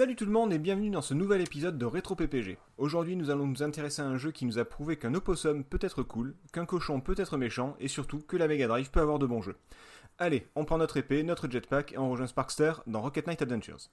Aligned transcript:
Salut 0.00 0.16
tout 0.16 0.24
le 0.24 0.32
monde 0.32 0.50
et 0.54 0.58
bienvenue 0.58 0.88
dans 0.88 1.02
ce 1.02 1.12
nouvel 1.12 1.42
épisode 1.42 1.76
de 1.76 1.84
Rétro 1.84 2.14
PPG. 2.14 2.56
Aujourd'hui 2.78 3.16
nous 3.16 3.28
allons 3.28 3.46
nous 3.46 3.62
intéresser 3.62 4.00
à 4.00 4.06
un 4.06 4.16
jeu 4.16 4.30
qui 4.30 4.46
nous 4.46 4.58
a 4.58 4.64
prouvé 4.64 4.96
qu'un 4.96 5.12
opossum 5.12 5.62
peut 5.62 5.78
être 5.82 6.02
cool, 6.02 6.34
qu'un 6.54 6.64
cochon 6.64 7.02
peut 7.02 7.16
être 7.18 7.36
méchant 7.36 7.76
et 7.80 7.86
surtout 7.86 8.20
que 8.20 8.38
la 8.38 8.48
Mega 8.48 8.66
Drive 8.66 8.90
peut 8.90 9.02
avoir 9.02 9.18
de 9.18 9.26
bons 9.26 9.42
jeux. 9.42 9.58
Allez, 10.16 10.46
on 10.56 10.64
prend 10.64 10.78
notre 10.78 10.96
épée, 10.96 11.22
notre 11.22 11.50
jetpack 11.50 11.92
et 11.92 11.98
on 11.98 12.08
rejoint 12.08 12.28
Sparkster 12.28 12.72
dans 12.86 13.02
Rocket 13.02 13.26
Knight 13.26 13.42
Adventures. 13.42 13.90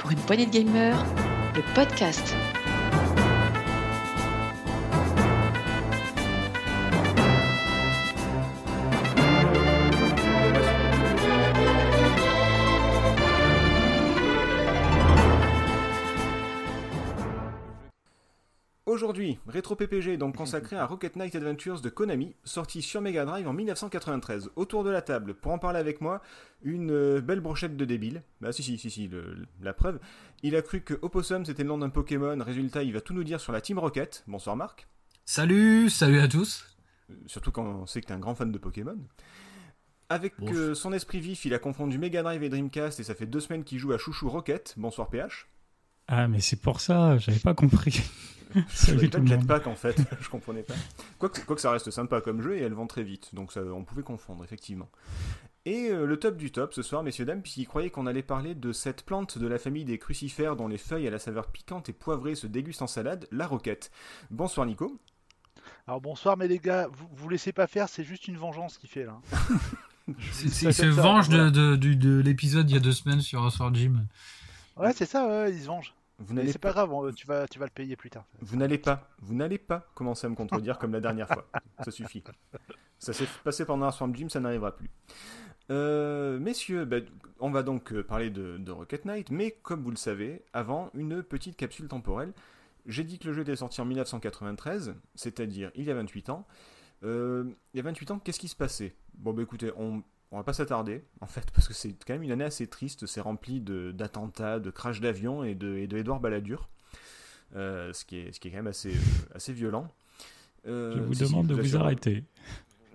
Pour 0.00 0.10
une 0.10 0.18
poignée 0.18 0.46
de 0.46 0.50
gamers, 0.50 1.04
le 1.54 1.62
podcast. 1.76 2.34
Aujourd'hui, 18.94 19.40
Rétro 19.48 19.74
PPG 19.74 20.12
est 20.12 20.16
donc 20.16 20.36
consacré 20.36 20.76
à 20.76 20.86
Rocket 20.86 21.16
Knight 21.16 21.34
Adventures 21.34 21.80
de 21.80 21.88
Konami, 21.88 22.36
sorti 22.44 22.80
sur 22.80 23.00
Mega 23.00 23.24
Drive 23.24 23.48
en 23.48 23.52
1993. 23.52 24.50
Autour 24.54 24.84
de 24.84 24.90
la 24.90 25.02
table, 25.02 25.34
pour 25.34 25.50
en 25.50 25.58
parler 25.58 25.80
avec 25.80 26.00
moi, 26.00 26.22
une 26.62 26.92
euh, 26.92 27.20
belle 27.20 27.40
brochette 27.40 27.76
de 27.76 27.84
débiles. 27.84 28.22
Bah 28.40 28.52
si 28.52 28.62
si 28.62 28.78
si 28.78 28.90
si, 28.90 29.08
le- 29.08 29.46
la 29.60 29.72
preuve. 29.74 29.98
Il 30.44 30.54
a 30.54 30.62
cru 30.62 30.80
que 30.82 30.94
Opossum 31.02 31.44
c'était 31.44 31.64
le 31.64 31.70
nom 31.70 31.78
d'un 31.78 31.88
Pokémon, 31.88 32.38
résultat 32.40 32.84
il 32.84 32.92
va 32.92 33.00
tout 33.00 33.14
nous 33.14 33.24
dire 33.24 33.40
sur 33.40 33.52
la 33.52 33.60
Team 33.60 33.80
Rocket. 33.80 34.22
Bonsoir 34.28 34.54
Marc. 34.54 34.86
Salut, 35.24 35.90
salut 35.90 36.20
à 36.20 36.28
tous. 36.28 36.64
Euh, 37.10 37.14
Surtout 37.26 37.50
quand 37.50 37.64
on 37.64 37.86
sait 37.86 38.00
que 38.00 38.06
t'es 38.06 38.12
un 38.14 38.20
grand 38.20 38.36
fan 38.36 38.52
de 38.52 38.58
Pokémon. 38.58 38.96
Avec 40.08 40.34
Bon. 40.38 40.46
euh, 40.54 40.74
son 40.74 40.92
esprit 40.92 41.18
vif, 41.18 41.44
il 41.46 41.54
a 41.54 41.58
confondu 41.58 41.98
Mega 41.98 42.22
Drive 42.22 42.44
et 42.44 42.48
Dreamcast 42.48 43.00
et 43.00 43.02
ça 43.02 43.16
fait 43.16 43.26
deux 43.26 43.40
semaines 43.40 43.64
qu'il 43.64 43.78
joue 43.80 43.92
à 43.92 43.98
Chouchou 43.98 44.28
Rocket. 44.28 44.74
Bonsoir 44.76 45.08
PH. 45.08 45.48
Ah, 46.06 46.28
mais 46.28 46.40
c'est 46.40 46.60
pour 46.60 46.80
ça, 46.80 47.18
j'avais 47.18 47.40
pas 47.40 47.54
compris. 47.54 48.00
Salut 48.68 49.10
tout 49.10 49.18
le 49.18 49.24
de 49.24 49.30
monde. 49.34 49.40
jetpack 49.42 49.66
en 49.66 49.74
fait, 49.74 49.96
je 50.20 50.28
comprenais 50.28 50.62
pas. 50.62 50.74
Quoique, 51.18 51.40
quoique 51.42 51.60
ça 51.60 51.70
reste 51.70 51.90
sympa 51.90 52.20
comme 52.20 52.40
jeu 52.42 52.56
et 52.56 52.62
elle 52.62 52.74
vend 52.74 52.86
très 52.86 53.02
vite, 53.02 53.34
donc 53.34 53.52
ça, 53.52 53.60
on 53.62 53.84
pouvait 53.84 54.02
confondre 54.02 54.44
effectivement. 54.44 54.88
Et 55.66 55.88
euh, 55.90 56.04
le 56.06 56.18
top 56.18 56.36
du 56.36 56.52
top 56.52 56.74
ce 56.74 56.82
soir, 56.82 57.02
messieurs 57.02 57.24
dames, 57.24 57.40
puisqu'il 57.40 57.66
croyait 57.66 57.88
qu'on 57.90 58.06
allait 58.06 58.22
parler 58.22 58.54
de 58.54 58.72
cette 58.72 59.02
plante 59.04 59.38
de 59.38 59.46
la 59.46 59.58
famille 59.58 59.84
des 59.86 59.98
crucifères 59.98 60.56
dont 60.56 60.68
les 60.68 60.76
feuilles 60.78 61.06
à 61.08 61.10
la 61.10 61.18
saveur 61.18 61.46
piquante 61.46 61.88
et 61.88 61.92
poivrée 61.94 62.34
se 62.34 62.46
dégustent 62.46 62.82
en 62.82 62.86
salade, 62.86 63.26
la 63.32 63.46
roquette. 63.46 63.90
Bonsoir 64.30 64.66
Nico. 64.66 64.98
Alors 65.86 66.02
bonsoir, 66.02 66.36
mais 66.36 66.48
les 66.48 66.58
gars, 66.58 66.88
vous, 66.92 67.08
vous 67.12 67.28
laissez 67.30 67.52
pas 67.52 67.66
faire, 67.66 67.88
c'est 67.88 68.04
juste 68.04 68.28
une 68.28 68.36
vengeance 68.36 68.76
qu'il 68.76 68.90
fait 68.90 69.04
là. 69.06 69.18
C'est- 70.32 70.48
Ça 70.50 70.68
Il 70.68 70.74
se 70.74 70.84
venge 70.84 71.30
de 71.30 72.20
l'épisode 72.20 72.68
il 72.70 72.74
y 72.74 72.76
a 72.76 72.80
deux 72.80 72.92
semaines 72.92 73.22
sur 73.22 73.50
Sword 73.50 73.74
Gym. 73.74 74.06
Ouais, 74.76 74.92
c'est 74.92 75.06
ça, 75.06 75.26
ouais, 75.26 75.50
il 75.52 75.62
se 75.62 75.66
venge. 75.66 75.94
Vous 76.26 76.34
Mais 76.34 76.40
n'allez 76.40 76.52
c'est 76.52 76.58
pas 76.58 76.72
grave, 76.72 76.92
on- 76.92 77.12
tu 77.12 77.26
vas, 77.26 77.46
tu 77.48 77.58
vas 77.58 77.66
le 77.66 77.70
payer 77.70 77.96
plus 77.96 78.10
tard. 78.10 78.24
Vous 78.40 78.56
n'allez 78.56 78.78
pas, 78.78 79.08
vous 79.20 79.34
n'allez 79.34 79.58
pas 79.58 79.86
commencer 79.94 80.26
à 80.26 80.30
me 80.30 80.34
contredire 80.34 80.78
comme 80.78 80.92
la 80.92 81.00
dernière 81.00 81.28
fois. 81.28 81.46
Ça 81.84 81.90
suffit. 81.90 82.22
Ça 82.98 83.12
s'est 83.12 83.26
passé 83.42 83.64
pendant 83.64 83.86
un 83.86 83.90
Swamp 83.92 84.14
Gym, 84.14 84.30
ça 84.30 84.40
n'arrivera 84.40 84.74
plus. 84.74 84.90
Euh, 85.70 86.38
messieurs, 86.38 86.84
bah, 86.84 86.98
on 87.40 87.50
va 87.50 87.62
donc 87.62 87.92
euh, 87.92 88.02
parler 88.02 88.30
de, 88.30 88.58
de 88.58 88.70
Rocket 88.70 89.04
Knight, 89.04 89.30
mais 89.30 89.50
comme 89.62 89.82
vous 89.82 89.90
le 89.90 89.96
savez, 89.96 90.42
avant, 90.52 90.90
une 90.94 91.22
petite 91.22 91.56
capsule 91.56 91.88
temporelle. 91.88 92.32
J'ai 92.86 93.02
dit 93.04 93.18
que 93.18 93.26
le 93.28 93.32
jeu 93.32 93.42
était 93.42 93.56
sorti 93.56 93.80
en 93.80 93.86
1993, 93.86 94.94
c'est-à-dire 95.14 95.70
il 95.74 95.84
y 95.84 95.90
a 95.90 95.94
28 95.94 96.28
ans. 96.30 96.46
Euh, 97.02 97.44
il 97.72 97.78
y 97.78 97.80
a 97.80 97.82
28 97.82 98.10
ans, 98.10 98.18
qu'est-ce 98.18 98.38
qui 98.38 98.48
se 98.48 98.56
passait? 98.56 98.94
Bon, 99.14 99.32
bah 99.32 99.42
écoutez, 99.42 99.70
on, 99.76 100.02
on 100.30 100.36
va 100.38 100.42
pas 100.44 100.52
s'attarder, 100.52 101.04
en 101.20 101.26
fait, 101.26 101.50
parce 101.52 101.68
que 101.68 101.74
c'est 101.74 101.90
quand 102.06 102.14
même 102.14 102.22
une 102.24 102.32
année 102.32 102.44
assez 102.44 102.66
triste. 102.66 103.06
C'est 103.06 103.20
rempli 103.20 103.60
de- 103.60 103.92
d'attentats, 103.92 104.58
de, 104.58 104.70
crash 104.70 105.00
d'avions 105.00 105.44
et 105.44 105.54
de, 105.54 105.76
et 105.76 105.86
de 105.86 105.96
Édouard 105.98 106.20
Balladur. 106.20 106.68
Euh, 107.56 107.92
ce, 107.92 108.04
qui 108.04 108.16
est, 108.18 108.32
ce 108.32 108.40
qui 108.40 108.48
est 108.48 108.50
quand 108.50 108.56
même 108.58 108.66
assez, 108.66 108.90
euh, 108.94 109.34
assez 109.34 109.52
violent. 109.52 109.88
Euh, 110.66 110.94
Je 110.96 111.00
vous 111.02 111.14
demande 111.14 111.46
de 111.46 111.54
vous 111.54 111.76
arrêter. 111.76 112.24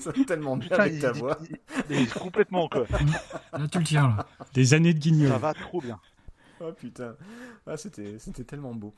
Ça 0.00 0.12
va 0.12 0.24
tellement 0.24 0.56
bien 0.56 0.68
Putain, 0.68 0.82
avec 0.82 0.94
il, 0.94 1.00
ta 1.00 1.10
il- 1.12 1.18
voix. 1.18 1.38
il- 1.50 1.58
il 1.90 1.96
est 2.02 2.12
complètement 2.18 2.68
quoi. 2.68 2.84
Là, 3.52 3.68
tu 3.70 3.78
le 3.78 3.84
tiens, 3.84 4.08
là. 4.16 4.26
Des 4.54 4.74
années 4.74 4.92
de 4.94 4.98
guignol. 4.98 5.28
Ça 5.30 5.38
va 5.38 5.54
trop 5.54 5.80
bien. 5.80 5.98
Oh 6.60 6.72
putain, 6.72 7.14
ah, 7.66 7.76
c'était, 7.76 8.18
c'était 8.18 8.42
tellement 8.44 8.74
beau. 8.74 8.92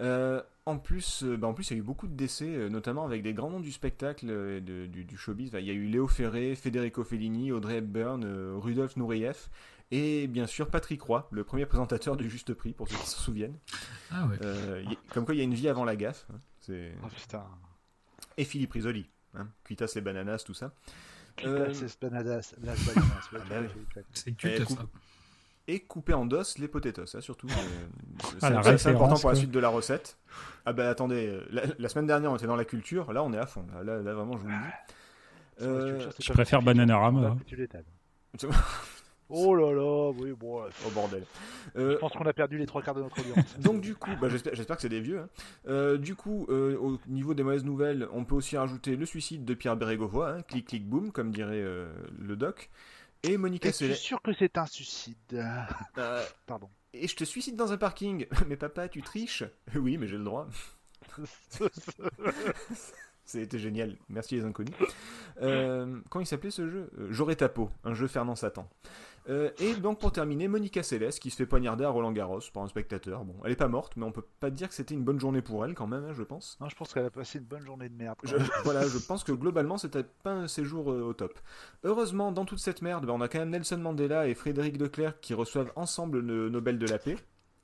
Euh, 0.00 0.42
en 0.66 0.78
plus, 0.78 1.22
euh, 1.24 1.36
bah, 1.36 1.46
en 1.48 1.54
plus, 1.54 1.70
il 1.70 1.74
y 1.74 1.76
a 1.76 1.80
eu 1.80 1.82
beaucoup 1.82 2.06
de 2.06 2.14
décès, 2.14 2.48
euh, 2.48 2.68
notamment 2.68 3.04
avec 3.04 3.22
des 3.22 3.34
grands 3.34 3.50
noms 3.50 3.60
du 3.60 3.72
spectacle, 3.72 4.26
euh, 4.30 4.58
et 4.58 4.60
de- 4.60 4.86
du, 4.86 5.04
du 5.04 5.16
showbiz. 5.16 5.50
Il 5.58 5.64
y 5.66 5.70
a 5.70 5.74
eu 5.74 5.86
Léo 5.86 6.08
Ferré, 6.08 6.54
Federico 6.54 7.04
Fellini, 7.04 7.52
Audrey 7.52 7.76
Hepburn, 7.78 8.24
Rudolf 8.56 8.96
Nureyev, 8.96 9.48
et 9.90 10.26
bien 10.26 10.46
sûr 10.46 10.68
Patrick 10.70 11.02
Roy, 11.02 11.28
le 11.32 11.44
premier 11.44 11.66
présentateur 11.66 12.16
du 12.16 12.30
Juste 12.30 12.54
Prix, 12.54 12.72
pour 12.72 12.88
ceux 12.88 12.96
qui 12.96 13.06
s'en 13.06 13.18
souviennent. 13.20 13.58
Ah 14.10 14.26
ouais. 14.26 14.36
Euh, 14.42 14.82
a- 14.86 15.12
comme 15.14 15.24
quoi, 15.26 15.34
il 15.34 15.38
y 15.38 15.40
a 15.42 15.44
une 15.44 15.54
vie 15.54 15.68
avant 15.68 15.84
la 15.84 15.96
gaffe. 15.96 16.26
hein. 16.32 16.38
C'est... 16.60 16.94
Oh 17.04 17.08
putain. 17.14 17.44
Et 18.38 18.44
Philippe 18.44 18.72
Risoli, 18.72 19.06
hein. 19.36 19.48
Cuitas 19.64 19.92
les 19.94 20.00
bananas, 20.00 20.44
tout 20.46 20.54
ça. 20.54 20.72
Euh, 21.44 21.72
c'est 21.74 22.00
bananas, 22.00 22.54
las 22.62 22.78
bananas. 22.86 23.28
ouais, 23.32 23.40
Ah 23.50 23.60
bah 23.60 23.68
Eh. 24.44 24.66
Et 25.66 25.80
couper 25.80 26.12
en 26.14 26.26
dos 26.26 26.42
les 26.58 26.68
potatoes, 26.68 27.14
hein, 27.14 27.20
surtout. 27.20 27.46
euh, 27.48 27.52
c'est 28.40 28.46
Ah, 28.46 28.76
c'est- 28.78 28.88
important 28.90 29.16
pour 29.18 29.30
la 29.30 29.36
suite 29.36 29.50
de 29.50 29.58
la 29.60 29.68
recette. 29.68 30.18
Ah 30.66 30.72
bah 30.72 30.88
attendez, 30.88 31.40
la, 31.50 31.62
la 31.78 31.88
semaine 31.88 32.06
dernière 32.06 32.30
on 32.32 32.36
était 32.36 32.46
dans 32.46 32.56
la 32.56 32.64
culture, 32.64 33.12
là 33.12 33.22
on 33.22 33.32
est 33.32 33.38
à 33.38 33.46
fond, 33.46 33.64
là, 33.74 33.82
là, 33.84 34.02
là, 34.02 34.14
vraiment 34.14 34.32
je 34.36 34.42
vous 34.42 34.48
le 34.48 34.52
dis. 34.54 34.58
Vrai, 34.60 35.68
Euh, 35.68 35.98
tu- 35.98 36.04
c'est 36.16 36.24
je 36.26 36.32
préfère 36.32 36.62
Bananarama, 36.62 37.28
hein. 37.28 37.38
Oh 39.30 39.54
là 39.54 39.72
là, 39.72 40.10
oui, 40.18 40.32
bon. 40.38 40.60
oh 40.86 40.90
bordel. 40.94 41.24
Je 41.74 41.80
Euh, 41.80 41.98
pense 41.98 42.12
qu'on 42.12 42.26
a 42.26 42.32
perdu 42.34 42.58
les 42.58 42.66
trois 42.66 42.82
quarts 42.82 42.94
de 42.94 43.00
notre 43.00 43.18
audience. 43.18 43.58
donc 43.58 43.80
du 43.80 43.94
coup, 43.94 44.10
bah, 44.20 44.28
j'espère, 44.28 44.76
que 44.76 44.82
c'est 44.82 44.90
des 44.90 45.00
vieux. 45.00 45.20
hein. 45.20 45.28
Euh, 45.66 45.96
du 45.96 46.14
coup, 46.14 46.46
euh, 46.50 46.76
au 46.76 46.98
niveau 47.08 47.32
des 47.32 47.42
mauvaises 47.42 47.64
nouvelles, 47.64 48.06
on 48.12 48.24
peut 48.26 48.34
aussi 48.34 48.58
rajouter 48.58 48.96
le 48.96 49.06
suicide 49.06 49.44
de 49.46 49.54
Pierre 49.54 49.76
Bérégovoy, 49.76 50.30
hein, 50.30 50.42
clic 50.46 50.66
clic 50.68 50.86
boum, 50.86 51.10
comme 51.10 51.30
dirait 51.30 51.62
euh, 51.62 51.88
le 52.18 52.36
doc, 52.36 52.68
et 53.24 53.36
Monica 53.36 53.68
Es-tu 53.68 53.78
Seles. 53.78 53.96
sûr 53.96 54.22
que 54.22 54.32
c'est 54.32 54.56
un 54.58 54.66
suicide 54.66 55.16
Euh, 55.98 56.24
Pardon. 56.46 56.68
et 56.92 57.08
je 57.08 57.16
te 57.16 57.24
suicide 57.24 57.56
dans 57.56 57.72
un 57.72 57.76
parking. 57.76 58.26
mais 58.48 58.56
papa, 58.56 58.88
tu 58.88 59.02
triches? 59.02 59.44
Oui, 59.74 59.98
mais 59.98 60.06
j'ai 60.06 60.18
le 60.18 60.24
droit. 60.24 60.46
C'était 63.26 63.58
génial. 63.58 63.96
Merci 64.10 64.34
les 64.36 64.44
inconnus. 64.44 64.74
Euh, 65.40 65.98
comment 66.10 66.22
il 66.22 66.26
s'appelait 66.26 66.50
ce 66.50 66.68
jeu? 66.68 66.90
Euh, 66.98 67.06
J'aurais 67.10 67.36
ta 67.36 67.48
peau, 67.48 67.70
un 67.82 67.94
jeu 67.94 68.06
Fernand 68.06 68.34
Satan. 68.36 68.68
Euh, 69.30 69.50
et 69.58 69.74
donc 69.76 70.00
pour 70.00 70.12
terminer, 70.12 70.48
Monica 70.48 70.82
Seles 70.82 71.12
qui 71.14 71.30
se 71.30 71.36
fait 71.36 71.46
poignarder 71.46 71.84
à 71.84 71.88
Roland 71.88 72.12
Garros 72.12 72.40
par 72.52 72.62
un 72.62 72.68
spectateur. 72.68 73.24
Bon, 73.24 73.34
elle 73.44 73.52
est 73.52 73.56
pas 73.56 73.68
morte, 73.68 73.96
mais 73.96 74.04
on 74.04 74.12
peut 74.12 74.24
pas 74.40 74.50
dire 74.50 74.68
que 74.68 74.74
c'était 74.74 74.94
une 74.94 75.02
bonne 75.04 75.18
journée 75.18 75.40
pour 75.40 75.64
elle 75.64 75.74
quand 75.74 75.86
même, 75.86 76.04
hein, 76.04 76.12
je 76.12 76.22
pense. 76.22 76.58
non, 76.60 76.68
je 76.68 76.76
pense 76.76 76.92
qu'elle 76.92 77.06
a 77.06 77.10
passé 77.10 77.38
une 77.38 77.44
bonne 77.46 77.64
journée 77.64 77.88
de 77.88 77.96
merde. 77.96 78.18
Je, 78.24 78.36
voilà, 78.64 78.86
je 78.86 78.98
pense 79.06 79.24
que 79.24 79.32
globalement 79.32 79.78
c'était 79.78 80.04
pas 80.04 80.32
un 80.34 80.46
séjour 80.48 80.92
euh, 80.92 81.00
au 81.02 81.14
top. 81.14 81.38
Heureusement, 81.84 82.32
dans 82.32 82.44
toute 82.44 82.58
cette 82.58 82.82
merde, 82.82 83.06
bah, 83.06 83.14
on 83.14 83.20
a 83.22 83.28
quand 83.28 83.38
même 83.38 83.50
Nelson 83.50 83.78
Mandela 83.78 84.28
et 84.28 84.34
Frédéric 84.34 84.78
Leclerc 84.78 85.18
qui 85.20 85.32
reçoivent 85.32 85.72
ensemble 85.74 86.20
le 86.20 86.50
Nobel 86.50 86.78
de 86.78 86.86
la 86.86 86.98
paix, 86.98 87.16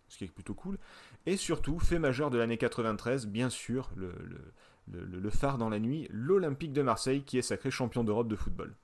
ce 0.08 0.16
qui 0.16 0.24
est 0.24 0.28
plutôt 0.28 0.54
cool. 0.54 0.78
Et 1.26 1.36
surtout, 1.36 1.78
fait 1.78 1.98
majeur 1.98 2.30
de 2.30 2.38
l'année 2.38 2.56
93, 2.56 3.26
bien 3.26 3.50
sûr, 3.50 3.90
le, 3.96 4.14
le, 4.90 5.04
le- 5.04 5.20
le 5.20 5.30
phare 5.30 5.58
dans 5.58 5.68
la 5.68 5.78
nuit, 5.78 6.08
l'Olympique 6.10 6.72
de 6.72 6.80
Marseille 6.80 7.22
qui 7.22 7.36
est 7.36 7.42
sacré 7.42 7.70
champion 7.70 8.02
d'Europe 8.02 8.28
de 8.28 8.36
football. 8.36 8.74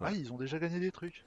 Ah, 0.00 0.12
ils 0.12 0.32
ont 0.32 0.36
déjà 0.36 0.58
gagné 0.58 0.80
des 0.80 0.90
trucs. 0.90 1.24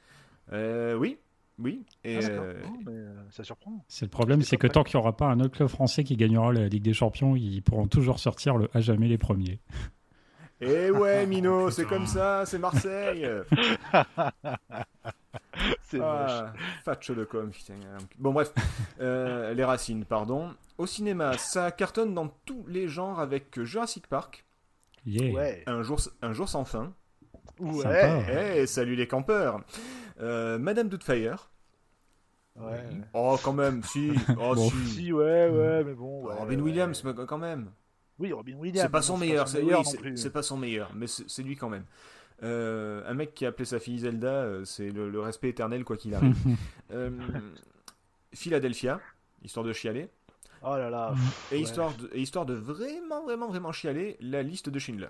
Euh, 0.53 0.94
oui, 0.95 1.17
oui. 1.59 1.83
Et, 2.03 2.19
Ah, 2.23 2.28
euh, 2.29 2.61
Non, 2.63 2.78
mais, 2.85 2.91
euh, 2.91 3.13
ça 3.31 3.44
surprend. 3.44 3.83
C'est 3.88 4.06
le 4.06 4.09
problème, 4.11 4.41
C'est 4.41 4.57
que 4.57 4.67
tant 4.67 4.83
qu'il 4.83 4.97
n'y 4.97 5.01
aura 5.03 5.16
pas 5.17 5.28
un 5.28 5.39
autre 5.39 5.56
club 5.56 5.67
français 5.69 6.03
qui 6.03 6.16
gagnera 6.16 6.51
la 6.53 6.67
Ligue 6.67 6.83
des 6.83 6.94
Champions, 6.94 7.35
ils 7.35 7.61
pourront 7.61 7.88
toujours 7.88 8.19
sortir 8.19 8.57
le 8.57 8.69
à 8.73 8.81
jamais 8.81 9.07
les 9.07 9.17
premiers. 9.17 9.59
et 10.61 10.91
ouais, 10.91 11.25
Mino, 11.28 11.69
c'est 11.72 11.85
comme 11.85 12.05
ça, 12.07 12.45
c'est 12.45 12.59
Marseille. 12.59 13.28
C'est. 15.84 16.00
Ah, 16.01 16.53
Fatch 16.84 17.09
le 17.11 17.25
com, 17.25 17.49
putain. 17.49 17.75
Bon, 18.19 18.34
bref, 18.34 18.53
Euh, 18.99 19.53
les 19.53 19.64
racines, 19.64 20.03
pardon. 20.05 20.53
Au 20.78 20.85
cinéma, 20.85 21.37
ça 21.37 21.72
cartonne 21.72 22.14
dans 22.14 22.28
tous 22.46 22.66
les 22.67 22.87
genres 22.87 23.19
avec 23.19 23.61
Jurassic 23.64 24.08
Park, 24.08 24.43
Yeah. 25.08 25.31
Ouais. 25.34 25.64
Un 25.67 25.84
jour, 25.84 25.99
un 26.23 26.34
jour 26.34 26.49
sans 26.49 26.66
fin. 26.66 26.91
Ouais. 27.59 27.81
Sympa. 27.83 28.67
Salut 28.67 28.95
les 28.95 29.07
campeurs. 29.07 29.61
Euh, 30.19 30.57
Madame 30.57 30.89
Doubtfire. 30.89 31.49
Ouais. 32.55 32.83
Oh, 33.13 33.37
quand 33.43 33.53
même, 33.53 33.83
si. 33.83 34.11
Oh, 34.39 34.55
Bon. 34.55 34.69
si. 34.69 34.87
Si, 34.87 35.13
ouais, 35.13 35.49
ouais, 35.49 35.83
mais 35.83 35.93
bon. 35.93 36.23
ouais, 36.25 36.33
Robin 36.35 36.55
ouais. 36.55 36.61
Williams, 36.61 37.03
quand 37.27 37.37
même. 37.37 37.71
Oui, 38.17 38.31
Robin 38.31 38.55
Williams. 38.55 38.85
C'est 38.85 38.91
pas 38.91 39.01
son 39.01 39.17
meilleur, 39.17 39.47
c'est 39.47 39.61
oui, 39.61 40.29
pas 40.31 40.41
son 40.41 40.55
meilleur, 40.57 40.91
mais 40.95 41.07
c'est 41.07 41.43
lui 41.43 41.55
quand 41.57 41.69
même. 41.69 41.83
Euh, 42.43 43.03
un 43.09 43.13
mec 43.13 43.33
qui 43.33 43.45
a 43.45 43.49
appelé 43.49 43.65
sa 43.65 43.79
fille 43.79 43.99
Zelda, 43.99 44.27
euh, 44.27 44.63
c'est 44.65 44.89
le, 44.89 45.09
le 45.09 45.19
respect 45.19 45.49
éternel 45.49 45.83
quoi 45.83 45.97
qu'il 45.97 46.13
arrive. 46.15 46.35
Euh, 46.91 47.09
Philadelphia, 48.33 48.99
histoire 49.43 49.65
de 49.65 49.73
chialer, 49.73 50.09
Oh 50.61 50.75
là 50.77 50.89
là. 50.89 51.11
Mhm. 51.11 51.17
et 51.51 51.55
Ouais. 51.55 51.61
histoire 51.61 51.93
de, 51.95 52.09
et 52.13 52.21
histoire 52.21 52.45
de 52.45 52.53
vraiment 52.53 53.23
vraiment 53.23 53.47
vraiment 53.47 53.71
chialer, 53.71 54.17
la 54.19 54.43
liste 54.43 54.69
de 54.69 54.79
Schindler. 54.79 55.09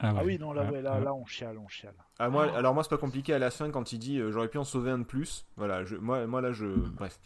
Ah, 0.00 0.12
ouais. 0.12 0.18
Ah 0.20 0.24
oui, 0.24 0.38
non, 0.38 0.52
là, 0.52 0.64
Ah, 0.68 0.72
ouais, 0.72 0.80
là, 0.82 0.92
ah. 0.96 1.00
là, 1.00 1.14
on 1.14 1.24
chiale, 1.26 1.58
on 1.58 1.66
chiale. 1.68 1.94
Ah, 2.20 2.28
moi, 2.28 2.52
alors 2.56 2.72
moi 2.74 2.82
c'est 2.84 2.90
pas 2.90 2.98
compliqué 2.98 3.32
à 3.34 3.38
la 3.38 3.50
fin 3.50 3.70
quand 3.70 3.92
il 3.92 3.98
dit 3.98 4.18
euh, 4.18 4.30
j'aurais 4.32 4.48
pu 4.48 4.58
en 4.58 4.64
sauver 4.64 4.90
un 4.92 4.98
de 4.98 5.04
plus. 5.04 5.44
Voilà, 5.56 5.84
je, 5.84 5.96
moi, 5.96 6.26
moi 6.26 6.40
là 6.40 6.52
je. 6.52 6.66
Bref. 6.66 7.18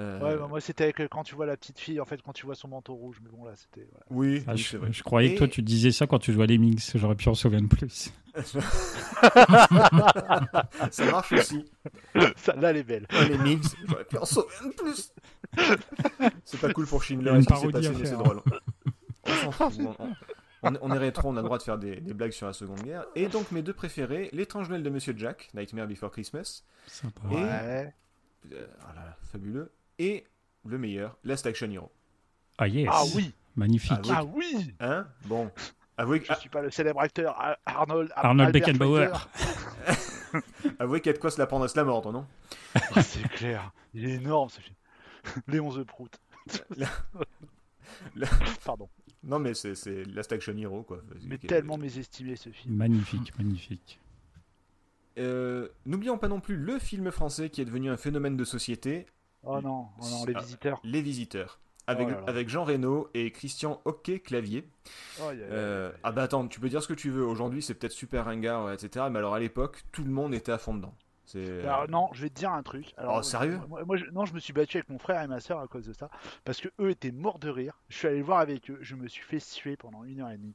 Euh, 0.00 0.18
Ouais, 0.20 0.36
bah, 0.38 0.46
moi, 0.48 0.58
c'était 0.62 0.84
avec, 0.84 1.00
euh, 1.02 1.06
quand 1.08 1.22
tu 1.22 1.34
vois 1.34 1.44
la 1.44 1.54
petite 1.54 1.78
fille, 1.78 2.00
en 2.00 2.06
fait, 2.06 2.22
quand 2.22 2.32
tu 2.32 2.46
vois 2.46 2.54
son 2.54 2.66
manteau 2.66 2.94
rouge. 2.94 3.18
Mais 3.22 3.28
bon, 3.30 3.44
là, 3.44 3.52
c'était. 3.56 3.86
voilà. 3.90 4.06
Oui, 4.10 4.42
Ah, 4.46 4.52
oui, 4.52 4.58
je, 4.58 4.68
c'est 4.70 4.76
vrai. 4.78 4.88
je 4.90 5.02
croyais 5.02 5.28
Et- 5.30 5.34
que 5.34 5.38
toi 5.40 5.48
tu 5.48 5.60
disais 5.60 5.90
ça 5.92 6.06
quand 6.06 6.18
tu 6.18 6.32
jouais 6.32 6.44
à 6.44 6.46
Lemmings, 6.46 6.80
j'aurais 6.94 7.14
pu 7.14 7.28
en 7.28 7.34
sauver 7.34 7.58
un 7.58 7.62
de 7.62 7.66
plus. 7.66 8.10
Ça 10.90 11.04
marche 11.10 11.32
aussi. 11.32 11.64
Ça, 12.36 12.54
là, 12.56 12.70
elle 12.70 12.78
est 12.78 12.82
belle. 12.84 13.06
Les 13.28 13.38
mix, 13.38 13.74
j'aurais 13.86 14.04
pu 14.04 14.16
en 14.18 14.24
sauver 14.24 14.48
un 14.64 14.68
de 14.68 14.74
plus. 14.74 15.12
C'est 16.44 16.60
pas 16.60 16.72
cool 16.72 16.86
pour 16.86 17.02
Schindler 17.02 17.38
c'est 17.42 18.06
faire. 18.06 18.18
drôle. 18.18 18.40
On 19.46 19.52
s'en 19.52 19.70
fout. 19.70 19.88
On, 20.62 20.92
est- 20.92 20.98
rétro, 20.98 21.28
on 21.30 21.32
a 21.36 21.40
le 21.40 21.44
droit 21.44 21.58
de 21.58 21.62
faire 21.62 21.76
des, 21.78 21.96
des 22.00 22.14
blagues 22.14 22.30
sur 22.32 22.46
la 22.46 22.52
Seconde 22.52 22.80
Guerre. 22.82 23.04
Et 23.16 23.26
donc 23.28 23.50
mes 23.50 23.62
deux 23.62 23.72
préférés, 23.72 24.30
L'étrange 24.32 24.68
Noël 24.68 24.82
de 24.82 24.90
Monsieur 24.90 25.14
Jack, 25.16 25.50
Nightmare 25.54 25.86
Before 25.88 26.10
Christmas, 26.12 26.62
Sympa. 26.86 27.20
Et- 27.30 27.34
Ouais. 27.34 27.94
euh, 28.52 28.66
voilà, 28.84 29.16
fabuleux, 29.32 29.72
et 29.98 30.24
le 30.64 30.78
meilleur, 30.78 31.16
Last 31.24 31.46
Action 31.46 31.70
Hero. 31.70 31.90
Ah 32.58 32.68
yes, 32.68 32.88
Ah 32.92 33.02
oui, 33.16 33.32
magnifique. 33.56 33.92
Ah 34.10 34.22
oui. 34.24 34.54
ah 34.54 34.56
oui. 34.58 34.74
Hein? 34.80 35.06
Bon, 35.24 35.50
avouez, 35.96 36.20
que- 36.20 36.32
Je 36.32 36.38
suis 36.38 36.48
pas 36.48 36.62
le 36.62 36.70
célèbre 36.70 37.00
acteur 37.00 37.34
Ar- 37.40 37.56
Arnold. 37.66 38.12
Arnold 38.14 38.48
Albert 38.54 38.66
Beckenbauer. 38.68 39.08
Avouez 40.78 41.00
qu'il 41.00 41.10
y 41.10 41.10
a 41.10 41.12
de 41.14 41.18
quoi 41.18 41.30
se 41.30 41.38
la 41.38 41.46
prendre 41.46 41.64
à 41.64 41.68
se 41.68 41.76
la 41.76 41.84
mordre, 41.84 42.12
non? 42.12 42.26
Ah, 42.94 43.02
c'est 43.02 43.26
clair. 43.30 43.72
Il 43.94 44.04
est 44.08 44.14
énorme 44.14 44.48
ce 44.48 44.60
film. 44.60 44.74
Léon 45.48 45.70
The 45.72 45.84
Prout. 45.84 46.18
La- 46.76 46.86
la- 48.16 48.26
Pardon. 48.64 48.88
Non 49.24 49.38
mais 49.38 49.54
c'est 49.54 49.74
c'est 49.74 50.04
Last 50.04 50.32
Action 50.32 50.56
Hero, 50.56 50.82
quoi. 50.82 51.00
Mais 51.24 51.38
tellement 51.38 51.78
mésestimé 51.78 52.36
ce 52.36 52.50
film. 52.50 52.74
Magnifique, 52.76 53.36
magnifique. 53.38 54.00
Euh, 55.18 55.68
N'oublions 55.86 56.18
pas 56.18 56.28
non 56.28 56.40
plus 56.40 56.56
le 56.56 56.78
film 56.78 57.10
français 57.10 57.50
qui 57.50 57.60
est 57.60 57.64
devenu 57.64 57.90
un 57.90 57.96
phénomène 57.96 58.36
de 58.36 58.44
société, 58.44 59.06
Oh 59.44 59.60
non, 59.60 59.88
oh 60.00 60.04
non, 60.08 60.24
les 60.24 60.34
Ah. 60.36 60.40
visiteurs. 60.40 60.80
Les 60.84 61.02
Visiteurs. 61.02 61.58
Avec, 61.88 62.06
Oh 62.06 62.10
là 62.12 62.16
là. 62.18 62.24
avec 62.28 62.48
Jean 62.48 62.62
Reno 62.64 63.08
et 63.12 63.32
Christian. 63.32 63.80
Oh, 63.84 63.92
aïe, 64.06 64.20
aïe, 65.20 65.40
Euh, 65.50 65.90
ah 66.04 66.12
bah 66.12 66.22
attends, 66.22 66.46
tu 66.46 66.60
peux 66.60 66.68
dire 66.68 66.80
ce 66.82 66.86
que 66.88 66.94
tu 66.94 67.10
veux. 67.10 67.24
Aujourd'hui, 67.26 67.60
c'est 67.60 67.74
peut-être 67.74 67.92
super 67.92 68.24
ringard, 68.26 68.70
etc. 68.72 69.06
Mais 69.10 69.18
alors 69.18 69.34
à 69.34 69.40
l'époque, 69.40 69.82
tout 69.90 70.04
le 70.04 70.10
monde 70.12 70.32
était 70.32 70.52
à 70.52 70.58
fond 70.58 70.74
dedans. 70.74 70.94
Alors, 71.36 71.88
non, 71.88 72.08
je 72.12 72.22
vais 72.22 72.28
te 72.30 72.34
dire 72.34 72.50
un 72.52 72.62
truc. 72.62 72.92
Alors, 72.96 73.18
Oh, 73.18 73.22
sérieux? 73.22 73.60
moi, 73.68 73.84
moi, 73.84 73.96
je, 73.96 74.04
Non, 74.06 74.24
je 74.24 74.34
me 74.34 74.38
suis 74.40 74.52
battu 74.52 74.76
avec 74.78 74.88
mon 74.88 74.98
frère 74.98 75.22
et 75.22 75.26
ma 75.28 75.40
soeur 75.40 75.58
à 75.60 75.66
cause 75.68 75.86
de 75.86 75.92
ça. 75.92 76.10
Parce 76.44 76.60
que 76.60 76.68
eux 76.80 76.90
étaient 76.90 77.12
morts 77.12 77.38
de 77.38 77.48
rire. 77.48 77.74
Je 77.88 77.96
suis 77.98 78.08
allé 78.08 78.18
le 78.18 78.24
voir 78.24 78.38
avec 78.40 78.70
eux. 78.70 78.78
Je 78.80 78.94
me 78.96 79.08
suis 79.08 79.22
fait 79.22 79.40
suer 79.40 79.76
pendant 79.76 80.04
une 80.04 80.20
heure 80.20 80.30
et 80.30 80.36
demie. 80.38 80.54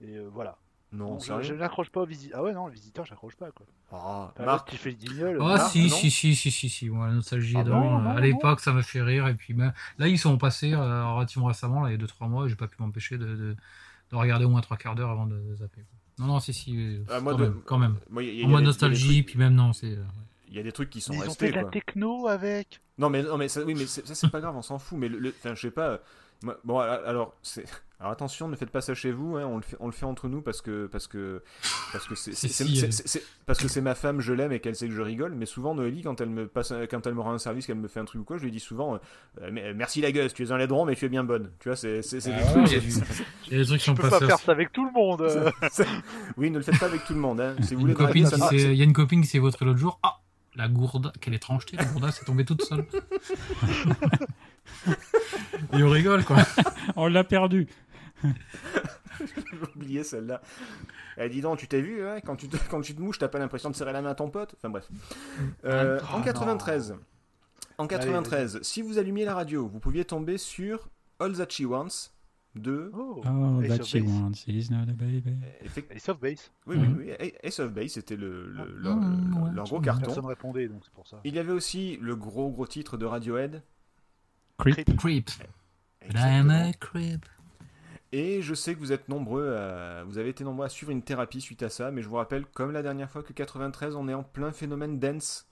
Et 0.00 0.16
euh, 0.16 0.28
voilà. 0.32 0.58
Non, 0.92 1.08
Donc, 1.08 1.20
je, 1.20 1.26
sérieux? 1.26 1.42
je 1.42 1.54
n'accroche 1.54 1.90
pas 1.90 2.02
au 2.02 2.06
visiteur. 2.06 2.40
Ah 2.40 2.42
ouais, 2.44 2.52
non, 2.52 2.66
le 2.66 2.72
visiteur, 2.72 3.04
j'accroche 3.06 3.36
pas 3.36 3.50
quoi. 3.50 3.66
Ah, 3.90 4.32
Marc, 4.38 4.68
qui 4.68 4.76
fait 4.76 4.90
le 4.90 4.96
guignol. 4.96 5.38
Oh, 5.40 5.44
euh, 5.44 5.56
Marc, 5.56 5.70
si, 5.70 5.88
si, 5.90 6.10
si, 6.10 6.34
si, 6.36 6.50
si, 6.50 6.68
si, 6.68 6.88
moi, 6.90 7.06
la 7.08 7.14
nostalgie 7.14 7.56
Ah 7.56 7.60
est 7.60 7.64
bon, 7.64 7.76
dedans. 7.76 8.00
non, 8.02 8.10
à 8.16 8.20
l'époque, 8.20 8.60
ça 8.60 8.72
m'a 8.72 8.82
fait 8.82 9.02
rire. 9.02 9.26
Et 9.28 9.34
puis, 9.34 9.54
ben, 9.54 9.72
là, 9.98 10.08
ils 10.08 10.18
sont 10.18 10.38
passés 10.38 10.72
euh, 10.72 11.06
relativement 11.14 11.46
récemment, 11.46 11.82
là, 11.82 11.90
il 11.90 11.92
y 11.92 11.94
a 11.94 11.98
2-3 11.98 12.28
mois, 12.28 12.46
et 12.46 12.48
j'ai 12.48 12.56
pas 12.56 12.68
pu 12.68 12.76
m'empêcher 12.80 13.18
de, 13.18 13.26
de, 13.26 13.56
de 14.12 14.16
regarder 14.16 14.44
au 14.46 14.50
moins 14.50 14.60
3 14.62 14.76
quarts 14.78 14.94
d'heure 14.94 15.10
avant 15.10 15.26
de 15.26 15.54
zapper. 15.56 15.82
quoi. 15.82 15.98
Non, 16.18 16.26
non, 16.26 16.40
si, 16.40 16.52
si, 16.52 16.76
euh, 16.76 16.98
Ah, 17.10 17.20
moi, 17.20 17.32
quand, 17.32 17.38
de- 17.38 17.44
même, 17.44 17.60
quand 17.64 17.78
même. 17.78 17.96
moi, 18.10 18.22
y 18.22 18.28
a- 18.28 18.32
y 18.32 18.42
a 18.42 18.46
y 18.60 18.62
nostalgie, 18.64 19.06
trucs- 19.22 19.26
puis 19.26 19.38
même 19.38 19.54
non, 19.54 19.72
c'est. 19.72 19.92
euh, 19.92 20.02
Il 20.48 20.54
y 20.56 20.58
a 20.60 20.62
des 20.62 20.72
trucs 20.72 20.90
qui 20.90 21.00
sont 21.00 21.12
mais 21.12 21.18
ils 21.20 21.22
ont 21.22 21.26
restés. 21.28 21.46
fait 21.46 21.52
de 21.52 21.56
la 21.56 21.64
techno 21.64 22.28
avec? 22.28 22.80
Non 22.98 23.08
mais 23.08 23.22
non 23.22 23.38
mais 23.38 23.48
ça, 23.48 23.62
oui 23.64 23.74
mais 23.74 23.86
c'est- 23.86 24.06
ça 24.06 24.14
c'est 24.14 24.28
pas 24.30 24.40
grave 24.40 24.54
on 24.54 24.60
s'en 24.60 24.78
fout 24.78 24.98
mais 24.98 25.08
le, 25.08 25.18
le- 25.18 25.34
je 25.42 25.54
sais 25.54 25.70
pas 25.70 25.88
euh, 25.92 25.98
bon 26.64 26.78
alors 26.78 27.34
c'est 27.42 27.64
alors 28.00 28.12
attention 28.12 28.48
ne 28.48 28.56
faites 28.56 28.70
pas 28.70 28.80
ça 28.80 28.94
chez 28.94 29.12
vous 29.12 29.36
hein, 29.36 29.44
on 29.46 29.56
le 29.56 29.62
fait 29.62 29.76
on 29.78 29.86
le 29.86 29.92
fait 29.92 30.06
entre 30.06 30.26
nous 30.28 30.42
parce 30.42 30.60
que 30.60 30.86
parce 30.86 31.06
que 31.06 31.42
parce 31.92 32.06
que 32.08 32.14
c'est 32.16 32.32
c'est- 32.34 32.48
c'est- 32.48 32.64
c'est- 32.64 32.86
euh. 32.86 32.90
c'est- 32.90 33.06
c'est- 33.08 33.22
parce 33.46 33.60
que 33.60 33.68
c'est 33.68 33.80
ma 33.80 33.94
femme 33.94 34.20
je 34.20 34.32
l'aime 34.32 34.50
et 34.50 34.58
qu'elle 34.60 34.74
sait 34.74 34.88
que 34.88 34.94
je 34.94 35.00
rigole 35.02 35.34
mais 35.36 35.46
souvent 35.46 35.74
Noélie 35.74 36.02
quand 36.02 36.20
elle 36.20 36.30
me 36.30 36.48
passe 36.48 36.72
quand 36.90 37.06
elle 37.06 37.14
me 37.14 37.20
rend 37.20 37.32
un 37.32 37.38
service 37.38 37.66
qu'elle 37.66 37.76
me 37.76 37.86
fait 37.88 38.00
un 38.00 38.04
truc 38.04 38.22
ou 38.22 38.24
quoi 38.24 38.38
je 38.38 38.42
lui 38.44 38.50
dis 38.50 38.58
souvent 38.60 38.94
euh, 38.94 38.98
Euh, 39.42 39.50
mais- 39.52 39.72
merci 39.72 40.00
la 40.00 40.10
gueuse 40.10 40.34
tu 40.34 40.42
es 40.44 40.50
un 40.52 40.58
laidron 40.58 40.84
mais 40.84 40.96
tu 40.96 41.04
es 41.04 41.08
bien 41.08 41.22
bonne 41.24 41.52
tu 41.60 41.68
vois 41.68 41.76
c'est 41.76 42.02
c'est 42.02 42.20
c'est 42.20 42.30
des 42.32 42.42
Ah 42.44 42.50
trucs- 42.52 42.70
il 42.72 43.52
y 43.52 43.54
a 43.54 43.58
des 43.60 43.66
trucs 43.66 43.78
qui 43.78 43.84
sont 43.84 43.94
pas 43.94 44.10
faire 44.18 44.38
ça 44.38 44.50
avec 44.52 44.72
tout 44.72 44.84
le 44.84 44.92
monde. 44.92 45.22
euh. 45.22 45.50
oui 46.36 46.50
ne 46.50 46.58
le 46.58 46.64
faites 46.64 46.78
pas 46.80 46.86
avec 46.86 47.04
tout 47.04 47.14
le 47.14 47.20
monde 47.20 47.40
hein. 47.40 47.54
si 47.62 47.74
vous 47.76 47.82
Il 47.86 47.88
y, 47.88 47.92
a 47.92 47.92
voulez 47.92 47.92
une 47.92 47.98
copine 47.98 48.22
draguer, 48.24 48.36
qui 48.36 48.40
ça- 48.40 48.48
s'est- 48.50 48.72
il 48.72 48.76
y 48.78 48.80
a 48.80 48.84
une 48.84 48.92
copine 48.92 49.20
qui 49.22 49.28
s'est 49.28 49.38
vautrée 49.38 49.64
l'autre 49.64 49.78
jour. 49.78 50.00
Ah, 50.02 50.18
la 50.54 50.68
gourde, 50.68 51.12
quelle 51.20 51.32
étrangeté, 51.34 51.76
la 51.78 51.84
gourde 51.86 52.10
s'est 52.10 52.24
tombée 52.26 52.44
toute 52.44 52.62
seule. 52.62 52.84
Et 55.72 55.82
on 55.82 55.90
rigole, 55.90 56.24
quoi. 56.24 56.36
On 56.96 57.06
l'a 57.08 57.24
perdu. 57.24 57.66
J'ai 59.20 59.58
oublié 59.76 60.04
celle-là. 60.04 60.40
Eh, 61.18 61.28
dis 61.28 61.40
donc, 61.40 61.58
tu 61.58 61.68
t'es 61.68 61.80
vu, 61.80 62.04
hein, 62.06 62.20
quand, 62.24 62.36
tu 62.36 62.48
te, 62.48 62.56
quand 62.70 62.80
tu 62.80 62.94
te 62.94 63.00
mouches, 63.00 63.18
t'as 63.18 63.28
pas 63.28 63.38
l'impression 63.38 63.70
de 63.70 63.74
serrer 63.76 63.92
la 63.92 64.02
main 64.02 64.10
à 64.10 64.14
ton 64.14 64.30
pote? 64.30 64.54
Enfin 64.56 64.70
bref. 64.70 64.88
Euh, 65.64 66.00
Ah, 66.08 66.14
en 66.14 66.18
non. 66.18 66.24
93, 66.24 66.92
en 67.78 67.86
Allez, 67.86 67.88
93 67.88 68.60
si 68.62 68.82
vous 68.82 68.98
allumiez 68.98 69.24
la 69.24 69.34
radio, 69.34 69.68
vous 69.68 69.80
pouviez 69.80 70.04
tomber 70.04 70.38
sur 70.38 70.88
All 71.20 71.32
That 71.36 71.46
She 71.50 71.62
Wants 71.62 72.10
de... 72.54 72.90
Oh, 72.94 73.22
Oh, 73.24 73.62
Ace 73.62 73.68
that 73.68 73.74
of 73.80 73.86
she 73.86 73.94
Base. 73.94 74.04
wants 74.10 74.44
is 74.46 74.68
not 74.70 74.82
a 74.82 74.92
baby. 74.94 75.34
effect- 75.64 75.90
Ace 75.94 76.08
of 76.08 76.20
Base. 76.20 76.50
Oui, 76.66 76.76
Mhm. 76.78 76.96
oui, 76.98 77.10
oui, 77.20 77.32
Ace 77.42 77.60
of 77.60 77.72
Base, 77.72 77.92
c'était 77.92 78.16
le, 78.16 78.46
le- 78.46 78.60
Ah. 78.60 78.64
leur, 78.76 78.96
leur- 78.96 79.42
ouais, 79.44 79.50
leur 79.54 79.64
gros 79.64 79.80
carton. 79.80 80.06
Personne 80.06 80.26
répondait 80.26 80.68
donc 80.68 80.80
c'est 80.84 80.92
pour 80.92 81.06
ça. 81.06 81.20
Il 81.24 81.34
y 81.34 81.38
avait 81.38 81.52
aussi 81.52 81.98
le 82.00 82.16
gros 82.16 82.50
gros 82.50 82.66
titre 82.66 82.96
de 82.96 83.06
Radiohead. 83.06 83.62
Creep. 84.62 84.96
Creep. 84.96 85.30
A 86.14 86.72
creep. 86.78 87.26
Et 88.12 88.42
je 88.42 88.54
sais 88.54 88.74
que 88.74 88.78
vous 88.78 88.92
êtes 88.92 89.08
nombreux 89.08 89.54
à... 89.56 90.04
Vous 90.04 90.18
avez 90.18 90.28
été 90.28 90.44
nombreux 90.44 90.66
à 90.66 90.68
suivre 90.68 90.92
une 90.92 91.02
thérapie 91.02 91.40
suite 91.40 91.62
à 91.62 91.70
ça, 91.70 91.90
mais 91.90 92.02
je 92.02 92.08
vous 92.08 92.16
rappelle, 92.16 92.44
comme 92.44 92.70
la 92.70 92.82
dernière 92.82 93.10
fois, 93.10 93.22
que 93.22 93.32
93, 93.32 93.96
on 93.96 94.06
est 94.08 94.14
en 94.14 94.22
plein 94.22 94.52
phénomène 94.52 94.98
dance. 94.98 95.48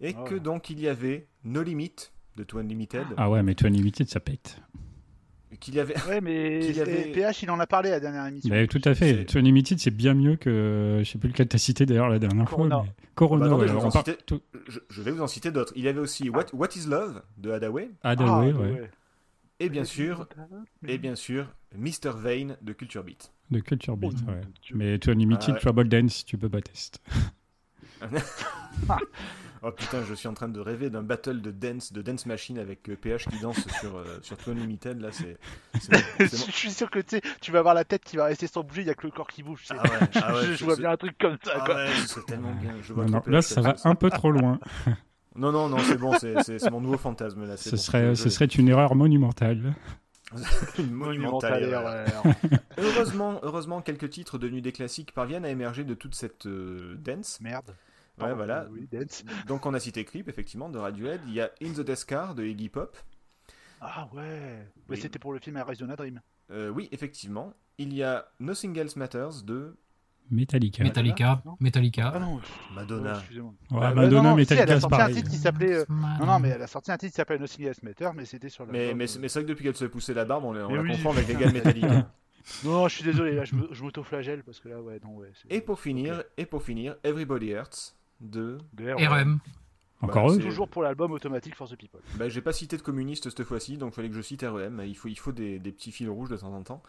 Et 0.00 0.14
Oh. 0.18 0.24
que 0.24 0.34
donc 0.36 0.70
il 0.70 0.80
y 0.80 0.88
avait 0.88 1.26
No 1.44 1.62
Limit 1.62 1.94
de 2.36 2.44
To 2.44 2.58
Unlimited. 2.58 3.06
Ah 3.16 3.28
ouais, 3.28 3.42
mais 3.42 3.54
toi, 3.54 3.68
Unlimited, 3.68 4.08
ça 4.08 4.20
pète. 4.20 4.60
Qu'il 5.60 5.74
y 5.74 5.80
avait... 5.80 5.94
Ouais, 6.08 6.20
mais 6.20 6.60
y 6.72 6.80
avait- 6.80 7.10
PH 7.12 7.42
il 7.42 7.50
en 7.50 7.58
a 7.58 7.66
parlé 7.66 7.88
à 7.88 7.92
la 7.92 8.00
dernière 8.00 8.26
émission. 8.26 8.50
Bah, 8.54 8.66
tout 8.66 8.80
à 8.84 8.94
fait. 8.94 9.24
Toi, 9.24 9.40
Unlimited, 9.40 9.78
c'est 9.78 9.90
bien 9.90 10.14
mieux 10.14 10.36
que. 10.36 11.00
Je 11.02 11.10
sais 11.10 11.18
plus 11.18 11.28
lequel 11.28 11.48
t'as 11.48 11.58
cité 11.58 11.86
d'ailleurs 11.86 12.08
la 12.08 12.18
dernière 12.18 12.44
Corona. 12.44 12.76
fois. 12.76 12.84
mais- 12.86 12.92
Corona, 13.14 13.46
Ah 13.46 13.48
bah, 13.48 13.54
attendez, 13.56 13.62
ouais, 13.62 13.68
je 13.68 13.72
vais 13.74 13.80
vous 13.80 13.86
en 13.86 13.90
citer- 13.90 14.16
tout- 14.26 14.40
Je, 14.68 14.78
je 14.90 15.02
vais 15.02 15.10
vous 15.10 15.22
en 15.22 15.26
citer 15.26 15.50
d'autres. 15.50 15.72
Il 15.74 15.82
y 15.84 15.88
avait 15.88 16.00
aussi 16.00 16.28
What, 16.30 16.46
What 16.52 16.68
is 16.76 16.86
Love 16.86 17.22
de 17.38 17.50
Hadaway. 17.50 17.90
Ah, 18.02 18.14
Ah, 18.18 18.40
ouais. 18.42 18.90
Et 19.60 19.68
bien 19.70 19.84
sûr, 19.84 20.28
et 20.86 20.98
bien 20.98 21.16
sûr, 21.16 21.46
Mr. 21.76 22.10
Vane 22.14 22.56
de 22.62 22.72
Culture 22.72 23.02
Beat. 23.02 23.32
De 23.50 23.58
Culture 23.58 23.96
Beat, 23.96 24.12
Oh, 24.26 24.30
ouais. 24.30 24.40
Dieu. 24.62 24.76
Mais 24.76 24.98
toi, 24.98 25.14
Unlimited, 25.14 25.48
Ah 25.48 25.52
ouais. 25.54 25.58
Trouble 25.60 25.88
Dance, 25.88 26.24
tu 26.24 26.38
peux 26.38 26.48
pas 26.48 26.60
tester. 26.60 27.00
Oh 29.60 29.72
putain, 29.72 30.04
je 30.08 30.14
suis 30.14 30.28
en 30.28 30.34
train 30.34 30.48
de 30.48 30.60
rêver 30.60 30.88
d'un 30.88 31.02
battle 31.02 31.40
de 31.40 31.50
dance, 31.50 31.92
de 31.92 32.00
dance 32.00 32.26
machine 32.26 32.60
avec 32.60 32.88
euh, 32.88 32.94
PH 32.94 33.26
qui 33.26 33.40
danse 33.40 33.58
sur, 33.80 33.96
euh, 33.96 34.04
sur 34.22 34.36
To 34.36 34.52
Unlimited. 34.52 35.00
Là, 35.00 35.08
c'est. 35.10 35.36
Je 36.20 36.26
suis 36.52 36.70
sûr 36.70 36.88
que 36.92 37.00
tu 37.40 37.50
vas 37.50 37.58
avoir 37.58 37.74
la 37.74 37.82
tête 37.84 38.04
qui 38.04 38.16
va 38.16 38.26
rester 38.26 38.46
sans 38.46 38.62
bouger, 38.62 38.82
il 38.82 38.86
y 38.86 38.90
a 38.90 38.94
que 38.94 39.04
le 39.04 39.10
corps 39.12 39.26
qui 39.26 39.42
bouge. 39.42 39.64
Ah 39.70 39.82
ouais, 39.82 39.88
ah 40.14 40.34
ouais, 40.36 40.54
je, 40.54 40.64
vois 40.64 40.76
bien 40.76 40.90
un 40.90 40.96
truc 40.96 41.18
comme 41.18 41.36
ça. 41.42 41.54
Ah 41.56 41.64
quoi. 41.66 41.74
ouais, 41.74 41.88
ce 42.02 42.06
serait 42.06 42.22
tellement 42.28 42.52
bien. 42.54 42.72
Je 42.82 42.92
vois 42.92 43.06
Non, 43.06 43.20
trop 43.20 43.30
là, 43.30 43.42
ça 43.42 43.60
va 43.60 43.74
un 43.82 43.96
peu 43.96 44.10
trop 44.10 44.30
loin. 44.30 44.60
Non, 45.34 45.50
non, 45.50 45.68
non, 45.68 45.78
c'est 45.78 45.98
bon, 45.98 46.16
c'est- 46.20 46.40
c'est 46.44 46.60
c'est 46.60 46.70
mon 46.70 46.80
nouveau 46.80 46.98
fantasme 46.98 47.44
là. 47.44 47.56
c'est 47.56 47.70
Ce 47.70 47.74
bon, 47.76 47.82
serait, 47.82 48.14
je- 48.14 48.22
ce 48.22 48.30
serait 48.30 48.46
une 48.46 48.68
erreur 48.68 48.94
monumentale. 48.94 49.74
une 50.78 50.92
monumentale 50.92 51.62
Monumental 51.62 51.62
erreur. 51.64 52.06
erreur. 52.06 52.34
Heureusement, 52.78 53.40
heureusement, 53.42 53.80
quelques 53.82 54.10
titres 54.10 54.38
devenus 54.38 54.62
des 54.62 54.72
classiques 54.72 55.10
parviennent 55.12 55.44
à 55.44 55.50
émerger 55.50 55.82
de 55.82 55.94
toute 55.94 56.14
cette 56.14 56.46
euh, 56.46 56.94
dance. 56.98 57.40
Merde. 57.40 57.74
Ouais, 58.20 58.34
voilà. 58.34 58.66
Oui. 58.70 58.88
Donc 59.46 59.66
on 59.66 59.74
a 59.74 59.80
cité 59.80 60.04
Creep, 60.04 60.28
effectivement, 60.28 60.68
de 60.68 60.78
Radiohead. 60.78 61.20
Il 61.26 61.34
y 61.34 61.40
a 61.40 61.50
In 61.62 61.72
the 61.72 61.80
Death 61.80 62.04
Car 62.04 62.34
de 62.34 62.44
Iggy 62.44 62.68
Pop. 62.68 62.96
Ah 63.80 64.08
ouais. 64.12 64.22
Oui. 64.76 64.84
Mais 64.90 64.96
c'était 64.96 65.18
pour 65.18 65.32
le 65.32 65.38
film 65.38 65.56
Arizona 65.56 65.94
Dream. 65.96 66.20
Euh, 66.50 66.68
oui, 66.70 66.88
effectivement. 66.92 67.52
Il 67.78 67.92
y 67.94 68.02
a 68.02 68.26
Nothing 68.40 68.76
Else 68.78 68.96
Matters 68.96 69.42
de 69.44 69.76
Metallica. 70.30 70.82
Metallica. 70.82 71.42
Metallica. 71.60 72.12
Ah 72.14 72.18
non. 72.18 72.40
Madonna. 72.74 73.12
Oh, 73.14 73.18
excusez-moi. 73.18 73.54
Ouais, 73.70 73.78
Ouais, 73.78 73.94
Madonna, 73.94 74.22
non, 74.22 74.36
non, 74.36 74.44
si, 74.44 74.52
elle 74.52 74.58
a 74.58 74.60
Metallica, 74.62 74.74
c'est 74.74 74.80
sorti 74.80 75.00
un 75.02 75.14
titre 75.14 75.30
qui 75.30 75.36
s'appelait. 75.36 75.72
euh, 75.74 75.84
Non, 75.88 76.26
non, 76.26 76.38
mais 76.38 76.48
elle 76.50 76.62
a 76.62 76.66
sorti 76.66 76.90
un 76.92 76.96
titre 76.98 77.12
qui 77.12 77.16
s'appelle 77.16 77.40
Nothing 77.40 77.66
Else 77.66 77.82
Matter, 77.82 78.10
mais 78.14 78.24
c'était 78.26 78.48
sur 78.50 78.66
la. 78.66 78.72
Mais, 78.72 78.94
mais, 78.94 79.06
mais 79.20 79.28
c'est 79.28 79.38
vrai 79.38 79.42
que 79.44 79.48
depuis 79.48 79.64
qu'elle 79.64 79.76
se 79.76 79.84
fait 79.84 79.90
pousser 79.90 80.12
la 80.12 80.24
barbe, 80.24 80.44
on, 80.44 80.52
la- 80.52 80.66
on 80.68 80.74
la 80.74 80.82
oui, 80.82 80.90
confond 80.90 81.12
avec 81.12 81.28
les 81.28 81.34
gars 81.34 81.46
de 81.48 81.52
Metallica. 81.52 82.10
Non, 82.64 82.88
je 82.88 82.94
suis 82.96 83.04
désolé, 83.04 83.32
là, 83.34 83.44
je 83.44 83.54
m'auto-flagelle 83.82 84.42
parce 84.42 84.58
que 84.60 84.68
là, 84.68 84.80
ouais, 84.82 84.98
non, 85.04 85.16
ouais. 85.16 85.30
et 85.50 85.60
pour 85.60 85.78
finir, 85.80 86.22
et 86.36 86.46
pour 86.46 86.62
finir, 86.62 86.96
Everybody 87.04 87.48
Hurts 87.50 87.94
de. 88.20 88.58
De 88.74 88.92
RM. 88.92 89.38
Encore 90.00 90.26
Bah, 90.28 90.32
eux 90.32 90.36
c'est- 90.36 90.44
Toujours 90.46 90.68
pour 90.68 90.82
l'album 90.84 91.10
Automatic 91.10 91.56
for 91.56 91.68
the 91.68 91.74
People. 91.76 92.00
Bah, 92.14 92.28
j'ai 92.28 92.40
pas 92.40 92.52
cité 92.52 92.76
de 92.76 92.82
communiste 92.82 93.30
cette 93.30 93.42
fois-ci, 93.44 93.78
donc 93.78 93.92
il 93.92 93.96
fallait 93.96 94.08
que 94.08 94.14
je 94.14 94.22
cite 94.22 94.42
REM. 94.42 94.80
Il 94.86 94.96
faut, 94.96 95.08
il 95.08 95.18
faut 95.18 95.32
des, 95.32 95.58
des 95.58 95.72
petits 95.72 95.90
fils 95.90 96.08
rouges 96.08 96.28
de 96.28 96.36
temps 96.36 96.52
en 96.54 96.62
temps. 96.62 96.82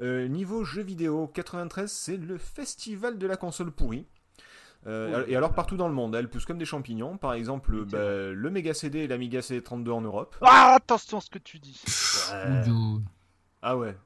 Euh, 0.00 0.28
niveau 0.28 0.62
jeux 0.64 0.82
vidéo, 0.82 1.26
93, 1.26 1.90
c'est 1.90 2.16
le 2.16 2.38
festival 2.38 3.18
de 3.18 3.26
la 3.26 3.36
console 3.36 3.72
pourrie. 3.72 4.06
Euh, 4.86 5.22
Oh. 5.24 5.30
et 5.30 5.36
alors 5.36 5.52
partout 5.54 5.76
dans 5.76 5.86
le 5.88 5.94
monde, 5.94 6.14
elle 6.16 6.28
pousse 6.28 6.44
comme 6.44 6.58
des 6.58 6.64
champignons. 6.64 7.16
Par 7.16 7.34
exemple, 7.34 7.72
Oui, 7.74 7.84
bah, 7.86 8.30
le 8.32 8.50
Mega 8.50 8.74
CD 8.74 9.00
et 9.00 9.06
l'Amiga 9.08 9.40
CD32 9.40 9.90
en 9.90 10.00
Europe. 10.00 10.36
Ah, 10.42 10.74
attention 10.76 11.20
ce 11.20 11.30
que 11.30 11.38
tu 11.38 11.58
dis. 11.58 11.82
Ouais. 12.32 12.62
Ah 13.62 13.76
ouais. 13.76 13.96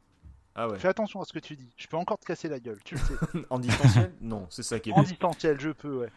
Ah 0.54 0.68
ouais. 0.68 0.78
Fais 0.78 0.88
attention 0.88 1.20
à 1.20 1.24
ce 1.26 1.32
que 1.34 1.38
tu 1.38 1.56
dis. 1.56 1.70
Je 1.76 1.86
peux 1.86 1.96
encore 1.98 2.18
te 2.18 2.24
casser 2.24 2.48
la 2.48 2.58
gueule, 2.60 2.78
tu 2.84 2.94
le 2.94 3.00
sais. 3.00 3.14
en 3.50 3.58
distanciel? 3.58 4.12
Non, 4.22 4.46
c'est 4.48 4.62
ça 4.62 4.80
qui 4.80 4.88
est 4.90 4.92
en 4.94 4.96
bien. 5.02 5.10
distanciel, 5.10 5.60
je 5.60 5.70
peux, 5.70 5.94
ouais. 5.98 6.08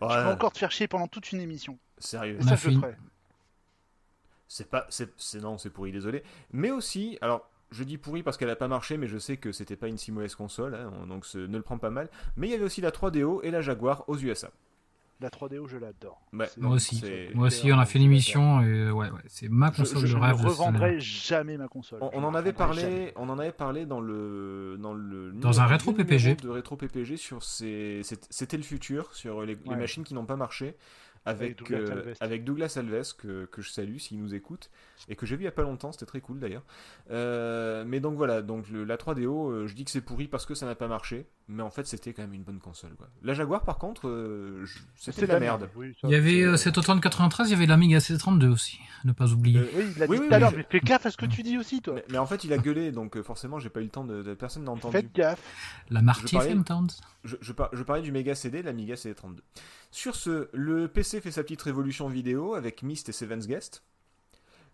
Je 0.00 0.06
peux 0.24 0.30
encore 0.32 0.52
te 0.52 0.58
faire 0.58 0.70
chier 0.70 0.88
pendant 0.88 1.08
toute 1.08 1.32
une 1.32 1.40
émission. 1.40 1.78
Sérieux. 1.98 2.38
Et 2.40 2.42
ça, 2.42 2.56
je 2.56 2.70
ferai. 2.80 2.96
C'est 4.48 4.68
pas, 4.68 4.86
c'est, 4.88 5.10
c'est- 5.16 5.40
non, 5.40 5.58
c'est 5.58 5.70
pourri, 5.70 5.92
désolé. 5.92 6.22
Mais 6.52 6.70
aussi, 6.70 7.18
alors, 7.20 7.48
je 7.70 7.84
dis 7.84 7.98
pourri 7.98 8.22
parce 8.22 8.36
qu'elle 8.36 8.50
a 8.50 8.56
pas 8.56 8.66
marché, 8.68 8.96
mais 8.96 9.06
je 9.06 9.18
sais 9.18 9.36
que 9.36 9.52
c'était 9.52 9.76
pas 9.76 9.86
une 9.86 9.98
si 9.98 10.10
mauvaise 10.10 10.34
console, 10.34 10.74
hein, 10.74 11.06
donc 11.06 11.24
ce- 11.24 11.38
ne 11.38 11.56
le 11.56 11.62
prends 11.62 11.78
pas 11.78 11.90
mal. 11.90 12.08
Mais 12.36 12.48
il 12.48 12.50
y 12.50 12.54
avait 12.54 12.64
aussi 12.64 12.80
la 12.80 12.90
3DO 12.90 13.42
et 13.42 13.50
la 13.52 13.60
Jaguar 13.60 14.04
aux 14.08 14.18
USA. 14.18 14.50
La 15.20 15.28
3DO, 15.28 15.66
je 15.68 15.76
l'adore. 15.76 16.22
Ouais, 16.32 16.48
Moi 16.56 16.76
aussi. 16.76 17.02
Moi 17.34 17.48
aussi, 17.48 17.70
on 17.72 17.78
a 17.78 17.84
fait 17.84 17.98
une 17.98 18.06
émission 18.06 18.62
et 18.62 18.66
euh, 18.66 18.90
ouais, 18.90 19.10
ouais, 19.10 19.20
c'est 19.26 19.48
ma 19.50 19.70
Je- 19.70 19.76
console 19.78 19.98
je 19.98 20.02
de 20.02 20.06
Je 20.06 20.16
rêve. 20.16 20.32
ne 20.32 20.36
cette 20.38 20.46
année. 20.46 20.50
revendrai 20.66 21.00
jamais 21.00 21.56
ma 21.58 21.68
console. 21.68 21.98
On, 22.02 22.10
Je 22.10 22.16
on 22.16 22.20
ne 22.22 22.26
en 22.26 22.34
avait 22.34 22.52
parlé, 22.54 22.80
jamais. 22.80 23.12
on 23.16 23.28
en 23.28 23.38
avait 23.38 23.52
parlé 23.52 23.84
dans 23.86 24.00
le 24.00 24.78
dans 24.80 24.94
le 24.94 25.32
Dans 25.32 25.60
un 25.60 25.66
rétro 25.66 25.92
PPG. 25.92 26.36
de 26.36 26.48
rétro 26.48 26.76
PPG 26.76 27.16
sur 27.18 27.42
ces 27.42 28.00
c'était 28.30 28.56
le 28.56 28.62
futur 28.62 29.12
sur 29.14 29.42
les, 29.42 29.56
machines 29.76 30.04
qui 30.04 30.14
n'ont 30.14 30.24
pas 30.26 30.36
marché 30.36 30.74
avec 31.26 31.50
Avec 31.50 31.58
Douglas 31.58 31.78
euh, 31.80 31.92
Alves. 31.92 32.16
avec 32.20 32.44
Douglas 32.44 32.74
Alves 32.78 33.14
que, 33.18 33.44
que 33.44 33.60
je 33.60 33.68
salue 33.70 33.98
s'il 33.98 34.18
nous 34.22 34.34
écoute 34.34 34.70
et 35.10 35.16
que 35.16 35.26
j'ai 35.26 35.36
vu 35.36 35.42
il 35.42 35.44
y 35.44 35.48
a 35.48 35.52
pas 35.52 35.60
longtemps 35.64 35.92
c'était 35.92 36.06
très 36.06 36.22
cool 36.22 36.38
d'ailleurs 36.40 36.62
Euh, 37.10 37.84
mais 37.86 38.00
donc 38.00 38.16
voilà 38.16 38.40
donc 38.40 38.68
le- 38.70 38.84
la 38.84 38.96
3DO 38.96 39.50
euh, 39.50 39.66
je 39.66 39.74
dis 39.74 39.84
que 39.84 39.90
c'est 39.90 40.00
pourri 40.00 40.28
parce 40.28 40.46
que 40.46 40.54
ça 40.54 40.64
n'a 40.64 40.74
pas 40.74 40.88
marché 40.88 41.26
mais 41.50 41.62
en 41.62 41.70
fait 41.70 41.86
c'était 41.86 42.12
quand 42.12 42.22
même 42.22 42.32
une 42.34 42.42
bonne 42.44 42.60
console 42.60 42.94
quoi. 42.96 43.08
la 43.22 43.34
Jaguar 43.34 43.64
par 43.64 43.76
contre 43.78 44.08
euh, 44.08 44.64
c'était 44.96 45.22
de 45.22 45.32
la 45.32 45.40
merde 45.40 45.68
Oui, 45.76 45.94
ça, 46.00 46.08
Il 46.08 46.12
y 46.12 46.14
avait 46.14 46.42
euh, 46.42 46.56
cet 46.56 46.78
automne 46.78 47.00
93, 47.00 47.48
il 47.48 47.52
y 47.52 47.54
avait 47.56 47.66
l'Amiga 47.66 47.98
C32 47.98 48.46
aussi, 48.48 48.78
ne 49.04 49.12
pas 49.12 49.32
oublier. 49.32 49.58
Euh, 49.58 49.66
Oui, 49.74 49.84
il 49.94 49.98
l'a 49.98 50.06
Oui, 50.06 50.16
dit 50.16 50.22
oui, 50.22 50.28
tout 50.28 50.34
à 50.34 50.38
l'heure, 50.38 50.50
je- 50.52 50.56
mais 50.56 50.66
fais 50.70 50.80
gaffe 50.80 51.06
à 51.06 51.10
ce 51.10 51.16
que 51.16 51.26
tu 51.26 51.42
dis 51.42 51.58
aussi, 51.58 51.82
toi. 51.82 51.94
mais, 51.96 52.04
mais 52.10 52.18
en 52.18 52.26
fait 52.26 52.44
il 52.44 52.52
a 52.52 52.58
gueulé 52.58 52.92
donc 52.92 53.16
euh, 53.16 53.22
forcément 53.22 53.58
j'ai 53.58 53.68
pas 53.70 53.80
eu 53.80 53.84
le 53.84 53.90
temps 53.90 54.04
de, 54.04 54.22
de- 54.22 54.34
personne 54.34 54.64
n'a 54.64 54.70
entendu 54.70 54.92
Faites 54.96 55.12
gaffe. 55.14 55.40
La 55.90 56.02
Marty. 56.02 56.36
Je, 57.24 57.36
je, 57.40 57.52
par- 57.52 57.68
je 57.74 57.82
parlais 57.82 58.02
du 58.02 58.12
Mega 58.12 58.34
CD, 58.34 58.62
l'Amiga 58.62 58.94
CD32. 58.94 59.36
Sur 59.90 60.14
ce, 60.16 60.48
le 60.52 60.88
PC 60.88 61.20
fait 61.20 61.30
sa 61.32 61.42
petite 61.42 61.62
révolution 61.62 62.08
vidéo 62.08 62.54
avec 62.54 62.82
Myst 62.82 63.08
et 63.08 63.12
Seven's 63.12 63.46
Guest. 63.46 63.82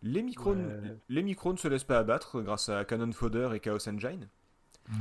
Les 0.03 0.23
micros, 0.23 0.53
Ouais. 0.55 0.97
les 1.09 1.23
micros 1.23 1.53
ne 1.53 1.59
se 1.59 1.67
laissent 1.69 1.83
pas 1.85 1.99
abattre 1.99 2.43
grâce 2.43 2.69
à 2.69 2.85
Canon 2.85 3.11
Fodder 3.13 3.49
et 3.55 3.61
Chaos 3.61 3.89
Engine. 3.89 4.29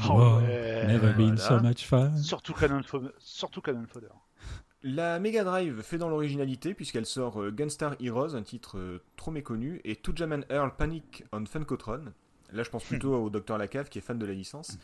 Oh, 0.10 0.14
Wow. 0.14 0.38
ouais. 0.42 0.88
Never 0.88 1.14
been 1.14 1.38
so 1.38 1.60
much 1.60 1.86
fun. 1.86 2.16
Surtout 2.18 2.54
Canon, 2.54 2.82
Fo- 2.82 3.12
surtout 3.20 3.62
Canon 3.62 3.86
Fodder. 3.88 4.08
La 4.84 5.20
Mega 5.20 5.44
Drive 5.44 5.82
fait 5.82 5.98
dans 5.98 6.10
l'originalité 6.10 6.74
puisqu'elle 6.74 7.06
sort 7.08 7.42
euh, 7.42 7.52
Gunstar 7.52 7.96
Heroes, 8.00 8.36
un 8.36 8.44
titre 8.44 8.78
euh, 8.78 9.02
trop 9.16 9.32
méconnu, 9.32 9.82
et 9.84 10.00
Jam 10.14 10.32
and 10.34 10.42
Earl 10.54 10.72
Panic 10.78 11.24
on 11.32 11.46
Funkotron. 11.46 12.02
Là, 12.54 12.64
je 12.64 12.70
pense 12.70 12.84
plutôt 12.84 13.16
au 13.16 13.30
Dr 13.30 13.58
Lacave 13.58 13.90
qui 13.90 13.98
est 13.98 14.02
fan 14.02 14.20
de 14.20 14.26
la 14.26 14.34
licence. 14.34 14.78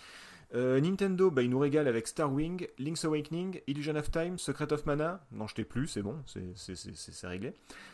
Euh, 0.53 0.81
Nintendo, 0.81 1.31
bah, 1.31 1.43
il 1.43 1.49
nous 1.49 1.59
régale 1.59 1.87
avec 1.87 2.07
Star 2.07 2.33
Wing, 2.33 2.67
Link's 2.77 3.05
Awakening, 3.05 3.61
Illusion 3.67 3.95
of 3.95 4.11
Time, 4.11 4.37
Secret 4.37 4.73
of 4.73 4.85
Mana. 4.85 5.21
Non, 5.31 5.47
je 5.47 5.55
t'ai 5.55 5.63
plus, 5.63 5.87
c'est 5.87 6.01
bon, 6.01 6.17
c'est- 6.25 6.41
c'est 6.55 6.75
c'est- 6.75 6.95
c'est- 6.95 7.11
c'est 7.13 7.27
réglé. 7.27 7.53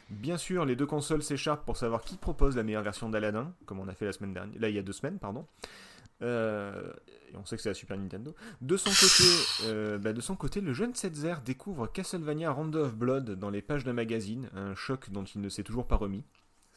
Bien 0.10 0.38
sûr, 0.38 0.66
les 0.66 0.76
deux 0.76 0.88
consoles 0.88 1.22
s'écharpent 1.22 1.66
pour 1.66 1.78
savoir 1.78 2.02
qui 2.02 2.16
propose 2.18 2.56
la 2.56 2.64
meilleure 2.64 2.82
version 2.82 3.10
d'Aladdin, 3.10 3.54
comme 3.68 3.80
on 3.80 3.88
a 3.88 3.94
fait 3.94 4.06
la 4.06 4.14
semaine 4.14 4.34
dernière, 4.34 4.60
là 4.60 4.70
il 4.70 4.76
y 4.76 4.80
a 4.80 4.82
deux 4.82 4.94
semaines, 4.94 5.20
pardon. 5.20 5.46
Euh, 6.22 6.92
et 7.32 7.36
on 7.38 7.46
sait 7.46 7.56
que 7.58 7.62
c'est 7.62 7.70
la 7.70 7.76
Super 7.76 7.98
Nintendo. 7.98 8.34
De 8.62 8.76
son 8.78 8.90
côté, 8.90 9.24
euh, 9.66 9.98
bah, 9.98 10.14
de 10.14 10.22
son 10.22 10.36
côté, 10.36 10.62
le 10.62 10.74
jeune 10.74 10.96
Setzer 10.96 11.36
découvre 11.46 11.88
Castlevania 11.88 12.52
Rondo 12.52 12.80
of 12.86 12.96
Blood 12.96 13.32
dans 13.32 13.50
les 13.50 13.62
pages 13.62 13.84
d'un 13.84 13.94
magazine, 13.94 14.50
un 14.56 14.74
choc 14.76 15.10
dont 15.12 15.24
il 15.24 15.42
ne 15.42 15.50
s'est 15.50 15.64
toujours 15.64 15.88
pas 15.88 15.96
remis. 15.96 16.24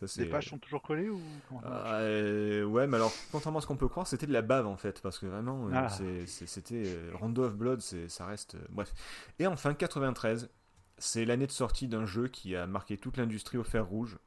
Ça, 0.07 0.23
Les 0.23 0.29
pages 0.31 0.49
sont 0.49 0.59
toujours 0.59 0.81
collées 0.81 1.11
ou 1.11 1.21
euh, 1.67 2.65
ouais, 2.65 2.87
mais 2.87 2.97
alors, 2.97 3.13
contrairement 3.33 3.59
à 3.59 3.63
ce 3.63 3.67
qu'on 3.67 3.77
peut 3.77 3.89
croire, 3.89 4.07
c'était 4.07 4.27
de 4.27 4.33
la 4.33 4.41
bave 4.41 4.67
en 4.67 4.79
fait, 4.79 5.01
parce 5.03 5.19
que 5.19 5.27
vraiment, 5.27 5.67
euh, 5.69 5.73
Ah. 5.75 5.89
c'était 6.27 6.97
Rondo 7.13 7.45
of 7.45 7.55
Blood, 7.55 7.81
ça 8.09 8.25
reste. 8.25 8.57
bref. 8.71 8.95
Et 9.39 9.47
enfin, 9.47 9.75
93, 9.75 10.49
c'est 10.97 11.25
l'année 11.27 11.47
de 11.47 11.53
sortie 11.53 11.87
d'un 11.87 12.07
jeu 12.07 12.29
qui 12.29 12.57
a 12.57 12.67
marqué 12.67 12.97
toute 12.97 13.19
l'industrie 13.19 13.59
au 13.59 13.63
fer 13.65 13.87
rouge 13.87 14.19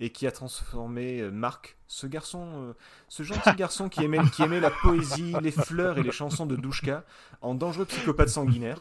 et 0.00 0.10
qui 0.10 0.26
a 0.26 0.32
transformé 0.32 1.20
euh, 1.20 1.30
Marc, 1.30 1.76
ce 1.86 2.06
garçon, 2.06 2.46
euh, 2.56 2.72
ce 3.08 3.22
gentil 3.22 3.54
garçon 3.56 3.88
qui 3.88 4.02
aimait, 4.02 4.18
qui 4.32 4.42
aimait 4.42 4.60
la 4.60 4.70
poésie, 4.70 5.34
les 5.40 5.50
fleurs 5.52 5.98
et 5.98 6.02
les 6.02 6.12
chansons 6.12 6.46
de 6.46 6.56
Douchka, 6.56 7.04
en 7.40 7.54
dangereux 7.54 7.84
psychopathe 7.84 8.28
sanguinaire. 8.28 8.80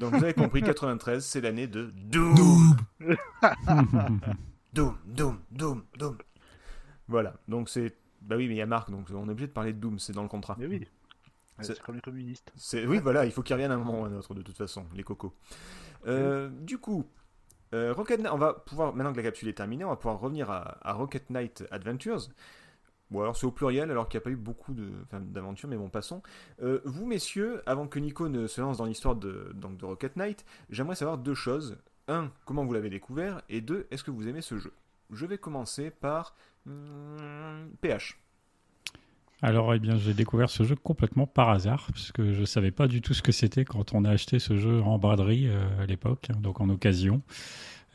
Donc 0.00 0.14
vous 0.14 0.22
avez 0.22 0.34
compris, 0.34 0.62
93, 0.62 1.24
c'est 1.24 1.40
l'année 1.40 1.66
de 1.66 1.92
Doom. 1.94 2.76
Doom, 4.72 4.96
Doom, 5.06 5.38
Doom, 5.50 5.84
Doom. 5.96 6.18
Voilà, 7.08 7.34
donc 7.48 7.68
c'est. 7.68 7.96
Bah 8.20 8.36
oui, 8.36 8.48
mais 8.48 8.54
il 8.54 8.58
y 8.58 8.62
a 8.62 8.66
Marc, 8.66 8.90
donc 8.90 9.06
on 9.12 9.28
est 9.28 9.30
obligé 9.30 9.46
de 9.46 9.52
parler 9.52 9.72
de 9.72 9.78
Doom, 9.78 9.98
c'est 9.98 10.12
dans 10.12 10.22
le 10.22 10.28
contrat. 10.28 10.56
Mais 10.58 10.66
oui. 10.66 10.86
C'est- 11.60 11.80
comme 11.80 11.94
les 11.94 12.00
communistes. 12.02 12.52
C'est... 12.56 12.86
Oui, 12.86 12.98
voilà, 12.98 13.24
il 13.24 13.32
faut 13.32 13.42
qu'ils 13.42 13.54
reviennent 13.54 13.70
à 13.70 13.76
un 13.76 13.78
moment 13.78 14.02
ou 14.02 14.04
à 14.04 14.08
un 14.08 14.12
autre, 14.14 14.34
de 14.34 14.42
toute 14.42 14.56
façon, 14.58 14.84
les 14.94 15.02
cocos. 15.02 15.34
Euh, 16.06 16.50
du 16.50 16.78
coup, 16.78 17.06
euh, 17.74 17.92
Rocket 17.92 18.20
Knight, 18.20 18.32
on 18.32 18.38
va 18.38 18.54
pouvoir, 18.54 18.94
maintenant 18.94 19.12
que 19.12 19.18
la 19.18 19.24
capsule 19.24 19.48
est 19.48 19.54
terminée, 19.54 19.84
on 19.84 19.90
va 19.90 19.96
pouvoir 19.96 20.20
revenir 20.20 20.50
à, 20.50 20.92
Rocket 20.92 21.30
Knight 21.30 21.64
Adventures. 21.70 22.28
Bon, 23.10 23.20
alors 23.20 23.36
c'est 23.36 23.46
au 23.46 23.52
pluriel, 23.52 23.90
alors 23.90 24.08
qu'il 24.08 24.18
n'y 24.18 24.22
a 24.22 24.24
pas 24.24 24.30
eu 24.30 24.36
beaucoup 24.36 24.74
d'aventures, 24.74 25.68
mais 25.68 25.76
bon, 25.76 25.88
passons. 25.88 26.22
Euh, 26.62 26.80
vous, 26.84 27.06
messieurs, 27.06 27.62
avant 27.66 27.86
que 27.86 27.98
Nico 27.98 28.28
ne 28.28 28.46
se 28.46 28.60
lance 28.60 28.78
dans 28.78 28.84
l'histoire 28.84 29.14
de, 29.14 29.52
de 29.54 29.84
Rocket 29.84 30.16
Knight, 30.16 30.44
j'aimerais 30.70 30.96
savoir 30.96 31.18
deux 31.18 31.34
choses. 31.34 31.78
Un, 32.08 32.30
comment 32.44 32.64
vous 32.64 32.72
l'avez 32.72 32.90
découvert, 32.90 33.42
et 33.48 33.60
deux, 33.60 33.86
est-ce 33.90 34.04
que 34.04 34.10
vous 34.10 34.28
aimez 34.28 34.42
ce 34.42 34.58
jeu? 34.58 34.72
Je 35.12 35.26
vais 35.26 35.38
commencer 35.38 35.90
par 35.90 36.34
hmm, 36.66 37.68
PH. 37.80 38.18
Alors, 39.42 39.74
eh 39.74 39.78
bien, 39.78 39.96
j'ai 39.98 40.14
découvert 40.14 40.48
ce 40.48 40.62
jeu 40.64 40.76
complètement 40.76 41.26
par 41.26 41.50
hasard, 41.50 41.88
puisque 41.92 42.32
je 42.32 42.44
savais 42.44 42.70
pas 42.70 42.88
du 42.88 43.02
tout 43.02 43.12
ce 43.14 43.22
que 43.22 43.32
c'était 43.32 43.64
quand 43.66 43.92
on 43.94 44.04
a 44.04 44.10
acheté 44.10 44.38
ce 44.38 44.56
jeu 44.56 44.80
en 44.82 44.98
braderie 44.98 45.46
euh, 45.48 45.82
à 45.82 45.86
l'époque, 45.86 46.28
hein, 46.30 46.38
donc 46.40 46.60
en 46.60 46.68
occasion. 46.70 47.20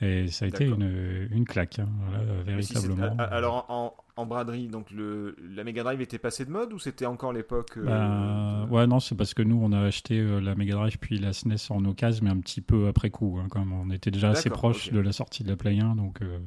Et 0.03 0.27
ça 0.27 0.45
a 0.45 0.47
été 0.47 0.65
une, 0.65 1.27
une 1.31 1.45
claque, 1.45 1.77
hein, 1.79 1.87
voilà, 2.09 2.23
si 2.63 2.73
véritablement. 2.73 3.15
a- 3.19 3.23
alors 3.23 3.65
en, 3.69 3.95
en 4.15 4.25
braderie, 4.25 4.67
donc 4.67 4.89
le, 4.91 5.35
la 5.55 5.63
Mega 5.63 5.83
Drive 5.83 6.01
était 6.01 6.17
passée 6.17 6.43
de 6.45 6.49
mode 6.51 6.73
ou 6.73 6.79
c'était 6.79 7.05
encore 7.05 7.33
l'époque 7.33 7.77
euh, 7.77 8.65
de- 8.65 8.71
ouais, 8.71 8.87
non, 8.87 8.99
c'est 8.99 9.13
parce 9.15 9.35
que 9.35 9.43
nous, 9.43 9.59
on 9.61 9.71
a 9.73 9.79
acheté 9.81 10.19
euh, 10.19 10.39
la 10.41 10.55
Mega 10.55 10.73
Drive 10.75 10.97
puis 10.99 11.19
la 11.19 11.33
SNES 11.33 11.69
en 11.69 11.85
occasion, 11.85 12.23
mais 12.25 12.31
un 12.31 12.39
petit 12.39 12.61
peu 12.61 12.87
après 12.87 13.11
coup, 13.11 13.39
hein, 13.39 13.47
comme 13.51 13.73
on 13.73 13.91
était 13.91 14.09
déjà 14.11 14.29
assez 14.39 14.49
proche 14.49 14.91
de 14.91 14.99
la 14.99 15.11
sortie 15.11 15.43
de 15.43 15.49
la 15.49 15.55
Play 15.55 15.79
1, 15.79 15.95
donc 15.95 16.21
euh, 16.23 16.39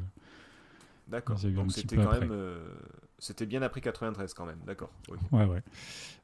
D'accord. 1.09 1.39
Donc 1.39 1.73
c'était 1.73 1.97
quand 1.97 2.03
après. 2.05 2.21
même, 2.21 2.31
euh, 2.33 2.59
c'était 3.19 3.47
bien 3.47 3.61
après 3.63 3.81
93 3.81 4.33
quand 4.35 4.47
même. 4.47 4.59
D'accord. 4.67 4.91
ok. 5.09 5.19
ouais, 5.33 5.45
ouais. 5.45 5.63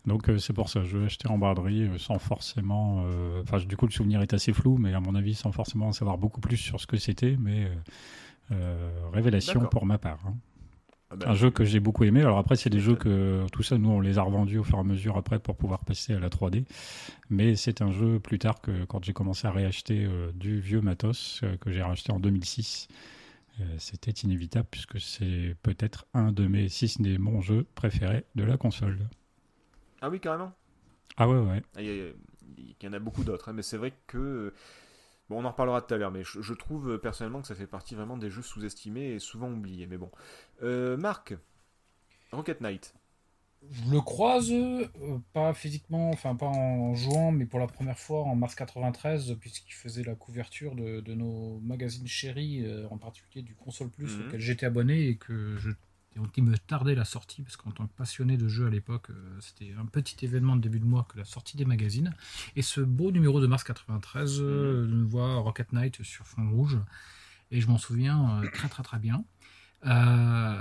Donc 0.06 0.28
euh, 0.28 0.38
c'est 0.38 0.52
pour 0.54 0.68
ça, 0.70 0.82
je 0.82 0.96
l'ai 0.98 1.06
acheté 1.06 1.28
en 1.28 1.36
braderie 1.38 1.82
euh, 1.84 1.98
sans 1.98 2.18
forcément. 2.18 3.04
Enfin, 3.42 3.58
du 3.58 3.76
coup, 3.76 3.86
le 3.86 3.92
souvenir 3.92 4.22
est 4.22 4.32
assez 4.32 4.52
flou, 4.52 4.78
mais 4.78 4.94
à 4.94 5.00
mon 5.00 5.14
avis, 5.14 5.34
sans 5.34 5.52
forcément 5.52 5.88
en 5.88 5.92
savoir 5.92 6.16
beaucoup 6.18 6.40
plus 6.40 6.56
sur 6.56 6.80
ce 6.80 6.86
que 6.86 6.96
c'était, 6.96 7.36
mais 7.38 7.70
révélation 9.12 9.60
pour 9.66 9.86
ma 9.86 9.98
part. 9.98 10.18
hein. 10.26 10.34
Ah 11.12 11.16
ben, 11.16 11.28
Un 11.30 11.34
jeu 11.34 11.50
que 11.50 11.64
j'ai 11.64 11.80
beaucoup 11.80 12.04
aimé. 12.04 12.20
Alors 12.20 12.38
après, 12.38 12.54
c'est 12.54 12.70
des 12.70 12.78
jeux 12.78 12.94
que 12.94 13.44
tout 13.52 13.64
ça, 13.64 13.76
nous, 13.78 13.90
on 13.90 14.00
les 14.00 14.18
a 14.18 14.22
revendus 14.22 14.58
au 14.58 14.62
fur 14.64 14.76
et 14.78 14.80
à 14.80 14.84
mesure 14.84 15.16
après 15.16 15.40
pour 15.40 15.56
pouvoir 15.56 15.84
passer 15.84 16.14
à 16.14 16.20
la 16.20 16.28
3D. 16.28 16.64
Mais 17.30 17.56
c'est 17.56 17.82
un 17.82 17.90
jeu 17.90 18.20
plus 18.20 18.38
tard 18.38 18.60
que 18.60 18.84
quand 18.84 19.04
j'ai 19.04 19.12
commencé 19.12 19.46
à 19.48 19.50
réacheter 19.50 20.04
euh, 20.04 20.30
du 20.32 20.60
vieux 20.60 20.80
matos 20.80 21.40
euh, 21.42 21.56
que 21.56 21.72
j'ai 21.72 21.82
racheté 21.82 22.12
en 22.12 22.20
2006. 22.20 22.86
Euh, 23.60 23.76
C'était 23.78 24.10
inévitable 24.10 24.68
puisque 24.70 25.00
c'est 25.00 25.56
peut-être 25.62 26.06
un 26.14 26.32
de 26.32 26.46
mes, 26.46 26.68
si 26.68 26.88
ce 26.88 27.00
n'est 27.02 27.18
mon 27.18 27.40
jeu 27.40 27.66
préféré 27.74 28.24
de 28.34 28.44
la 28.44 28.56
console. 28.56 29.08
Ah 30.02 30.08
oui, 30.10 30.20
carrément. 30.20 30.52
Ah 31.16 31.28
ouais, 31.28 31.38
ouais. 31.38 31.62
Ah, 31.76 31.82
Il 31.82 31.86
y, 31.86 32.00
a- 32.02 32.12
il 32.58 32.74
y 32.82 32.88
en 32.88 32.92
a 32.92 32.98
beaucoup 32.98 33.24
d'autres, 33.24 33.48
hein, 33.48 33.52
mais 33.52 33.62
c'est 33.62 33.76
vrai 33.76 33.92
que 34.06 34.52
bon, 35.28 35.42
on 35.42 35.44
en 35.46 35.50
reparlera 35.50 35.82
tout 35.82 35.94
à 35.94 35.98
l'heure. 35.98 36.10
Mais 36.12 36.24
je, 36.24 36.42
je 36.42 36.54
trouve 36.54 36.92
euh, 36.92 36.98
personnellement 36.98 37.42
que 37.42 37.48
ça 37.48 37.54
fait 37.54 37.66
partie 37.66 37.94
vraiment 37.96 38.16
des 38.18 38.30
jeux 38.30 38.42
sous-estimés 38.42 39.12
et 39.14 39.18
souvent 39.18 39.50
oubliés. 39.52 39.86
Mais 39.86 39.98
bon, 39.98 40.10
Euh, 40.62 40.96
Marc, 40.96 41.34
Rocket 42.32 42.60
Knight. 42.60 42.94
Je 43.68 43.90
le 43.90 44.00
croise, 44.00 44.50
euh, 44.50 44.86
pas 45.34 45.52
physiquement, 45.52 46.10
enfin 46.10 46.34
pas 46.34 46.46
en 46.46 46.94
jouant, 46.94 47.30
mais 47.30 47.44
pour 47.44 47.60
la 47.60 47.66
première 47.66 47.98
fois 47.98 48.22
en 48.24 48.34
mars 48.34 48.54
93, 48.54 49.36
puisqu'il 49.38 49.74
faisait 49.74 50.02
la 50.02 50.14
couverture 50.14 50.74
de, 50.74 51.00
de 51.00 51.14
nos 51.14 51.60
magazines 51.60 52.06
chéris, 52.06 52.64
euh, 52.64 52.86
en 52.90 52.96
particulier 52.96 53.42
du 53.42 53.54
Console 53.54 53.90
Plus, 53.90 54.16
Mhm. 54.16 54.26
auquel 54.28 54.40
j'étais 54.40 54.66
abonné 54.66 55.08
et 55.08 55.16
que 55.16 55.56
je 55.58 55.70
me 56.40 56.56
tardait 56.56 56.94
la 56.94 57.04
sortie, 57.04 57.42
parce 57.42 57.56
qu'en 57.56 57.70
tant 57.70 57.86
que 57.86 57.92
passionné 57.92 58.36
de 58.38 58.48
jeux 58.48 58.66
à 58.66 58.70
l'époque, 58.70 59.10
euh, 59.10 59.38
c'était 59.40 59.74
un 59.78 59.84
petit 59.86 60.24
événement 60.24 60.56
de 60.56 60.62
début 60.62 60.80
de 60.80 60.84
mois 60.86 61.06
que 61.08 61.18
la 61.18 61.24
sortie 61.26 61.56
des 61.58 61.64
magazines. 61.66 62.14
Et 62.56 62.62
ce 62.62 62.80
beau 62.80 63.12
numéro 63.12 63.40
de 63.40 63.46
mars 63.46 63.62
93 63.64 64.40
euh, 64.40 64.86
nous 64.86 65.06
voit 65.08 65.36
Rocket 65.36 65.72
Knight 65.72 66.02
sur 66.02 66.26
fond 66.26 66.48
rouge, 66.50 66.78
et 67.50 67.60
je 67.60 67.68
m'en 67.68 67.78
souviens 67.78 68.42
très 68.54 68.68
très 68.68 68.82
très 68.82 68.98
bien. 68.98 69.24
Euh, 69.86 70.60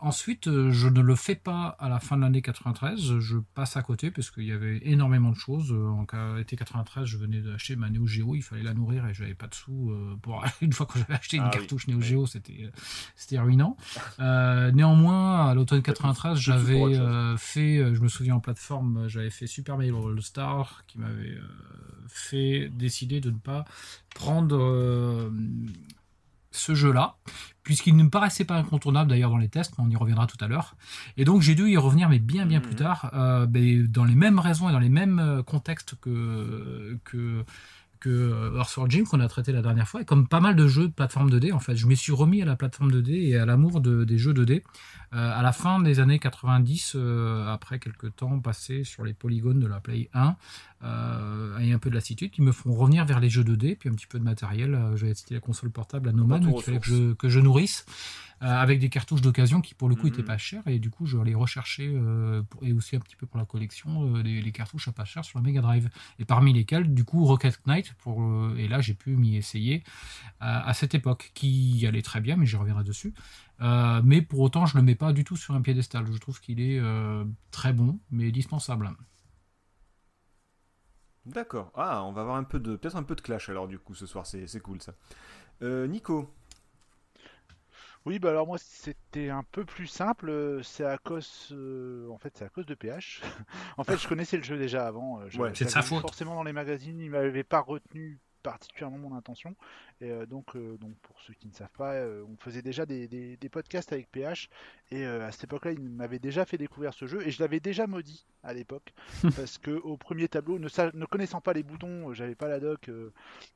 ensuite, 0.00 0.48
euh, 0.48 0.70
je 0.70 0.88
ne 0.88 1.00
le 1.00 1.14
fais 1.14 1.36
pas 1.36 1.76
à 1.78 1.88
la 1.88 2.00
fin 2.00 2.16
de 2.16 2.22
l'année 2.22 2.42
93. 2.42 3.18
Je 3.18 3.38
passe 3.54 3.76
à 3.76 3.82
côté 3.82 4.10
parce 4.10 4.30
qu'il 4.30 4.44
y 4.44 4.52
avait 4.52 4.80
énormément 4.84 5.30
de 5.30 5.36
choses. 5.36 5.72
Euh, 5.72 5.88
En 5.88 6.38
été 6.38 6.56
93, 6.56 7.06
je 7.06 7.16
venais 7.16 7.40
d'acheter 7.40 7.76
ma 7.76 7.90
Neo 7.90 8.06
Geo. 8.06 8.34
Il 8.34 8.42
fallait 8.42 8.62
la 8.62 8.74
nourrir 8.74 9.06
et 9.06 9.14
j'avais 9.14 9.34
pas 9.34 9.46
de 9.46 9.54
sous. 9.54 9.92
Pour... 10.22 10.44
Une 10.60 10.72
fois 10.72 10.86
que 10.86 10.98
j'avais 10.98 11.14
acheté 11.14 11.36
une 11.36 11.44
Ah 11.44 11.50
oui, 11.52 11.58
cartouche 11.58 11.88
Neo 11.88 11.98
oui. 11.98 12.02
Geo, 12.04 12.26
c'était 12.26 12.70
c'était 13.16 13.38
ruinant. 13.38 13.76
Euh, 14.20 14.70
néanmoins, 14.72 15.48
à 15.48 15.54
l'automne 15.54 15.82
93, 15.82 16.38
Tout 16.38 16.50
pour 16.50 16.58
j'avais 16.58 16.98
euh, 16.98 17.36
fait, 17.36 17.94
je 17.94 18.00
me 18.00 18.08
souviens 18.08 18.36
en 18.36 18.40
plateforme, 18.40 19.08
j'avais 19.08 19.30
fait 19.30 19.46
Super 19.46 19.76
Mario 19.76 20.08
All 20.08 20.22
Star 20.22 20.84
qui 20.86 20.98
m'avait 20.98 21.36
euh, 21.36 21.42
fait 22.08 22.68
décider 22.68 23.20
de 23.20 23.30
ne 23.30 23.38
pas 23.38 23.64
prendre 24.14 25.30
ce 26.56 26.74
jeu-là, 26.74 27.16
puisqu'il 27.62 27.96
ne 27.96 28.04
me 28.04 28.10
paraissait 28.10 28.44
pas 28.44 28.56
incontournable 28.56 29.10
d'ailleurs 29.10 29.30
dans 29.30 29.38
les 29.38 29.48
tests, 29.48 29.72
mais 29.76 29.84
on 29.86 29.90
y 29.90 29.96
reviendra 29.96 30.26
tout 30.26 30.36
à 30.40 30.46
l'heure. 30.48 30.76
Et 31.16 31.24
donc 31.24 31.42
j'ai 31.42 31.54
dû 31.54 31.68
y 31.68 31.76
revenir, 31.76 32.08
mais 32.08 32.18
bien 32.18 32.46
bien 32.46 32.60
Mhm. 32.60 32.64
plus 32.66 32.76
tard, 32.76 33.10
euh, 33.14 33.46
mais 33.52 33.78
dans 33.82 34.04
les 34.04 34.14
mêmes 34.14 34.38
raisons 34.38 34.68
et 34.68 34.72
dans 34.72 34.78
les 34.78 34.88
mêmes 34.88 35.18
euh, 35.18 35.42
contextes 35.42 35.94
que 36.00 36.98
que 37.04 37.44
que 38.00 38.10
euh, 38.10 38.62
Jim 38.90 39.04
qu'on 39.04 39.20
a 39.20 39.28
traité 39.28 39.50
la 39.52 39.62
dernière 39.62 39.88
fois, 39.88 40.02
et 40.02 40.04
comme 40.04 40.28
pas 40.28 40.40
mal 40.40 40.56
de 40.56 40.68
jeux 40.68 40.88
de 40.88 40.92
plateforme 40.92 41.30
2D, 41.30 41.52
en 41.52 41.58
fait, 41.58 41.74
je 41.74 41.86
m'y 41.86 41.96
suis 41.96 42.12
remis 42.12 42.42
à 42.42 42.44
la 42.44 42.54
plateforme 42.54 42.90
2D 42.92 43.12
et 43.30 43.38
à 43.38 43.46
l'amour 43.46 43.80
de- 43.80 44.04
des 44.04 44.18
jeux 44.18 44.34
2D 44.34 44.52
euh, 44.60 44.62
à 45.16 45.42
la 45.42 45.52
fin 45.52 45.80
des 45.80 46.00
années 46.00 46.18
90, 46.18 46.92
euh, 46.96 47.46
après 47.52 47.78
quelques 47.78 48.14
temps 48.16 48.38
passés 48.40 48.84
sur 48.84 49.04
les 49.04 49.14
polygones 49.14 49.60
de 49.60 49.66
la 49.66 49.80
Play 49.80 50.08
1, 50.14 50.36
euh, 50.82 51.58
et 51.58 51.72
un 51.72 51.78
peu 51.78 51.88
de 51.90 51.94
lassitude, 51.94 52.30
qui 52.30 52.42
me 52.42 52.52
font 52.52 52.72
revenir 52.72 53.04
vers 53.04 53.20
les 53.20 53.30
jeux 53.30 53.44
2D, 53.44 53.76
puis 53.76 53.88
un 53.88 53.92
petit 53.92 54.06
peu 54.06 54.18
de 54.18 54.24
matériel. 54.24 54.74
Euh, 54.74 54.96
J'avais 54.96 55.14
cité 55.14 55.34
la 55.34 55.40
console 55.40 55.70
portable 55.70 56.08
à 56.08 56.12
Nomad, 56.12 56.42
qu'il 56.42 56.62
fallait 56.62 56.78
que 56.80 56.86
je, 56.86 57.12
que 57.14 57.28
je 57.28 57.40
nourrisse, 57.40 57.86
euh, 58.42 58.46
avec 58.46 58.80
des 58.80 58.88
cartouches 58.88 59.20
d'occasion 59.22 59.60
qui 59.60 59.74
pour 59.74 59.88
le 59.88 59.94
coup 59.94 60.06
Mhm. 60.08 60.12
étaient 60.12 60.22
pas 60.22 60.36
chères, 60.38 60.66
et 60.66 60.78
du 60.78 60.90
coup 60.90 61.06
je 61.06 61.16
euh, 61.16 62.42
pour- 62.42 62.64
et 62.64 62.72
aussi 62.72 62.96
un 62.96 63.00
petit 63.00 63.16
peu 63.16 63.26
pour 63.26 63.38
la 63.38 63.46
collection, 63.46 64.16
euh, 64.16 64.22
des 64.22 64.52
cartouches 64.52 64.88
à 64.88 64.92
pas 64.92 65.04
cher 65.04 65.24
sur 65.24 65.38
la 65.38 65.44
Mega 65.44 65.60
Drive, 65.62 65.88
et 66.18 66.24
parmi 66.24 66.52
lesquelles 66.52 66.92
du 66.92 67.04
coup 67.04 67.24
Rocket 67.24 67.60
Knight, 67.66 67.94
pour, 67.94 68.20
euh, 68.22 68.54
et 68.58 68.68
là 68.68 68.80
j'ai 68.80 68.94
pu 68.94 69.10
m'y 69.16 69.36
essayer 69.36 69.82
à, 70.40 70.68
à 70.68 70.74
cette 70.74 70.94
époque, 70.94 71.30
qui 71.34 71.84
allait 71.86 72.02
très 72.02 72.20
bien, 72.20 72.36
mais 72.36 72.46
j'y 72.46 72.56
reviendrai 72.56 72.84
dessus. 72.84 73.14
Euh, 73.60 74.00
mais 74.04 74.22
pour 74.22 74.40
autant, 74.40 74.66
je 74.66 74.76
le 74.76 74.82
mets 74.82 74.94
pas 74.94 75.12
du 75.12 75.24
tout 75.24 75.36
sur 75.36 75.54
un 75.54 75.62
piédestal. 75.62 76.06
Je 76.12 76.18
trouve 76.18 76.40
qu'il 76.40 76.60
est 76.60 76.78
euh, 76.80 77.24
très 77.50 77.72
bon, 77.72 77.98
mais 78.10 78.30
dispensable. 78.32 78.90
D'accord. 81.26 81.70
Ah, 81.74 82.02
on 82.04 82.12
va 82.12 82.22
avoir 82.22 82.36
un 82.36 82.44
peu 82.44 82.60
de, 82.60 82.76
peut-être 82.76 82.96
un 82.96 83.02
peu 83.02 83.14
de 83.14 83.20
clash 83.22 83.48
alors 83.48 83.66
du 83.66 83.78
coup 83.78 83.94
ce 83.94 84.06
soir. 84.06 84.26
C'est, 84.26 84.60
cool 84.60 84.82
ça. 84.82 84.94
Euh, 85.62 85.86
Nico. 85.86 86.30
Oui, 88.04 88.18
bah 88.18 88.28
alors 88.30 88.46
moi 88.46 88.58
c'était 88.58 89.30
un 89.30 89.42
peu 89.42 89.64
plus 89.64 89.86
simple. 89.86 90.60
C'est 90.62 90.84
à 90.84 90.98
cause, 90.98 91.48
euh, 91.52 92.06
en 92.10 92.18
fait, 92.18 92.36
c'est 92.36 92.44
à 92.44 92.50
cause 92.50 92.66
de 92.66 92.74
PH. 92.74 93.22
en 93.78 93.84
fait, 93.84 93.96
je 93.96 94.06
connaissais 94.06 94.36
le 94.36 94.42
jeu 94.42 94.58
déjà 94.58 94.86
avant. 94.86 95.26
je- 95.30 95.40
Ouais. 95.40 95.52
C'est 95.54 95.70
sa 95.70 95.80
faute. 95.80 96.02
Forcément 96.02 96.34
dans 96.34 96.42
les 96.44 96.52
magazines, 96.52 97.00
il 97.00 97.10
m'avait 97.10 97.44
pas 97.44 97.60
retenu 97.60 98.20
particulièrement 98.44 98.98
mon 98.98 99.16
intention. 99.16 99.56
Et 100.00 100.10
euh, 100.12 100.26
donc, 100.26 100.54
euh, 100.54 100.76
donc 100.78 100.94
pour 101.02 101.20
ceux 101.22 101.34
qui 101.34 101.48
ne 101.48 101.52
savent 101.52 101.72
pas, 101.76 101.94
euh, 101.94 102.24
on 102.28 102.36
faisait 102.36 102.62
déjà 102.62 102.86
des, 102.86 103.08
des- 103.08 103.36
des 103.36 103.48
podcasts 103.48 103.92
avec 103.92 104.08
PH. 104.12 104.48
Et 104.92 105.04
à 105.04 105.32
cette 105.32 105.44
époque-là, 105.44 105.72
il 105.72 105.80
m'avait 105.80 106.20
déjà 106.20 106.44
fait 106.44 106.58
découvrir 106.58 106.94
ce 106.94 107.06
jeu 107.06 107.26
et 107.26 107.32
je 107.32 107.42
l'avais 107.42 107.60
déjà 107.60 107.88
maudit 107.88 108.26
à 108.44 108.54
l'époque 108.54 108.94
parce 109.36 109.58
que 109.58 109.72
au 109.72 109.96
premier 109.96 110.28
tableau, 110.28 110.58
ne, 110.60 110.68
sa- 110.68 110.92
ne 110.94 111.06
connaissant 111.06 111.40
pas 111.40 111.54
les 111.54 111.64
boutons, 111.64 112.12
j'avais 112.14 112.36
pas 112.36 112.48
la 112.48 112.60
doc. 112.60 112.90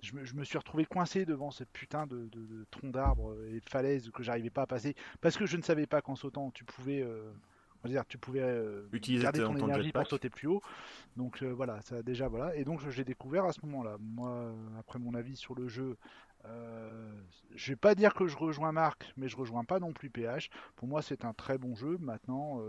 je, 0.03 0.15
me, 0.17 0.25
je 0.25 0.35
me 0.35 0.45
suis 0.45 0.59
retrouvé 0.59 0.85
coincé 0.87 1.25
devant 1.25 1.51
ce 1.51 1.65
putain 1.65 2.07
de, 2.07 2.27
de, 2.33 2.47
de 2.47 2.67
tronc 2.71 2.91
d'arbre 2.91 3.37
et 3.49 3.61
de 3.61 3.69
falaise 3.69 4.11
que 4.11 4.23
j'arrivais 4.23 4.51
pas 4.51 4.63
à 4.63 4.67
passer 4.67 4.95
parce 5.21 5.37
que 5.37 5.47
je 5.47 5.57
ne 5.57 5.63
savais 5.63 5.87
pas 5.87 6.01
qu'en 6.03 6.17
sautant 6.17 6.51
tu 6.51 6.65
pouvais 6.65 7.03
dire 7.89 8.05
tu 8.07 8.19
pouvais 8.19 8.43
euh, 8.43 8.89
Utiliser 8.93 9.25
garder 9.25 9.41
ton- 9.41 9.55
ton, 9.55 9.67
énergie 9.67 9.93
pour 9.93 10.07
sauter 10.07 10.31
plus 10.31 10.49
haut. 10.49 10.63
Donc 11.17 11.43
euh, 11.43 11.51
voilà 11.51 11.81
ça 11.83 12.03
déjà 12.03 12.29
voilà. 12.29 12.55
Et 12.57 12.65
donc 12.65 12.89
j'ai 12.89 13.05
découvert 13.05 13.45
à 13.45 13.53
ce 13.53 13.65
moment-là. 13.67 13.97
Moi 14.01 14.31
euh, 14.31 14.55
après 14.79 14.99
mon 14.99 15.15
avis 15.15 15.37
sur 15.37 15.55
le 15.55 15.69
jeu 15.69 15.97
je 17.55 17.73
vais 17.73 17.77
pas 17.77 17.95
dire 17.95 18.15
que 18.15 18.27
je 18.27 18.37
rejoins 18.37 18.73
Marc 18.73 19.13
mais 19.19 19.29
je 19.29 19.37
rejoins 19.37 19.65
pas 19.65 19.81
non 19.81 19.93
plus 19.93 20.09
PH 20.09 20.49
pour 20.77 20.89
moi 20.89 21.03
c'est 21.03 21.25
un 21.25 21.35
très 21.35 21.59
bon 21.59 21.75
jeu. 21.75 21.99
Maintenant 21.99 22.63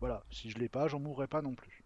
voilà. 0.00 0.22
Si 0.30 0.50
je 0.50 0.58
l'ai 0.58 0.68
pas 0.68 0.86
j'en 0.86 1.00
mourrai 1.00 1.26
pas 1.26 1.42
non 1.42 1.54
plus. 1.54 1.84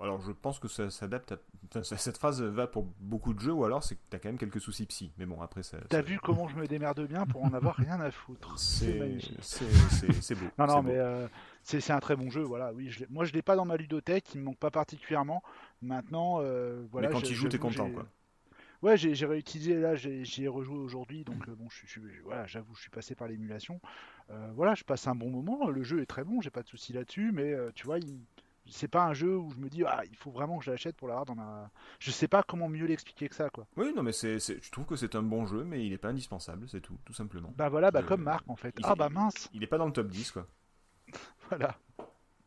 Alors 0.00 0.20
je 0.20 0.32
pense 0.32 0.58
que 0.58 0.68
ça 0.68 0.90
s'adapte 0.90 1.32
à... 1.74 1.82
cette 1.82 2.18
phrase 2.18 2.42
va 2.42 2.66
pour 2.66 2.84
beaucoup 3.00 3.32
de 3.32 3.40
jeux 3.40 3.52
ou 3.52 3.64
alors 3.64 3.82
c'est 3.82 3.94
que 3.94 4.00
t'as 4.10 4.18
quand 4.18 4.28
même 4.28 4.36
quelques 4.36 4.60
soucis 4.60 4.84
psy. 4.86 5.12
Mais 5.16 5.24
bon 5.24 5.40
après 5.40 5.62
ça. 5.62 5.78
t'as 5.88 5.98
ça- 5.98 6.02
vu 6.02 6.18
comment 6.22 6.48
je 6.48 6.56
me 6.56 6.66
démerde 6.66 7.06
bien 7.06 7.24
pour 7.24 7.42
en 7.44 7.54
avoir 7.54 7.76
rien 7.76 7.98
à 8.00 8.10
foutre. 8.10 8.58
C'est 8.58 8.98
beau. 10.34 10.46
Non, 10.58 10.66
non, 10.66 10.82
mais 10.82 10.96
euh, 10.96 11.26
c'est 11.66 11.90
un 11.92 12.00
très 12.00 12.16
bon 12.16 12.30
jeu, 12.30 12.42
voilà. 12.42 12.72
Oui, 12.72 12.88
je 12.90 13.04
moi 13.10 13.24
je 13.24 13.32
l'ai 13.32 13.42
pas 13.42 13.56
dans 13.56 13.64
ma 13.64 13.76
ludothèque, 13.76 14.34
il 14.34 14.40
me 14.40 14.44
manque 14.44 14.58
pas 14.58 14.70
particulièrement. 14.70 15.42
Maintenant, 15.82 16.38
euh, 16.40 16.86
voilà. 16.90 17.08
mais 17.08 17.14
quand 17.14 17.20
tu 17.22 17.34
joues, 17.34 17.48
t'es 17.48 17.58
content 17.58 17.90
quoi. 17.90 18.06
Ouais, 18.82 18.96
j'ai 18.96 19.26
réutilisé 19.26 19.74
là, 19.80 19.96
j'ai- 19.96 20.24
j'y 20.24 20.44
ai 20.44 20.48
rejoué 20.48 20.76
aujourd'hui, 20.76 21.24
donc 21.24 21.48
euh, 21.48 21.54
bon, 21.56 21.66
je 21.70 21.98
voilà, 22.22 22.46
j'avoue, 22.46 22.74
je 22.74 22.82
suis 22.82 22.90
passé 22.90 23.14
par 23.14 23.26
l'émulation. 23.26 23.80
Euh, 24.30 24.50
voilà, 24.54 24.74
je 24.74 24.84
passe 24.84 25.06
un 25.08 25.14
bon 25.14 25.30
moment. 25.30 25.68
Le 25.68 25.82
jeu 25.82 26.02
est 26.02 26.06
très 26.06 26.24
bon, 26.24 26.40
j'ai 26.42 26.50
pas 26.50 26.62
de 26.62 26.68
souci 26.68 26.92
là-dessus, 26.92 27.32
mais 27.32 27.52
euh, 27.52 27.70
tu 27.74 27.86
vois, 27.86 27.98
il- 27.98 28.20
c'est 28.68 28.88
pas 28.88 29.04
un 29.06 29.14
jeu 29.14 29.36
où 29.36 29.50
je 29.50 29.58
me 29.58 29.68
dis 29.70 29.82
ah, 29.86 30.02
il 30.10 30.16
faut 30.16 30.30
vraiment 30.30 30.58
que 30.58 30.64
je 30.64 30.70
l'achète 30.70 30.94
pour 30.96 31.08
l'avoir 31.08 31.24
dans 31.24 31.34
ma. 31.34 31.70
Je 32.00 32.10
sais 32.10 32.28
pas 32.28 32.42
comment 32.42 32.68
mieux 32.68 32.84
l'expliquer 32.86 33.28
que 33.28 33.34
ça, 33.34 33.48
quoi. 33.48 33.66
Oui, 33.76 33.92
non 33.94 34.02
mais 34.02 34.12
c'est, 34.12 34.38
je 34.38 34.70
trouve 34.70 34.84
que 34.84 34.96
c'est 34.96 35.14
un 35.16 35.22
bon 35.22 35.46
jeu, 35.46 35.64
mais 35.64 35.84
il 35.86 35.92
est 35.92 35.98
pas 35.98 36.08
indispensable, 36.08 36.68
c'est 36.68 36.80
tout, 36.82 36.98
tout 37.04 37.14
simplement. 37.14 37.54
Bah 37.56 37.68
voilà, 37.70 37.90
bah 37.90 38.02
comme 38.02 38.22
Marc 38.22 38.44
en 38.48 38.56
fait. 38.56 38.74
il- 38.78 38.84
Ah 38.84 38.94
bah 38.94 39.08
mince, 39.08 39.48
Il 39.54 39.62
est 39.62 39.68
pas 39.68 39.78
dans 39.78 39.86
le 39.86 39.92
top 39.92 40.08
10 40.08 40.32
quoi. 40.32 40.46
Voilà. 41.48 41.76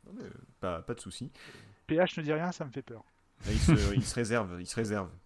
Non, 0.06 0.14
mais, 0.16 0.24
euh, 0.24 0.30
pas, 0.60 0.82
pas 0.82 0.94
de 0.94 1.00
soucis. 1.00 1.32
PH 1.88 2.18
ne 2.18 2.24
dit 2.24 2.34
rien, 2.34 2.52
ça 2.52 2.66
me 2.66 2.72
fait 2.72 2.82
peur. 2.82 3.04
Il, 3.48 3.58
se, 3.58 3.96
il 3.96 4.04
se 4.04 4.16
réserve, 4.16 4.58
il 4.60 4.68
se 4.68 4.76
réserve. 4.76 5.10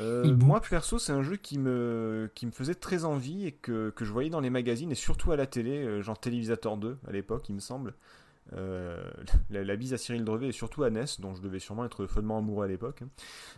Euh, 0.00 0.34
moi, 0.34 0.62
perso, 0.62 0.98
c'est 0.98 1.12
un 1.12 1.22
jeu 1.22 1.36
qui 1.36 1.58
me, 1.58 2.30
qui 2.34 2.46
me 2.46 2.52
faisait 2.52 2.74
très 2.74 3.04
envie 3.04 3.44
et 3.44 3.52
que, 3.52 3.90
que 3.90 4.06
je 4.06 4.12
voyais 4.12 4.30
dans 4.30 4.40
les 4.40 4.48
magazines 4.48 4.90
et 4.90 4.94
surtout 4.94 5.30
à 5.30 5.36
la 5.36 5.46
télé, 5.46 5.84
euh, 5.84 6.00
genre 6.00 6.18
Télévisateur 6.18 6.78
2 6.78 6.96
à 7.06 7.12
l'époque, 7.12 7.50
il 7.50 7.56
me 7.56 7.60
semble. 7.60 7.92
Euh, 8.54 9.02
la, 9.50 9.76
bise 9.76 9.92
à 9.92 9.98
Cyril 9.98 10.24
Drevet 10.24 10.48
et 10.48 10.52
surtout 10.52 10.82
à 10.84 10.90
Ness, 10.90 11.20
dont 11.20 11.34
je 11.34 11.42
devais 11.42 11.58
sûrement 11.58 11.84
être 11.84 12.06
follement 12.06 12.38
amoureux 12.38 12.64
à 12.64 12.68
l'époque. 12.68 13.02
hein. 13.02 13.08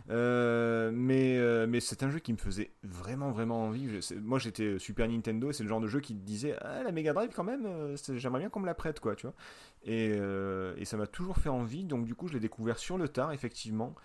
Euh, 0.09 0.91
mais 0.93 1.37
euh, 1.37 1.67
mais 1.67 1.79
c'est 1.79 2.03
un 2.03 2.09
jeu 2.09 2.19
qui 2.19 2.33
me 2.33 2.37
faisait 2.37 2.71
vraiment, 2.83 3.31
vraiment 3.31 3.63
envie. 3.63 3.87
Moi, 4.21 4.39
j'étais 4.39 4.79
Super 4.79 5.07
Nintendo 5.07 5.49
et 5.49 5.53
c'est 5.53 5.63
le 5.63 5.69
genre 5.69 5.81
de 5.81 5.87
jeu 5.87 5.99
qui 5.99 6.15
te 6.15 6.23
disait 6.25 6.55
Ah, 6.61 6.83
la 6.83 6.91
Mega 6.91 7.13
Drive, 7.13 7.31
quand 7.35 7.43
même, 7.43 7.95
j'aimerais 8.15 8.39
bien 8.39 8.49
qu'on 8.49 8.59
me 8.59 8.65
la 8.65 8.75
prête, 8.75 8.99
quoi, 8.99 9.15
tu 9.15 9.27
vois. 9.27 9.35
Et, 9.83 10.11
et 10.77 10.85
ça 10.85 10.97
m'a 10.97 11.07
toujours 11.07 11.37
fait 11.37 11.49
envie, 11.49 11.85
donc 11.85 12.05
du 12.05 12.15
coup, 12.15 12.27
je 12.27 12.33
l'ai 12.33 12.39
découvert 12.39 12.77
sur 12.77 12.97
le 12.97 13.07
tard, 13.07 13.31
effectivement. 13.31 13.95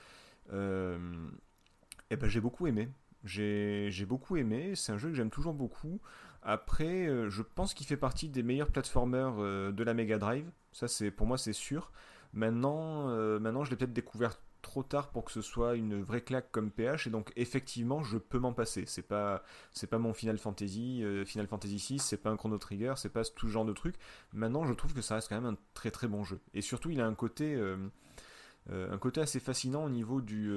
Et 0.53 2.16
ben 2.16 2.29
j'ai 2.29 2.40
beaucoup 2.40 2.66
aimé. 2.66 2.88
J'ai 3.25 3.88
j'ai 3.90 4.07
beaucoup 4.07 4.37
aimé. 4.37 4.75
C'est 4.77 4.92
un 4.92 4.99
jeu 4.99 5.09
que 5.09 5.14
j'aime 5.14 5.31
toujours 5.31 5.55
beaucoup. 5.55 6.01
Après, 6.42 7.09
je 7.29 7.42
pense 7.42 7.75
qu'il 7.75 7.87
fait 7.87 7.96
partie 7.96 8.29
des 8.29 8.44
meilleurs 8.44 8.70
platformers 8.70 9.72
de 9.72 9.83
la 9.83 9.94
Mega 9.94 10.18
Drive. 10.18 10.49
Ça, 10.77 10.89
c'est 10.89 11.11
pour 11.11 11.27
moi, 11.27 11.39
c'est 11.39 11.55
sûr. 11.55 11.91
Maintenant, 12.35 13.09
euh, 13.09 13.39
maintenant, 13.39 13.65
je 13.65 13.71
l'ai 13.71 13.77
peut-être 13.77 13.95
découvert 13.95 14.39
trop 14.61 14.83
tard 14.83 15.11
pour 15.11 15.25
que 15.25 15.33
ce 15.33 15.41
soit 15.41 15.75
une 15.75 16.03
vraie 16.03 16.21
claque 16.21 16.51
comme 16.51 16.71
PH. 16.71 17.07
Et 17.07 17.11
donc, 17.11 17.33
effectivement, 17.37 18.03
je 18.03 18.19
peux 18.19 18.39
m'en 18.39 18.53
passer. 18.53 18.85
C'est 18.87 19.01
pas, 19.09 19.43
c'est 19.73 19.87
pas 19.87 19.97
mon 19.99 20.12
Final 20.12 20.37
Fantasy, 20.37 21.03
euh, 21.03 21.25
Final 21.25 21.47
Fantasy 21.47 21.79
6. 21.79 22.01
C'est 22.01 22.19
pas 22.19 22.29
un 22.29 22.37
Chrono 22.37 22.59
Trigger. 22.59 22.93
C'est 22.97 23.09
pas 23.09 23.25
tout 23.25 23.49
genre 23.49 23.65
de 23.65 23.73
truc. 23.73 23.95
Maintenant, 24.35 24.67
je 24.67 24.75
trouve 24.75 24.93
que 24.93 25.01
ça 25.01 25.15
reste 25.15 25.31
quand 25.31 25.41
même 25.41 25.55
un 25.55 25.57
très 25.73 25.91
très 25.91 26.09
bon 26.09 26.25
jeu. 26.25 26.41
Et 26.53 26.61
surtout, 26.61 26.91
il 26.91 27.01
a 27.01 27.07
un 27.07 27.15
côté. 27.15 27.55
euh, 27.55 27.79
euh, 28.71 28.93
un 28.93 28.99
côté 28.99 29.21
assez 29.21 29.39
fascinant 29.39 29.85
au 29.85 29.89
niveau 29.89 30.21
du 30.21 30.51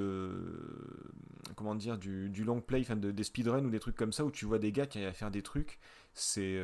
comment 1.56 1.76
dire 1.76 1.96
du, 1.96 2.28
du 2.28 2.42
long 2.42 2.60
play, 2.60 2.82
des 2.82 3.22
speedruns 3.24 3.64
ou 3.64 3.70
des 3.70 3.78
trucs 3.78 3.94
comme 3.96 4.12
ça 4.12 4.24
où 4.24 4.30
tu 4.32 4.46
vois 4.46 4.58
des 4.58 4.72
gars 4.72 4.86
qui 4.86 4.98
arrivent 4.98 5.10
à 5.10 5.12
faire 5.12 5.30
des 5.30 5.42
trucs, 5.42 5.78
c'est 6.12 6.60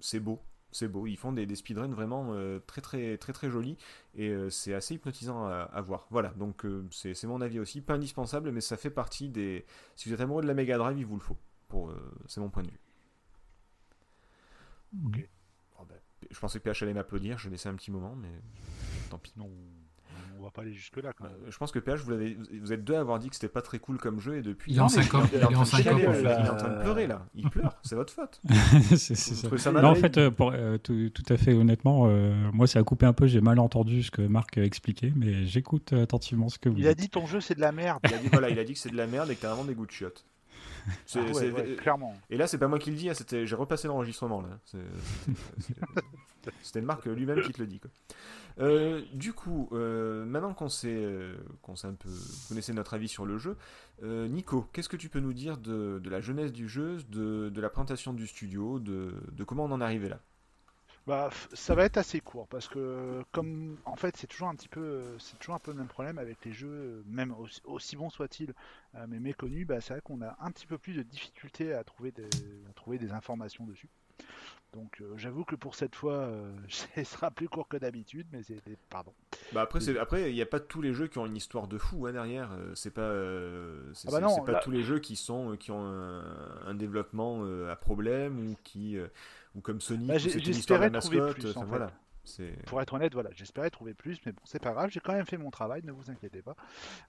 c'est 0.00 0.20
beau, 0.20 0.40
c'est 0.74 0.88
beau. 0.88 1.06
Ils 1.06 1.16
font 1.16 1.32
des, 1.32 1.46
des 1.46 1.54
speedruns 1.54 1.94
vraiment 1.94 2.34
euh, 2.34 2.58
très 2.66 2.80
très 2.80 3.16
très 3.16 3.32
très 3.32 3.48
jolis 3.48 3.78
et 4.16 4.28
euh, 4.28 4.50
c'est 4.50 4.74
assez 4.74 4.94
hypnotisant 4.96 5.46
à, 5.46 5.70
à 5.72 5.80
voir. 5.80 6.06
Voilà, 6.10 6.30
donc 6.30 6.66
euh, 6.66 6.84
c'est 6.90 7.24
mon 7.24 7.40
avis 7.40 7.60
aussi, 7.60 7.80
pas 7.80 7.94
indispensable, 7.94 8.50
mais 8.50 8.60
ça 8.60 8.76
fait 8.76 8.90
partie 8.90 9.28
des. 9.28 9.64
Si 9.94 10.08
vous 10.08 10.14
êtes 10.14 10.20
amoureux 10.20 10.42
de 10.42 10.48
la 10.48 10.54
Mega 10.54 10.76
Drive, 10.76 10.98
il 10.98 11.06
vous 11.06 11.14
le 11.14 11.22
faut. 11.22 11.38
Pour 11.68 11.94
c'est 12.26 12.40
mon 12.40 12.50
point 12.50 12.64
de 12.64 12.70
vue. 12.70 12.80
Ok. 15.06 15.28
Oh, 15.80 15.84
bah, 15.88 15.94
je 16.30 16.38
pensais 16.38 16.58
que 16.58 16.64
PH 16.64 16.82
allait 16.82 16.94
m'applaudir, 16.94 17.38
je 17.38 17.48
laissais 17.48 17.68
un 17.68 17.74
petit 17.74 17.90
moment, 17.92 18.16
mais 18.16 18.30
tant 19.10 19.18
pis. 19.18 19.32
Non, 19.36 19.50
va 20.44 20.50
pas 20.50 20.62
aller 20.62 20.72
jusque 20.72 20.96
là. 20.98 21.12
Quand 21.12 21.24
Euh, 21.24 21.28
même. 21.28 21.50
Je 21.50 21.56
pense 21.58 21.72
que 21.72 21.78
PH, 21.78 22.00
vous, 22.02 22.10
l'avez- 22.10 22.36
vous 22.60 22.72
êtes 22.72 22.84
deux 22.84 22.94
à 22.94 23.00
avoir 23.00 23.18
dit 23.18 23.28
que 23.28 23.34
c'était 23.34 23.48
pas 23.48 23.62
très 23.62 23.78
cool 23.78 23.98
comme 23.98 24.20
jeu 24.20 24.36
et 24.36 24.42
depuis. 24.42 24.72
Il 24.72 24.78
est 24.78 24.80
en 24.80 24.86
il 24.88 24.98
est 25.00 25.04
il 25.04 25.14
en 25.14 25.64
il 25.64 25.86
est 25.86 26.48
en 26.50 26.56
train 26.56 26.68
de 26.76 26.80
pleurer 26.82 27.06
là. 27.06 27.26
Il 27.34 27.48
pleure, 27.50 27.76
c'est 27.82 27.94
votre 27.96 28.12
faute. 28.12 28.40
c'est 28.96 29.14
ça. 29.14 29.46
trouvez 29.46 29.58
ça 29.58 29.72
Non, 29.72 29.88
en 29.88 29.94
fait, 29.94 30.16
euh, 30.18 30.30
pour, 30.30 30.52
euh, 30.52 30.78
tout, 30.78 31.10
tout 31.10 31.32
à 31.32 31.36
fait 31.36 31.52
honnêtement, 31.54 32.04
euh, 32.08 32.32
moi, 32.52 32.66
ça 32.66 32.78
a 32.78 32.82
coupé 32.84 33.06
un 33.06 33.12
peu. 33.12 33.26
J'ai 33.26 33.40
mal 33.40 33.58
entendu 33.58 34.02
ce 34.02 34.10
que 34.10 34.22
Marc 34.22 34.58
a 34.58 34.62
expliqué, 34.62 35.12
mais 35.16 35.44
j'écoute 35.46 35.92
attentivement 35.92 36.48
ce 36.48 36.58
que 36.58 36.68
vous 36.68 36.76
Il 36.78 36.86
a 36.88 36.94
dit 36.94 37.08
ton 37.08 37.26
jeu 37.26 37.40
c'est 37.40 37.54
de 37.54 37.60
la 37.60 37.72
merde. 37.72 38.00
Il 38.04 38.14
a 38.14 38.18
dit 38.18 38.28
voilà, 38.30 38.50
il 38.50 38.58
a 38.58 38.64
dit 38.64 38.72
que 38.74 38.78
c'est 38.78 38.90
de 38.90 38.96
la 38.96 39.06
merde 39.06 39.30
et 39.30 39.36
que 39.36 39.40
t'as 39.42 39.48
vraiment 39.50 39.64
des 39.64 39.74
goûts 39.74 39.86
de 39.86 39.90
chiottes. 39.92 40.24
C'est- 41.06 41.18
Ah 41.18 41.24
ouais, 41.24 41.32
c'est- 41.34 41.50
ouais, 41.50 41.76
clairement. 41.76 42.14
Et 42.28 42.36
là, 42.36 42.46
c'est 42.46 42.58
pas 42.58 42.68
moi 42.68 42.78
qui 42.78 42.90
le 42.90 42.96
dis, 42.96 43.08
hein, 43.08 43.14
c'était... 43.14 43.46
j'ai 43.46 43.56
repassé 43.56 43.88
l'enregistrement 43.88 44.42
là. 44.42 44.48
C'est- 44.66 44.78
C'était 46.62 46.82
Marc 46.82 47.06
lui-même 47.06 47.40
qui 47.40 47.52
te 47.52 47.60
le 47.60 47.66
dit. 47.66 47.80
Quoi. 47.80 47.90
Euh, 48.60 49.02
du 49.12 49.32
coup, 49.32 49.68
euh, 49.72 50.24
maintenant 50.24 50.54
qu'on 50.54 50.68
sait, 50.68 50.94
euh, 50.94 51.36
qu'on 51.62 51.74
sait 51.74 51.88
un 51.88 51.94
peu, 51.94 52.10
connaissez 52.48 52.72
notre 52.72 52.94
avis 52.94 53.08
sur 53.08 53.26
le 53.26 53.38
jeu, 53.38 53.56
Nico, 54.02 54.68
qu'est-ce 54.72 54.88
que 54.88 54.96
tu 54.96 55.08
peux 55.08 55.20
nous 55.20 55.32
dire 55.32 55.56
de, 55.58 56.00
de 56.02 56.10
la 56.10 56.20
jeunesse 56.20 56.52
du 56.52 56.68
jeu, 56.68 56.98
de, 57.08 57.48
de 57.48 57.60
la 57.60 57.68
présentation 57.68 58.12
du 58.12 58.26
studio, 58.26 58.78
de, 58.78 59.14
de 59.32 59.44
comment 59.44 59.64
on 59.64 59.72
en 59.72 59.80
est 59.80 59.84
arrivé 59.84 60.08
là? 60.08 60.20
Bah, 61.06 61.30
ça 61.52 61.74
va 61.74 61.84
être 61.84 61.98
assez 61.98 62.20
court 62.20 62.48
parce 62.48 62.66
que 62.66 63.22
comme 63.30 63.76
en 63.84 63.94
fait 63.94 64.16
c'est 64.16 64.26
toujours 64.26 64.48
un 64.48 64.54
petit 64.54 64.70
peu 64.70 65.02
c'est 65.18 65.38
toujours 65.38 65.54
un 65.54 65.58
peu 65.58 65.70
le 65.70 65.76
même 65.76 65.86
problème 65.86 66.16
avec 66.16 66.42
les 66.46 66.52
jeux 66.54 67.04
même 67.06 67.34
aussi, 67.38 67.60
aussi 67.64 67.94
bons 67.94 68.08
soient-ils 68.08 68.54
mais 69.08 69.20
méconnus 69.20 69.66
bah, 69.66 69.82
c'est 69.82 69.92
vrai 69.92 70.00
qu'on 70.02 70.22
a 70.22 70.34
un 70.40 70.50
petit 70.50 70.66
peu 70.66 70.78
plus 70.78 70.94
de 70.94 71.02
difficulté 71.02 71.74
à 71.74 71.84
trouver 71.84 72.10
à 72.70 72.72
trouver 72.72 72.96
des 72.96 73.12
informations 73.12 73.66
dessus 73.66 73.90
donc 74.72 75.00
euh, 75.00 75.14
j'avoue 75.16 75.44
que 75.44 75.54
pour 75.56 75.74
cette 75.74 75.94
fois 75.94 76.14
euh, 76.14 76.52
ce 76.68 77.04
sera 77.04 77.30
plus 77.30 77.48
court 77.48 77.68
que 77.68 77.76
d'habitude 77.76 78.26
mais 78.32 78.42
c'est 78.42 78.60
pardon 78.90 79.12
Bah 79.52 79.62
après, 79.62 79.80
c'est, 79.80 79.96
après, 79.98 80.30
il 80.30 80.34
n'y 80.34 80.42
a 80.42 80.46
pas 80.46 80.58
tous 80.58 80.80
les 80.82 80.92
jeux 80.94 81.06
qui 81.06 81.18
ont 81.18 81.26
une 81.26 81.36
histoire 81.36 81.68
de 81.68 81.78
fou 81.78 82.06
hein, 82.06 82.12
derrière. 82.12 82.50
euh, 82.52 82.74
C'est 82.74 82.90
pas, 82.90 83.02
euh, 83.02 83.90
c'est, 83.94 84.08
Ah 84.08 84.10
bah 84.10 84.20
pas 84.44 84.52
là- 84.52 84.60
tous 84.60 84.70
les 84.70 84.82
jeux 84.82 84.98
qui 84.98 85.16
sont, 85.16 85.56
qui 85.56 85.70
ont 85.70 85.84
un, 85.86 86.24
un 86.66 86.74
développement 86.74 87.44
à 87.70 87.76
problème 87.76 88.38
ou 88.50 88.56
qui, 88.64 88.96
ou 89.54 89.60
comme 89.60 89.80
Sonic, 89.80 90.08
Bah, 90.08 90.18
c'est 90.18 90.30
une 90.46 90.56
histoire 90.56 90.80
de 90.80 90.88
mascotte. 90.88 91.34
plus, 91.34 91.56
enfin, 91.56 91.86
fait. 91.88 91.94
Pour 92.66 92.80
être 92.80 92.94
honnête 92.94 93.12
voilà 93.14 93.30
j'espérais 93.32 93.70
trouver 93.70 93.94
plus 93.94 94.18
mais 94.24 94.32
bon 94.32 94.40
c'est 94.44 94.58
pas 94.58 94.72
grave 94.72 94.90
j'ai 94.90 95.00
quand 95.00 95.12
même 95.12 95.26
fait 95.26 95.36
mon 95.36 95.50
travail 95.50 95.82
ne 95.84 95.92
vous 95.92 96.10
inquiétez 96.10 96.42
pas 96.42 96.56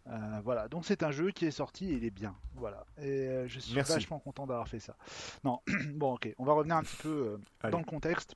Euh, 0.08 0.40
voilà 0.44 0.68
donc 0.68 0.86
c'est 0.86 1.04
un 1.04 1.12
jeu 1.12 1.32
qui 1.32 1.46
est 1.46 1.52
sorti 1.52 1.90
et 1.92 1.94
il 1.98 2.04
est 2.06 2.12
bien 2.12 2.36
voilà 2.56 2.86
et 2.98 3.28
euh, 3.28 3.48
je 3.48 3.60
suis 3.60 3.74
Merci. 3.76 3.94
vachement 3.94 4.20
content 4.20 4.46
d'avoir 4.46 4.68
fait 4.68 4.80
ça 4.80 4.96
non 5.44 5.62
bon 5.96 6.14
ok 6.16 6.34
on 6.38 6.44
va 6.46 6.54
revenir 6.54 6.76
un 6.76 6.84
petit 6.84 6.98
peu 6.98 7.38
euh, 7.64 7.70
dans 7.70 7.80
le 7.80 7.86
contexte. 7.86 8.36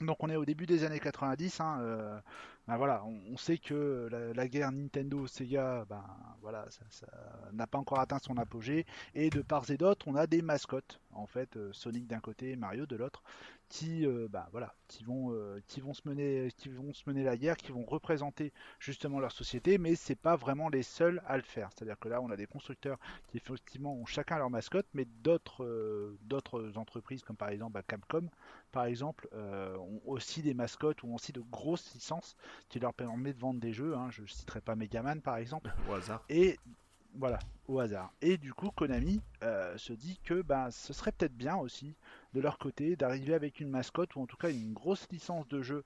Donc 0.00 0.22
on 0.22 0.30
est 0.30 0.36
au 0.36 0.44
début 0.44 0.64
des 0.66 0.84
années 0.84 1.00
90. 1.00 1.60
hein, 1.60 1.78
euh, 1.80 2.20
ben 2.68 2.76
voilà, 2.76 3.02
on, 3.04 3.18
on 3.32 3.36
sait 3.36 3.58
que 3.58 4.06
la, 4.12 4.32
la 4.32 4.46
guerre 4.46 4.70
Nintendo-Sega, 4.70 5.86
ben 5.90 6.04
voilà, 6.40 6.66
ça 6.70 7.06
n'a 7.52 7.66
pas 7.66 7.78
encore 7.78 7.98
atteint 7.98 8.20
son 8.20 8.36
apogée. 8.36 8.86
Et 9.16 9.28
de 9.28 9.42
part 9.42 9.68
et 9.72 9.76
d'autre, 9.76 10.06
on 10.06 10.14
a 10.14 10.28
des 10.28 10.40
mascottes. 10.40 11.00
En 11.18 11.26
fait, 11.26 11.56
euh, 11.56 11.72
Sonic 11.72 12.06
d'un 12.06 12.20
côté, 12.20 12.56
Mario 12.56 12.86
de 12.86 12.96
l'autre, 12.96 13.22
qui, 13.68 14.06
euh, 14.06 14.28
ben 14.30 14.46
voilà, 14.52 14.74
qui 14.86 15.04
vont, 15.04 15.32
euh, 15.32 15.60
qui 15.66 15.80
vont 15.80 15.92
se 15.92 16.08
mener, 16.08 16.50
qui 16.56 16.68
vont 16.68 16.92
se 16.94 17.02
mener 17.08 17.22
la 17.22 17.36
guerre, 17.36 17.56
qui 17.56 17.72
vont 17.72 17.84
représenter 17.84 18.52
justement 18.78 19.18
leur 19.20 19.32
société. 19.32 19.78
Mais 19.78 19.94
c'est 19.94 20.14
pas 20.14 20.36
vraiment 20.36 20.68
les 20.68 20.82
seuls 20.82 21.22
à 21.26 21.36
le 21.36 21.42
faire. 21.42 21.70
C'est-à-dire 21.74 21.98
que 21.98 22.08
là, 22.08 22.20
on 22.22 22.30
a 22.30 22.36
des 22.36 22.46
constructeurs 22.46 22.98
qui 23.26 23.36
effectivement 23.36 23.94
ont 23.94 24.06
chacun 24.06 24.38
leur 24.38 24.48
mascotte, 24.48 24.86
mais 24.94 25.06
d'autres, 25.22 26.16
d'autres 26.22 26.78
entreprises 26.78 27.22
comme 27.22 27.36
par 27.36 27.48
exemple 27.50 27.72
bah, 27.72 27.82
Capcom 27.82 28.28
par 28.70 28.84
exemple, 28.84 29.28
ont 29.32 30.02
aussi 30.04 30.42
des 30.42 30.52
mascottes 30.52 31.02
ou 31.02 31.08
ont 31.08 31.14
aussi 31.14 31.32
de 31.32 31.40
grosses 31.40 31.94
licences 31.94 32.36
qui 32.68 32.78
leur 32.78 32.92
permettent 32.92 33.36
de 33.36 33.40
vendre 33.40 33.60
des 33.60 33.72
jeux. 33.72 33.96
hein. 33.96 34.10
Je 34.10 34.22
ne 34.22 34.26
citerai 34.26 34.60
pas 34.60 34.76
Megaman 34.76 35.22
par 35.22 35.38
exemple. 35.38 35.72
Au 35.88 35.94
hasard. 35.94 36.22
Et 36.28 36.58
voilà, 37.14 37.38
au 37.66 37.80
hasard. 37.80 38.12
Et 38.22 38.38
du 38.38 38.52
coup, 38.54 38.70
Konami 38.70 39.20
euh, 39.42 39.76
se 39.78 39.92
dit 39.92 40.20
que 40.24 40.42
ben, 40.42 40.70
ce 40.70 40.92
serait 40.92 41.12
peut-être 41.12 41.36
bien 41.36 41.56
aussi 41.56 41.96
de 42.34 42.40
leur 42.40 42.58
côté 42.58 42.96
d'arriver 42.96 43.34
avec 43.34 43.60
une 43.60 43.70
mascotte 43.70 44.14
ou 44.16 44.22
en 44.22 44.26
tout 44.26 44.36
cas 44.36 44.50
une 44.50 44.72
grosse 44.72 45.08
licence 45.10 45.48
de 45.48 45.62
jeu. 45.62 45.84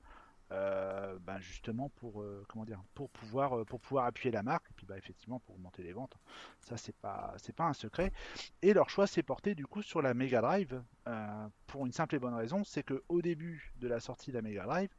euh, 0.53 1.19
ben, 1.21 1.39
justement 1.41 1.89
pour 1.97 2.21
euh, 2.23 2.45
comment 2.49 2.65
dire 2.65 2.83
pour 2.95 3.09
pouvoir 3.11 3.59
euh, 3.59 3.65
pour 3.65 3.81
pouvoir 3.81 4.05
appuyer 4.07 4.31
la 4.31 4.43
marque 4.43 4.67
et 4.71 4.75
puis 4.77 4.87
bah 4.87 4.99
effectivement 4.99 5.41
pour 5.41 5.55
augmenter 5.55 5.83
les 5.83 5.93
ventes 5.95 6.15
ça 6.61 6.77
c'est 6.77 6.95
pas 6.97 7.35
c'est 7.39 7.55
pas 7.55 7.65
un 7.65 7.73
secret 7.73 8.13
et 8.61 8.75
leur 8.75 8.91
choix 8.91 9.07
s'est 9.07 9.23
porté 9.23 9.55
du 9.55 9.67
coup 9.67 9.83
sur 9.83 10.03
la 10.03 10.13
Mega 10.13 10.43
Drive 10.43 10.83
pour 11.73 11.87
une 11.87 11.93
simple 11.93 12.17
et 12.17 12.19
bonne 12.19 12.35
raison, 12.35 12.65
c'est 12.65 12.83
que 12.83 13.03
au 13.09 13.23
début 13.23 13.73
de 13.81 13.89
la 13.89 13.99
sortie 13.99 14.31
de 14.31 14.37
la 14.37 14.43
Mega 14.43 14.65
Drive, 14.65 14.91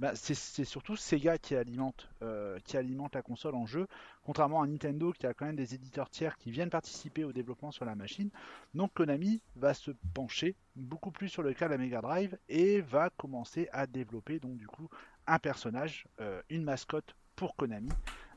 bah, 0.00 0.12
c'est 0.14 0.64
surtout 0.64 0.96
Sega 0.96 1.36
qui 1.36 1.54
alimente, 1.54 2.08
euh, 2.22 2.58
qui 2.64 2.78
alimente 2.78 3.14
la 3.14 3.20
console 3.20 3.54
en 3.54 3.66
jeu, 3.66 3.86
contrairement 4.24 4.62
à 4.62 4.66
Nintendo 4.66 5.12
qui 5.12 5.26
a 5.26 5.34
quand 5.34 5.44
même 5.44 5.56
des 5.56 5.74
éditeurs 5.74 6.08
tiers 6.08 6.38
qui 6.38 6.50
viennent 6.50 6.70
participer 6.70 7.22
au 7.22 7.34
développement 7.34 7.70
sur 7.70 7.84
la 7.84 7.94
machine. 7.94 8.30
Donc 8.72 8.94
Konami 8.94 9.42
va 9.56 9.74
se 9.74 9.90
pencher 10.14 10.56
beaucoup 10.74 11.10
plus 11.10 11.28
sur 11.28 11.42
le 11.42 11.52
cas 11.52 11.66
de 11.66 11.72
la 11.72 11.78
Mega 11.78 12.00
Drive 12.00 12.38
et 12.48 12.80
va 12.80 13.10
commencer 13.10 13.68
à 13.72 13.86
développer 13.86 14.40
donc 14.40 14.56
du 14.56 14.66
coup 14.66 14.88
un 15.26 15.38
personnage, 15.38 16.06
euh, 16.22 16.40
une 16.48 16.64
mascotte 16.64 17.14
pour 17.36 17.54
Konami 17.54 17.90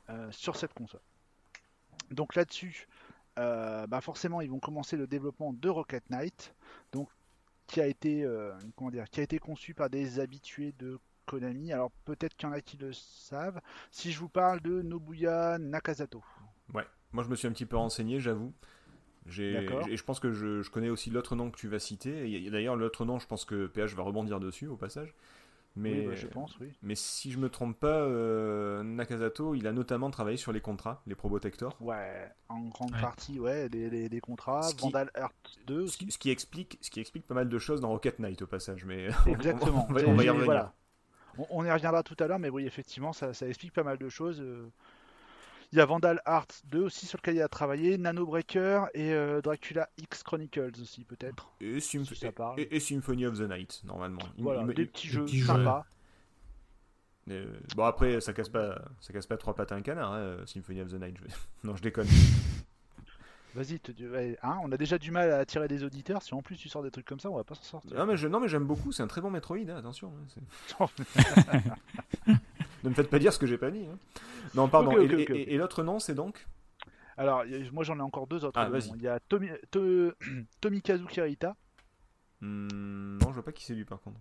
euh, 0.10 0.30
sur 0.34 0.58
cette 0.58 0.74
console. 0.74 1.02
Donc 2.12 2.36
là-dessus, 2.36 2.90
bah 3.38 4.02
forcément 4.02 4.42
ils 4.42 4.50
vont 4.52 4.60
commencer 4.60 4.98
le 4.98 5.08
développement 5.08 5.54
de 5.54 5.70
Rocket 5.70 6.10
Knight, 6.10 6.54
donc 6.92 7.08
qui 7.68 7.80
a 7.80 7.88
été 7.88 8.28
comment 8.76 8.92
dire, 8.92 9.10
qui 9.10 9.22
a 9.22 9.24
été 9.24 9.40
conçu 9.40 9.74
par 9.74 9.90
des 9.90 10.20
habitués 10.20 10.74
de 10.78 11.00
Konami. 11.26 11.72
Alors 11.74 11.92
peut-être 12.06 12.36
qu'il 12.36 12.48
y 12.48 12.52
en 12.52 12.56
a 12.56 12.62
qui 12.62 12.78
le 12.78 12.92
savent. 12.94 13.60
Si 13.92 14.12
je 14.12 14.20
vous 14.20 14.30
parle 14.30 14.62
de 14.62 14.82
Nobuya 14.82 15.58
Nakazato. 15.60 16.24
Ouais. 16.74 16.86
Moi, 17.12 17.24
je 17.24 17.30
me 17.30 17.36
suis 17.36 17.48
un 17.48 17.52
petit 17.52 17.66
peu 17.66 17.78
renseigné, 17.78 18.20
j'avoue. 18.20 18.54
Et 19.38 19.96
je 19.96 20.04
pense 20.04 20.20
que 20.20 20.32
je, 20.32 20.62
je 20.62 20.70
connais 20.70 20.90
aussi 20.90 21.10
l'autre 21.10 21.36
nom 21.36 21.50
que 21.52 21.58
tu 21.58 21.68
vas 21.68 21.80
citer. 21.80 22.30
Et 22.46 22.50
d'ailleurs, 22.50 22.76
l'autre 22.76 23.06
nom, 23.06 23.20
je 23.20 23.28
pense 23.28 23.46
que 23.46 23.68
PH 23.68 23.94
va 23.96 24.04
rebondir 24.04 24.40
dessus 24.40 24.68
au 24.68 24.76
passage. 24.76 25.14
Mais, 25.76 26.02
Oui, 26.02 26.06
bah, 26.08 26.16
je 26.16 26.28
pense, 26.28 26.56
oui. 26.60 26.68
mais 26.84 26.94
si 26.94 27.32
je 27.32 27.40
me 27.40 27.50
trompe 27.50 27.80
pas, 27.80 27.88
euh, 27.88 28.84
Nakazato, 28.84 29.56
il 29.56 29.66
a 29.66 29.72
notamment 29.72 30.12
travaillé 30.12 30.38
sur 30.38 30.52
les 30.52 30.62
contrats, 30.62 31.02
les 31.08 31.16
Probotectors. 31.16 31.76
Ouais, 31.82 32.32
en 32.48 32.60
grande 32.68 32.92
Ouais. 32.92 33.02
partie, 33.02 33.40
ouais, 33.40 33.70
les, 33.70 33.90
les- 33.90 34.08
les 34.08 34.20
contrats, 34.20 34.62
Ce 34.62 34.76
qui- 34.76 34.84
Vandal 34.84 35.10
Heart 35.16 35.34
2 35.66 35.88
Ce 35.88 35.98
qui, 35.98 36.12
ce 36.12 36.20
qui 36.20 36.30
explique, 36.30 36.78
ce 36.82 36.92
qui 36.92 37.00
explique 37.00 37.26
pas 37.26 37.34
mal 37.34 37.50
de 37.50 37.58
choses 37.58 37.82
dans 37.82 37.90
Rocket 37.90 38.20
Knight 38.20 38.44
au 38.44 38.46
passage. 38.48 38.86
Mais 38.86 39.08
Exactement. 39.26 39.88
on 39.90 39.94
va, 39.94 40.02
on 40.06 40.14
va 40.14 40.24
y 40.24 40.30
revenir. 40.30 40.46
voilà. 40.46 40.74
On, 41.38 41.48
on 41.50 41.66
y 41.66 41.72
reviendra 41.72 42.04
tout 42.04 42.16
à 42.20 42.28
l'heure, 42.28 42.40
mais 42.40 42.50
oui, 42.50 42.66
effectivement, 42.66 43.14
ça, 43.14 43.34
ça 43.34 43.48
explique 43.48 43.74
pas 43.74 43.84
mal 43.84 43.98
de 43.98 44.10
choses. 44.10 44.40
euh. 44.42 44.68
Il 45.72 45.78
y 45.78 45.82
a 45.82 45.86
Vandal 45.88 46.22
Heart 46.28 46.62
2 46.66 46.82
aussi 46.84 47.08
sur 47.08 47.18
lequel 47.18 47.36
il 47.36 47.42
a 47.42 47.48
travaillé, 47.48 47.98
Nano 47.98 48.28
Breaker 48.28 48.86
et 48.94 49.12
euh, 49.12 49.42
Dracula 49.42 49.90
X 49.98 50.22
Chronicles 50.22 50.74
aussi 50.80 51.04
peut-être. 51.04 51.52
Et, 51.60 51.80
Si 51.80 51.98
Symphony 52.80 53.26
of 53.26 53.40
the 53.40 53.50
Night, 53.50 53.82
normalement. 53.84 54.22
Il- 54.38 54.44
Voilà, 54.44 54.62
il 54.62 54.68
des 54.76 54.84
il- 54.84 54.88
petits 54.90 55.08
des 55.08 55.14
jeux 55.14 55.26
petits 55.26 55.40
jeux. 55.40 55.48
sympas. 55.48 55.86
euh, 57.32 57.46
bon 57.76 57.86
après, 57.86 58.22
ça 58.22 58.34
casse 58.34 58.50
pas, 58.50 58.80
ça 59.00 59.14
casse 59.14 59.26
pas 59.26 59.38
trois 59.38 59.56
pattes 59.56 59.72
à 59.72 59.76
un 59.76 59.82
canard, 59.82 60.14
hein, 60.14 60.38
Symphony 60.46 60.82
of 60.82 60.90
the 60.92 61.02
Night. 61.02 61.18
je- 61.20 61.34
non, 61.68 61.76
je 61.76 61.82
déconne. 61.82 62.08
Vas-y, 63.56 63.80
te- 63.80 63.92
hein, 64.44 64.58
on 64.64 64.72
a 64.72 64.78
déjà 64.78 64.98
du 64.98 65.12
mal 65.12 65.32
à 65.32 65.38
attirer 65.38 65.68
des 65.68 65.84
auditeurs. 65.84 66.22
Si 66.24 66.34
en 66.34 66.42
plus 66.42 66.58
tu 66.58 66.70
sors 66.70 66.82
des 66.82 66.90
trucs 66.92 67.06
comme 67.06 67.20
ça, 67.20 67.30
on 67.30 67.36
va 67.36 67.44
pas 67.44 67.54
s'en 67.56 67.64
sortir. 67.64 67.98
Non 67.98 68.06
mais, 68.06 68.18
je, 68.18 68.28
non, 68.28 68.40
mais 68.40 68.48
j'aime 68.48 68.66
beaucoup, 68.66 68.92
c'est 68.92 69.04
un 69.04 69.08
très 69.08 69.22
bon 69.22 69.30
Metroid, 69.30 69.58
hein, 69.70 69.78
attention. 69.78 70.12
hein, 70.80 70.88
ne 72.84 72.90
me 72.90 72.94
faites 72.94 73.10
pas 73.10 73.20
dire 73.20 73.32
ce 73.34 73.40
que 73.40 73.46
j'ai 73.46 73.58
pas 73.58 73.72
dit. 73.72 73.86
hein. 73.86 73.98
Non, 74.56 74.68
pardon. 74.68 74.92
Et 75.00 75.58
l'autre 75.58 75.84
nom, 75.84 76.00
c'est 76.00 76.16
donc? 76.16 76.48
Alors, 77.18 77.44
moi 77.72 77.84
j'en 77.84 77.98
ai 77.98 78.02
encore 78.02 78.26
deux 78.28 78.44
autres. 78.44 78.60
Ah. 78.60 78.70
Il 78.96 79.02
y 79.02 79.08
a 79.08 79.20
Tomi, 79.20 79.50
To- 79.72 80.12
Tomikazu 80.62 81.06
Kirita. 81.06 81.56
Hmm, 82.42 83.18
Non, 83.22 83.28
je 83.30 83.34
vois 83.36 83.44
pas 83.46 83.52
qui 83.52 83.64
c'est 83.66 83.76
lui 83.76 83.86
par 83.86 84.02
contre. 84.02 84.18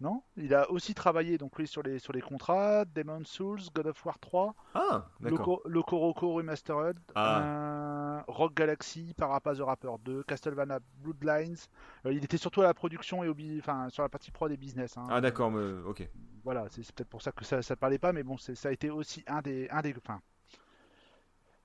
Non? 0.00 0.22
Il 0.36 0.52
a 0.54 0.68
aussi 0.70 0.94
travaillé 0.94 1.38
donc 1.38 1.56
lui 1.58 1.66
sur 1.68 1.82
les 1.82 1.98
sur 2.00 2.12
les 2.12 2.20
contrats 2.20 2.84
Demon 2.86 3.22
Souls, 3.24 3.60
God 3.74 3.88
of 3.88 4.04
War 4.06 4.18
3, 4.18 4.54
Ah. 4.74 5.06
Loco, 5.20 5.62
Loco 5.64 5.98
Roco 5.98 6.32
Remastered, 6.34 6.96
Ah. 7.14 7.81
Euh, 8.28 8.32
Rock 8.32 8.54
Galaxy, 8.54 9.14
Parappa 9.16 9.54
the 9.54 9.60
Rapper 9.60 9.92
2, 10.04 10.22
Castlevania 10.24 10.80
Bloodlines. 10.98 11.56
Euh, 12.06 12.12
il 12.12 12.24
était 12.24 12.36
surtout 12.36 12.60
à 12.62 12.64
la 12.64 12.74
production 12.74 13.22
et 13.24 13.28
au 13.28 13.34
bi- 13.34 13.58
enfin 13.58 13.88
sur 13.90 14.02
la 14.02 14.08
partie 14.08 14.30
prod 14.30 14.50
et 14.52 14.56
business. 14.56 14.96
hein. 14.96 15.06
Ah, 15.10 15.20
d'accord, 15.20 15.50
mais, 15.50 15.82
ok. 15.86 16.08
Voilà, 16.44 16.66
c'est 16.70 16.80
peut-être 16.92 17.08
pour 17.08 17.22
ça 17.22 17.30
que 17.32 17.44
ça 17.44 17.62
ça 17.62 17.76
parlait 17.76 17.98
pas, 17.98 18.12
mais 18.12 18.22
bon, 18.22 18.36
c'est- 18.38 18.54
ça 18.54 18.68
a 18.68 18.72
été 18.72 18.90
aussi 18.90 19.22
un 19.26 19.40
des 19.42 19.68
un 19.70 19.80
des 19.82 19.94
enfin 19.96 20.20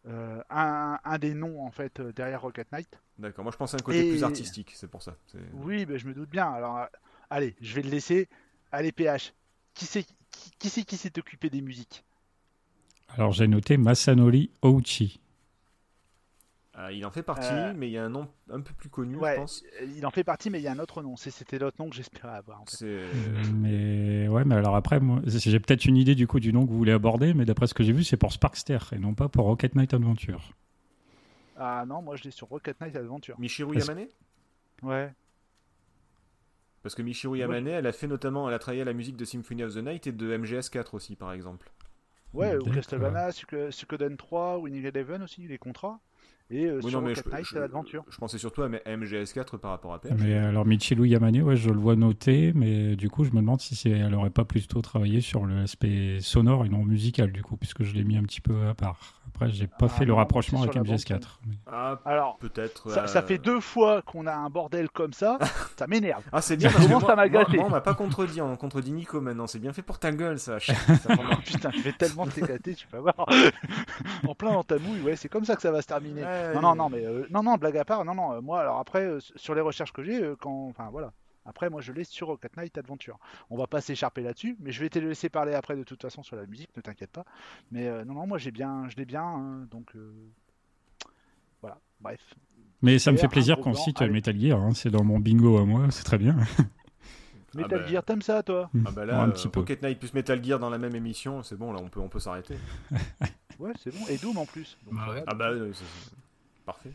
euh, 0.07 0.41
un, 0.49 0.97
un 1.03 1.17
des 1.17 1.33
noms 1.33 1.65
en 1.65 1.71
fait 1.71 1.99
euh, 1.99 2.13
derrière 2.13 2.41
Rocket 2.41 2.71
Knight. 2.71 2.87
D'accord. 3.17 3.43
Moi, 3.43 3.51
je 3.51 3.57
pensais 3.57 3.75
à 3.75 3.79
un 3.79 3.83
côté 3.83 3.99
Et- 3.99 4.09
plus 4.09 4.23
artistique, 4.23 4.71
c'est 4.75 4.87
pour 4.87 5.01
ça. 5.01 5.15
Oui, 5.53 5.85
ben, 5.85 5.97
je 5.97 6.07
me 6.07 6.13
doute 6.13 6.29
bien. 6.29 6.49
Alors, 6.49 6.77
euh, 6.77 6.85
allez, 7.29 7.55
je 7.61 7.75
vais 7.75 7.81
le 7.81 7.89
laisser. 7.89 8.29
Allez, 8.71 8.91
PH. 8.91 9.33
Qui 9.73 9.85
c'est 9.85 10.03
qui, 10.31 10.51
qui, 10.59 10.69
c'est 10.69 10.83
qui 10.83 10.97
s'est 10.97 11.17
occupé 11.19 11.49
des 11.49 11.61
musiques? 11.61 12.03
Alors 13.09 13.31
j'ai 13.31 13.47
noté 13.47 13.77
Masanori 13.77 14.51
Ouchi. 14.61 15.19
Ah, 16.79 16.91
il 16.91 17.03
en 17.07 17.09
fait 17.11 17.23
partie, 17.23 17.47
Euh, 17.51 17.73
mais 17.75 17.87
il 17.87 17.93
y 17.93 17.97
a 17.97 18.05
un 18.05 18.09
nom 18.09 18.27
un 18.51 18.61
peu 18.61 18.71
plus 18.71 18.89
connu, 18.89 19.15
Ouais, 19.17 19.31
je 19.33 19.39
pense. 19.39 19.63
euh, 19.81 19.85
il 19.97 20.05
en 20.05 20.11
fait 20.11 20.23
partie, 20.23 20.51
mais 20.51 20.59
il 20.59 20.63
y 20.63 20.67
a 20.67 20.71
un 20.71 20.77
autre 20.77 21.01
nom. 21.01 21.15
C'était 21.17 21.57
l'autre 21.57 21.77
nom 21.79 21.89
que 21.89 21.95
j'espérais 21.95 22.35
avoir. 22.37 22.61
en 22.61 22.65
fait. 22.65 22.75
C'est 22.77 23.01
Mais 23.53 24.27
ouais, 24.27 24.45
mais 24.45 24.53
alors 24.55 24.75
après, 24.75 24.99
moi, 24.99 25.19
j'ai 25.25 25.59
peut-être 25.59 25.85
une 25.85 25.97
idée 25.97 26.13
du 26.13 26.27
coup 26.27 26.39
du 26.39 26.53
nom 26.53 26.65
que 26.67 26.69
vous 26.71 26.77
voulez 26.77 26.91
aborder, 26.91 27.33
mais 27.33 27.45
d'après 27.45 27.65
ce 27.65 27.73
que 27.73 27.83
j'ai 27.83 27.93
vu, 27.93 28.03
c'est 28.03 28.15
pour 28.17 28.31
Sparkster 28.31 28.77
et 28.91 28.99
non 28.99 29.15
pas 29.15 29.27
pour 29.27 29.45
Rocket 29.45 29.73
Knight 29.73 29.93
Adventure. 29.95 30.53
Ah 31.57 31.83
non, 31.87 32.03
moi 32.03 32.15
je 32.15 32.23
l'ai 32.25 32.31
sur 32.31 32.47
Rocket 32.47 32.79
Knight 32.79 32.95
Adventure. 32.95 33.39
Michiru 33.39 33.73
Parce- 33.73 33.87
Yamane? 33.87 34.07
Ouais. 34.83 35.11
Parce 36.83 36.93
que 36.93 37.01
Michiru 37.01 37.39
Yamane, 37.39 37.67
elle 37.67 37.87
a 37.87 37.91
fait 37.91 38.07
notamment, 38.07 38.47
elle 38.47 38.53
a 38.53 38.59
travaillé 38.59 38.83
à 38.83 38.85
la 38.85 38.93
musique 38.93 39.17
de 39.17 39.25
Symphony 39.25 39.63
of 39.63 39.73
the 39.73 39.77
Night 39.77 40.05
et 40.07 40.11
de 40.11 40.37
MGS4 40.37 40.93
aussi, 40.93 41.15
par 41.15 41.33
exemple. 41.33 41.71
Ouais, 42.33 42.55
ou. 42.55 42.71
Castlevania, 42.71 43.31
Suikoden 43.71 44.15
3, 44.15 44.59
Winning 44.59 44.85
Eleven 44.85 45.23
aussi, 45.23 45.47
les 45.47 45.57
contrats. 45.57 45.99
Et 46.49 46.65
euh, 46.65 46.79
Oui, 46.83 46.89
sur 46.89 47.01
non, 47.01 47.07
mais 47.07 47.13
Rocket 47.13 47.25
je, 47.25 47.29
Knight 47.35 47.45
je- 47.45 47.57
Adventure. 47.59 48.03
je 48.09 48.17
pensais 48.17 48.37
surtout 48.37 48.61
à 48.63 48.69
MGS4 48.69 49.57
par 49.57 49.71
rapport 49.71 49.93
à 49.93 49.99
PH. 49.99 50.13
Mais 50.19 50.35
alors 50.35 50.65
Michiru 50.65 51.07
Yamane, 51.07 51.41
ouais, 51.41 51.55
je 51.57 51.69
le 51.69 51.77
vois 51.79 51.95
noté, 51.95 52.51
mais 52.55 52.95
du 52.95 53.09
coup, 53.09 53.23
je 53.25 53.31
me 53.31 53.37
demande 53.37 53.59
si 53.61 53.75
c'est, 53.75 53.89
elle 53.89 54.13
aurait 54.15 54.29
pas 54.29 54.45
plutôt 54.45 54.81
travaillé 54.81 55.21
sur 55.21 55.45
l'aspect 55.45 56.19
sonore 56.21 56.65
et 56.65 56.69
non 56.69 56.83
musical, 56.83 57.31
du 57.31 57.41
coup, 57.43 57.57
puisque 57.57 57.83
je 57.83 57.93
l'ai 57.93 58.03
mis 58.03 58.17
un 58.17 58.23
petit 58.23 58.41
peu 58.41 58.67
à 58.67 58.73
part. 58.73 59.13
Après, 59.27 59.49
j'ai 59.51 59.67
pas 59.67 59.75
Ah 59.81 59.87
fait 59.89 60.05
le 60.05 60.13
rapprochement 60.13 60.61
avec 60.61 60.71
sur 60.73 60.81
la 60.83 60.89
MGS4. 60.89 61.39
mais- 61.45 61.55
Ah, 61.67 61.99
Alors, 62.05 62.37
peut-être. 62.39 62.89
ça, 62.89 63.03
euh, 63.03 63.07
ça 63.07 63.21
fait 63.21 63.37
deux 63.37 63.59
fois 63.59 64.01
qu'on 64.01 64.25
a 64.25 64.33
un 64.33 64.49
bordel 64.49 64.89
comme 64.89 65.13
ça, 65.13 65.37
ça 65.77 65.85
m'énerve. 65.85 66.23
Ah, 66.31 66.41
c'est 66.41 66.55
bien 66.57 66.69
Ça 66.69 66.75
parce 66.77 66.87
que 66.87 66.91
moi, 67.05 67.15
m'agacer. 67.15 67.45
moi- 67.51 67.57
moi, 67.57 67.65
on 67.67 67.69
m'a 67.71 67.81
pas 67.81 67.93
contredit, 67.93 68.41
on 68.41 68.55
contredit 68.55 68.93
Nico 68.93 69.21
maintenant. 69.21 69.45
C'est 69.45 69.59
bien 69.59 69.73
fait 69.73 69.81
pour 69.83 69.99
ta 69.99 70.11
gueule, 70.11 70.39
ça. 70.39 70.59
Ça 70.59 70.73
Putain, 71.45 71.69
je 71.71 71.81
vais 71.81 71.91
tellement 71.91 72.25
t'éclater, 72.25 72.73
tu 72.73 72.87
vas 72.91 72.99
voir. 73.01 73.27
en 74.27 74.33
plein 74.33 74.53
dans 74.53 74.63
ta 74.63 74.79
mouille, 74.79 75.01
ouais, 75.01 75.15
c'est 75.15 75.29
comme 75.29 75.45
ça 75.45 75.55
que 75.55 75.61
ça 75.61 75.71
va 75.71 75.81
se 75.81 75.87
terminer. 75.87 76.23
Ouais, 76.23 76.36
Non, 76.53 76.61
non, 76.61 76.75
non, 76.75 76.89
mais 76.89 77.05
euh, 77.05 77.25
non, 77.29 77.43
non, 77.43 77.55
blague 77.55 77.77
à 77.77 77.85
part, 77.85 78.05
non, 78.05 78.15
non, 78.15 78.33
euh, 78.33 78.41
moi, 78.41 78.61
alors 78.61 78.77
après, 78.79 79.05
euh, 79.05 79.19
sur 79.35 79.55
les 79.55 79.61
recherches 79.61 79.91
que 79.93 80.03
j'ai, 80.03 80.21
euh, 80.21 80.35
quand, 80.39 80.67
enfin 80.69 80.89
voilà, 80.89 81.13
après, 81.45 81.69
moi, 81.69 81.81
je 81.81 81.91
l'ai 81.93 82.03
sur 82.03 82.27
Rocket 82.27 82.57
Knight 82.57 82.77
Adventure. 82.77 83.17
On 83.49 83.57
va 83.57 83.67
pas 83.67 83.79
s'écharper 83.81 84.21
là-dessus, 84.21 84.57
mais 84.59 84.71
je 84.71 84.81
vais 84.81 84.89
te 84.89 84.99
laisser 84.99 85.29
parler 85.29 85.53
après 85.53 85.75
de 85.75 85.83
toute 85.83 86.01
façon 86.01 86.23
sur 86.23 86.35
la 86.35 86.45
musique, 86.45 86.75
ne 86.75 86.81
t'inquiète 86.81 87.11
pas. 87.11 87.25
Mais 87.71 87.87
euh, 87.87 88.03
non, 88.03 88.13
non, 88.15 88.27
moi, 88.27 88.37
j'ai 88.37 88.51
bien, 88.51 88.87
je 88.89 88.97
l'ai 88.97 89.05
bien, 89.05 89.23
hein, 89.23 89.67
donc 89.71 89.95
euh, 89.95 90.11
voilà, 91.61 91.77
bref. 92.01 92.19
Mais 92.81 92.99
ça 92.99 93.11
me 93.11 93.17
fait 93.17 93.27
plaisir 93.27 93.59
qu'on 93.59 93.73
cite 93.73 94.01
allez. 94.01 94.11
Metal 94.11 94.39
Gear, 94.39 94.59
hein, 94.59 94.73
c'est 94.73 94.91
dans 94.91 95.03
mon 95.03 95.19
bingo 95.19 95.57
à 95.57 95.65
moi, 95.65 95.87
c'est 95.89 96.03
très 96.03 96.17
bien. 96.17 96.35
Metal 97.55 97.79
bah. 97.79 97.87
Gear, 97.87 98.03
t'aimes 98.03 98.21
ça, 98.21 98.43
toi? 98.43 98.69
Ah 98.85 98.91
bah 98.91 99.05
là, 99.05 99.21
un 99.21 99.29
petit 99.29 99.47
peu. 99.47 99.61
Rocket 99.61 99.81
Knight 99.81 99.99
plus 99.99 100.13
Metal 100.13 100.43
Gear 100.43 100.59
dans 100.59 100.69
la 100.69 100.77
même 100.77 100.95
émission, 100.95 101.41
c'est 101.43 101.55
bon, 101.55 101.71
là, 101.73 101.79
on 101.81 101.89
peut, 101.89 101.99
on 101.99 102.09
peut 102.09 102.19
s'arrêter. 102.19 102.57
Ouais, 103.59 103.71
c'est 103.83 103.89
bon. 103.91 104.05
Et 104.07 104.17
Doom 104.17 104.37
en 104.37 104.45
plus. 104.45 104.77
Donc, 104.85 104.93
Bah 104.93 105.09
ouais. 105.11 105.23
Ah 105.25 105.33
bah, 105.33 105.49
euh, 105.49 105.73
c'est- 105.73 105.83
c'est- 105.83 106.15
parfait. 106.67 106.91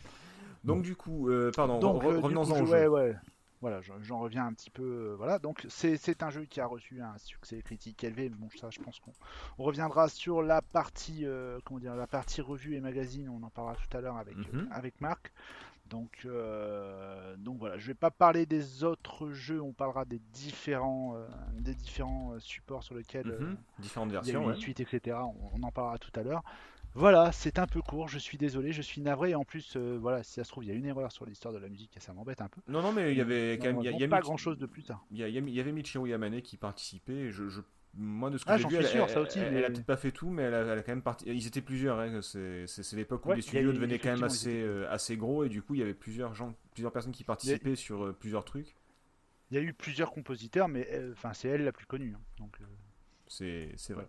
Donc 0.65 0.83
du 0.83 0.95
coup, 0.95 1.29
euh, 1.29 1.51
pardon, 1.51 1.81
re- 1.81 2.13
euh, 2.13 2.21
revenons-en 2.21 2.53
au 2.53 2.67
je- 2.67 2.71
jeu. 2.71 2.73
ouais, 2.73 2.87
ouais. 2.87 3.17
Voilà, 3.61 3.81
je- 3.81 3.93
j'en 4.03 4.19
reviens 4.19 4.47
un 4.47 4.53
petit 4.53 4.71
peu. 4.71 4.83
euh, 4.83 5.15
voilà, 5.17 5.39
donc 5.39 5.65
c'est 5.69 6.23
un 6.23 6.31
jeu 6.31 6.45
qui 6.45 6.61
a 6.61 6.67
reçu 6.67 7.01
un 7.01 7.17
succès 7.19 7.61
critique 7.63 8.03
élevé. 8.05 8.29
Bon, 8.29 8.49
ça, 8.61 8.71
je 8.71 8.81
pense 8.81 8.99
qu'on 9.01 9.13
on 9.59 9.65
reviendra 9.65 10.09
sur 10.09 10.43
la 10.43 10.63
partie, 10.63 11.27
euh, 11.27 11.59
comment 11.65 11.79
dire, 11.81 11.95
la 11.95 12.07
partie 12.09 12.41
revue 12.41 12.75
et 12.75 12.81
magazine. 12.81 13.29
On 13.29 13.43
en 13.45 13.51
parlera 13.51 13.77
tout 13.77 13.97
à 13.97 14.01
l'heure 14.01 14.17
avec 14.17 14.37
euh, 14.37 14.53
Mhm. 14.53 14.69
avec 14.73 15.01
Marc. 15.01 15.33
Donc, 15.87 16.23
euh, 16.25 17.37
donc 17.37 17.59
voilà, 17.59 17.77
je 17.79 17.87
vais 17.87 17.95
pas 17.95 18.11
parler 18.11 18.47
des 18.47 18.83
autres 18.85 19.31
jeux. 19.31 19.61
On 19.61 19.73
parlera 19.73 20.05
des 20.05 20.21
différents, 20.33 21.15
euh, 21.17 21.27
des 21.61 21.75
différents 21.75 22.35
supports 22.41 22.83
sur 22.83 22.95
lesquels 22.95 23.31
euh, 23.31 23.39
Mhm, 23.41 23.57
Différentes 23.79 24.09
il 24.11 24.13
y 24.13 24.17
a 24.17 24.21
eu 24.21 24.25
versions, 24.25 24.43
une 24.45 24.49
ouais. 24.51 24.57
suite, 24.57 24.81
etc. 24.81 25.25
On, 25.27 25.51
on 25.55 25.63
en 25.63 25.71
parlera 25.71 25.99
tout 25.99 26.13
à 26.19 26.23
l'heure. 26.23 26.43
Voilà, 26.95 27.33
c'est 27.33 27.59
un 27.59 27.67
peu 27.67 27.81
court, 27.81 28.09
je 28.09 28.19
suis 28.19 28.37
désolé, 28.37 28.73
je 28.73 28.83
suis 28.83 29.01
navré. 29.01 29.31
Et 29.31 29.35
en 29.35 29.45
plus, 29.45 29.77
euh, 29.77 29.97
voilà, 30.01 30.23
si 30.23 30.33
ça 30.35 30.45
se 30.45 30.51
trouve, 30.51 30.65
il 30.65 30.69
y 30.69 30.71
a 30.71 30.75
une 30.75 30.85
erreur 30.85 31.11
sur 31.11 31.25
l'histoire 31.25 31.55
de 31.55 31.59
la 31.59 31.69
musique 31.69 31.97
et 31.97 32.01
ça 32.01 32.13
m'embête 32.13 32.43
un 32.43 32.49
peu. 32.49 32.61
Non, 32.69 32.83
non, 32.83 32.93
mais 32.93 33.13
il 33.13 33.19
y 33.19 33.21
avait 33.23 33.55
quand 33.59 33.69
même... 33.69 33.79
Il 33.81 33.85
y 33.85 33.89
a, 33.89 33.93
il 33.93 34.01
y 34.01 34.05
a 34.05 34.09
pas 34.09 34.21
grand 34.21 34.37
chose 34.37 34.59
de 34.59 34.67
plus. 34.67 34.91
hein. 34.91 35.01
Il 35.11 35.19
y, 35.19 35.61
avait 35.61 35.73
Michiru 35.73 36.11
Yamane 36.11 36.43
qui 36.43 36.59
participait. 36.59 37.31
Je, 37.31 37.49
je- 37.49 37.63
moi, 37.95 38.29
de 38.29 38.37
ce 38.37 38.45
que 38.45 38.51
Ah, 38.51 38.59
j'ai 38.59 38.69
vu, 38.69 38.77
elle, 38.77 38.87
sûr, 38.87 39.05
elle- 39.05 39.11
ça 39.11 39.21
aussi, 39.23 39.39
elle- 39.39 39.53
mais- 39.53 39.59
elle 39.61 39.65
a 39.65 39.71
peut-être 39.71 39.87
pas 39.87 39.97
fait 39.97 40.13
tout, 40.13 40.29
mais 40.29 40.43
elle 40.43 40.55
a, 40.55 40.61
elle 40.61 40.79
a 40.79 40.83
quand 40.83 40.93
même 40.93 41.03
parti. 41.03 41.25
Ils 41.27 41.47
étaient 41.47 41.63
plusieurs. 41.63 41.99
hein, 41.99 42.21
C'est 42.21 42.67
l'époque 42.93 43.25
où 43.25 43.31
Ouais, 43.31 43.37
les 43.37 43.43
studios 43.43 43.73
devenaient 43.73 43.99
quand 43.99 44.13
même 44.13 44.25
assez, 44.25 44.63
euh, 44.63 44.87
assez 44.91 45.17
gros 45.17 45.45
et 45.45 45.49
du 45.49 45.63
coup, 45.63 45.75
il 45.75 45.81
y 45.81 45.83
avait 45.83 45.95
plusieurs 45.95 46.35
gens, 46.35 46.55
plusieurs 46.75 46.93
personnes 46.93 47.13
qui 47.13 47.25
participaient 47.25 47.77
sur 47.77 48.05
euh, 48.05 48.13
plusieurs 48.13 48.45
trucs. 48.45 48.77
Il 49.51 49.57
y 49.57 49.59
a 49.59 49.63
eu 49.63 49.73
plusieurs 49.75 50.11
compositeurs, 50.11 50.69
mais 50.69 50.89
enfin, 51.13 51.33
c'est 51.35 51.49
elle 51.49 51.65
la 51.65 51.73
plus 51.73 51.87
connue. 51.87 52.15
hein. 52.17 52.21
Donc, 52.39 52.59
C'est 53.33 53.93
vrai. 53.93 54.07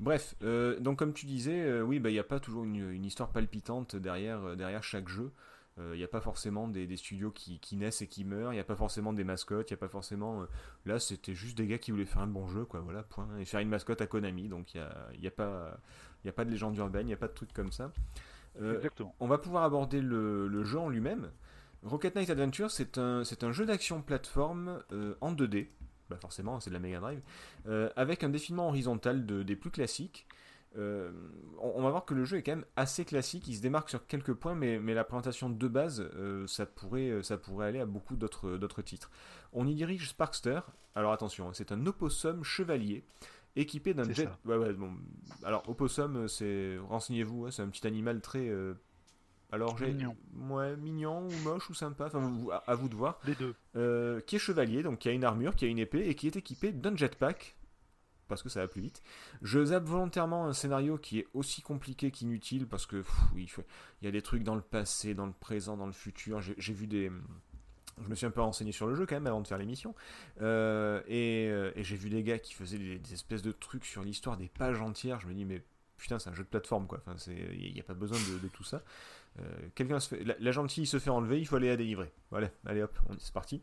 Bref, 0.00 0.34
euh, 0.42 0.78
donc 0.80 0.98
comme 0.98 1.12
tu 1.12 1.26
disais, 1.26 1.62
euh, 1.62 1.82
oui, 1.82 1.98
bah, 1.98 2.10
il 2.10 2.14
n'y 2.14 2.18
a 2.18 2.24
pas 2.24 2.40
toujours 2.40 2.64
une, 2.64 2.90
une 2.92 3.04
histoire 3.04 3.30
palpitante 3.30 3.96
derrière, 3.96 4.42
euh, 4.44 4.56
derrière 4.56 4.82
chaque 4.82 5.08
jeu. 5.08 5.32
Il 5.78 5.98
n'y 5.98 6.04
a 6.04 6.08
pas 6.08 6.22
forcément 6.22 6.68
des, 6.68 6.86
des 6.86 6.96
studios 6.96 7.30
qui, 7.30 7.60
qui 7.60 7.76
naissent 7.76 8.00
et 8.00 8.06
qui 8.06 8.24
meurent. 8.24 8.50
Il 8.50 8.56
n'y 8.56 8.60
a 8.60 8.64
pas 8.64 8.76
forcément 8.76 9.12
des 9.12 9.24
mascottes. 9.24 9.68
Il 9.70 9.74
n'y 9.74 9.76
a 9.76 9.80
pas 9.80 9.90
forcément. 9.90 10.46
là, 10.86 10.98
c'était 10.98 11.34
juste 11.34 11.58
des 11.58 11.66
gars 11.66 11.76
qui 11.76 11.90
voulaient 11.90 12.06
faire 12.06 12.22
un 12.22 12.26
bon 12.26 12.48
jeu, 12.48 12.64
quoi. 12.64 12.80
Voilà, 12.80 13.02
point. 13.02 13.28
Et 13.38 13.44
faire 13.44 13.60
une 13.60 13.68
mascotte 13.68 14.00
à 14.00 14.06
Konami. 14.06 14.48
Donc 14.48 14.74
il 14.74 14.80
n'y 14.80 14.86
a, 14.86 15.08
y 15.20 15.26
a, 15.26 15.30
pas- 15.30 15.78
y 16.24 16.30
a 16.30 16.32
pas 16.32 16.46
de 16.46 16.50
légende 16.50 16.78
urbaine, 16.78 17.02
il 17.02 17.08
n'y 17.08 17.12
a 17.12 17.18
pas 17.18 17.28
de 17.28 17.34
trucs 17.34 17.52
comme 17.52 17.72
ça. 17.72 17.92
Exactement. 18.58 19.14
on 19.20 19.26
va 19.26 19.36
pouvoir 19.36 19.64
aborder 19.64 20.00
le, 20.00 20.48
le 20.48 20.64
jeu 20.64 20.78
en 20.78 20.88
lui-même. 20.88 21.30
Rocket 21.82 22.14
Knight 22.14 22.30
Adventure, 22.30 22.70
c'est 22.70 22.96
un, 22.96 23.22
un 23.42 23.52
jeu 23.52 23.66
d'action 23.66 24.00
plateforme 24.00 24.82
en 25.20 25.32
2D. 25.34 25.68
Bah 26.10 26.16
forcément, 26.20 26.60
c'est 26.60 26.70
de 26.70 26.74
la 26.74 26.80
Mega 26.80 27.00
Drive. 27.00 27.20
euh, 27.66 27.90
avec 27.96 28.22
un 28.24 28.28
défilement 28.28 28.68
horizontal 28.68 29.26
de- 29.26 29.42
des 29.42 29.56
plus 29.56 29.70
classiques. 29.70 30.26
Euh, 30.78 31.10
on, 31.58 31.72
on 31.76 31.82
va 31.82 31.90
voir 31.90 32.04
que 32.04 32.12
le 32.14 32.24
jeu 32.24 32.36
est 32.36 32.42
quand 32.42 32.52
même 32.52 32.64
assez 32.76 33.04
classique. 33.04 33.48
Il 33.48 33.56
se 33.56 33.62
démarque 33.62 33.88
sur 33.88 34.06
quelques 34.06 34.34
points, 34.34 34.54
mais, 34.54 34.78
mais 34.78 34.92
la 34.94 35.04
présentation 35.04 35.48
de 35.48 35.68
base, 35.68 36.00
euh, 36.16 36.46
ça, 36.46 36.66
pourrait, 36.66 37.22
ça 37.22 37.38
pourrait 37.38 37.66
aller 37.68 37.80
à 37.80 37.86
beaucoup 37.86 38.14
d'autres 38.16 38.82
titres. 38.82 39.10
On 39.52 39.66
y 39.66 39.74
dirige 39.74 40.08
Sparkster. 40.10 40.60
Alors 40.94 41.12
attention, 41.12 41.48
hein, 41.48 41.52
c'est 41.54 41.72
un 41.72 41.86
opossum 41.86 42.44
chevalier 42.44 43.04
équipé 43.56 43.94
d'un 43.94 44.04
jet. 44.12 44.28
Ouais, 44.44 44.56
ouais, 44.58 44.72
bon. 44.74 44.92
Alors 45.44 45.66
opossum, 45.68 46.28
c'est 46.28 46.76
renseignez-vous, 46.88 47.46
hein, 47.46 47.50
c'est 47.50 47.62
un 47.62 47.68
petit 47.68 47.86
animal 47.86 48.20
très. 48.20 48.48
Alors 49.52 49.78
j'ai 49.78 49.86
Mignon. 49.92 50.16
ouais, 50.50 50.76
mignon 50.76 51.26
ou 51.28 51.32
moche 51.44 51.70
ou 51.70 51.74
sympa, 51.74 52.06
enfin 52.06 52.36
à, 52.52 52.56
à 52.70 52.74
vous 52.74 52.88
de 52.88 52.94
voir. 52.96 53.20
Les 53.26 53.34
deux. 53.36 53.54
Euh, 53.76 54.20
qui 54.20 54.36
est 54.36 54.40
chevalier, 54.40 54.82
donc 54.82 54.98
qui 54.98 55.08
a 55.08 55.12
une 55.12 55.24
armure, 55.24 55.54
qui 55.54 55.64
a 55.64 55.68
une 55.68 55.78
épée 55.78 56.08
et 56.08 56.14
qui 56.14 56.26
est 56.26 56.36
équipé 56.36 56.72
d'un 56.72 56.96
jetpack 56.96 57.56
parce 58.28 58.42
que 58.42 58.48
ça 58.48 58.60
va 58.60 58.66
plus 58.66 58.80
vite. 58.82 59.02
Je 59.42 59.64
zappe 59.66 59.84
volontairement 59.84 60.46
un 60.46 60.52
scénario 60.52 60.98
qui 60.98 61.20
est 61.20 61.28
aussi 61.32 61.62
compliqué 61.62 62.10
qu'inutile 62.10 62.66
parce 62.66 62.84
que 62.84 62.96
pff, 62.96 63.14
il 63.36 63.48
faut- 63.48 63.62
il 64.02 64.06
y 64.06 64.08
a 64.08 64.10
des 64.10 64.20
trucs 64.22 64.42
dans 64.42 64.56
le 64.56 64.62
passé, 64.62 65.14
dans 65.14 65.26
le 65.26 65.32
présent, 65.32 65.76
dans 65.76 65.86
le 65.86 65.92
futur. 65.92 66.40
J'ai 66.40 66.54
j'ai 66.58 66.72
vu 66.72 66.88
des 66.88 67.12
je 68.02 68.08
me 68.08 68.14
suis 68.16 68.26
un 68.26 68.30
peu 68.32 68.42
renseigné 68.42 68.72
sur 68.72 68.86
le 68.88 68.94
jeu 68.96 69.06
quand 69.06 69.14
même 69.14 69.28
avant 69.28 69.40
de 69.40 69.46
faire 69.46 69.58
l'émission. 69.58 69.94
Euh, 70.42 71.00
et 71.06 71.46
euh, 71.48 71.70
et 71.76 71.84
j'ai 71.84 71.96
vu 71.96 72.10
des 72.10 72.24
gars 72.24 72.40
qui 72.40 72.52
faisaient 72.52 72.78
des, 72.78 72.98
des 72.98 73.12
espèces 73.14 73.42
de 73.42 73.52
trucs 73.52 73.84
sur 73.84 74.02
l'histoire 74.02 74.36
des 74.36 74.48
pages 74.48 74.80
entières. 74.82 75.20
Je 75.20 75.28
me 75.28 75.34
dis, 75.34 75.44
mais 75.44 75.62
putain, 75.96 76.18
c'est 76.18 76.28
un 76.28 76.34
jeu 76.34 76.42
de 76.42 76.48
plateforme 76.48 76.86
quoi. 76.88 77.00
Enfin, 77.06 77.16
il 77.32 77.72
n'y 77.72 77.80
a 77.80 77.84
pas 77.84 77.94
besoin 77.94 78.18
de, 78.18 78.38
de 78.40 78.48
tout 78.48 78.64
ça. 78.64 78.82
Euh, 79.38 79.68
quelqu'un 79.74 80.00
se 80.00 80.08
fait, 80.08 80.24
la, 80.38 80.52
gentille 80.52 80.86
se 80.86 80.98
fait 80.98 81.10
enlever, 81.10 81.38
il 81.38 81.46
faut 81.46 81.56
aller 81.56 81.68
la 81.68 81.76
délivrer. 81.76 82.12
Voilà, 82.30 82.50
allez 82.64 82.82
hop, 82.82 82.98
c'est 83.18 83.32
parti. 83.32 83.62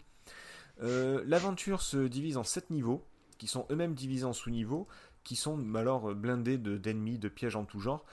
Euh, 0.82 1.24
L'aventure 1.26 1.82
se 1.82 1.98
divise 2.08 2.38
en 2.38 2.44
7 2.44 2.70
niveaux, 2.70 3.06
qui 3.38 3.48
sont 3.48 3.66
eux-mêmes 3.72 3.94
divisés 3.94 4.26
en 4.26 4.34
sous-niveaux, 4.34 4.88
qui 5.24 5.36
sont 5.36 5.76
alors 5.76 6.12
euh, 6.12 6.14
blindés 6.14 6.58
de- 6.58 6.78
d'ennemis, 6.78 7.18
de, 7.18 7.30
pièges 7.30 7.56
en 7.56 7.66
tout 7.66 7.80
genre. 7.80 8.06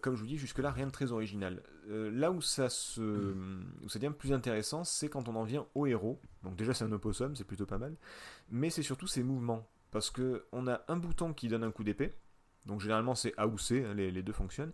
Comme 0.00 0.14
je 0.14 0.20
vous 0.20 0.28
dis, 0.28 0.38
jusque-là, 0.38 0.70
rien 0.70 0.86
de 0.86 0.92
très 0.92 1.10
original. 1.10 1.60
Là 1.88 2.30
où 2.30 2.40
ça, 2.40 2.68
se, 2.68 3.34
où 3.82 3.88
ça 3.88 3.98
devient 3.98 4.14
plus 4.16 4.32
intéressant, 4.32 4.84
c'est 4.84 5.08
quand 5.08 5.28
on 5.28 5.34
en 5.34 5.42
vient 5.42 5.66
au 5.74 5.86
héros. 5.86 6.20
Donc 6.44 6.54
déjà, 6.54 6.72
c'est 6.72 6.84
un 6.84 6.92
opossum, 6.92 7.34
c'est 7.34 7.42
plutôt 7.42 7.66
pas 7.66 7.76
mal. 7.76 7.96
Mais 8.48 8.70
c'est 8.70 8.84
surtout 8.84 9.08
ses 9.08 9.24
mouvements. 9.24 9.66
Parce 9.90 10.10
que 10.10 10.44
on 10.52 10.68
a 10.68 10.82
un 10.86 10.96
bouton 10.96 11.32
qui 11.34 11.48
donne 11.48 11.64
un 11.64 11.72
coup 11.72 11.82
d'épée. 11.82 12.14
Donc 12.64 12.80
généralement, 12.80 13.16
c'est 13.16 13.34
A 13.38 13.48
ou 13.48 13.58
C, 13.58 13.84
hein, 13.84 13.94
les 13.94 14.22
deux 14.22 14.32
fonctionnent. 14.32 14.72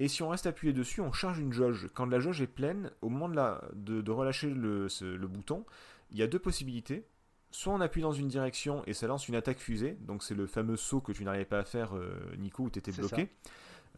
Et 0.00 0.08
si 0.08 0.22
on 0.22 0.28
reste 0.30 0.46
appuyé 0.46 0.72
dessus, 0.72 1.00
on 1.00 1.12
charge 1.12 1.38
une 1.38 1.52
jauge. 1.52 1.88
Quand 1.94 2.06
la 2.06 2.18
jauge 2.18 2.40
est 2.42 2.46
pleine, 2.46 2.90
au 3.02 3.08
moment 3.08 3.28
de, 3.28 3.36
la, 3.36 3.62
de, 3.74 4.00
de 4.00 4.10
relâcher 4.10 4.50
le, 4.50 4.88
ce- 4.88 5.04
le 5.04 5.26
bouton, 5.28 5.64
il 6.10 6.18
y 6.18 6.22
a 6.22 6.26
deux 6.26 6.38
possibilités. 6.40 7.06
Soit 7.50 7.74
on 7.74 7.80
appuie 7.82 8.00
dans 8.02 8.12
une 8.12 8.28
direction 8.28 8.82
et 8.86 8.94
ça 8.94 9.06
lance 9.06 9.28
une 9.28 9.34
attaque 9.34 9.58
fusée, 9.58 9.98
donc 10.00 10.22
c'est 10.22 10.34
le 10.34 10.46
fameux 10.46 10.76
saut 10.76 11.00
que 11.02 11.12
tu 11.12 11.22
n'arrivais 11.24 11.44
pas 11.44 11.58
à 11.58 11.64
faire, 11.64 11.94
euh, 11.96 12.14
Nico, 12.38 12.64
où 12.64 12.70
tu 12.70 12.78
étais 12.78 12.92
bloqué. 12.92 13.28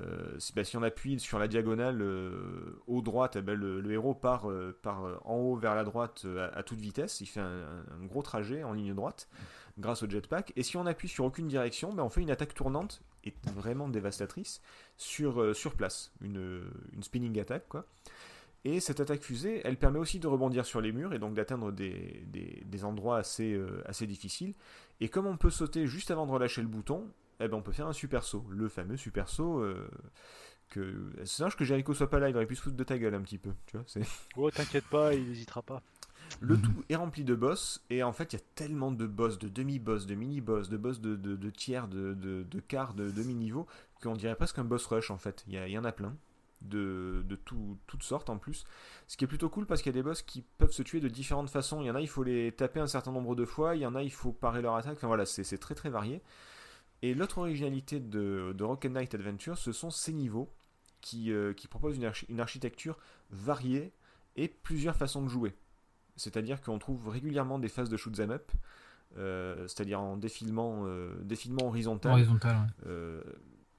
Euh, 0.00 0.36
si, 0.40 0.52
bah, 0.52 0.64
si 0.64 0.76
on 0.76 0.82
appuie 0.82 1.20
sur 1.20 1.38
la 1.38 1.46
diagonale 1.46 2.02
euh, 2.02 2.82
haut 2.88 3.00
droite, 3.00 3.36
eh 3.36 3.42
ben, 3.42 3.54
le, 3.54 3.80
le 3.80 3.92
héros 3.92 4.12
part, 4.12 4.50
euh, 4.50 4.76
part 4.82 5.20
en 5.24 5.36
haut 5.36 5.54
vers 5.54 5.76
la 5.76 5.84
droite 5.84 6.26
à, 6.36 6.46
à 6.46 6.62
toute 6.64 6.80
vitesse. 6.80 7.20
Il 7.20 7.26
fait 7.26 7.38
un 7.40 7.84
gros 8.06 8.22
trajet 8.22 8.64
en 8.64 8.72
ligne 8.72 8.92
droite 8.92 9.28
grâce 9.78 10.02
au 10.02 10.10
jetpack. 10.10 10.52
Et 10.56 10.64
si 10.64 10.76
on 10.76 10.84
appuie 10.84 11.06
sur 11.08 11.24
aucune 11.24 11.46
direction, 11.46 11.92
ben, 11.94 12.02
on 12.02 12.08
fait 12.10 12.22
une 12.22 12.32
attaque 12.32 12.54
tournante 12.54 13.02
et 13.24 13.34
vraiment 13.54 13.88
dévastatrice 13.88 14.60
sur, 14.96 15.40
euh, 15.40 15.54
sur 15.54 15.74
place. 15.74 16.12
Une, 16.20 16.62
une 16.92 17.02
spinning 17.02 17.38
attack, 17.40 17.66
quoi. 17.68 17.86
Et 18.66 18.80
cette 18.80 19.00
attaque 19.00 19.20
fusée, 19.22 19.60
elle 19.64 19.76
permet 19.76 19.98
aussi 19.98 20.18
de 20.18 20.26
rebondir 20.26 20.64
sur 20.64 20.80
les 20.80 20.90
murs 20.92 21.12
et 21.12 21.18
donc 21.18 21.34
d'atteindre 21.34 21.70
des, 21.70 22.22
des- 22.28 22.62
des 22.64 22.84
endroits 22.84 23.18
assez, 23.18 23.52
euh, 23.52 23.82
assez 23.86 24.06
difficiles. 24.06 24.54
Et 25.00 25.08
comme 25.10 25.26
on 25.26 25.36
peut 25.36 25.50
sauter 25.50 25.86
juste 25.86 26.10
avant 26.10 26.24
de 26.26 26.32
relâcher 26.32 26.62
le 26.62 26.68
bouton, 26.68 27.06
eh 27.40 27.48
ben 27.48 27.58
on 27.58 27.62
peut 27.62 27.72
faire 27.72 27.88
un 27.88 27.92
super 27.92 28.24
saut. 28.24 28.44
Le 28.48 28.68
fameux 28.68 28.96
super 28.96 29.28
saut. 29.28 29.58
euh. 29.60 29.86
C'est 31.24 31.38
dommage 31.38 31.56
que 31.56 31.64
Jericho 31.64 31.94
soit 31.94 32.10
pas 32.10 32.18
là, 32.18 32.30
il 32.30 32.36
aurait 32.36 32.46
pu 32.46 32.56
se 32.56 32.62
foutre 32.62 32.74
de 32.76 32.82
ta 32.84 32.98
gueule 32.98 33.14
un 33.14 33.20
petit 33.20 33.38
peu. 33.38 33.50
Tu 33.66 33.76
vois. 33.76 33.86
Oh, 34.36 34.50
t'inquiète 34.50 34.86
pas, 34.86 35.14
il 35.14 35.28
n'hésitera 35.28 35.62
pas. 35.62 35.82
Le 36.40 36.60
tout 36.60 36.84
est 36.90 36.96
rempli 36.96 37.24
de 37.24 37.34
boss, 37.34 37.82
et 37.88 38.02
en 38.02 38.12
fait, 38.12 38.32
il 38.32 38.36
y 38.36 38.42
a 38.42 38.44
tellement 38.54 38.92
de 38.92 39.06
boss, 39.06 39.38
de 39.38 39.48
demi-boss, 39.48 40.06
de 40.06 40.14
mini-boss, 40.14 40.68
de 40.68 40.76
boss 40.76 41.00
de, 41.00 41.16
de, 41.16 41.36
de 41.36 41.50
tiers, 41.50 41.88
de, 41.88 42.12
de, 42.14 42.42
de 42.42 42.60
quart, 42.60 42.92
de 42.92 43.10
demi-niveau, 43.10 43.66
qu'on 44.02 44.14
dirait 44.14 44.36
presque 44.36 44.58
un 44.58 44.64
boss 44.64 44.84
rush 44.86 45.10
en 45.10 45.16
fait. 45.16 45.42
Il 45.46 45.54
y, 45.54 45.78
en 45.78 45.84
a 45.84 45.92
plein, 45.92 46.14
de, 46.60 47.24
de 47.26 47.36
tout- 47.36 47.78
toutes 47.86 48.02
sortes 48.02 48.28
en 48.28 48.36
plus. 48.36 48.64
Ce 49.06 49.16
qui 49.16 49.24
est 49.24 49.28
plutôt 49.28 49.48
cool 49.48 49.64
parce 49.66 49.80
qu'il 49.80 49.90
y 49.90 49.94
a 49.94 50.00
des 50.00 50.02
boss 50.02 50.20
qui 50.22 50.42
peuvent 50.58 50.72
se 50.72 50.82
tuer 50.82 51.00
de 51.00 51.08
différentes 51.08 51.48
façons. 51.48 51.80
Il 51.80 51.86
y 51.86 51.90
en 51.90 51.94
a, 51.94 52.00
il 52.00 52.08
faut 52.08 52.24
les 52.24 52.52
taper 52.52 52.80
un 52.80 52.86
certain 52.86 53.12
nombre 53.12 53.34
de 53.34 53.44
fois, 53.44 53.74
il 53.74 53.80
y 53.82 53.86
en 53.86 53.94
a, 53.94 54.02
il 54.02 54.12
faut 54.12 54.32
parer 54.32 54.60
leur 54.60 54.74
attaque. 54.74 54.98
Enfin 54.98 55.06
voilà, 55.06 55.24
c'est 55.24 55.58
très 55.58 55.74
très 55.74 55.88
varié. 55.88 56.20
Et 57.02 57.14
l'autre 57.14 57.38
originalité 57.38 58.00
de, 58.00 58.54
de 58.56 58.64
Rocket 58.64 58.92
Knight 58.92 59.14
Adventure, 59.14 59.56
ce 59.56 59.72
sont 59.72 59.90
ces 59.90 60.12
niveaux 60.12 60.50
qui, 61.00 61.32
qui 61.56 61.68
propose 61.68 61.96
une, 61.96 62.10
une, 62.28 62.40
architecture 62.40 62.98
variée 63.30 63.92
et 64.36 64.48
plusieurs 64.48 64.96
façons 64.96 65.22
de 65.22 65.28
jouer. 65.28 65.54
C'est-à-dire 66.16 66.60
qu'on 66.60 66.78
trouve 66.78 67.08
régulièrement 67.08 67.58
des 67.58 67.68
phases 67.68 67.88
de 67.88 67.96
shoot 67.96 68.18
'em 68.20 68.30
up, 68.30 68.52
c'est-à-dire 69.16 70.00
en 70.00 70.16
défilement, 70.16 70.86
défilement 71.22 71.66
horizontal. 71.66 72.12
Horizontal, 72.12 72.56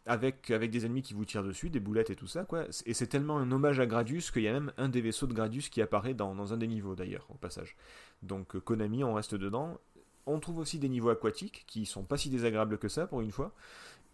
avec, 0.06 0.52
avec 0.52 0.72
des 0.72 0.86
ennemis 0.86 1.02
qui 1.02 1.14
vous 1.14 1.26
tirent 1.26 1.44
dessus, 1.44 1.70
des 1.70 1.80
boulettes 1.80 2.12
et 2.12 2.16
tout 2.16 2.28
ça, 2.28 2.44
quoi. 2.44 2.66
Et 2.86 2.94
c'est 2.94 3.08
tellement 3.08 3.40
un 3.40 3.52
hommage 3.52 3.80
à 3.80 3.88
Gradius 3.88 4.30
qu'il 4.30 4.44
y 4.44 4.48
a 4.48 4.54
même 4.54 4.72
un 4.78 4.88
des 4.88 5.02
vaisseaux 5.02 5.26
de 5.28 5.34
Gradius 5.34 5.70
qui 5.70 5.82
apparaît 5.82 6.14
dans, 6.14 6.36
dans 6.36 6.54
un 6.54 6.58
des 6.58 6.68
niveaux 6.68 6.96
d'ailleurs, 6.96 7.26
au 7.30 7.36
passage. 7.36 7.76
Donc 8.22 8.56
euh, 8.56 8.60
Konami, 8.60 9.04
on 9.04 9.14
reste 9.16 9.36
dedans. 9.36 9.80
On 10.28 10.40
trouve 10.40 10.60
aussi 10.60 10.80
des 10.80 10.90
niveaux 10.90 11.10
aquatiques 11.10 11.66
qui 11.68 11.86
sont 11.86 12.04
pas 12.04 12.18
si 12.18 12.30
désagréables 12.30 12.78
que 12.78 12.88
ça 12.88 13.08
pour 13.08 13.22
une 13.22 13.32
fois. 13.32 13.54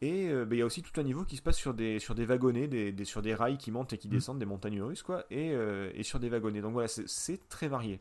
Et 0.02 0.30
euh, 0.30 0.46
bah, 0.46 0.56
il 0.56 0.60
y 0.60 0.62
a 0.62 0.66
aussi 0.66 0.82
tout 0.82 1.00
un 1.00 1.04
niveau 1.04 1.24
qui 1.24 1.38
se 1.38 1.42
passe 1.42 1.58
sur 1.58 1.74
des, 1.74 2.00
sur 2.00 2.16
des 2.16 2.26
wagonnets, 2.26 2.68
des, 2.68 3.06
sur 3.06 3.22
des 3.22 3.36
rails 3.36 3.58
qui 3.58 3.72
montent 3.72 3.94
et 3.94 3.98
qui 3.98 4.08
mm. 4.08 4.12
descendent, 4.12 4.40
des 4.40 4.46
montagnes 4.46 4.82
russes, 4.82 5.04
quoi, 5.04 5.26
et, 5.30 5.52
euh, 5.54 5.92
et 5.94 6.04
sur 6.04 6.20
des 6.20 6.30
wagonnets. 6.30 6.62
Donc 6.62 6.74
voilà, 6.74 6.88
c'est 6.88 7.48
très 7.50 7.68
varié. 7.68 8.00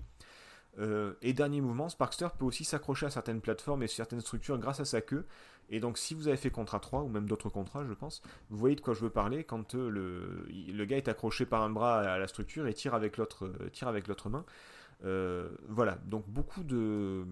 et 1.22 1.32
dernier 1.32 1.60
mouvement, 1.60 1.88
Sparkster 1.88 2.28
peut 2.38 2.46
aussi 2.46 2.64
s'accrocher 2.64 3.06
à 3.06 3.10
certaines 3.10 3.40
plateformes 3.40 3.82
et 3.82 3.88
certaines 3.88 4.20
structures 4.20 4.58
grâce 4.58 4.80
à 4.80 4.84
sa 4.84 5.00
queue. 5.00 5.26
Et 5.70 5.78
donc, 5.78 5.98
si 5.98 6.14
vous 6.14 6.26
avez 6.26 6.36
fait 6.36 6.50
contrat 6.50 6.80
3, 6.80 7.02
ou 7.02 7.08
même 7.08 7.26
d'autres 7.26 7.48
contrats, 7.48 7.84
je 7.84 7.92
pense, 7.92 8.22
vous 8.50 8.58
voyez 8.58 8.74
de 8.74 8.80
quoi 8.80 8.92
je 8.92 9.00
veux 9.00 9.10
parler 9.10 9.44
quand 9.44 9.76
euh, 9.76 9.88
le, 9.88 10.46
le 10.50 10.84
gars 10.84 10.96
est 10.96 11.08
accroché 11.08 11.46
par 11.46 11.62
un 11.62 11.70
bras 11.70 12.00
à 12.00 12.18
la 12.18 12.26
structure 12.26 12.66
et 12.66 12.74
tire 12.74 12.94
avec 12.94 13.16
l'autre, 13.16 13.46
euh, 13.46 14.28
main. 14.28 14.44
Euh, 15.04 15.48
voilà, 15.68 15.96
donc 16.06 16.28
beaucoup 16.28 16.64
de, 16.64 17.24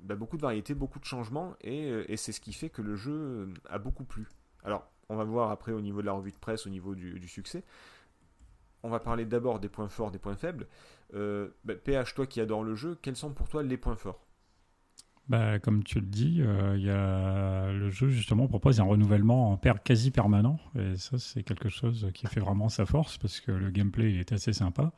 bah, 0.00 0.16
beaucoup 0.16 0.36
de 0.36 0.42
variétés, 0.42 0.74
beaucoup 0.74 0.98
de 0.98 1.04
changements, 1.04 1.54
et, 1.60 1.88
et 2.08 2.16
c'est 2.16 2.32
ce 2.32 2.40
qui 2.40 2.52
fait 2.52 2.70
que 2.70 2.82
le 2.82 2.96
jeu 2.96 3.52
a 3.68 3.78
beaucoup 3.78 4.04
plu. 4.04 4.28
Alors, 4.64 4.90
on 5.08 5.16
va 5.16 5.24
voir 5.24 5.50
après 5.50 5.72
au 5.72 5.80
niveau 5.80 6.00
de 6.00 6.06
la 6.06 6.12
revue 6.12 6.32
de 6.32 6.36
presse, 6.36 6.66
au 6.66 6.70
niveau 6.70 6.94
du, 6.94 7.28
succès. 7.28 7.64
On 8.82 8.90
va 8.90 9.00
parler 9.00 9.24
d'abord 9.24 9.58
des 9.58 9.68
points 9.68 9.88
forts, 9.88 10.10
des 10.10 10.18
points 10.18 10.36
faibles. 10.36 10.66
Bah, 11.12 11.74
PH, 11.84 12.14
toi 12.14 12.26
qui 12.26 12.40
adore 12.40 12.62
le 12.62 12.74
jeu, 12.74 12.98
quels 13.00 13.16
sont 13.16 13.32
pour 13.32 13.48
toi 13.48 13.62
les 13.62 13.76
points 13.76 13.96
forts? 13.96 14.28
Bah, 15.28 15.58
comme 15.58 15.84
tu 15.84 16.00
le 16.00 16.06
dis, 16.06 16.40
euh, 16.40 16.78
y 16.78 16.88
a 16.88 17.70
le 17.70 17.90
jeu 17.90 18.08
justement 18.08 18.46
propose 18.46 18.80
un 18.80 18.84
renouvellement 18.84 19.52
en 19.52 19.58
quasi 19.58 20.10
permanent 20.10 20.58
et 20.74 20.96
ça 20.96 21.18
c'est 21.18 21.42
quelque 21.42 21.68
chose 21.68 22.08
qui 22.14 22.26
fait 22.26 22.40
vraiment 22.40 22.70
sa 22.70 22.86
force 22.86 23.18
parce 23.18 23.40
que 23.40 23.52
le 23.52 23.70
gameplay 23.70 24.14
est 24.14 24.32
assez 24.32 24.54
sympa. 24.54 24.90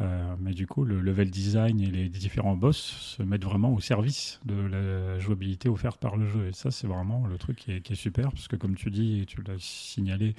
Euh, 0.00 0.36
mais 0.38 0.52
du 0.52 0.66
coup, 0.66 0.84
le 0.84 1.00
level 1.00 1.30
design 1.30 1.80
et 1.80 1.90
les 1.90 2.08
différents 2.08 2.56
boss 2.56 2.76
se 2.76 3.22
mettent 3.22 3.44
vraiment 3.44 3.72
au 3.74 3.80
service 3.80 4.40
de 4.44 4.54
la 4.54 5.18
jouabilité 5.18 5.68
offerte 5.68 6.00
par 6.00 6.16
le 6.16 6.26
jeu. 6.26 6.48
Et 6.48 6.52
ça, 6.52 6.70
c'est 6.70 6.86
vraiment 6.86 7.26
le 7.26 7.36
truc 7.36 7.56
qui 7.56 7.72
est, 7.72 7.94
super, 7.94 8.30
parce 8.30 8.46
que 8.46 8.56
comme 8.56 8.76
tu 8.76 8.90
dis, 8.90 9.20
et 9.20 9.26
tu 9.26 9.42
l'as 9.42 9.58
signalé, 9.58 10.34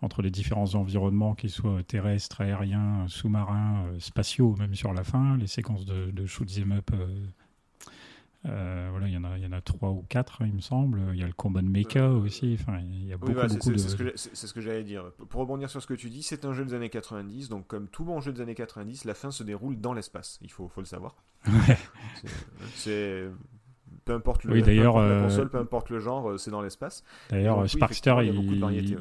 entre 0.00 0.22
les 0.22 0.30
différents 0.30 0.74
environnements, 0.74 1.34
qu'ils 1.34 1.50
soient 1.50 1.82
terrestres, 1.82 2.40
aériens, 2.40 3.04
sous-marins, 3.08 3.84
euh, 3.86 4.00
spatiaux, 4.00 4.56
même 4.58 4.74
sur 4.74 4.94
la 4.94 5.04
fin, 5.04 5.36
les 5.36 5.46
séquences 5.46 5.84
de, 5.84 6.10
de 6.10 6.26
shoot 6.26 6.48
up 6.72 6.90
euh, 6.94 7.06
voilà, 8.44 9.06
il 9.06 9.12
y 9.12 9.16
en 9.16 9.24
a, 9.24 9.36
il 9.36 9.42
y 9.42 9.46
en 9.46 9.52
a 9.52 9.60
trois 9.60 9.90
ou 9.90 10.04
quatre, 10.08 10.42
il 10.42 10.52
me 10.52 10.60
semble. 10.60 11.00
Il 11.12 11.20
y 11.20 11.22
a 11.22 11.26
le 11.26 11.32
combat 11.32 11.62
de 11.62 11.68
Mecha 11.68 12.00
euh, 12.00 12.20
aussi. 12.20 12.56
Enfin, 12.60 12.78
il 12.80 13.06
y 13.06 13.12
a 13.12 13.16
beaucoup, 13.16 13.34
beaucoup 13.34 13.72
de. 13.72 13.76
C'est 14.16 14.34
ce 14.34 14.52
que 14.52 14.60
j'allais 14.60 14.84
dire. 14.84 15.12
Pour 15.28 15.40
rebondir 15.40 15.70
sur 15.70 15.80
ce 15.82 15.86
que 15.86 15.94
tu 15.94 16.10
dis, 16.10 16.22
c'est 16.22 16.44
un 16.44 16.52
jeu 16.52 16.64
des 16.64 16.74
années 16.74 16.90
90. 16.90 17.48
Donc, 17.48 17.66
comme 17.66 17.88
tout 17.88 18.04
bon 18.04 18.20
jeu 18.20 18.32
des 18.32 18.40
années 18.40 18.54
90, 18.54 19.04
la 19.04 19.14
fin 19.14 19.30
se 19.30 19.42
déroule 19.42 19.80
dans 19.80 19.92
l'espace. 19.92 20.38
Il 20.42 20.50
faut, 20.50 20.68
faut 20.68 20.80
le 20.80 20.86
savoir. 20.86 21.16
C'est 22.74 23.28
peu 24.04 24.14
importe 24.14 24.44
le, 24.44 24.54
oui, 24.54 24.62
d'ailleurs, 24.62 24.96
euh, 24.96 25.22
console, 25.22 25.48
peu 25.48 25.58
importe 25.58 25.90
le 25.90 26.00
genre, 26.00 26.38
c'est 26.38 26.50
dans 26.50 26.62
l'espace. 26.62 27.04
D'ailleurs, 27.30 27.68
Sparkster, 27.68 28.16
il, 28.22 28.34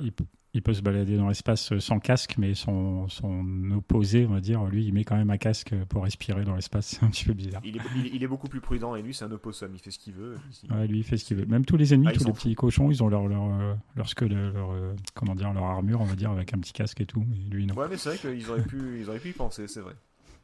il 0.04 0.12
peut 0.60 0.74
se 0.74 0.82
balader 0.82 1.16
dans 1.16 1.30
l'espace 1.30 1.78
sans 1.80 2.00
casque, 2.00 2.36
mais 2.38 2.56
son, 2.56 3.08
son, 3.08 3.72
opposé, 3.72 4.26
on 4.26 4.34
va 4.34 4.42
dire, 4.42 4.66
lui, 4.66 4.86
il 4.86 4.94
met 4.94 5.06
quand 5.06 5.16
même 5.16 5.30
un 5.30 5.38
casque 5.38 5.74
pour 5.88 6.04
respirer 6.04 6.44
dans 6.44 6.56
l'espace. 6.56 6.88
C'est 7.00 7.06
un 7.06 7.10
petit 7.10 7.24
peu 7.24 7.34
bizarre. 7.34 7.62
Il 7.64 7.78
est, 7.78 7.82
il, 8.14 8.22
est, 8.22 8.28
beaucoup 8.28 8.50
plus 8.50 8.60
prudent 8.60 8.96
et 8.96 9.02
lui, 9.02 9.14
c'est 9.14 9.24
un 9.24 9.32
opossum. 9.32 9.72
Il 9.74 9.80
fait 9.80 9.92
ce 9.92 10.00
qu'il 10.00 10.14
veut. 10.14 10.36
Ouais, 10.70 10.88
lui, 10.88 11.00
il 11.00 11.04
fait 11.04 11.16
ce 11.16 11.24
qu'il 11.24 11.38
veut. 11.38 11.46
Même 11.46 11.64
tous 11.64 11.78
les 11.78 11.94
ennemis, 11.94 12.08
ah, 12.10 12.14
tous 12.14 12.26
les 12.26 12.34
petits 12.34 12.56
cochons, 12.56 12.92
ils 12.92 13.02
ont 13.02 13.08
leur, 13.08 13.28
leur, 13.28 13.44
euh, 13.44 13.76
leur, 13.96 14.08
leur, 14.30 14.72
euh, 14.72 14.94
comment 15.14 15.36
dire, 15.36 15.54
leur 15.54 15.64
armure, 15.64 16.02
on 16.02 16.06
va 16.06 16.16
dire, 16.16 16.32
avec 16.32 16.54
un 16.54 16.60
petit 16.60 16.74
casque 16.74 17.00
et 17.00 17.06
tout. 17.06 17.24
Mais 17.30 17.38
lui, 17.50 17.66
non. 17.66 17.76
Ouais, 17.76 17.88
mais 17.90 17.98
c'est 17.98 18.10
vrai 18.10 18.18
qu'ils 18.18 18.50
auraient 18.50 18.64
pu, 18.64 19.00
ils 19.00 19.10
auraient 19.10 19.20
pu 19.20 19.30
y 19.30 19.34
penser, 19.34 19.68
c'est 19.68 19.82
vrai. 19.82 19.94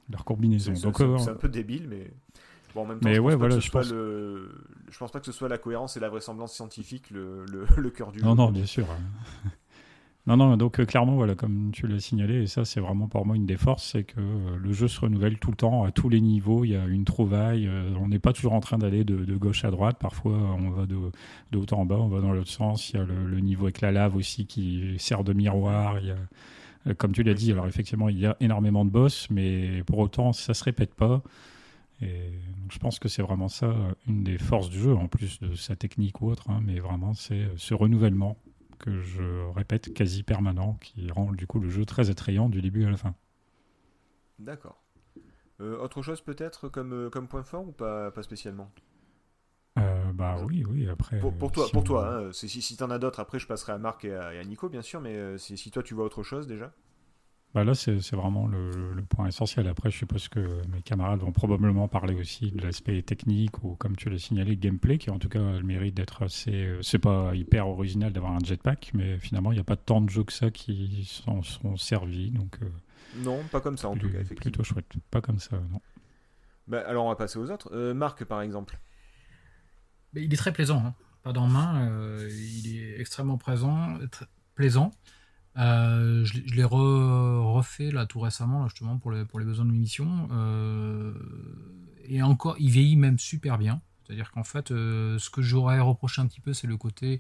Leur 0.10 0.24
combinaison. 0.24 0.74
C'est 0.76 1.02
euh, 1.02 1.18
un 1.28 1.36
peu 1.36 1.50
débile, 1.50 1.88
mais. 1.90 2.12
Bon, 2.74 2.84
en 2.84 2.86
même 2.86 3.00
temps, 3.00 3.10
mais 3.10 3.16
je, 3.16 3.22
ouais, 3.22 3.36
voilà, 3.36 3.60
je, 3.60 3.70
pense... 3.72 3.92
Le... 3.92 4.52
je 4.90 4.98
pense 4.98 5.12
pas 5.12 5.20
que 5.20 5.26
ce 5.26 5.32
soit 5.32 5.50
la 5.50 5.58
cohérence 5.58 5.98
et 5.98 6.00
la 6.00 6.10
vraisemblance 6.10 6.54
scientifique 6.54 7.10
le, 7.12 7.46
le, 7.46 7.66
le 7.76 7.90
cœur 7.90 8.12
du 8.12 8.20
non, 8.20 8.32
jeu. 8.32 8.36
Non, 8.36 8.46
non, 8.46 8.52
bien 8.52 8.66
sûr. 8.66 8.88
Non, 10.28 10.36
non, 10.36 10.58
donc 10.58 10.82
euh, 10.82 10.86
clairement, 10.86 11.16
voilà, 11.16 11.36
comme 11.36 11.72
tu 11.72 11.88
l'as 11.88 12.02
signalé, 12.02 12.42
et 12.44 12.48
ça 12.48 12.66
c'est 12.66 12.82
vraiment 12.82 13.08
pour 13.08 13.26
moi 13.26 13.38
une 13.38 13.46
des 13.46 13.56
forces, 13.56 13.92
c'est 13.94 14.04
que 14.04 14.20
euh, 14.20 14.58
le 14.58 14.74
jeu 14.74 14.90
se 14.90 15.00
renouvelle 15.00 15.40
tout 15.40 15.52
le 15.52 15.56
temps, 15.56 15.86
à 15.86 15.92
tous 15.92 16.10
les 16.10 16.20
niveaux, 16.20 16.66
il 16.66 16.72
y 16.72 16.76
a 16.76 16.86
une 16.86 17.06
trouvaille, 17.06 17.66
euh, 17.66 17.94
on 17.98 18.10
n'est 18.10 18.20
pas 18.20 18.34
toujours 18.34 18.52
en 18.52 18.60
train 18.60 18.78
d'aller 18.78 19.06
de, 19.06 19.38
gauche 19.38 19.64
à 19.64 19.72
droite, 19.72 19.96
parfois 19.98 20.34
on 20.34 20.70
va 20.72 20.86
de, 20.86 20.98
haut 20.98 21.66
en 21.72 21.86
bas, 21.86 21.96
on 21.96 22.10
va 22.10 22.20
dans 22.20 22.34
l'autre 22.34 22.50
sens, 22.50 22.90
il 22.90 22.98
y 22.98 23.00
a 23.00 23.06
le, 23.06 23.40
niveau 23.40 23.68
avec 23.68 23.80
la 23.80 23.94
lave 23.94 24.18
aussi 24.18 24.46
qui 24.46 24.96
sert 25.00 25.24
de 25.24 25.32
miroir, 25.32 25.98
il 26.02 26.08
y 26.08 26.12
a, 26.12 26.94
comme 26.96 27.14
tu 27.14 27.24
l'as 27.24 27.34
dit, 27.34 27.54
alors 27.54 27.68
effectivement 27.68 28.10
il 28.10 28.20
y 28.20 28.26
a 28.26 28.36
énormément 28.42 28.84
de 28.84 28.90
boss, 28.90 29.30
mais 29.30 29.82
pour 29.86 30.00
autant 30.00 30.34
ça 30.34 30.54
se 30.54 30.64
répète 30.66 30.94
pas. 30.94 31.22
Et 32.02 32.34
je 32.70 32.78
pense 32.80 33.00
que 33.00 33.08
c'est 33.08 33.22
vraiment 33.22 33.48
ça, 33.48 33.74
une 34.10 34.24
des 34.26 34.38
forces 34.38 34.70
du 34.70 34.78
jeu, 34.78 34.94
en 34.94 35.08
plus 35.08 35.40
de 35.40 35.56
sa 35.56 35.78
technique 35.78 36.22
ou 36.22 36.30
autre, 36.30 36.50
hein, 36.50 36.60
mais 36.66 36.80
vraiment 36.80 37.14
c'est 37.14 37.48
ce 37.56 37.74
renouvellement 37.74 38.36
que 38.78 39.02
je 39.02 39.52
répète 39.54 39.94
quasi 39.94 40.24
permanent, 40.24 40.78
qui 40.82 41.12
rend 41.12 41.32
du 41.32 41.48
coup 41.48 41.60
le 41.60 41.70
jeu 41.70 41.86
très 41.86 42.10
attrayant 42.10 42.50
du 42.50 42.62
début 42.62 42.86
à 42.86 42.90
la 42.90 42.98
fin. 42.98 43.16
D'accord. 44.40 44.82
Euh, 45.60 45.80
autre 45.80 46.02
chose 46.02 46.22
peut-être 46.22 46.70
comme, 46.70 46.94
euh, 46.94 47.10
comme 47.10 47.28
point 47.28 47.44
fort 47.44 47.68
ou 47.68 47.72
pas, 47.72 48.12
pas 48.12 48.24
spécialement? 48.24 48.72
Euh, 49.80 50.12
bah 50.14 50.38
oui, 50.46 50.64
oui, 50.68 50.88
après. 50.90 51.20
Pour, 51.20 51.52
toi, 51.52 51.68
pour 51.72 51.84
toi 51.84 52.08
hein, 52.08 52.32
si, 52.32 52.50
si, 52.50 52.62
si 52.62 52.78
t'en 52.78 52.90
as 52.90 53.00
d'autres, 53.00 53.20
après 53.20 53.40
je 53.40 53.48
passerai 53.48 53.74
à 53.74 53.78
Marc 53.78 54.06
et 54.06 54.14
à, 54.14 54.44
Nico, 54.44 54.70
bien 54.70 54.82
sûr, 54.82 55.02
mais 55.02 55.38
si, 55.38 55.58
si, 55.58 55.72
toi 55.72 55.84
tu 55.84 55.94
vois 55.94 56.06
autre 56.06 56.24
chose 56.24 56.48
déjà? 56.48 56.72
Bah 57.54 57.64
là, 57.64 57.74
c'est 57.74 58.12
vraiment 58.14 58.48
le, 58.48 59.02
point 59.10 59.28
essentiel. 59.28 59.68
Après, 59.68 59.90
je 59.90 59.98
suppose 59.98 60.28
que 60.28 60.40
mes 60.68 60.82
camarades 60.82 61.22
vont 61.22 61.32
probablement 61.32 61.88
parler 61.88 62.14
aussi 62.14 62.52
de 62.52 62.62
l'aspect 62.62 63.02
technique 63.02 63.64
ou, 63.64 63.76
comme 63.76 63.96
tu 63.96 64.10
l'as 64.10 64.20
signalé, 64.20 64.58
gameplay, 64.58 64.98
qui 64.98 65.10
en 65.10 65.18
tout 65.18 65.30
cas 65.30 65.40
a 65.40 65.58
le 65.58 65.64
mérite 65.64 65.96
d'être 65.96 66.24
assez. 66.24 66.52
Euh, 66.52 66.82
c'est 66.82 67.00
pas 67.00 67.34
hyper 67.34 67.68
original 67.68 68.12
d'avoir 68.12 68.34
un 68.34 68.44
jetpack, 68.44 68.92
mais 68.94 69.18
finalement, 69.18 69.52
il 69.54 69.56
n'y 69.56 69.62
a 69.62 69.64
pas 69.64 69.78
tant 69.78 70.02
de 70.02 70.10
jeux 70.10 70.26
que 70.26 70.34
ça 70.34 70.52
qui 70.52 71.06
s'en 71.06 71.42
sont 71.42 71.78
servis. 71.78 72.32
Donc, 72.32 72.60
euh, 72.62 72.70
non, 73.16 73.42
pas 73.50 73.62
comme 73.62 73.78
ça 73.78 73.88
en 73.88 73.96
tout 73.96 74.10
cas, 74.10 74.20
effectivement. 74.20 74.42
Plutôt 74.42 74.64
chouette. 74.64 74.86
Pas 75.10 75.22
comme 75.22 75.40
ça, 75.40 75.58
non. 75.72 75.82
Bah, 76.68 76.84
alors, 76.86 77.06
on 77.06 77.10
va 77.10 77.16
passer 77.16 77.40
aux 77.40 77.50
autres. 77.50 77.70
Euh, 77.74 77.94
Marc, 77.94 78.26
par 78.26 78.42
exemple. 78.42 78.78
il 80.14 80.32
est 80.32 80.38
très 80.38 80.52
plaisant. 80.52 80.84
Hein. 80.86 80.96
Pas 81.24 81.32
dans 81.32 81.48
main. 81.48 81.90
il 82.30 82.78
est 82.78 83.00
extrêmement 83.00 83.38
présent, 83.38 83.98
plaisant. 84.54 84.92
Euh, 85.58 86.24
je, 86.24 86.56
l'ai 86.56 86.64
refait 86.64 87.90
là 87.90 88.06
tout 88.06 88.20
récemment 88.20 88.68
justement 88.68 88.98
pour 88.98 89.12
les, 89.12 89.26
besoins 89.26 89.66
de 89.66 89.72
l'émission. 89.72 90.28
Euh, 90.32 91.14
et 92.06 92.22
encore 92.22 92.56
il 92.60 92.70
vieillit 92.70 92.96
même 92.96 93.20
super 93.20 93.58
bien. 93.58 93.82
C'est 94.06 94.14
à 94.14 94.16
dire 94.16 94.32
qu'en 94.32 94.44
fait 94.44 94.72
euh, 94.72 95.18
ce 95.20 95.30
que 95.30 95.42
j'aurais 95.42 95.80
reproché 95.80 96.22
un 96.22 96.28
petit 96.28 96.42
peu 96.42 96.54
c'est 96.54 96.68
le 96.68 96.78
côté 96.78 97.20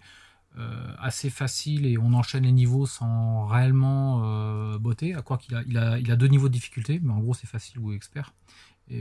assez 0.97 1.29
facile 1.29 1.85
et 1.85 1.99
on 1.99 2.13
enchaîne 2.13 2.41
les 2.41 2.51
niveaux 2.51 2.87
sans 2.87 3.45
réellement 3.45 4.75
botter 4.79 5.13
à 5.13 5.21
quoi 5.21 5.37
qu'il 5.37 5.53
a 5.53 5.61
a 5.91 6.15
deux 6.15 6.25
niveaux 6.25 6.47
de 6.47 6.53
difficulté 6.53 6.99
mais 7.03 7.13
en 7.13 7.19
gros 7.19 7.35
c'est 7.35 7.45
facile 7.45 7.77
ou 7.77 7.93
expert 7.93 8.33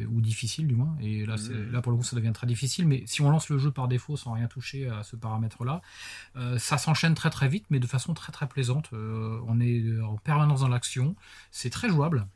ou 0.09 0.21
difficile 0.21 0.67
du 0.67 0.75
moins. 0.75 0.97
Et 1.01 1.25
là, 1.27 1.37
mmh. 1.37 1.71
là, 1.71 1.81
pour 1.81 1.93
le 1.93 1.99
coup, 1.99 2.05
ça 2.05 2.17
devient 2.17 2.33
très 2.33 2.47
difficile. 2.47 2.87
Mais 2.87 3.03
si 3.07 3.23
on 3.23 3.31
lance 3.31 3.49
le 3.49 3.59
jeu 3.59 3.71
par 3.71 3.89
défaut 3.89 4.17
sans 4.17 4.33
rien 4.33 4.47
toucher 4.47 4.89
à 4.89 5.03
ce 5.03 5.17
paramètre-là, 5.17 5.83
euh, 6.37 6.59
ça 6.59 6.79
s'enchaîne 6.79 7.15
très 7.15 7.31
très 7.31 7.49
vite, 7.49 7.67
mais 7.71 7.79
de 7.79 7.87
façon 7.87 8.15
très 8.15 8.33
très 8.33 8.49
plaisante. 8.49 8.91
Euh, 8.93 9.41
on 9.47 9.61
est 9.61 10.01
en 10.01 10.17
permanence 10.17 10.61
dans 10.61 10.69
l'action. 10.69 11.15
C'est 11.51 11.71
très 11.71 11.89
jouable. 11.89 12.27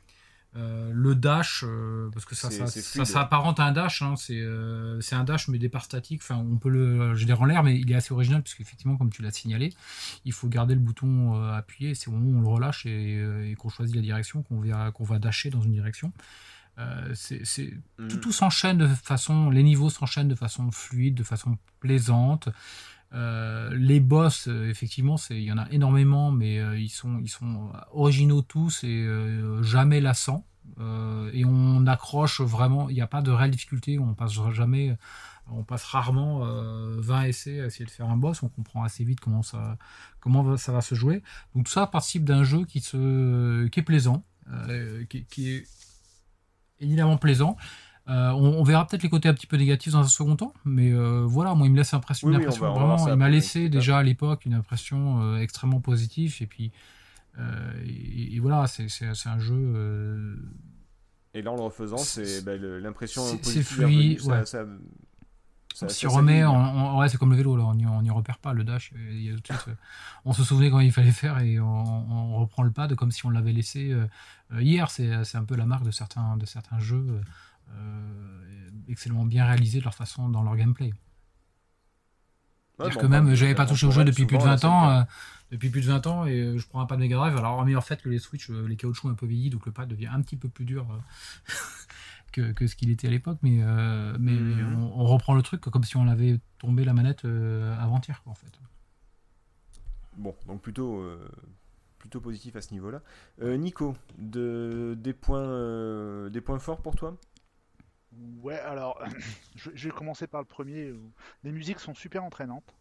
Euh, 0.57 0.91
le 0.93 1.15
dash, 1.15 1.63
parce 2.11 2.25
que 2.25 2.35
ça, 2.35 2.51
ça, 2.51 2.67
ça, 2.67 3.05
s'apparente 3.05 3.61
à 3.61 3.63
un 3.63 3.71
dash, 3.71 4.01
hein, 4.01 4.15
c'est 4.17 5.15
un 5.15 5.23
dash 5.23 5.47
mais 5.47 5.59
des 5.59 5.69
parts 5.69 5.85
statiques. 5.85 6.21
Enfin, 6.21 6.35
on 6.35 6.57
peut 6.57 6.69
le 6.69 7.15
gérer 7.15 7.39
en 7.39 7.45
l'air, 7.45 7.63
mais 7.63 7.79
il 7.79 7.89
est 7.89 7.95
assez 7.95 8.13
original 8.13 8.41
puisque 8.41 8.59
effectivement, 8.59 8.97
comme 8.97 9.11
tu 9.11 9.21
l'as 9.21 9.31
signalé, 9.31 9.73
il 10.25 10.33
faut 10.33 10.49
garder 10.49 10.73
le 10.73 10.81
bouton 10.81 11.41
appuyé. 11.53 11.95
C'est 11.95 12.09
au 12.09 12.11
moment 12.11 12.31
où 12.31 12.39
on 12.39 12.41
le 12.41 12.47
relâche 12.49 12.85
et, 12.85 13.55
qu'on 13.57 13.69
choisit 13.69 13.95
la 13.95 14.01
direction 14.01 14.43
qu'on 14.43 14.59
va, 14.59 14.91
qu'on 14.91 15.05
va 15.05 15.19
dasher 15.19 15.51
dans 15.51 15.61
une 15.61 15.71
direction. 15.71 16.11
Euh, 16.81 17.11
c'est, 17.13 17.73
mm. 17.99 18.07
tout, 18.19 18.31
s'enchaîne 18.31 18.77
de 18.77 18.87
façon, 18.87 19.49
les 19.49 19.63
niveaux 19.63 19.89
s'enchaînent 19.89 20.27
de 20.27 20.35
façon 20.35 20.71
fluide, 20.71 21.15
de 21.15 21.23
façon 21.23 21.57
plaisante. 21.79 22.49
Euh, 23.13 23.69
les 23.75 23.99
boss, 23.99 24.47
euh, 24.47 24.69
effectivement, 24.69 25.17
il 25.29 25.41
y 25.41 25.51
en 25.51 25.57
a 25.57 25.69
énormément, 25.71 26.31
mais 26.31 26.55
ils 26.79 26.89
sont, 26.89 27.19
ils 27.19 27.29
sont 27.29 27.71
originaux 27.91 28.41
tous 28.41 28.83
et 28.83 29.07
jamais 29.61 30.01
lassants. 30.01 30.45
et 31.33 31.45
on 31.45 31.85
accroche 31.87 32.41
vraiment. 32.41 32.89
Il 32.89 32.95
n'y 32.95 33.01
a 33.01 33.07
pas 33.07 33.21
de 33.21 33.31
réelle 33.31 33.51
difficulté. 33.51 33.99
On 33.99 34.13
passe 34.13 34.33
jamais, 34.53 34.97
on 35.47 35.63
passe 35.63 35.83
rarement 35.83 36.39
20 36.99 37.23
essais 37.23 37.59
à 37.61 37.65
essayer 37.65 37.85
de 37.85 37.91
faire 37.91 38.09
un 38.09 38.17
boss. 38.17 38.41
On 38.43 38.49
comprend 38.49 38.83
assez 38.83 39.03
vite 39.03 39.19
comment 39.19 39.43
ça, 39.43 39.77
comment 40.21 40.55
ça 40.57 40.71
va 40.71 40.81
se 40.81 40.95
jouer. 40.95 41.21
Donc 41.53 41.65
tout 41.65 41.71
ça 41.71 41.85
participe 41.87 42.23
d'un 42.23 42.43
jeu 42.43 42.65
qui 42.65 42.79
se, 42.79 43.67
qui 43.67 43.79
est 43.79 43.83
plaisant, 43.83 44.23
qui, 45.09 45.25
qui, 45.25 45.51
est 45.51 45.67
évidemment 46.81 47.17
plaisant. 47.17 47.57
Euh, 48.09 48.31
on, 48.31 48.63
verra 48.63 48.87
peut-être 48.87 49.03
les 49.03 49.09
côtés 49.09 49.29
un 49.29 49.33
petit 49.33 49.45
peu 49.45 49.57
négatifs 49.57 49.93
dans 49.93 49.99
un 49.99 50.07
second 50.07 50.35
temps, 50.35 50.53
mais 50.65 50.91
euh, 50.91 51.23
voilà, 51.25 51.53
moi 51.53 51.67
il 51.67 51.71
me 51.71 51.77
laisse 51.77 51.93
impression, 51.93 52.29
une 52.29 52.35
impression 52.35 52.73
vraiment, 52.73 53.07
il 53.07 53.15
m'a 53.15 53.29
laissé 53.29 53.69
déjà 53.69 53.99
à 53.99 54.03
l'époque 54.03 54.45
une 54.45 54.55
impression 54.55 55.21
euh, 55.21 55.37
extrêmement 55.37 55.81
positive, 55.81 56.35
et 56.41 56.47
puis 56.47 56.71
et, 57.85 58.39
voilà, 58.39 58.65
c'est 58.67 59.27
un 59.27 59.39
jeu. 59.39 60.35
Et 61.33 61.41
là 61.41 61.51
en 61.51 61.55
le 61.55 61.61
refaisant, 61.61 61.97
c'est 61.97 62.43
bah, 62.43 62.57
l'impression 62.57 63.21
C'est 63.41 63.63
fluide, 63.63 64.21
ouais. 64.23 64.45
ça, 64.45 64.65
ça, 65.73 66.07
on 66.07 66.09
remet, 66.09 66.43
on, 66.43 67.07
c'est 67.07 67.17
comme 67.17 67.31
le 67.31 67.37
vélo, 67.37 67.55
là, 67.55 67.63
on 67.63 68.01
n'y 68.01 68.09
repère 68.09 68.39
pas 68.39 68.53
le 68.53 68.63
dash. 68.63 68.91
on 70.25 70.33
se 70.33 70.43
souvenait 70.43 70.71
quand 70.71 70.79
il 70.79 70.91
fallait 70.91 71.11
faire 71.11 71.39
et 71.39 71.59
on, 71.59 72.39
reprend 72.39 72.63
le 72.63 72.71
pad 72.71 72.95
comme 72.95 73.11
si 73.11 73.25
on 73.27 73.29
l'avait 73.29 73.53
laissé 73.53 73.95
hier. 74.59 74.89
C'est 74.91 75.35
un 75.35 75.45
peu 75.45 75.55
la 75.55 75.65
marque 75.65 75.83
de 75.83 75.91
certains, 75.91 76.37
de 76.37 76.45
certains 76.45 76.79
jeux. 76.79 77.21
Euh, 77.79 78.69
excellemment 78.87 79.25
bien 79.25 79.45
réalisés 79.45 79.79
de 79.79 79.85
leur 79.85 79.95
façon 79.95 80.27
dans 80.27 80.43
leur 80.43 80.57
gameplay. 80.57 80.93
C'est-à-dire 82.77 82.97
que 82.97 83.05
même, 83.05 83.33
j'avais 83.35 83.55
pas 83.55 83.65
touché 83.65 83.85
au 83.85 83.91
jeu 83.91 84.03
depuis 84.03 84.25
plus 84.25 84.37
de 84.37 84.43
20 84.43 84.65
ans, 84.65 84.89
euh, 84.89 85.03
depuis 85.51 85.69
plus 85.69 85.81
de 85.81 85.85
20 85.85 86.07
ans, 86.07 86.25
et 86.25 86.41
euh, 86.41 86.57
je 86.57 86.67
prends 86.67 86.81
un 86.81 86.85
pad 86.85 86.99
Mega 86.99 87.15
Drive. 87.15 87.37
Alors, 87.37 87.53
hormis 87.53 87.73
le 87.73 87.79
fait 87.79 88.01
que 88.01 88.09
les 88.09 88.19
Switch, 88.19 88.49
les 88.49 88.75
caoutchoucs 88.75 89.11
un 89.11 89.13
peu 89.13 89.25
vieillis, 89.25 89.49
donc 89.49 89.65
le 89.65 89.71
pad 89.71 89.87
devient 89.87 90.07
un 90.07 90.21
petit 90.21 90.35
peu 90.35 90.49
plus 90.49 90.65
dur 90.65 90.87
que, 92.33 92.51
que, 92.51 92.67
ce 92.67 92.75
qu'il 92.75 92.89
était 92.89 93.07
à 93.07 93.11
l'époque, 93.11 93.37
mais, 93.43 93.63
mais 94.19 94.33
mhm. 94.33 94.83
on, 94.83 95.05
reprend 95.05 95.35
le 95.35 95.41
truc 95.41 95.61
comme 95.61 95.83
si 95.83 95.95
on 95.95 96.07
avait 96.07 96.39
tombé 96.57 96.83
la 96.83 96.93
manette 96.93 97.23
avant-hier, 97.23 98.21
en 98.25 98.33
fait. 98.33 98.59
Bon, 100.17 100.35
donc 100.47 100.61
plutôt, 100.61 101.05
plutôt 102.01 102.19
positif 102.19 102.55
à 102.55 102.61
ce 102.61 102.73
niveau-là. 102.73 103.01
Nico, 103.39 103.95
de, 104.17 104.97
des, 104.97 105.13
points, 105.13 106.29
des 106.29 106.41
points 106.41 106.59
forts 106.59 106.81
pour 106.81 106.95
toi? 106.95 107.15
Ouais, 108.41 108.59
alors, 108.59 109.01
je, 109.55 109.69
vais 109.69 109.91
commencer 109.93 110.27
par 110.27 110.41
le 110.41 110.47
premier. 110.47 110.93
Les 111.43 111.51
musiques 111.51 111.79
sont 111.79 111.93
super 111.93 112.23
entraînantes. 112.23 112.75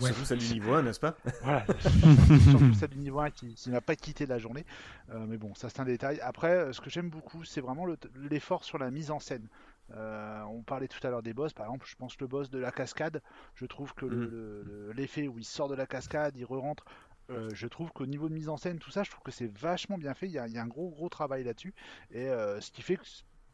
Ouais. 0.00 0.08
Surtout 0.08 0.24
celle 0.24 0.38
du 0.38 0.52
niveau 0.54 0.74
1, 0.74 0.82
n'est-ce 0.82 0.98
pas? 0.98 1.16
Voilà, 1.42 1.64
surtout 1.66 2.74
celle 2.74 2.90
du 2.90 2.98
niveau 2.98 3.20
1 3.20 3.30
qui, 3.30 3.70
n'a 3.70 3.80
pas 3.80 3.94
quitté 3.94 4.26
la 4.26 4.38
journée. 4.38 4.64
Euh, 5.10 5.24
mais 5.28 5.36
bon, 5.36 5.54
ça 5.54 5.68
c'est 5.68 5.80
un 5.80 5.84
détail. 5.84 6.20
Après, 6.20 6.50
euh, 6.50 6.72
ce 6.72 6.80
que 6.80 6.90
j'aime 6.90 7.10
beaucoup, 7.10 7.44
c'est 7.44 7.60
vraiment 7.60 7.86
l'effort 8.16 8.64
sur 8.64 8.78
la 8.78 8.90
mise 8.90 9.10
en 9.10 9.20
scène. 9.20 9.46
Euh, 9.94 10.42
on 10.44 10.62
parlait 10.62 10.88
tout 10.88 11.04
à 11.06 11.10
l'heure 11.10 11.22
des 11.22 11.34
boss, 11.34 11.52
par 11.52 11.66
exemple, 11.66 11.86
je 11.88 11.96
pense 11.96 12.18
le 12.18 12.26
boss 12.26 12.50
de 12.50 12.58
la 12.58 12.72
cascade, 12.72 13.20
je 13.54 13.66
trouve 13.66 13.94
que 13.94 14.06
mm. 14.06 14.92
l'effet 14.92 15.28
où 15.28 15.38
il 15.38 15.44
sort 15.44 15.68
de 15.68 15.74
la 15.74 15.86
cascade, 15.86 16.34
il 16.36 16.44
re-rentre, 16.44 16.84
je 17.28 17.66
trouve 17.66 17.92
qu'au 17.92 18.06
niveau 18.06 18.28
de 18.28 18.34
mise 18.34 18.48
en 18.48 18.56
scène, 18.56 18.78
tout 18.78 18.90
ça, 18.90 19.02
je 19.02 19.10
trouve 19.10 19.22
que 19.22 19.30
c'est 19.30 19.50
vachement 19.50 19.98
bien 19.98 20.14
fait. 20.14 20.26
Il 20.26 20.32
y, 20.32 20.38
a, 20.38 20.44
un 20.44 20.66
gros 20.66 20.90
gros 20.90 21.08
travail 21.08 21.44
là-dessus. 21.44 21.74
Et 22.10 22.26
ce 22.26 22.70
qui 22.70 22.82
fait 22.82 22.96
que 22.96 23.04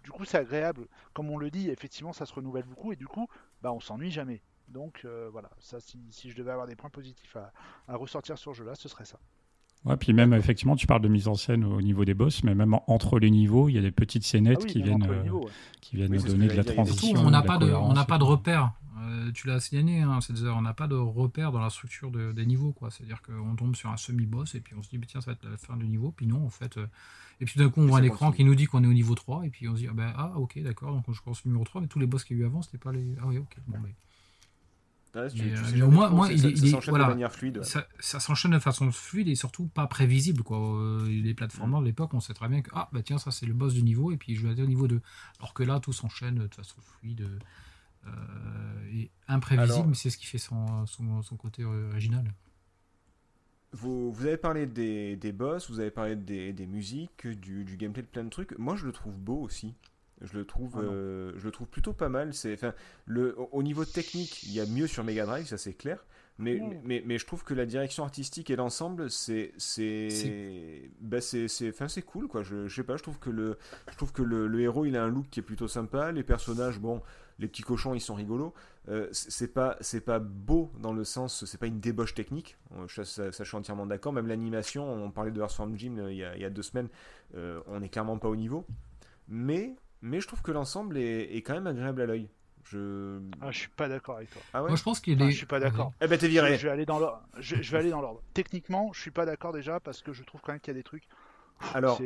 du 0.04 0.10
coup, 0.10 0.24
c'est 0.24 0.38
agréable. 0.38 0.86
Comme 1.12 1.30
on 1.30 1.38
le 1.38 1.50
dit, 1.50 1.68
effectivement, 1.68 2.12
ça 2.12 2.26
se 2.26 2.32
renouvelle 2.32 2.64
beaucoup 2.64 2.92
et 2.92 2.96
du 2.96 3.06
coup, 3.06 3.28
bah, 3.62 3.72
on 3.72 3.80
s'ennuie 3.80 4.10
jamais. 4.10 4.42
Donc 4.68 5.02
euh, 5.04 5.28
voilà, 5.32 5.50
ça, 5.58 5.78
si, 5.80 6.30
je 6.30 6.36
devais 6.36 6.50
avoir 6.50 6.66
des 6.66 6.76
points 6.76 6.90
positifs 6.90 7.36
à, 7.36 7.96
ressortir 7.96 8.38
sur 8.38 8.52
ce 8.52 8.58
jeu-là, 8.58 8.74
ce 8.74 8.88
serait 8.88 9.04
ça. 9.04 9.18
Ouais, 9.84 9.96
puis 9.96 10.12
même 10.12 10.34
effectivement, 10.34 10.76
tu 10.76 10.86
parles 10.86 11.00
de 11.00 11.08
mise 11.08 11.28
en 11.28 11.34
scène 11.34 11.64
au 11.64 11.80
niveau 11.80 12.04
des 12.04 12.14
boss, 12.14 12.42
mais 12.42 12.54
même 12.54 12.74
entre 12.86 13.18
les 13.18 13.30
niveaux, 13.30 13.68
il 13.68 13.76
y 13.76 13.78
a 13.78 13.80
des 13.80 13.92
petites 13.92 14.24
scénettes 14.24 14.62
ah 14.62 14.66
qui, 14.66 14.82
viennent, 14.82 15.06
euh, 15.08 15.40
qui 15.80 15.96
viennent 15.96 16.16
donner 16.16 16.48
de 16.48 16.54
la 16.54 16.64
transition. 16.64 17.18
on 17.20 17.30
n'a 17.30 17.42
pas 17.42 17.58
de, 17.58 17.72
on 17.72 17.92
n'a 17.92 18.04
pas 18.04 18.18
de 18.18 18.24
repère. 18.24 18.72
Euh, 19.08 19.32
tu 19.32 19.46
l'as 19.46 19.60
signalé, 19.60 20.00
hein, 20.00 20.18
on 20.54 20.62
n'a 20.62 20.74
pas 20.74 20.86
de 20.86 20.94
repère 20.94 21.52
dans 21.52 21.60
la 21.60 21.70
structure 21.70 22.10
des 22.10 22.46
niveaux, 22.46 22.72
quoi. 22.72 22.90
C'est-à-dire 22.90 23.22
qu'on 23.22 23.56
tombe 23.56 23.74
sur 23.74 23.90
un 23.90 23.96
semi-boss 23.96 24.54
et 24.54 24.60
puis 24.60 24.74
on 24.76 24.82
se 24.82 24.90
dit, 24.90 25.00
tiens, 25.06 25.20
ça 25.20 25.30
va 25.30 25.32
être 25.32 25.48
la 25.48 25.56
fin 25.56 25.76
du 25.76 25.88
niveau. 25.88 26.12
Puis 26.12 26.26
non, 26.26 26.44
en 26.44 26.50
fait, 26.50 26.78
et 27.40 27.44
puis 27.44 27.58
d'un 27.58 27.70
coup, 27.70 27.80
on 27.80 27.86
voit 27.86 28.00
un 28.00 28.02
écran 28.02 28.32
qui 28.32 28.44
nous 28.44 28.54
dit 28.54 28.66
qu'on 28.66 28.82
est 28.82 28.86
au 28.86 28.92
niveau 28.92 29.14
3, 29.14 29.46
et 29.46 29.50
puis 29.50 29.68
on 29.68 29.74
se 29.74 29.80
dit, 29.80 29.88
ah, 29.88 29.94
ben, 29.94 30.12
ah 30.16 30.32
ok, 30.36 30.60
d'accord, 30.62 30.92
donc 30.92 31.04
je 31.12 31.20
commence 31.20 31.44
au 31.44 31.48
numéro 31.48 31.64
3, 31.64 31.82
mais 31.82 31.86
tous 31.86 31.98
les 31.98 32.06
boss 32.06 32.24
qu'il 32.24 32.36
y 32.36 32.40
a 32.40 32.42
eu 32.42 32.46
avant, 32.46 32.62
c'était 32.62 32.78
pas 32.78 32.92
les. 32.92 33.14
Ah 33.20 33.26
oui, 33.26 33.38
ok, 33.38 33.56
bon, 33.68 33.78
ben. 33.78 35.82
au 35.82 35.90
moins, 35.90 36.10
moi, 36.10 36.32
il, 36.32 36.44
il, 36.44 36.70
s'enchaîne 36.70 36.94
de 36.94 36.98
manière 36.98 37.32
fluide. 37.32 37.62
Ça, 37.62 37.86
s'enchaîne 38.00 38.50
de 38.50 38.58
façon 38.58 38.90
fluide 38.90 39.28
et 39.28 39.36
surtout 39.36 39.66
pas 39.66 39.86
prévisible. 39.86 40.42
Quoi. 40.42 40.58
Euh, 40.58 41.08
les 41.08 41.34
plateformes 41.34 41.78
de 41.80 41.84
l'époque, 41.84 42.12
on 42.12 42.20
sait 42.20 42.34
très 42.34 42.48
bien 42.48 42.60
que 42.60 42.70
ah 42.74 42.88
bah 42.92 43.02
tiens 43.02 43.18
ça 43.18 43.30
c'est 43.30 43.46
le 43.46 43.54
boss 43.54 43.72
du 43.72 43.82
niveau 43.82 44.12
et 44.12 44.16
puis 44.16 44.34
je 44.34 44.42
vais 44.42 44.50
aller 44.50 44.62
au 44.62 44.66
niveau 44.66 44.88
2. 44.88 45.00
Alors 45.38 45.54
que 45.54 45.62
là 45.62 45.80
tout 45.80 45.92
s'enchaîne 45.92 46.36
de 46.36 46.54
façon 46.54 46.76
fluide 46.80 47.28
euh, 48.08 48.90
et 48.92 49.10
imprévisible, 49.28 49.88
mais 49.88 49.94
c'est 49.94 50.10
ce 50.10 50.18
qui 50.18 50.26
fait 50.26 50.38
son, 50.38 50.86
son, 50.86 51.22
son 51.22 51.36
côté 51.36 51.64
original. 51.64 52.32
Vous, 53.72 54.10
vous, 54.12 54.26
avez 54.26 54.38
parlé 54.38 54.66
des, 54.66 55.16
des, 55.16 55.32
boss, 55.32 55.70
vous 55.70 55.80
avez 55.80 55.90
parlé 55.90 56.16
des, 56.16 56.52
des 56.54 56.66
musiques, 56.66 57.26
du, 57.26 57.64
du, 57.64 57.76
gameplay 57.76 58.02
de 58.02 58.08
plein 58.08 58.24
de 58.24 58.30
trucs. 58.30 58.56
Moi, 58.58 58.76
je 58.76 58.86
le 58.86 58.92
trouve 58.92 59.14
beau 59.14 59.42
aussi. 59.42 59.74
Je 60.22 60.36
le 60.36 60.44
trouve, 60.44 60.76
ah 60.78 60.84
euh, 60.84 61.32
je 61.36 61.44
le 61.44 61.50
trouve 61.50 61.68
plutôt 61.68 61.92
pas 61.92 62.08
mal. 62.08 62.32
C'est, 62.34 62.54
enfin, 62.54 62.74
le, 63.04 63.36
au 63.52 63.62
niveau 63.62 63.84
technique, 63.84 64.42
il 64.44 64.52
y 64.52 64.60
a 64.60 64.66
mieux 64.66 64.86
sur 64.86 65.04
Mega 65.04 65.26
Drive, 65.26 65.46
ça 65.46 65.58
c'est 65.58 65.74
clair. 65.74 66.04
Mais, 66.40 66.60
mais, 66.84 67.02
mais, 67.04 67.18
je 67.18 67.26
trouve 67.26 67.42
que 67.42 67.52
la 67.52 67.66
direction 67.66 68.04
artistique 68.04 68.48
et 68.50 68.54
l'ensemble, 68.54 69.10
c'est, 69.10 69.52
c'est, 69.58 70.88
bah, 71.00 71.20
c'est, 71.20 71.48
c'est, 71.48 71.70
enfin, 71.70 71.88
c'est 71.88 72.02
cool 72.02 72.28
quoi. 72.28 72.44
Je, 72.44 72.68
je, 72.68 72.76
sais 72.76 72.84
pas, 72.84 72.96
je 72.96 73.02
trouve 73.02 73.18
que 73.18 73.28
le, 73.28 73.58
je 73.90 73.96
trouve 73.96 74.12
que 74.12 74.22
le, 74.22 74.46
le 74.46 74.60
héros, 74.60 74.86
il 74.86 74.96
a 74.96 75.02
un 75.02 75.08
look 75.08 75.26
qui 75.30 75.40
est 75.40 75.42
plutôt 75.42 75.66
sympa. 75.66 76.12
Les 76.12 76.22
personnages, 76.22 76.78
bon, 76.78 77.02
les 77.38 77.48
petits 77.48 77.62
cochons, 77.62 77.94
ils 77.94 78.00
sont 78.00 78.14
rigolos. 78.14 78.52
Euh, 78.88 79.08
c'est 79.12 79.52
pas 79.52 79.76
c'est 79.80 80.00
pas 80.00 80.18
beau 80.18 80.72
dans 80.80 80.94
le 80.94 81.04
sens 81.04 81.44
c'est 81.44 81.58
pas 81.58 81.66
une 81.66 81.78
débauche 81.78 82.14
technique 82.14 82.56
ça, 82.88 83.04
ça, 83.04 83.30
je 83.30 83.44
suis 83.44 83.56
entièrement 83.56 83.84
d'accord 83.84 84.14
même 84.14 84.26
l'animation 84.26 84.90
on 84.90 85.10
parlait 85.10 85.30
de 85.30 85.38
Earthworm 85.38 85.76
Jim 85.76 85.96
euh, 85.98 86.10
il, 86.10 86.16
y 86.16 86.24
a, 86.24 86.34
il, 86.36 86.40
y 86.40 86.44
a, 86.46 86.48
deux 86.48 86.62
semaines 86.62 86.88
euh, 87.34 87.60
on 87.66 87.82
est 87.82 87.90
clairement 87.90 88.16
pas 88.16 88.28
au 88.28 88.36
niveau 88.36 88.64
mais 89.26 89.76
mais 90.00 90.22
je 90.22 90.26
trouve 90.26 90.40
que 90.40 90.52
l'ensemble 90.52 90.96
est, 90.96 91.36
est, 91.36 91.42
quand 91.42 91.52
même 91.52 91.66
agréable 91.66 92.00
à 92.00 92.06
l'œil 92.06 92.30
je 92.64 93.20
ah, 93.42 93.50
je 93.50 93.58
suis 93.58 93.68
pas 93.68 93.88
d'accord 93.88 94.16
avec 94.16 94.30
toi 94.30 94.40
ah 94.54 94.62
ouais 94.62 94.68
Moi, 94.68 94.78
je 94.78 94.82
pense 94.82 95.00
qu'il 95.00 95.20
est. 95.20 95.30
je 95.30 95.36
suis 95.36 95.46
pas 95.46 95.60
d'accord. 95.60 95.92
Eh 96.00 96.06
ben 96.06 96.18
t'es 96.18 96.28
viré. 96.28 96.56
Je, 96.56 96.66
vais 96.66 96.72
aller 96.72 96.84
dans 96.84 96.98
l'ordre. 96.98 97.22
Je, 97.38 97.54
vais 97.54 97.78
aller 97.78 97.88
dans 97.88 98.02
l'ordre. 98.02 98.22
Techniquement, 98.34 98.92
je 98.92 99.00
suis 99.00 99.10
pas 99.10 99.24
d'accord 99.24 99.54
déjà 99.54 99.80
parce 99.80 100.02
que 100.02 100.12
je 100.12 100.22
trouve 100.22 100.42
quand 100.42 100.52
même 100.52 100.60
qu'il 100.60 100.74
y 100.74 100.76
a 100.76 100.78
des 100.78 100.82
trucs. 100.82 101.08
Alors, 101.74 102.00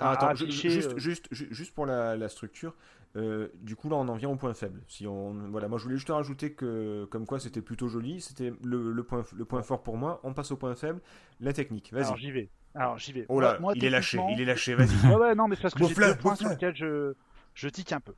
attends, 0.00 0.34
juste, 0.34 0.98
juste, 0.98 1.28
juste, 1.32 1.74
pour 1.74 1.86
la, 1.86 2.16
la 2.16 2.28
structure, 2.28 2.74
euh, 3.16 3.48
du 3.54 3.74
coup, 3.76 3.88
là, 3.88 3.96
on 3.96 4.08
en 4.08 4.14
vient 4.14 4.28
au 4.28 4.36
point 4.36 4.54
faible. 4.54 4.82
Si 4.86 5.06
on, 5.06 5.32
voilà, 5.50 5.68
moi, 5.68 5.78
je 5.78 5.84
voulais 5.84 5.96
juste 5.96 6.10
rajouter 6.10 6.52
que, 6.52 7.06
comme 7.10 7.26
quoi, 7.26 7.40
c'était 7.40 7.62
plutôt 7.62 7.88
joli. 7.88 8.20
C'était 8.20 8.52
le, 8.62 9.02
point, 9.02 9.24
le 9.36 9.44
point 9.44 9.62
fort 9.62 9.82
pour 9.82 9.96
moi. 9.96 10.20
On 10.22 10.32
passe 10.32 10.52
au 10.52 10.56
point 10.56 10.74
faible, 10.74 11.00
la 11.40 11.52
technique. 11.52 11.92
Vas-y. 11.92 12.04
Alors, 12.04 12.16
j'y 12.16 12.30
vais. 12.30 12.48
Alors, 12.74 12.98
j'y 12.98 13.12
vais. 13.12 13.26
Oh 13.28 13.40
là, 13.40 13.58
il 13.74 13.84
est 13.84 13.90
lâché. 13.90 14.20
Il 14.30 14.40
est 14.40 14.44
lâché. 14.44 14.74
Vas-y. 14.74 15.08
ouais, 15.08 15.16
ouais, 15.16 15.34
non, 15.34 15.48
mais 15.48 15.56
c'est 15.56 15.62
parce 15.62 15.74
que 15.74 15.86
j'ai 15.86 15.94
deux 15.94 16.14
points 16.16 16.36
sur 16.36 16.48
lesquels 16.48 16.76
je, 16.76 17.14
je 17.54 17.68
tique 17.68 17.92
un 17.92 18.00
peu. 18.00 18.14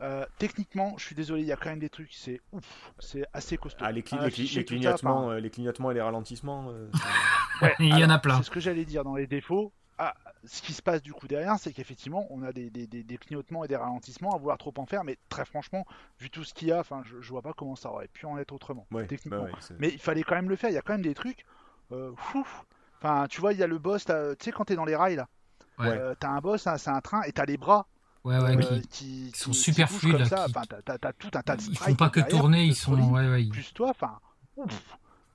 Euh, 0.00 0.26
techniquement, 0.38 0.94
je 0.98 1.04
suis 1.04 1.14
désolé, 1.14 1.42
il 1.42 1.46
y 1.46 1.52
a 1.52 1.56
quand 1.56 1.70
même 1.70 1.78
des 1.78 1.88
trucs, 1.88 2.12
c'est 2.12 2.40
ouf, 2.50 2.92
c'est 2.98 3.24
assez 3.32 3.56
costaud. 3.56 3.84
Ah, 3.86 3.92
les, 3.92 4.02
les, 4.02 4.64
clignotements, 4.64 5.30
euh, 5.30 5.38
les 5.38 5.48
clignotements 5.48 5.92
et 5.92 5.94
les 5.94 6.00
ralentissements. 6.00 6.72
ouais, 7.62 7.74
il 7.78 7.96
y 7.96 8.04
en 8.04 8.10
a 8.10 8.18
plein. 8.18 8.38
C'est 8.38 8.44
ce 8.44 8.50
que 8.50 8.58
j'allais 8.58 8.84
dire 8.84 9.04
dans 9.04 9.14
les 9.14 9.28
défauts. 9.28 9.72
Ah, 9.98 10.14
ce 10.44 10.62
qui 10.62 10.72
se 10.72 10.82
passe 10.82 11.02
du 11.02 11.12
coup 11.12 11.28
derrière, 11.28 11.56
c'est 11.58 11.72
qu'effectivement, 11.72 12.26
on 12.30 12.42
a 12.42 12.52
des, 12.52 12.70
clignotements 13.20 13.64
et 13.64 13.68
des 13.68 13.76
ralentissements 13.76 14.34
à 14.34 14.38
vouloir 14.38 14.58
trop 14.58 14.72
en 14.78 14.86
faire, 14.86 15.04
mais 15.04 15.18
très 15.28 15.44
franchement, 15.44 15.86
vu 16.18 16.30
tout 16.30 16.44
ce 16.44 16.54
qu'il 16.54 16.68
y 16.68 16.72
a, 16.72 16.80
enfin, 16.80 17.02
je, 17.04 17.28
vois 17.28 17.42
pas 17.42 17.52
comment 17.52 17.76
ça 17.76 17.90
aurait 17.90 18.08
pu 18.08 18.26
en 18.26 18.38
être 18.38 18.52
autrement, 18.52 18.86
techniquement. 19.08 19.44
Bah 19.44 19.74
mais 19.78 19.88
il 19.88 19.98
fallait 19.98 20.22
quand 20.22 20.34
même 20.34 20.48
le 20.48 20.56
faire. 20.56 20.70
Il 20.70 20.74
y 20.74 20.78
a 20.78 20.82
quand 20.82 20.94
même 20.94 21.02
des 21.02 21.14
trucs. 21.14 21.44
Euh, 21.92 22.12
enfin, 23.00 23.26
tu 23.28 23.40
vois, 23.40 23.52
il 23.52 23.58
y 23.58 23.62
a 23.62 23.66
le 23.66 23.78
boss. 23.78 24.04
Tu 24.04 24.12
sais, 24.40 24.52
quand 24.52 24.64
t'es 24.64 24.76
dans 24.76 24.84
les 24.84 24.96
rails 24.96 25.16
là, 25.16 25.28
euh, 25.80 26.14
t'as 26.18 26.30
un 26.30 26.40
boss, 26.40 26.66
hein, 26.66 26.78
c'est 26.78 26.90
un 26.90 27.00
train, 27.00 27.22
et 27.22 27.32
t'as 27.32 27.44
les 27.44 27.56
bras. 27.56 27.86
Ouais, 28.24 28.38
ouais, 28.38 28.56
euh, 28.56 28.80
qui, 28.88 29.32
sont 29.34 29.52
super 29.52 29.90
fluides. 29.90 30.28
T'as 30.28 31.12
tout 31.12 31.30
un 31.34 31.42
tas 31.42 31.56
de 31.56 31.62
Ils 31.62 31.76
font 31.76 31.94
pas 31.94 32.08
que 32.08 32.20
tourner, 32.20 32.64
ils 32.64 32.76
sont. 32.76 32.94
Ouais, 32.94 33.28
ouais, 33.28 33.44
Plus 33.50 33.72
toi, 33.74 33.90
enfin. 33.90 34.18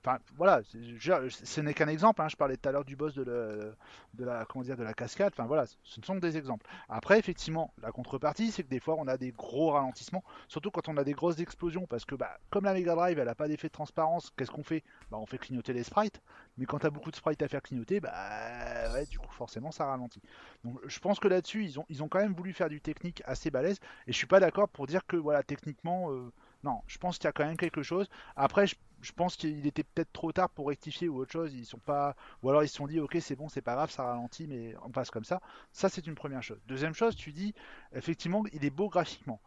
Enfin, 0.04 0.18
voilà, 0.36 0.60
ce 0.64 1.60
n'est 1.60 1.74
qu'un 1.74 1.88
exemple. 1.88 2.22
Hein. 2.22 2.28
Je 2.28 2.36
parlais 2.36 2.56
tout 2.56 2.68
à 2.68 2.72
l'heure 2.72 2.84
du 2.84 2.96
boss 2.96 3.14
de, 3.14 3.22
la, 3.24 4.44
de 4.44 4.82
la 4.84 4.94
cascade. 4.94 5.32
Enfin, 5.32 5.46
voilà, 5.46 5.66
ce 5.66 6.00
ne 6.00 6.04
sont 6.04 6.14
que 6.14 6.20
des 6.20 6.36
exemples. 6.36 6.66
Après, 6.88 7.18
effectivement, 7.18 7.72
la 7.82 7.90
contrepartie, 7.90 8.50
c'est 8.50 8.62
que 8.62 8.68
des 8.68 8.80
fois, 8.80 8.94
on 8.98 9.08
a 9.08 9.16
des 9.16 9.32
gros 9.32 9.72
ralentissements, 9.72 10.22
surtout 10.46 10.70
quand 10.70 10.88
on 10.88 10.96
a 10.96 11.04
des 11.04 11.12
grosses 11.12 11.40
explosions, 11.40 11.86
parce 11.86 12.04
que, 12.04 12.14
bah, 12.14 12.38
comme 12.50 12.64
la 12.64 12.74
Mega 12.74 12.94
Drive, 12.94 13.18
elle 13.18 13.26
n'a 13.26 13.34
pas 13.34 13.48
d'effet 13.48 13.68
de 13.68 13.72
transparence, 13.72 14.30
qu'est-ce 14.36 14.50
qu'on 14.50 14.62
fait? 14.62 14.84
Bah, 15.10 15.18
On 15.18 15.26
fait 15.26 15.38
clignoter 15.38 15.72
les 15.72 15.82
sprites. 15.82 16.20
Mais 16.56 16.66
quand 16.66 16.78
tu 16.78 16.86
as 16.86 16.90
beaucoup 16.90 17.10
de 17.10 17.16
sprites 17.16 17.42
à 17.42 17.48
faire 17.48 17.62
clignoter, 17.62 18.00
bah, 18.00 19.04
du 19.04 19.18
coup, 19.18 19.30
forcément, 19.32 19.72
ça 19.72 19.86
ralentit. 19.86 20.22
Donc, 20.64 20.78
je 20.86 20.98
pense 21.00 21.18
que 21.18 21.28
là-dessus, 21.28 21.64
ils 21.64 21.80
ont, 21.80 21.84
ils 21.88 22.02
ont 22.02 22.08
quand 22.08 22.20
même 22.20 22.34
voulu 22.34 22.52
faire 22.52 22.68
du 22.68 22.80
technique 22.80 23.22
assez 23.26 23.50
balèze. 23.50 23.78
Et 24.06 24.12
je 24.12 24.16
suis 24.16 24.26
pas 24.26 24.40
d'accord 24.40 24.68
pour 24.68 24.86
dire 24.86 25.06
que, 25.06 25.16
voilà, 25.16 25.42
techniquement. 25.42 26.12
Euh, 26.12 26.32
Non, 26.64 26.82
je 26.86 26.98
pense 26.98 27.18
qu'il 27.18 27.26
y 27.26 27.28
a 27.28 27.32
quand 27.32 27.44
même 27.44 27.56
quelque 27.56 27.82
chose. 27.82 28.08
Après, 28.34 28.66
je, 28.66 29.12
pense 29.12 29.36
qu'il 29.36 29.66
était 29.66 29.84
peut-être 29.84 30.12
trop 30.12 30.32
tard 30.32 30.50
pour 30.50 30.68
rectifier 30.68 31.08
ou 31.08 31.18
autre 31.18 31.30
chose. 31.30 31.54
Ils 31.54 31.64
sont 31.64 31.78
pas, 31.78 32.16
ou 32.42 32.50
alors 32.50 32.64
ils 32.64 32.68
se 32.68 32.74
sont 32.76 32.88
dit, 32.88 32.98
ok, 32.98 33.16
c'est 33.20 33.36
bon, 33.36 33.48
c'est 33.48 33.62
pas 33.62 33.74
grave, 33.74 33.90
ça 33.90 34.04
ralentit, 34.04 34.46
mais 34.48 34.74
on 34.84 34.90
passe 34.90 35.10
comme 35.10 35.24
ça. 35.24 35.40
Ça, 35.72 35.88
c'est 35.88 36.06
une 36.06 36.16
première 36.16 36.42
chose. 36.42 36.60
Deuxième 36.66 36.94
chose, 36.94 37.14
tu 37.14 37.32
dis, 37.32 37.54
effectivement, 37.92 38.44
il 38.52 38.64
est 38.64 38.70
beau 38.70 38.88
graphiquement. 38.88 39.40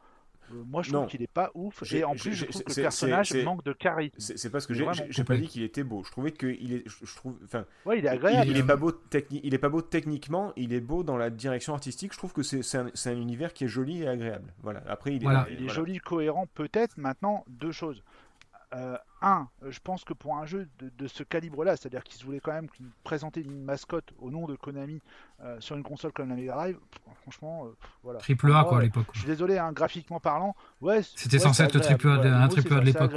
Euh, 0.54 0.64
moi, 0.68 0.82
je 0.84 0.92
trouve 0.92 1.08
qu'il 1.08 1.22
est 1.22 1.28
pas 1.32 1.52
ouf. 1.54 1.84
Et 1.94 2.04
en 2.04 2.16
plus, 2.16 2.34
je 2.34 2.46
trouve 2.46 2.64
que 2.64 2.70
le 2.76 2.82
personnage 2.82 3.34
manque 3.44 3.64
de 3.64 3.74
charisme. 3.74 4.16
C'est 4.18 4.38
c'est 4.38 4.50
parce 4.50 4.66
que 4.68 4.74
j'ai 4.74 5.24
pas 5.24 5.38
dit 5.38 5.48
qu'il 5.48 5.64
était 5.64 5.84
beau. 5.84 6.04
Je 6.04 6.12
trouvais 6.12 6.32
que 6.32 6.48
il 6.48 6.74
est, 6.74 6.84
je 6.88 7.06
je 7.06 7.16
trouve, 7.16 7.38
enfin, 7.44 7.66
Ouais, 7.86 8.00
il 8.00 8.06
est 8.06 8.10
agréable. 8.10 8.50
il 8.50 8.58
est 8.58 8.64
pas 8.64 8.76
beau 8.76 8.92
techni- 8.92 9.40
il 9.44 9.54
est 9.54 9.58
pas 9.58 9.70
beau 9.70 9.82
techniquement, 9.82 10.54
il 10.56 10.74
est 10.74 10.82
beau 10.82 11.04
dans 11.04 11.18
la 11.18 11.30
direction 11.30 11.74
artistique. 11.74 12.14
Je 12.14 12.18
trouve 12.18 12.34
que 12.34 12.44
c'est 12.44 12.62
c'est 12.64 12.78
un, 12.78 12.88
un 13.06 13.16
univers 13.18 13.54
qui 13.54 13.66
est 13.66 13.68
joli 13.68 14.04
et 14.04 14.08
agréable. 14.08 14.54
Voilà. 14.62 14.84
Après, 14.88 15.12
il 15.16 15.22
est, 15.22 15.24
Voilà. 15.26 15.46
Il 15.50 15.54
est 15.56 15.58
voilà. 15.60 15.74
joli, 15.74 15.98
cohérent, 16.00 16.48
peut-être. 16.54 16.98
Maintenant, 16.98 17.46
deux 17.48 17.72
choses. 17.72 18.04
Euh, 18.74 18.98
un, 19.22 19.50
je 19.68 19.80
pense 19.84 20.06
que 20.06 20.14
pour 20.14 20.38
un 20.38 20.46
jeu 20.46 20.68
de, 20.80 20.90
de 20.98 21.08
ce 21.08 21.24
calibre-là, 21.24 21.76
c'est-à-dire 21.76 22.04
qu'ils 22.04 22.20
se 22.20 22.26
voulaient 22.26 22.40
quand 22.40 22.54
même 22.54 22.70
présenter 23.04 23.42
une 23.42 23.64
mascotte 23.66 24.14
au 24.18 24.32
nom 24.32 24.48
de 24.48 24.56
Konami 24.56 25.02
euh, 25.42 25.60
sur 25.60 25.76
une 25.76 25.84
console 25.84 26.14
comme 26.14 26.30
la 26.30 26.36
Mega 26.36 26.54
Drive, 26.54 26.80
franchement, 27.22 27.66
euh, 27.66 27.76
voilà. 28.02 28.20
Triple 28.20 28.52
A 28.54 28.64
quoi 28.64 28.78
à 28.78 28.80
euh, 28.80 28.84
l'époque. 28.84 29.08
Je 29.14 29.20
suis 29.20 29.28
désolé, 29.28 29.58
hein, 29.58 29.74
graphiquement 29.74 30.20
parlant, 30.22 30.56
ouais. 30.80 31.02
C'était 31.04 31.36
ouais, 31.36 31.44
censé 31.44 31.64
être 31.64 31.74
le 31.74 31.82
triple 31.82 32.10
A 32.10 32.18
de- 32.20 32.30
un 32.30 32.48
triple 32.48 32.74
A 32.74 32.80
de 32.80 32.86
l'époque. 32.86 33.12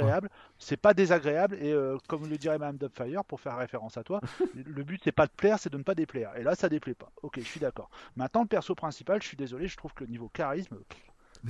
C'est 0.59 0.77
pas 0.77 0.93
désagréable 0.93 1.55
et 1.61 1.71
euh, 1.71 1.97
comme 2.07 2.27
le 2.29 2.37
dirait 2.37 2.57
Madame 2.59 2.77
Dubfire, 2.77 3.23
pour 3.23 3.39
faire 3.39 3.57
référence 3.57 3.97
à 3.97 4.03
toi, 4.03 4.19
le 4.55 4.83
but 4.83 4.99
c'est 5.03 5.11
pas 5.13 5.25
de 5.27 5.31
plaire, 5.31 5.57
c'est 5.57 5.71
de 5.71 5.77
ne 5.77 5.83
pas 5.83 5.95
déplaire. 5.95 6.35
Et 6.37 6.43
là, 6.43 6.55
ça 6.55 6.67
déplaît 6.69 6.95
pas. 6.95 7.11
Ok, 7.23 7.35
je 7.39 7.45
suis 7.45 7.61
d'accord. 7.61 7.89
Maintenant, 8.17 8.41
le 8.41 8.47
perso 8.47 8.75
principal, 8.75 9.21
je 9.21 9.27
suis 9.29 9.37
désolé, 9.37 9.67
je 9.69 9.77
trouve 9.77 9.93
que 9.93 10.03
niveau 10.03 10.27
charisme, 10.29 10.75
pff, 10.89 10.99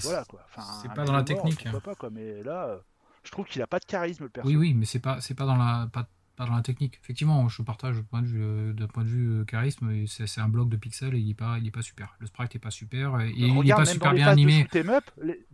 voilà 0.03 0.23
quoi. 0.25 0.41
Enfin, 0.45 0.61
c'est 0.81 0.93
pas 0.93 1.03
dans 1.05 1.13
la 1.13 1.19
Mort, 1.19 1.25
technique. 1.25 1.63
pourquoi 1.63 1.81
pas 1.81 1.95
quoi. 1.95 2.09
Mais 2.11 2.43
là, 2.43 2.67
euh, 2.67 2.77
je 3.25 3.31
trouve 3.31 3.45
qu'il 3.47 3.61
a 3.61 3.67
pas 3.67 3.79
de 3.79 3.85
charisme 3.85 4.23
le 4.23 4.29
perso. 4.29 4.47
Oui, 4.49 4.55
oui, 4.55 4.73
mais 4.73 4.85
c'est 4.85 4.99
pas, 4.99 5.19
c'est 5.19 5.33
pas 5.35 5.45
dans 5.45 5.55
la, 5.57 5.89
pas, 5.91 6.07
pas 6.35 6.45
dans 6.45 6.55
la 6.55 6.61
technique. 6.61 6.99
Effectivement, 7.03 7.47
je 7.49 7.61
partage 7.61 7.95
le 7.97 8.03
point 8.03 8.21
de 8.21 8.27
vue, 8.27 8.41
euh, 8.43 8.73
d'un 8.73 8.87
point 8.87 9.03
de 9.03 9.09
vue 9.09 9.41
euh, 9.41 9.43
charisme. 9.45 9.89
C'est, 10.07 10.39
un 10.41 10.47
bloc 10.49 10.69
de 10.69 10.77
pixels 10.77 11.15
et 11.15 11.19
il 11.19 11.31
est 11.31 11.33
pas, 11.33 11.57
il 11.59 11.67
est 11.67 11.71
pas 11.71 11.81
super. 11.81 12.15
Le 12.19 12.27
sprite 12.27 12.55
est 12.55 12.59
pas 12.59 12.71
super 12.71 13.19
et, 13.21 13.29
et 13.29 13.33
il 13.37 13.69
est 13.69 13.73
pas 13.73 13.85
super 13.85 14.13
bien 14.13 14.27
de 14.27 14.31
animé. 14.31 14.67
up, 14.75 15.03
les... 15.21 15.45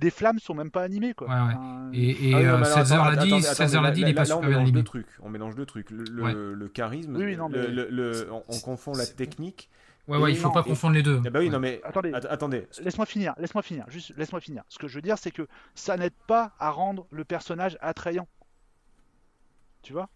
les 0.00 0.10
flammes 0.10 0.38
sont 0.38 0.54
même 0.54 0.70
pas 0.70 0.82
animées 0.82 1.12
quoi. 1.14 1.28
Ouais, 1.28 1.34
ouais. 1.34 1.54
Enfin, 1.54 1.90
Et, 1.92 2.30
et 2.30 2.34
Ah 2.34 2.38
oui, 2.38 2.44
non, 2.44 2.50
euh, 2.54 2.58
mais 2.58 2.66
alors, 2.66 2.78
16 2.78 2.92
heures 2.92 3.02
attends, 3.04 3.10
l'a 3.10 3.16
dit, 3.16 3.28
attendez, 3.28 3.42
16 3.42 3.50
attendez, 3.60 3.74
heures 3.76 3.82
l'a 3.82 3.88
là- 3.90 3.94
dit, 3.94 4.00
il 4.00 4.08
est 4.08 4.14
pas 4.14 4.24
là, 4.24 4.36
on 4.36 4.40
super 4.40 4.40
bien 4.40 4.48
mélange 4.48 4.64
deux 4.72 4.78
animé. 4.78 4.84
trucs. 4.84 5.06
On 5.20 5.28
mélange 5.28 5.54
deux 5.54 5.66
trucs. 5.66 5.90
Le, 5.90 6.04
le- 6.10 6.22
Ouais. 6.22 6.32
le 6.34 6.68
charisme, 6.68 7.16
Oui, 7.16 7.24
oui, 7.24 7.36
non, 7.36 7.48
le- 7.48 7.60
mais- 7.60 7.68
le- 7.68 7.88
le- 7.90 8.32
on, 8.32 8.42
on 8.48 8.58
confond 8.60 8.94
la 8.94 9.06
technique. 9.06 9.68
Ouais, 10.08 10.18
ouais, 10.18 10.32
il 10.32 10.36
faut 10.36 10.48
non, 10.48 10.54
pas 10.54 10.60
et- 10.60 10.68
confondre 10.68 10.94
les 10.94 11.02
deux. 11.02 11.20
Ah 11.24 11.30
bah 11.30 11.38
oui, 11.38 11.46
Ouais. 11.46 11.52
non 11.52 11.60
mais 11.60 11.80
Attendez, 11.84 12.12
att- 12.12 12.26
attendez. 12.26 12.66
laisse-moi 12.80 13.06
finir, 13.06 13.34
laisse-moi 13.38 13.62
finir, 13.62 13.84
juste 13.88 14.12
laisse-moi 14.16 14.40
finir. 14.40 14.64
Ce 14.68 14.78
que 14.78 14.88
je 14.88 14.94
veux 14.96 15.02
dire, 15.02 15.16
c'est 15.16 15.30
que 15.30 15.46
ça 15.76 15.96
n'aide 15.96 16.12
pas 16.26 16.52
à 16.58 16.70
rendre 16.70 17.06
le 17.10 17.24
personnage 17.24 17.78
attrayant. 17.80 18.26
Tu 19.82 19.92
vois? 19.92 20.08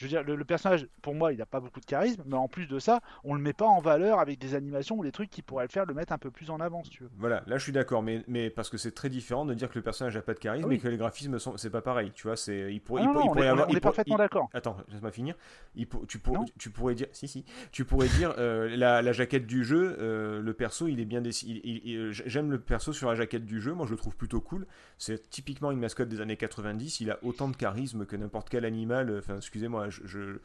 Je 0.00 0.06
veux 0.06 0.08
dire, 0.08 0.22
le, 0.22 0.34
le 0.34 0.44
personnage, 0.46 0.86
pour 1.02 1.14
moi, 1.14 1.30
il 1.30 1.38
n'a 1.38 1.44
pas 1.44 1.60
beaucoup 1.60 1.78
de 1.78 1.84
charisme, 1.84 2.22
mais 2.24 2.36
en 2.36 2.48
plus 2.48 2.66
de 2.66 2.78
ça, 2.78 3.00
on 3.22 3.34
le 3.34 3.40
met 3.42 3.52
pas 3.52 3.66
en 3.66 3.80
valeur 3.80 4.18
avec 4.18 4.38
des 4.38 4.54
animations 4.54 4.96
ou 4.96 5.02
des 5.04 5.12
trucs 5.12 5.28
qui 5.28 5.42
pourraient 5.42 5.64
le 5.66 5.68
faire 5.70 5.84
le 5.84 5.92
mettre 5.92 6.14
un 6.14 6.18
peu 6.18 6.30
plus 6.30 6.48
en 6.48 6.58
avant, 6.58 6.82
si 6.84 6.88
tu 6.88 7.02
veux. 7.02 7.10
Voilà, 7.18 7.42
là 7.46 7.58
je 7.58 7.62
suis 7.64 7.72
d'accord, 7.72 8.02
mais, 8.02 8.24
mais 8.26 8.48
parce 8.48 8.70
que 8.70 8.78
c'est 8.78 8.92
très 8.92 9.10
différent 9.10 9.44
de 9.44 9.52
dire 9.52 9.68
que 9.68 9.74
le 9.74 9.82
personnage 9.82 10.14
n'a 10.16 10.22
pas 10.22 10.32
de 10.32 10.38
charisme 10.38 10.64
Ah 10.64 10.68
oui. 10.70 10.76
et 10.76 10.78
que 10.78 10.88
les 10.88 10.96
graphismes 10.96 11.38
sont, 11.38 11.58
c'est 11.58 11.68
pas 11.68 11.82
pareil, 11.82 12.12
tu 12.14 12.28
vois, 12.28 12.36
c'est, 12.36 12.72
il, 12.72 12.80
pourrait 12.80 13.02
Ah 13.02 13.04
il, 13.04 13.08
non, 13.08 13.12
pour- 13.12 13.20
il 13.22 13.26
non, 13.26 13.30
on 13.30 13.34
pourrait 13.34 13.46
est, 13.46 13.50
on 13.50 13.50
est- 13.50 13.52
avoir, 13.52 13.68
on 13.68 13.70
il 13.72 13.76
est 13.76 13.80
pour- 13.80 13.90
parfaitement 13.90 14.14
il- 14.14 14.18
d'accord. 14.18 14.48
Attends, 14.54 14.76
laisse-moi 14.88 15.10
finir. 15.10 15.34
Il 15.74 15.86
pour- 15.86 16.06
tu, 16.06 16.18
pour- 16.18 16.42
pourrais 16.72 16.94
dire, 16.94 17.08
si 17.12 17.28
si, 17.28 17.44
tu 17.70 17.84
pourrais 17.84 18.08
dire 18.08 18.32
euh, 18.38 18.74
la, 18.78 19.02
la 19.02 19.12
jaquette 19.12 19.46
du 19.46 19.64
jeu, 19.64 19.96
euh, 20.00 20.40
le 20.40 20.54
perso, 20.54 20.88
il 20.88 20.98
est 20.98 21.04
bien 21.04 21.20
dessiné. 21.20 21.60
il- 21.62 22.10
J'aime 22.12 22.50
le 22.50 22.58
perso 22.58 22.94
sur 22.94 23.10
la 23.10 23.16
jaquette 23.16 23.44
du 23.44 23.60
jeu, 23.60 23.74
moi 23.74 23.84
je 23.84 23.90
le 23.90 23.98
trouve 23.98 24.16
plutôt 24.16 24.40
cool. 24.40 24.66
C'est 24.96 25.28
typiquement 25.28 25.70
une 25.72 25.78
mascotte 25.80 26.08
des 26.08 26.22
années 26.22 26.38
90. 26.38 27.00
Il 27.00 27.10
a 27.10 27.18
autant 27.22 27.48
de 27.48 27.56
charisme 27.56 28.06
que 28.06 28.16
n'importe 28.16 28.48
quel 28.48 28.64
animal. 28.64 29.14
Enfin, 29.18 29.36
excusez-moi, 29.36 29.89
je, 29.90 30.06
je- 30.06 30.38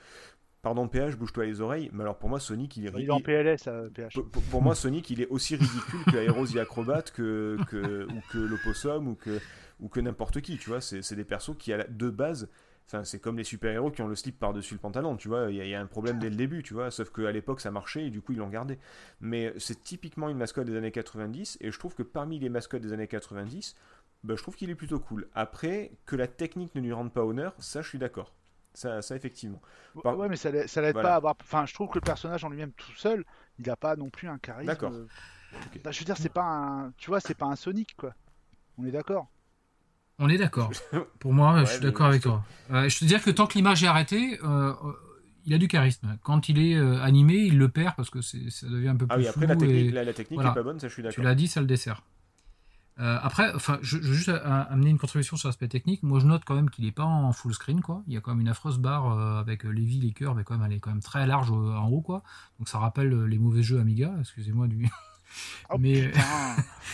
pardon 0.62 0.88
PH, 0.88 1.16
bouge-toi 1.16 1.46
les 1.46 1.62
oreilles. 1.62 1.90
Mais 1.94 2.02
alors 2.02 2.18
pour 2.18 2.30
moi, 2.30 2.40
Sonic, 2.40 2.76
il 2.78 2.86
est 2.86 2.90
Il 2.96 3.06
est 3.06 3.10
en 3.12 3.16
ridicule. 3.18 3.24
PLS, 3.24 3.68
euh, 3.68 3.90
PH. 3.90 4.14
Pour, 4.14 4.42
pour- 4.44 4.62
moi, 4.62 4.76
Sonic, 4.76 5.10
il 5.10 5.22
est 5.22 5.28
aussi 5.28 5.56
ridicule 5.56 6.04
que 6.12 6.18
Aeros 6.18 6.48
the 6.48 6.58
Acrobat, 6.58 7.04
que, 7.04 7.58
que, 7.70 8.06
ou 8.12 8.22
que 8.32 8.38
l'Opossum, 8.40 9.08
ou 9.08 9.16
que, 9.16 9.40
ou 9.80 9.90
que 9.90 10.00
n'importe 10.00 10.42
qui, 10.42 10.58
tu 10.58 10.70
vois. 10.70 10.82
C'est 10.82 11.16
des 11.16 11.24
persos 11.26 11.56
qui, 11.58 11.72
à 11.74 11.78
la- 11.78 11.88
de 11.88 12.10
base, 12.10 12.50
enfin, 12.88 13.04
c'est 13.04 13.20
comme 13.20 13.38
les 13.38 13.44
super-héros 13.44 13.92
qui 13.92 14.02
ont 14.02 14.08
le 14.08 14.16
slip 14.16 14.40
par-dessus 14.40 14.74
le 14.76 14.80
pantalon, 14.80 15.18
tu 15.18 15.28
vois. 15.28 15.52
Il 15.52 15.56
y, 15.58 15.62
a- 15.62 15.66
il 15.66 15.70
y 15.70 15.76
a 15.76 15.82
un 15.82 15.86
problème 15.88 16.18
dès 16.20 16.30
le 16.30 16.36
début, 16.36 16.64
tu 16.64 16.74
vois. 16.74 16.92
Sauf 16.92 17.10
qu'à 17.12 17.32
l'époque, 17.32 17.62
ça 17.62 17.72
marchait 17.72 18.06
et 18.06 18.10
du 18.10 18.22
coup, 18.22 18.32
ils 18.34 18.38
l'ont 18.40 18.50
gardé. 18.50 18.78
Mais 19.22 19.54
c'est 19.58 19.84
typiquement 19.84 20.30
une 20.30 20.38
mascotte 20.38 20.66
des 20.68 20.76
années 20.76 20.92
90, 20.92 21.58
et 21.62 21.72
je 21.72 21.80
trouve 21.80 21.96
que 21.96 22.04
parmi 22.04 22.40
les 22.40 22.50
mascottes 22.50 22.82
des 22.82 22.94
années 22.94 23.08
90, 23.08 23.76
bah, 24.24 24.36
je 24.36 24.42
trouve 24.42 24.56
qu'il 24.56 24.70
est 24.72 24.76
plutôt 24.76 25.00
cool. 25.00 25.28
Après, 25.36 25.92
que 26.06 26.16
la 26.16 26.28
technique 26.28 26.74
ne 26.76 26.82
lui 26.82 26.92
rende 26.94 27.12
pas 27.14 27.24
honneur, 27.24 27.54
ça, 27.60 27.82
je 27.82 27.90
suis 27.90 28.00
d'accord. 28.00 28.34
Ça, 28.76 29.02
ça, 29.02 29.16
effectivement. 29.16 29.62
Par- 30.04 30.18
Ouais, 30.18 30.30
mais 30.30 30.36
ça 30.36 30.52
l'aide 30.52 30.68
ça 30.68 30.82
l'aide 30.82 30.94
Voilà. 30.94 31.10
pas 31.10 31.14
à 31.14 31.18
avoir. 31.18 31.36
Enfin, 31.42 31.66
je 31.66 31.74
trouve 31.74 31.90
que 31.90 31.96
le 31.96 32.02
personnage 32.02 32.44
en 32.44 32.50
lui-même 32.50 32.72
tout 32.74 32.92
seul, 32.96 33.26
il 33.58 33.70
a 33.70 33.76
pas 33.76 33.96
non 33.96 34.10
plus 34.10 34.28
un 34.28 34.38
charisme. 34.38 34.68
D'accord. 34.68 34.92
euh, 34.94 35.08
bah, 35.84 35.92
je 35.92 36.00
veux 36.00 36.06
dire, 36.06 36.18
c'est 36.18 36.30
pas 36.34 36.44
un. 36.44 36.92
Tu 36.98 37.10
vois, 37.10 37.20
c'est 37.20 37.34
pas 37.36 37.46
un 37.46 37.56
Sonic, 37.56 37.96
quoi. 37.98 38.14
On 38.78 38.86
est 38.86 38.92
d'accord. 38.92 39.28
On 40.20 40.30
est 40.30 40.38
d'accord. 40.38 40.72
Pour 41.20 41.34
moi, 41.34 41.54
Ouais, 41.56 41.66
je 41.66 41.72
suis 41.72 41.82
d'accord 41.82 42.08
avec 42.08 42.22
toi. 42.22 42.44
Euh, 42.72 42.88
je 42.90 43.00
te 43.00 43.06
dire 43.06 43.24
que 43.24 43.30
tant 43.32 43.48
que 43.48 43.54
l'image 43.56 43.84
est 43.84 43.88
arrêtée, 43.88 44.40
euh, 44.44 44.74
il 45.46 45.54
a 45.54 45.58
du 45.58 45.68
charisme. 45.68 46.18
Quand 46.24 46.50
il 46.50 46.60
est 46.60 46.76
euh, 46.76 47.02
animé, 47.02 47.36
il 47.36 47.58
le 47.58 47.70
perd 47.70 47.96
parce 47.96 48.10
que 48.10 48.22
ça 48.22 48.38
devient 48.68 48.90
un 48.90 48.96
peu 48.96 49.08
plus 49.08 49.14
Ah 49.16 49.18
oui, 49.20 49.28
après, 49.28 49.42
flou 49.42 49.48
la 49.50 49.56
technique, 49.56 49.86
et- 49.88 49.92
la, 49.92 50.04
la 50.04 50.14
technique 50.14 50.38
voilà. 50.40 50.52
est 50.52 50.56
pas 50.56 50.64
bonne, 50.64 50.80
ça, 50.80 50.88
je 50.88 50.94
suis 50.94 51.04
Tu 51.04 51.08
d'accord. 51.10 51.24
l'as 51.24 51.36
dit, 51.36 51.48
ça 51.48 51.62
le 51.62 51.68
dessert. 51.68 52.02
Euh, 52.98 53.18
après, 53.22 53.52
enfin, 53.54 53.78
je, 53.82 53.98
je 53.98 54.08
veux 54.08 54.14
juste 54.14 54.30
a- 54.30 54.62
amener 54.62 54.90
une 54.90 54.98
contribution 54.98 55.36
sur 55.36 55.50
l'aspect 55.50 55.68
technique. 55.68 56.02
Moi, 56.02 56.20
je 56.22 56.26
note 56.26 56.44
quand 56.46 56.56
même 56.56 56.70
qu'il 56.70 56.86
n'est 56.86 56.92
pas 56.94 57.04
en 57.04 57.34
full 57.34 57.54
screen, 57.54 57.82
quoi. 57.82 58.04
Il 58.08 58.14
y 58.14 58.18
a 58.18 58.22
quand 58.22 58.32
même 58.32 58.40
une 58.42 58.48
affreuse 58.48 58.78
barre 58.80 59.12
euh, 59.12 59.40
avec 59.40 59.66
euh, 59.66 59.70
les 59.70 59.84
vies, 59.84 60.00
les 60.00 60.12
cœurs, 60.14 60.34
mais 60.34 60.44
quand 60.46 60.58
même, 60.58 60.66
elle 60.72 60.78
est 60.78 60.80
quand 60.80 60.92
même 60.92 61.02
très 61.02 61.28
large 61.28 61.52
euh, 61.52 61.76
en 61.76 61.90
haut, 61.90 62.00
quoi. 62.02 62.24
Donc, 62.58 62.70
ça 62.70 62.80
rappelle 62.80 63.12
euh, 63.12 63.26
les 63.26 63.38
mauvais 63.38 63.64
jeux 63.64 63.80
Amiga. 63.82 64.12
Excusez-moi 64.22 64.68
du. 64.68 64.88
Oh, 65.70 65.76
mais 65.78 66.08
putain. 66.08 66.22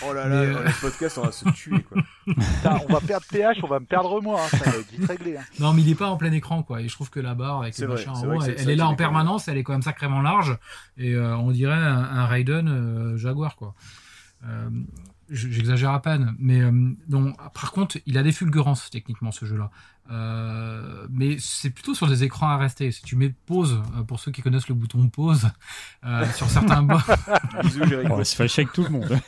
Oh 0.08 0.14
là 0.14 0.24
Mais, 0.24 0.30
là, 0.32 0.36
euh, 0.42 0.54
dans 0.56 0.64
le 0.64 0.82
podcast, 0.82 1.18
on 1.20 1.26
va 1.26 1.32
se 1.32 1.48
tuer, 1.50 1.84
quoi. 1.84 2.02
Putain, 2.26 2.80
on 2.90 2.94
va 2.94 3.00
perdre 3.02 3.26
PH, 3.30 3.58
on 3.62 3.68
va 3.68 3.80
me 3.80 3.86
perdre 3.86 4.20
moi. 4.20 4.42
hein, 4.42 4.48
Ça 4.58 4.72
va 4.72 4.78
être 4.78 4.90
vite 4.92 5.06
réglé. 5.06 5.38
hein. 5.38 5.44
non, 5.60 5.74
mais 5.74 5.84
il 5.84 5.90
n'est 5.90 5.96
pas 5.96 6.08
en 6.10 6.18
plein 6.18 6.32
écran, 6.32 6.64
quoi. 6.64 6.82
Et 6.82 6.88
je 6.88 6.94
trouve 6.96 7.12
que 7.12 7.20
la 7.20 7.36
barre 7.36 7.62
avec 7.62 7.78
le 7.78 7.88
machin 7.90 8.14
en 8.14 8.24
haut, 8.24 8.42
elle, 8.42 8.68
est 8.70 8.76
là 8.76 8.88
en 8.88 8.96
permanence. 8.96 9.48
Elle 9.48 9.58
est 9.60 9.64
quand 9.64 9.74
même 9.74 9.84
sacrément 9.84 10.22
large 10.22 10.58
et 10.98 11.14
euh, 11.14 11.36
on 11.38 11.52
dirait 11.52 11.76
un, 11.76 11.98
un 12.04 12.26
Raiden 12.26 12.68
euh, 12.68 13.18
Jaguar, 13.18 13.58
quoi. 13.58 13.76
J'exagère 15.32 15.92
à 15.92 16.02
peine, 16.02 16.36
mais 16.40 16.62
euh, 16.62 16.72
donc, 17.08 17.38
par 17.54 17.72
contre, 17.72 17.98
il 18.06 18.18
a 18.18 18.24
des 18.24 18.34
fulgurances 18.34 18.90
techniquement 18.90 19.32
ce 19.32 19.46
jeu-là. 19.46 19.72
Euh, 20.12 21.08
mais 21.10 21.38
c'est 21.40 21.70
plutôt 21.70 21.94
sur 21.94 22.08
des 22.08 22.24
écrans 22.24 22.50
à 22.50 22.58
rester. 22.58 22.92
Si 22.92 23.02
tu 23.02 23.16
mets 23.16 23.34
pause, 23.46 23.82
euh, 23.96 24.04
pour 24.04 24.20
ceux 24.20 24.32
qui 24.32 24.42
connaissent 24.42 24.68
le 24.68 24.76
bouton 24.76 25.08
pause, 25.08 25.50
euh, 26.06 26.26
sur 26.34 26.50
certains 26.50 26.82
boss, 26.84 27.02
Bisous, 27.64 27.86
Jéricho. 27.86 28.14
On 28.14 28.18
va 28.18 28.26
se 28.26 28.36
fâcher 28.36 28.64
avec 28.64 28.74
tout 28.74 28.84
le 28.84 28.90
monde. 28.90 29.20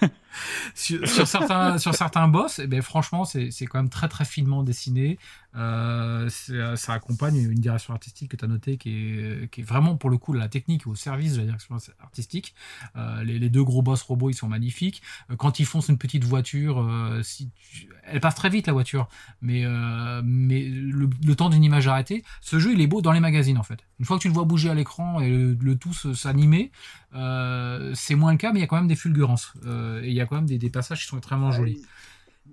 Sur, 0.75 1.07
sur 1.07 1.27
certains, 1.27 1.77
sur 1.79 1.95
certains 1.95 2.27
boss, 2.27 2.59
eh 2.59 2.67
ben, 2.67 2.81
franchement, 2.81 3.25
c'est 3.25 3.51
c'est 3.51 3.65
quand 3.65 3.79
même 3.79 3.89
très 3.89 4.07
très 4.09 4.25
finement 4.25 4.63
dessiné. 4.63 5.17
Euh, 5.55 6.29
c'est- 6.29 6.75
ça 6.75 6.93
accompagne 6.93 7.37
une 7.37 7.59
direction 7.59 7.93
artistique 7.93 8.31
que 8.31 8.35
tu 8.37 8.43
as 8.43 8.47
noté 8.47 8.77
qui 8.77 8.89
est, 8.89 9.51
qui 9.51 9.61
est 9.61 9.63
vraiment 9.63 9.95
pour 9.97 10.09
le 10.09 10.17
coup 10.17 10.33
la 10.33 10.47
technique 10.47 10.87
au 10.87 10.95
service 10.95 11.33
de 11.33 11.39
la 11.39 11.45
direction 11.45 11.77
artistique. 12.01 12.55
Euh, 12.95 13.23
les, 13.23 13.37
les 13.37 13.49
deux 13.49 13.63
gros 13.63 13.83
boss 13.83 14.01
robots, 14.01 14.29
ils 14.31 14.33
sont 14.35 14.47
magnifiques. 14.47 15.03
Euh, 15.29 15.35
Quand 15.35 15.59
ils 15.59 15.65
foncent 15.65 15.89
une 15.89 15.99
petite 15.99 16.23
voiture, 16.23 16.79
euh, 16.79 17.21
si 17.23 17.51
tu- 17.55 17.87
elle 18.05 18.19
passe 18.19 18.35
très 18.35 18.49
vite 18.49 18.65
la 18.67 18.73
voiture, 18.73 19.07
mais, 19.41 19.63
euh, 19.65 20.21
mais 20.25 20.63
le, 20.67 21.07
le 21.23 21.35
temps 21.35 21.49
d'une 21.49 21.63
image 21.63 21.87
arrêtée, 21.87 22.23
ce 22.41 22.57
jeu 22.59 22.73
il 22.73 22.81
est 22.81 22.87
beau 22.87 23.01
dans 23.03 23.11
les 23.11 23.19
magazines 23.19 23.57
en 23.59 23.63
fait. 23.63 23.79
Une 23.99 24.05
fois 24.05 24.17
que 24.17 24.23
tu 24.23 24.27
le 24.29 24.33
vois 24.33 24.45
bouger 24.45 24.69
à 24.71 24.73
l'écran 24.73 25.19
et 25.21 25.29
le, 25.29 25.53
le 25.53 25.75
tout 25.77 25.93
s'animer, 25.93 26.71
euh, 27.15 27.91
c'est 27.95 28.15
moins 28.15 28.31
le 28.31 28.37
cas, 28.37 28.51
mais 28.51 28.59
il 28.59 28.61
y 28.61 28.65
a 28.65 28.67
quand 28.67 28.75
même 28.75 28.87
des 28.87 28.95
fulgurances. 28.95 29.53
Euh, 29.65 30.01
et 30.01 30.07
il 30.07 30.13
y 30.13 30.21
a 30.21 30.22
quand 30.25 30.35
même 30.35 30.45
des, 30.45 30.57
des 30.57 30.69
passages 30.69 31.01
qui 31.01 31.07
sont 31.07 31.17
extrêmement 31.17 31.51
jolis. 31.51 31.81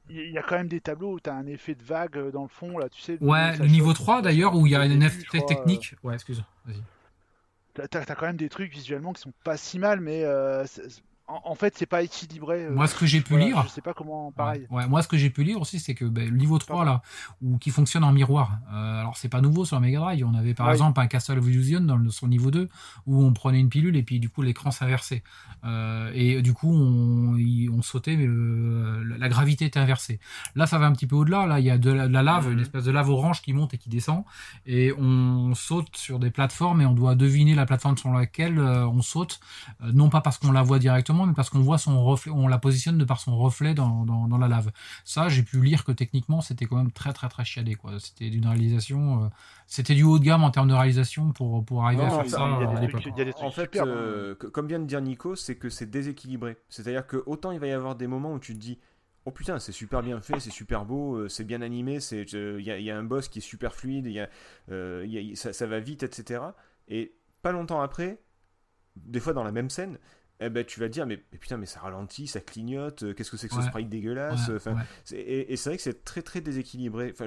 Il 0.09 0.31
y 0.31 0.39
a 0.39 0.43
quand 0.43 0.57
même 0.57 0.69
des 0.69 0.81
tableaux 0.81 1.15
où 1.15 1.21
tu 1.21 1.31
as 1.31 1.35
un 1.35 1.47
effet 1.47 1.75
de 1.75 1.83
vague 1.83 2.17
euh, 2.17 2.31
dans 2.31 2.43
le 2.43 2.49
fond, 2.49 2.79
là, 2.79 2.89
tu 2.89 3.01
sais. 3.01 3.19
Ouais, 3.21 3.57
le 3.57 3.67
niveau 3.67 3.89
chauffe, 3.89 3.99
3 3.99 4.17
ça 4.17 4.23
d'ailleurs, 4.23 4.55
où 4.55 4.67
il 4.67 4.73
y 4.73 4.77
a 4.77 4.85
une 4.85 5.03
effet 5.03 5.41
technique. 5.47 5.95
Ouais, 6.03 6.15
excuse. 6.15 6.45
Vas-y. 6.65 6.77
euh, 7.81 7.87
T'as 7.89 8.15
quand 8.15 8.27
même 8.27 8.37
des 8.37 8.49
trucs 8.49 8.73
visuellement 8.73 9.13
qui 9.13 9.23
sont 9.23 9.33
pas 9.45 9.57
si 9.57 9.79
mal, 9.79 10.01
mais 10.01 10.25
euh, 10.25 10.65
en, 11.31 11.51
en 11.53 11.55
fait, 11.55 11.75
c'est 11.77 11.87
pas 11.87 12.03
équilibré. 12.03 12.65
euh, 12.65 12.75
Moi, 12.75 12.87
ce 12.87 12.95
que 12.95 13.07
j'ai 13.07 13.21
pu 13.21 13.31
voilà, 13.35 13.47
lire, 13.47 13.63
Je 13.65 13.69
sais 13.69 13.81
pas 13.81 13.95
comment, 13.95 14.33
pareil. 14.33 14.67
Ouais, 14.71 14.83
ouais, 14.83 14.89
moi, 14.89 15.03
ce 15.03 15.09
que 15.09 15.17
j'ai 15.17 15.31
pu 15.31 15.45
lire 15.45 15.61
aussi, 15.61 15.79
c'est 15.79 15.95
que 15.95 16.05
ben, 16.05 16.29
le 16.29 16.37
niveau 16.37 16.59
3, 16.59 16.85
là, 16.85 17.03
ou 17.43 17.59
qui 17.59 17.71
fonctionne 17.71 18.05
en 18.05 18.13
miroir, 18.13 18.59
euh, 18.73 19.01
alors 19.01 19.17
c'est 19.17 19.29
pas 19.29 19.41
nouveau 19.41 19.65
sur 19.65 19.77
la 19.77 19.81
Mega 19.81 19.99
Drive. 20.01 20.27
On 20.27 20.35
avait 20.35 20.55
par 20.55 20.71
exemple 20.71 21.01
un 21.01 21.07
Castle 21.07 21.39
of 21.39 21.47
Illusion 21.47 21.81
dans 21.81 21.97
le- 21.97 22.11
son 22.11 22.29
niveau 22.29 22.51
2, 22.51 22.69
où 23.07 23.23
on 23.25 23.33
prenait 23.33 23.61
une 23.61 23.69
pilule 23.69 23.97
et 23.97 24.03
puis 24.03 24.19
du 24.21 24.29
coup 24.29 24.43
l'écran 24.43 24.71
s'inversait. 24.71 25.23
Euh, 25.65 26.11
et 26.15 26.43
du 26.43 26.53
coup, 26.55 26.73
on, 26.73 27.37
y- 27.37 27.69
on 27.69 27.83
sautait, 27.83 28.17
mais 28.17 28.27
le- 28.27 29.03
la 29.05 29.29
gravité 29.29 29.65
était 29.67 29.79
inversée. 29.81 30.21
Là, 30.55 30.67
ça 30.67 30.79
va 30.79 30.87
un 30.87 30.93
petit 30.93 31.07
peu 31.07 31.17
au-delà. 31.17 31.47
Là, 31.47 31.61
il 31.61 31.67
y 31.67 31.71
a 31.71 31.79
de 31.79 31.91
la, 31.91 32.09
de 32.09 32.13
la 32.13 32.23
lave, 32.23 32.47
Mhm. 32.47 32.53
une 32.55 32.61
espèce 32.61 32.85
de 32.85 32.91
lave 32.91 33.09
orange 33.11 33.43
qui 33.43 33.53
monte 33.53 33.75
et 33.75 33.79
qui 33.79 33.89
descend. 33.89 34.25
Et 34.67 34.93
on 34.99 35.55
saute 35.55 35.97
sur 35.97 36.19
des 36.19 36.31
plateformes 36.31 36.81
et 36.81 36.87
on 36.87 36.95
doit 36.95 37.15
deviner 37.15 37.55
la 37.55 37.67
plateforme 37.67 37.97
sur 37.97 38.11
laquelle 38.13 38.59
on 38.61 39.03
saute. 39.03 39.41
Non 39.93 40.09
pas 40.09 40.21
parce 40.21 40.39
qu'on 40.39 40.53
la 40.53 40.63
voit 40.63 40.79
directement, 40.79 41.20
mais 41.27 41.35
parce 41.35 41.51
qu'on 41.51 41.61
voit 41.61 41.79
son 41.79 42.05
reflet, 42.05 42.33
on 42.33 42.49
la 42.49 42.59
positionne 42.59 42.99
de 42.99 43.05
par 43.05 43.21
son 43.21 43.37
reflet 43.37 43.75
dans, 43.75 44.05
dans, 44.05 44.39
la 44.39 44.49
lave. 44.49 44.71
Ça, 45.05 45.29
j'ai 45.29 45.43
pu 45.43 45.61
lire 45.63 45.85
que 45.85 45.93
techniquement, 45.93 46.41
c'était 46.41 46.67
quand 46.67 46.77
même 46.77 46.93
très 46.93 47.13
très 47.13 47.29
très 47.29 47.45
chiadé. 47.45 47.75
Quoi. 47.75 47.99
C'était 47.99 48.31
d'une 48.31 48.47
réalisation, 48.47 49.25
euh, 49.25 49.29
c'était 49.67 49.95
du 49.95 50.03
haut 50.03 50.19
de 50.19 50.25
gamme 50.25 50.45
en 50.45 50.51
termes 50.51 50.69
de 50.69 50.75
réalisation 50.75 51.33
pour, 51.33 51.65
pour 51.65 51.85
arriver 51.85 52.05
à 52.05 52.11
faire 52.11 52.29
ça 52.29 52.41
à. 52.43 53.45
En 53.45 53.51
fait, 53.51 53.77
euh, 53.77 54.35
comme 54.35 54.67
vient 54.67 54.81
de 54.81 54.87
dire 54.87 55.01
Nico, 55.01 55.37
c'est 55.37 55.57
que 55.57 55.69
c'est 55.69 55.91
déséquilibré. 55.91 56.57
C'est-à-dire 56.69 57.07
que 57.07 57.23
autant 57.27 57.51
il 57.51 57.61
va 57.61 57.67
y 57.67 57.73
avoir 57.73 57.95
des 57.95 58.07
moments 58.07 58.33
où 58.33 58.39
tu 58.39 58.55
te 58.55 58.59
dis 58.59 58.79
Oh 59.27 59.31
putain, 59.31 59.59
c'est 59.59 59.73
super 59.73 60.03
bien 60.03 60.21
fait, 60.23 60.41
c'est 60.41 60.51
super 60.51 60.87
beau, 60.87 61.17
euh, 61.17 61.29
c'est 61.29 61.45
bien 61.45 61.61
animé, 61.61 61.99
il 62.11 62.63
y, 62.63 62.91
a 62.91 62.97
un 62.97 63.05
boss 63.05 63.29
qui 63.29 63.41
est 63.41 63.43
super 63.43 63.75
fluide, 63.75 64.07
y 64.07 64.19
a, 64.19 64.29
ça, 65.37 65.53
ça, 65.53 65.67
va 65.67 65.79
vite, 65.79 66.03
etc. 66.03 66.41
Et 66.89 67.15
pas 67.43 67.53
longtemps 67.53 67.83
après, 67.83 68.19
des 68.97 69.21
fois 69.21 69.33
dans 69.33 69.45
la 69.45 69.53
même 69.53 69.71
scène, 69.71 69.99
eh 70.43 70.49
ben, 70.49 70.65
tu 70.65 70.81
vas 70.81 70.89
te 70.89 70.93
dire, 70.93 71.07
mais, 71.07 71.19
putain, 71.19 71.59
mais 71.59 71.67
ça 71.67 71.81
ralentit, 71.81 72.27
ça 72.27 72.41
clignote, 72.41 73.03
euh, 73.03 73.13
qu'est-ce 73.13 73.31
que 73.31 73.37
c'est 73.37 73.49
que 73.49 73.55
ce 73.55 73.63
sprite 73.63 73.91
dégueulasse 73.91 74.51
enfin, 74.55 74.75
Et, 75.13 75.55
c'est 75.57 75.71
vrai 75.71 75.77
que 75.77 75.83
c'est 75.83 76.03
très 76.03 76.23
très 76.23 76.41
déséquilibré. 76.41 77.13
Enfin, 77.13 77.27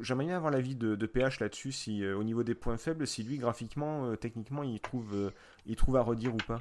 J'aimerais 0.00 0.24
bien 0.24 0.36
avoir 0.36 0.50
l'avis 0.50 0.74
de, 0.74 0.94
de 0.96 1.06
PH 1.06 1.40
là-dessus, 1.40 1.72
si 1.72 2.02
euh, 2.02 2.16
au 2.16 2.24
niveau 2.24 2.42
des 2.42 2.54
points 2.54 2.78
faibles, 2.78 3.06
si 3.06 3.22
lui, 3.22 3.36
graphiquement, 3.36 4.06
euh, 4.06 4.16
techniquement, 4.16 4.62
il 4.62 4.80
trouve, 4.80 5.32
il 5.66 5.76
trouve 5.76 5.96
à 5.96 6.02
redire 6.02 6.34
ou 6.34 6.38
pas. 6.38 6.58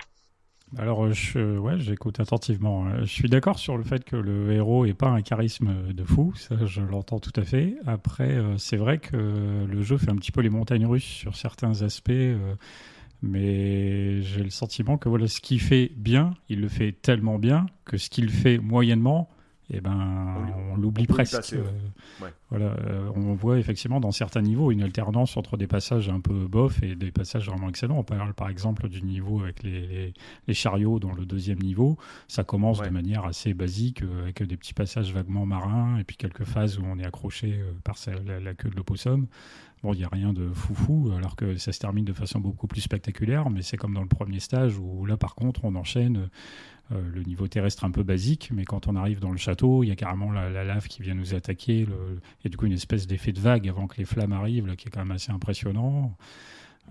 Alors, 0.77 1.13
je, 1.13 1.57
ouais, 1.57 1.79
j'écoute 1.79 2.19
attentivement. 2.19 2.85
Hein. 2.85 3.01
Je 3.01 3.11
suis 3.11 3.29
d'accord 3.29 3.57
sur 3.57 3.77
le 3.77 3.83
fait 3.83 4.03
que 4.03 4.17
le 4.17 4.51
héros 4.51 4.85
n'est 4.85 4.93
pas 4.93 5.09
un 5.09 5.21
charisme 5.21 5.93
de 5.93 6.03
fou, 6.03 6.33
ça 6.35 6.65
je 6.65 6.81
l'entends 6.81 7.19
tout 7.19 7.33
à 7.35 7.43
fait. 7.43 7.75
Après, 7.85 8.41
c'est 8.57 8.77
vrai 8.77 8.97
que 8.97 9.15
le 9.15 9.81
jeu 9.83 9.97
fait 9.97 10.09
un 10.09 10.15
petit 10.15 10.31
peu 10.31 10.41
les 10.41 10.49
montagnes 10.49 10.87
russes 10.87 11.03
sur 11.03 11.35
certains 11.35 11.83
aspects. 11.83 12.11
Mais 13.23 14.21
j'ai 14.21 14.43
le 14.43 14.49
sentiment 14.49 14.97
que 14.97 15.07
voilà, 15.07 15.27
ce 15.27 15.39
qu'il 15.39 15.61
fait 15.61 15.91
bien, 15.95 16.35
il 16.49 16.59
le 16.59 16.67
fait 16.67 16.91
tellement 16.91 17.39
bien 17.39 17.67
que 17.85 17.95
ce 17.97 18.09
qu'il 18.09 18.29
fait 18.29 18.57
moyennement, 18.57 19.29
eh 19.69 19.79
ben, 19.79 20.53
on, 20.71 20.75
l'oublie 20.75 21.07
presque. 21.07 21.53
Euh, 21.53 21.63
voilà, 22.49 22.75
euh, 22.85 23.09
on 23.15 23.33
voit 23.33 23.59
effectivement 23.59 24.01
dans 24.01 24.11
certains 24.11 24.41
niveaux 24.41 24.71
une 24.71 24.83
alternance 24.83 25.37
entre 25.37 25.55
des 25.55 25.67
passages 25.67 26.09
un 26.09 26.19
peu 26.19 26.47
bof 26.47 26.83
et 26.83 26.95
des 26.95 27.11
passages 27.11 27.47
vraiment 27.47 27.69
excellents. 27.69 27.97
On 27.97 28.03
parle 28.03 28.33
par 28.33 28.49
exemple 28.49 28.89
du 28.89 29.01
niveau 29.01 29.41
avec 29.41 29.63
les, 29.63 30.13
les, 30.47 30.53
chariots 30.53 30.99
dans 30.99 31.13
le 31.13 31.25
deuxième 31.25 31.59
niveau. 31.59 31.97
Ça 32.27 32.43
commence 32.43 32.81
de 32.81 32.89
manière 32.89 33.23
assez 33.23 33.53
basique 33.53 34.03
euh, 34.03 34.23
avec 34.23 34.43
des 34.43 34.57
petits 34.57 34.73
passages 34.73 35.13
vaguement 35.13 35.45
marins 35.45 35.97
et 35.97 36.03
puis 36.03 36.17
quelques 36.17 36.43
phases 36.43 36.77
où 36.77 36.83
on 36.85 36.99
est 36.99 37.05
accroché 37.05 37.57
par 37.85 37.95
la, 38.25 38.41
la, 38.41 38.53
queue 38.53 38.69
de 38.69 38.75
l'opossum. 38.75 39.27
Bon, 39.83 39.93
il 39.93 39.97
n'y 39.97 40.05
a 40.05 40.09
rien 40.09 40.31
de 40.31 40.49
foufou, 40.53 41.11
alors 41.15 41.35
que 41.35 41.57
ça 41.57 41.73
se 41.73 41.79
termine 41.79 42.05
de 42.05 42.13
façon 42.13 42.39
beaucoup 42.39 42.67
plus 42.67 42.79
spectaculaire, 42.79 43.49
mais 43.49 43.61
c'est 43.61 43.75
comme 43.75 43.93
dans 43.93 44.01
le 44.01 44.07
premier 44.07 44.39
stage 44.39 44.77
où 44.77 45.05
là, 45.05 45.17
par 45.17 45.35
contre, 45.35 45.65
on 45.65 45.75
enchaîne 45.75 46.29
euh, 46.93 47.01
le 47.13 47.21
niveau 47.23 47.49
terrestre 47.49 47.83
un 47.83 47.91
peu 47.91 48.01
basique, 48.01 48.49
mais 48.53 48.63
quand 48.63 48.87
on 48.87 48.95
arrive 48.95 49.19
dans 49.19 49.31
le 49.31 49.37
château, 49.37 49.83
il 49.83 49.87
y 49.87 49.91
a 49.91 49.95
carrément 49.97 50.31
la, 50.31 50.49
lave 50.63 50.87
qui 50.87 51.01
vient 51.01 51.15
nous 51.15 51.35
attaquer. 51.35 51.79
Il 51.81 52.47
y 52.47 52.49
du 52.49 52.55
coup 52.55 52.65
une 52.65 52.71
espèce 52.71 53.07
d'effet 53.07 53.33
de 53.33 53.41
vague 53.41 53.67
avant 53.67 53.87
que 53.87 53.97
les 53.97 54.05
flammes 54.05 54.31
arrivent, 54.31 54.67
là, 54.67 54.77
qui 54.77 54.87
est 54.87 54.91
quand 54.91 55.01
même 55.01 55.11
assez 55.11 55.33
impressionnant. 55.33 56.15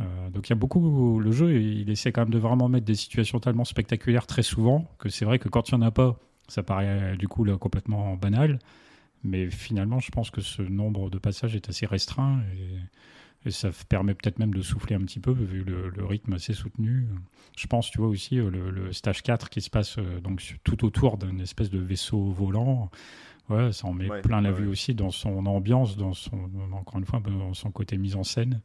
Euh, 0.03 0.28
donc 0.28 0.49
il 0.49 0.51
y 0.51 0.53
a 0.53 0.57
beaucoup. 0.57 1.18
Le 1.18 1.32
jeu, 1.32 1.62
il 1.62 1.88
essaie 1.88 2.12
quand 2.12 2.22
même 2.22 2.30
de 2.30 2.38
vraiment 2.38 2.68
mettre 2.68 2.84
des 2.84 2.95
situations 2.95 3.40
tellement 3.40 3.64
spectaculaires 3.64 4.26
très 4.26 4.43
souvent 4.43 4.86
que 4.99 5.09
c'est 5.09 5.24
vrai 5.24 5.38
que 5.38 5.49
quand 5.49 5.70
il 5.70 5.76
n'y 5.76 5.84
en 5.84 5.86
a 5.86 5.90
pas, 5.90 6.18
ça 6.47 6.62
paraît 6.62 7.16
du 7.16 7.26
coup 7.26 7.47
complètement 7.57 8.16
banal. 8.16 8.59
Mais 9.24 9.50
finalement, 9.50 10.00
je 10.00 10.10
pense 10.10 10.30
que 10.30 10.40
ce 10.40 10.62
nombre 10.62 11.10
de 11.10 11.18
passages 11.18 11.54
est 11.54 11.68
assez 11.68 11.86
restreint 11.86 12.40
et, 12.56 12.78
ça 13.50 13.70
permet 13.88 14.14
peut-être 14.14 14.38
même 14.38 14.54
de 14.54 14.62
souffler 14.62 14.94
un 14.94 15.00
petit 15.00 15.18
peu 15.18 15.32
vu 15.32 15.64
le, 15.64 16.04
rythme 16.04 16.34
assez 16.34 16.52
soutenu. 16.52 17.08
Je 17.58 17.66
pense, 17.66 17.90
tu 17.90 17.98
vois 17.98 18.06
aussi, 18.06 18.38
euh, 18.38 18.50
le, 18.50 18.92
stage 18.92 19.24
4 19.24 19.50
qui 19.50 19.60
se 19.60 19.68
passe 19.68 19.98
euh, 19.98 20.20
donc 20.20 20.58
tout 20.62 20.84
autour 20.84 21.18
d'un 21.18 21.36
espèce 21.40 21.68
de 21.68 21.80
vaisseau 21.80 22.30
volant. 22.30 22.88
Ouais, 23.48 23.72
ça 23.72 23.88
en 23.88 23.94
met 23.94 24.20
plein 24.20 24.40
la 24.40 24.52
vue 24.52 24.68
aussi 24.68 24.94
dans 24.94 25.10
son 25.10 25.44
ambiance, 25.46 25.96
dans 25.96 26.12
son, 26.12 26.48
encore 26.72 27.00
une 27.00 27.04
fois, 27.04 27.18
dans 27.18 27.52
son 27.52 27.72
côté 27.72 27.98
mise 27.98 28.14
en 28.14 28.22
scène. 28.22 28.60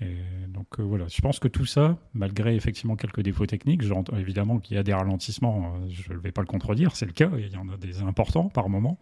Et 0.00 0.14
donc 0.48 0.66
euh, 0.78 0.84
voilà, 0.84 1.06
je 1.08 1.20
pense 1.20 1.40
que 1.40 1.48
tout 1.48 1.66
ça, 1.66 1.98
malgré 2.14 2.54
effectivement 2.54 2.94
quelques 2.94 3.22
défauts 3.22 3.46
techniques, 3.46 3.82
évidemment 4.16 4.60
qu'il 4.60 4.76
y 4.76 4.78
a 4.78 4.84
des 4.84 4.94
ralentissements, 4.94 5.74
je 5.88 6.12
ne 6.12 6.18
vais 6.18 6.30
pas 6.30 6.42
le 6.42 6.46
contredire, 6.46 6.94
c'est 6.94 7.06
le 7.06 7.12
cas, 7.12 7.30
il 7.36 7.52
y 7.52 7.56
en 7.56 7.68
a 7.70 7.76
des 7.76 8.02
importants 8.02 8.48
par 8.48 8.68
moment. 8.68 9.00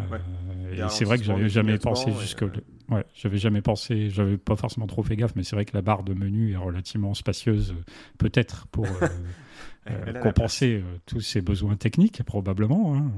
Euh, 0.00 0.86
et 0.86 0.88
c'est 0.88 1.04
vrai 1.04 1.18
que 1.18 1.24
j'avais 1.24 1.48
jamais 1.48 1.78
pensé 1.78 2.12
jusque. 2.12 2.44
Ouais, 2.88 3.04
j'avais 3.14 3.38
jamais 3.38 3.62
pensé, 3.62 4.10
j'avais 4.10 4.36
pas 4.36 4.56
forcément 4.56 4.86
trop 4.86 5.02
fait 5.02 5.16
gaffe, 5.16 5.34
mais 5.36 5.42
c'est 5.42 5.56
vrai 5.56 5.64
que 5.64 5.74
la 5.74 5.82
barre 5.82 6.02
de 6.02 6.14
menu 6.14 6.52
est 6.52 6.56
relativement 6.56 7.14
spacieuse, 7.14 7.74
peut-être 8.18 8.66
pour 8.68 8.86
euh, 8.86 9.08
euh, 9.90 10.20
compenser 10.20 10.82
tous 11.06 11.20
ces 11.20 11.40
besoins 11.40 11.76
techniques, 11.76 12.22
probablement. 12.22 12.96
Hein. 12.96 13.10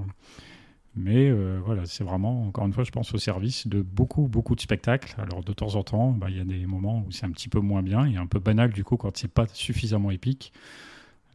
Mais 0.96 1.32
voilà, 1.58 1.86
c'est 1.86 2.04
vraiment, 2.04 2.46
encore 2.46 2.66
une 2.66 2.72
fois, 2.72 2.84
je 2.84 2.92
pense 2.92 3.12
au 3.14 3.18
service 3.18 3.66
de 3.66 3.82
beaucoup, 3.82 4.28
beaucoup 4.28 4.54
de 4.54 4.60
spectacles. 4.60 5.14
Alors 5.18 5.42
de 5.42 5.52
temps 5.52 5.74
en 5.74 5.82
temps, 5.82 6.10
bah, 6.10 6.26
il 6.30 6.36
y 6.36 6.40
a 6.40 6.44
des 6.44 6.66
moments 6.66 7.04
où 7.04 7.10
c'est 7.10 7.26
un 7.26 7.32
petit 7.32 7.48
peu 7.48 7.58
moins 7.58 7.82
bien 7.82 8.06
et 8.06 8.16
un 8.16 8.26
peu 8.26 8.38
banal 8.38 8.70
du 8.70 8.84
coup 8.84 8.96
quand 8.96 9.16
c'est 9.16 9.32
pas 9.32 9.46
suffisamment 9.52 10.12
épique. 10.12 10.52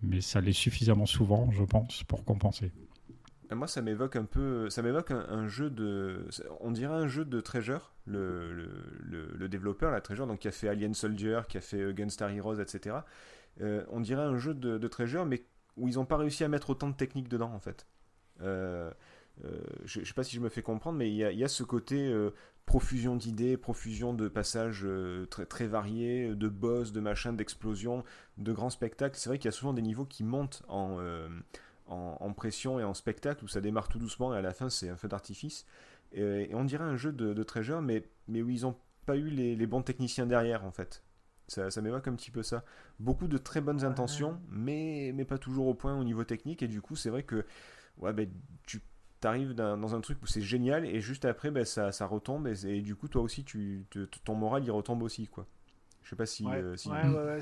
Mais 0.01 0.21
ça 0.21 0.39
l'est 0.39 0.53
suffisamment 0.53 1.05
souvent, 1.05 1.51
je 1.51 1.63
pense, 1.63 2.03
pour 2.05 2.23
compenser. 2.23 2.71
Moi, 3.51 3.67
ça 3.67 3.81
m'évoque 3.81 4.15
un 4.15 4.25
peu, 4.25 4.69
ça 4.69 4.83
m'évoque 4.83 5.09
un, 5.11 5.47
jeu 5.47 5.71
de, 5.71 6.27
on 6.59 6.71
dirait 6.71 6.93
un 6.93 7.07
jeu 7.07 7.25
de 7.25 7.41
Treasure, 7.41 7.93
le, 8.05 8.53
le, 8.53 9.31
le, 9.35 9.49
développeur, 9.49 9.91
la 9.91 10.01
Treasure, 10.01 10.27
donc 10.27 10.39
qui 10.39 10.47
a 10.47 10.51
fait 10.51 10.67
Alien 10.67 10.93
Soldier, 10.93 11.41
qui 11.49 11.57
a 11.57 11.61
fait 11.61 11.81
euh, 11.81 11.93
Gunstar 11.93 12.29
Heroes, 12.29 12.59
etc. 12.59 12.97
Euh, 13.61 13.83
on 13.89 14.01
dirait 14.01 14.21
un 14.21 14.37
jeu 14.37 14.53
de, 14.53 14.87
Treasure, 14.87 15.25
mais 15.25 15.43
où 15.77 15.87
ils 15.87 15.95
n'ont 15.95 16.05
pas 16.05 16.17
réussi 16.17 16.43
à 16.43 16.47
mettre 16.47 16.69
autant 16.69 16.89
de 16.89 16.95
techniques 16.95 17.27
dedans, 17.27 17.51
en 17.51 17.59
fait. 17.59 17.87
Euh, 18.41 18.91
je 19.85 20.01
ne 20.01 20.05
sais 20.05 20.13
pas 20.13 20.23
si 20.23 20.35
je 20.35 20.41
me 20.41 20.49
fais 20.49 20.61
comprendre, 20.61 20.97
mais 20.97 21.09
il 21.09 21.15
y 21.15 21.23
a, 21.23 21.31
y 21.31 21.43
a, 21.43 21.47
ce 21.47 21.63
côté 21.63 22.13
profusion 22.65 23.15
d'idées, 23.15 23.57
profusion 23.57 24.13
de 24.13 24.27
passages 24.27 24.85
très, 25.29 25.45
très 25.45 25.65
variés, 25.65 26.35
de 26.35 26.49
boss, 26.49 26.91
de 26.91 26.99
machins, 26.99 27.35
d'explosions, 27.35 28.03
de 28.37 28.51
grands 28.51 28.69
spectacles. 28.69 29.17
C'est 29.17 29.29
vrai 29.29 29.39
qu'il 29.39 29.45
y 29.45 29.53
a 29.53 29.53
souvent 29.53 29.73
des 29.73 29.81
niveaux 29.81 30.05
qui 30.05 30.23
montent 30.25 30.61
en 30.67 30.99
en, 31.89 32.33
pression 32.33 32.79
et 32.79 32.83
en 32.83 32.93
spectacle 32.93 33.43
où 33.43 33.47
ça 33.47 33.61
démarre 33.61 33.87
tout 33.87 33.99
doucement 33.99 34.33
et 34.33 34.37
à 34.37 34.41
la 34.41 34.53
fin 34.53 34.69
c'est 34.69 34.89
un 34.89 34.95
feu 34.95 35.07
d'artifice. 35.07 35.65
Et, 36.11 36.49
on 36.53 36.63
dirait 36.63 36.83
un 36.83 36.97
jeu 36.97 37.11
de, 37.11 37.33
de 37.33 37.43
treasure, 37.43 37.81
mais, 37.81 38.03
mais 38.27 38.41
où 38.41 38.49
ils 38.49 38.61
n'ont 38.61 38.75
pas 39.05 39.17
eu 39.17 39.29
les, 39.29 39.67
bons 39.67 39.81
techniciens 39.81 40.25
derrière 40.25 40.65
en 40.65 40.71
fait. 40.71 41.03
Ça, 41.47 41.71
ça 41.71 41.81
m'évoque 41.81 42.07
un 42.07 42.13
petit 42.13 42.31
peu 42.31 42.43
ça. 42.43 42.63
Beaucoup 42.99 43.27
de 43.27 43.37
très 43.37 43.59
bonnes 43.59 43.83
intentions, 43.83 44.39
mais, 44.49 45.11
mais 45.15 45.25
pas 45.25 45.39
toujours 45.39 45.67
au 45.67 45.73
point 45.73 45.99
au 45.99 46.03
niveau 46.03 46.23
technique. 46.23 46.61
Et 46.61 46.67
du 46.67 46.79
coup, 46.79 46.95
c'est 46.95 47.09
vrai 47.09 47.23
que 47.23 47.43
ouais, 47.97 48.13
ben, 48.13 48.29
tu 48.67 48.81
arrives 49.23 49.53
dans, 49.53 49.95
un 49.95 50.01
truc 50.01 50.21
où 50.21 50.27
c'est 50.27 50.41
génial 50.41 50.85
et 50.85 51.01
juste 51.01 51.25
après, 51.25 51.49
ben, 51.49 51.65
ça, 51.65 51.91
ça 51.91 52.05
retombe. 52.05 52.47
Et, 52.47 52.77
et, 52.77 52.81
du 52.81 52.95
coup, 52.95 53.07
toi 53.07 53.23
aussi, 53.23 53.43
tu, 53.43 53.87
ton 54.23 54.35
moral 54.35 54.63
il 54.63 54.71
retombe 54.71 55.01
aussi. 55.01 55.27
quoi. 55.27 55.47
Je 56.09 56.15
sais 56.15 56.17
pas 56.17 56.25
si. 56.25 56.43
Ouais, 56.43 56.55
euh, 56.55 56.75
ouais, 56.87 57.35
ouais, 57.35 57.39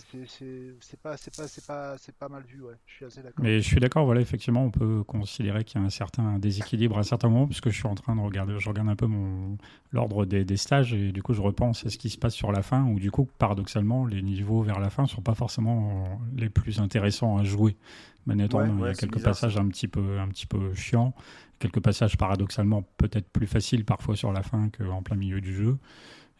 c'est 0.81 0.99
pas, 0.99 1.15
pas, 1.15 1.45
pas, 1.65 1.95
pas 2.19 2.27
mal 2.27 2.43
vu, 2.43 2.61
ouais. 2.61 2.73
Je 2.85 2.95
suis 2.95 3.05
assez 3.05 3.21
d'accord. 3.21 3.41
Mais 3.41 3.61
je 3.61 3.65
suis 3.65 3.79
d'accord, 3.79 4.03
voilà, 4.03 4.19
effectivement, 4.19 4.61
on 4.65 4.71
peut 4.71 5.05
considérer 5.05 5.63
qu'il 5.63 5.79
y 5.79 5.83
a 5.83 5.87
un 5.87 5.89
certain 5.89 6.37
déséquilibre 6.37 6.97
à 6.97 6.99
un 6.99 7.03
certain 7.03 7.29
moment, 7.29 7.47
puisque 7.47 7.69
je 7.69 7.77
suis 7.77 7.87
en 7.87 7.95
train 7.95 8.17
de 8.17 8.19
regarder, 8.19 8.59
je 8.59 8.67
regarde 8.67 8.89
un 8.89 8.97
peu 8.97 9.05
mon 9.05 9.57
l'ordre 9.93 10.25
des, 10.25 10.43
des, 10.43 10.57
stages, 10.57 10.93
et 10.93 11.13
du 11.13 11.23
coup, 11.23 11.33
je 11.33 11.39
repense 11.39 11.85
à 11.85 11.89
ce 11.89 11.97
qui 11.97 12.09
se 12.09 12.17
passe 12.17 12.33
sur 12.33 12.51
la 12.51 12.61
fin, 12.61 12.83
où 12.83 12.99
du 12.99 13.09
coup, 13.09 13.29
paradoxalement, 13.37 14.05
les 14.05 14.21
niveaux 14.21 14.63
vers 14.63 14.81
la 14.81 14.89
fin 14.89 15.05
sont 15.05 15.21
pas 15.21 15.35
forcément 15.35 16.19
les 16.35 16.49
plus 16.49 16.81
intéressants 16.81 17.37
à 17.37 17.45
jouer. 17.45 17.77
Manetton, 18.25 18.79
il 18.79 18.85
y 18.85 18.89
a 18.89 18.93
quelques 18.95 19.23
passages 19.23 19.55
un 19.55 19.69
petit 19.69 19.87
peu, 19.87 20.19
un 20.19 20.27
petit 20.27 20.45
peu 20.45 20.73
chiants, 20.73 21.13
quelques 21.59 21.79
passages 21.79 22.17
paradoxalement 22.17 22.83
peut-être 22.97 23.29
plus 23.29 23.47
faciles 23.47 23.85
parfois 23.85 24.17
sur 24.17 24.33
la 24.33 24.43
fin 24.43 24.67
qu'en 24.77 25.01
plein 25.03 25.15
milieu 25.15 25.39
du 25.39 25.55
jeu. 25.55 25.77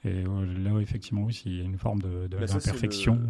Et 0.03 0.23
là, 0.23 0.79
effectivement, 0.79 1.23
oui, 1.23 1.41
il 1.45 1.57
y 1.57 1.61
a 1.61 1.63
une 1.63 1.77
forme 1.77 2.01
d'imperfection. 2.27 3.15
De, 3.15 3.21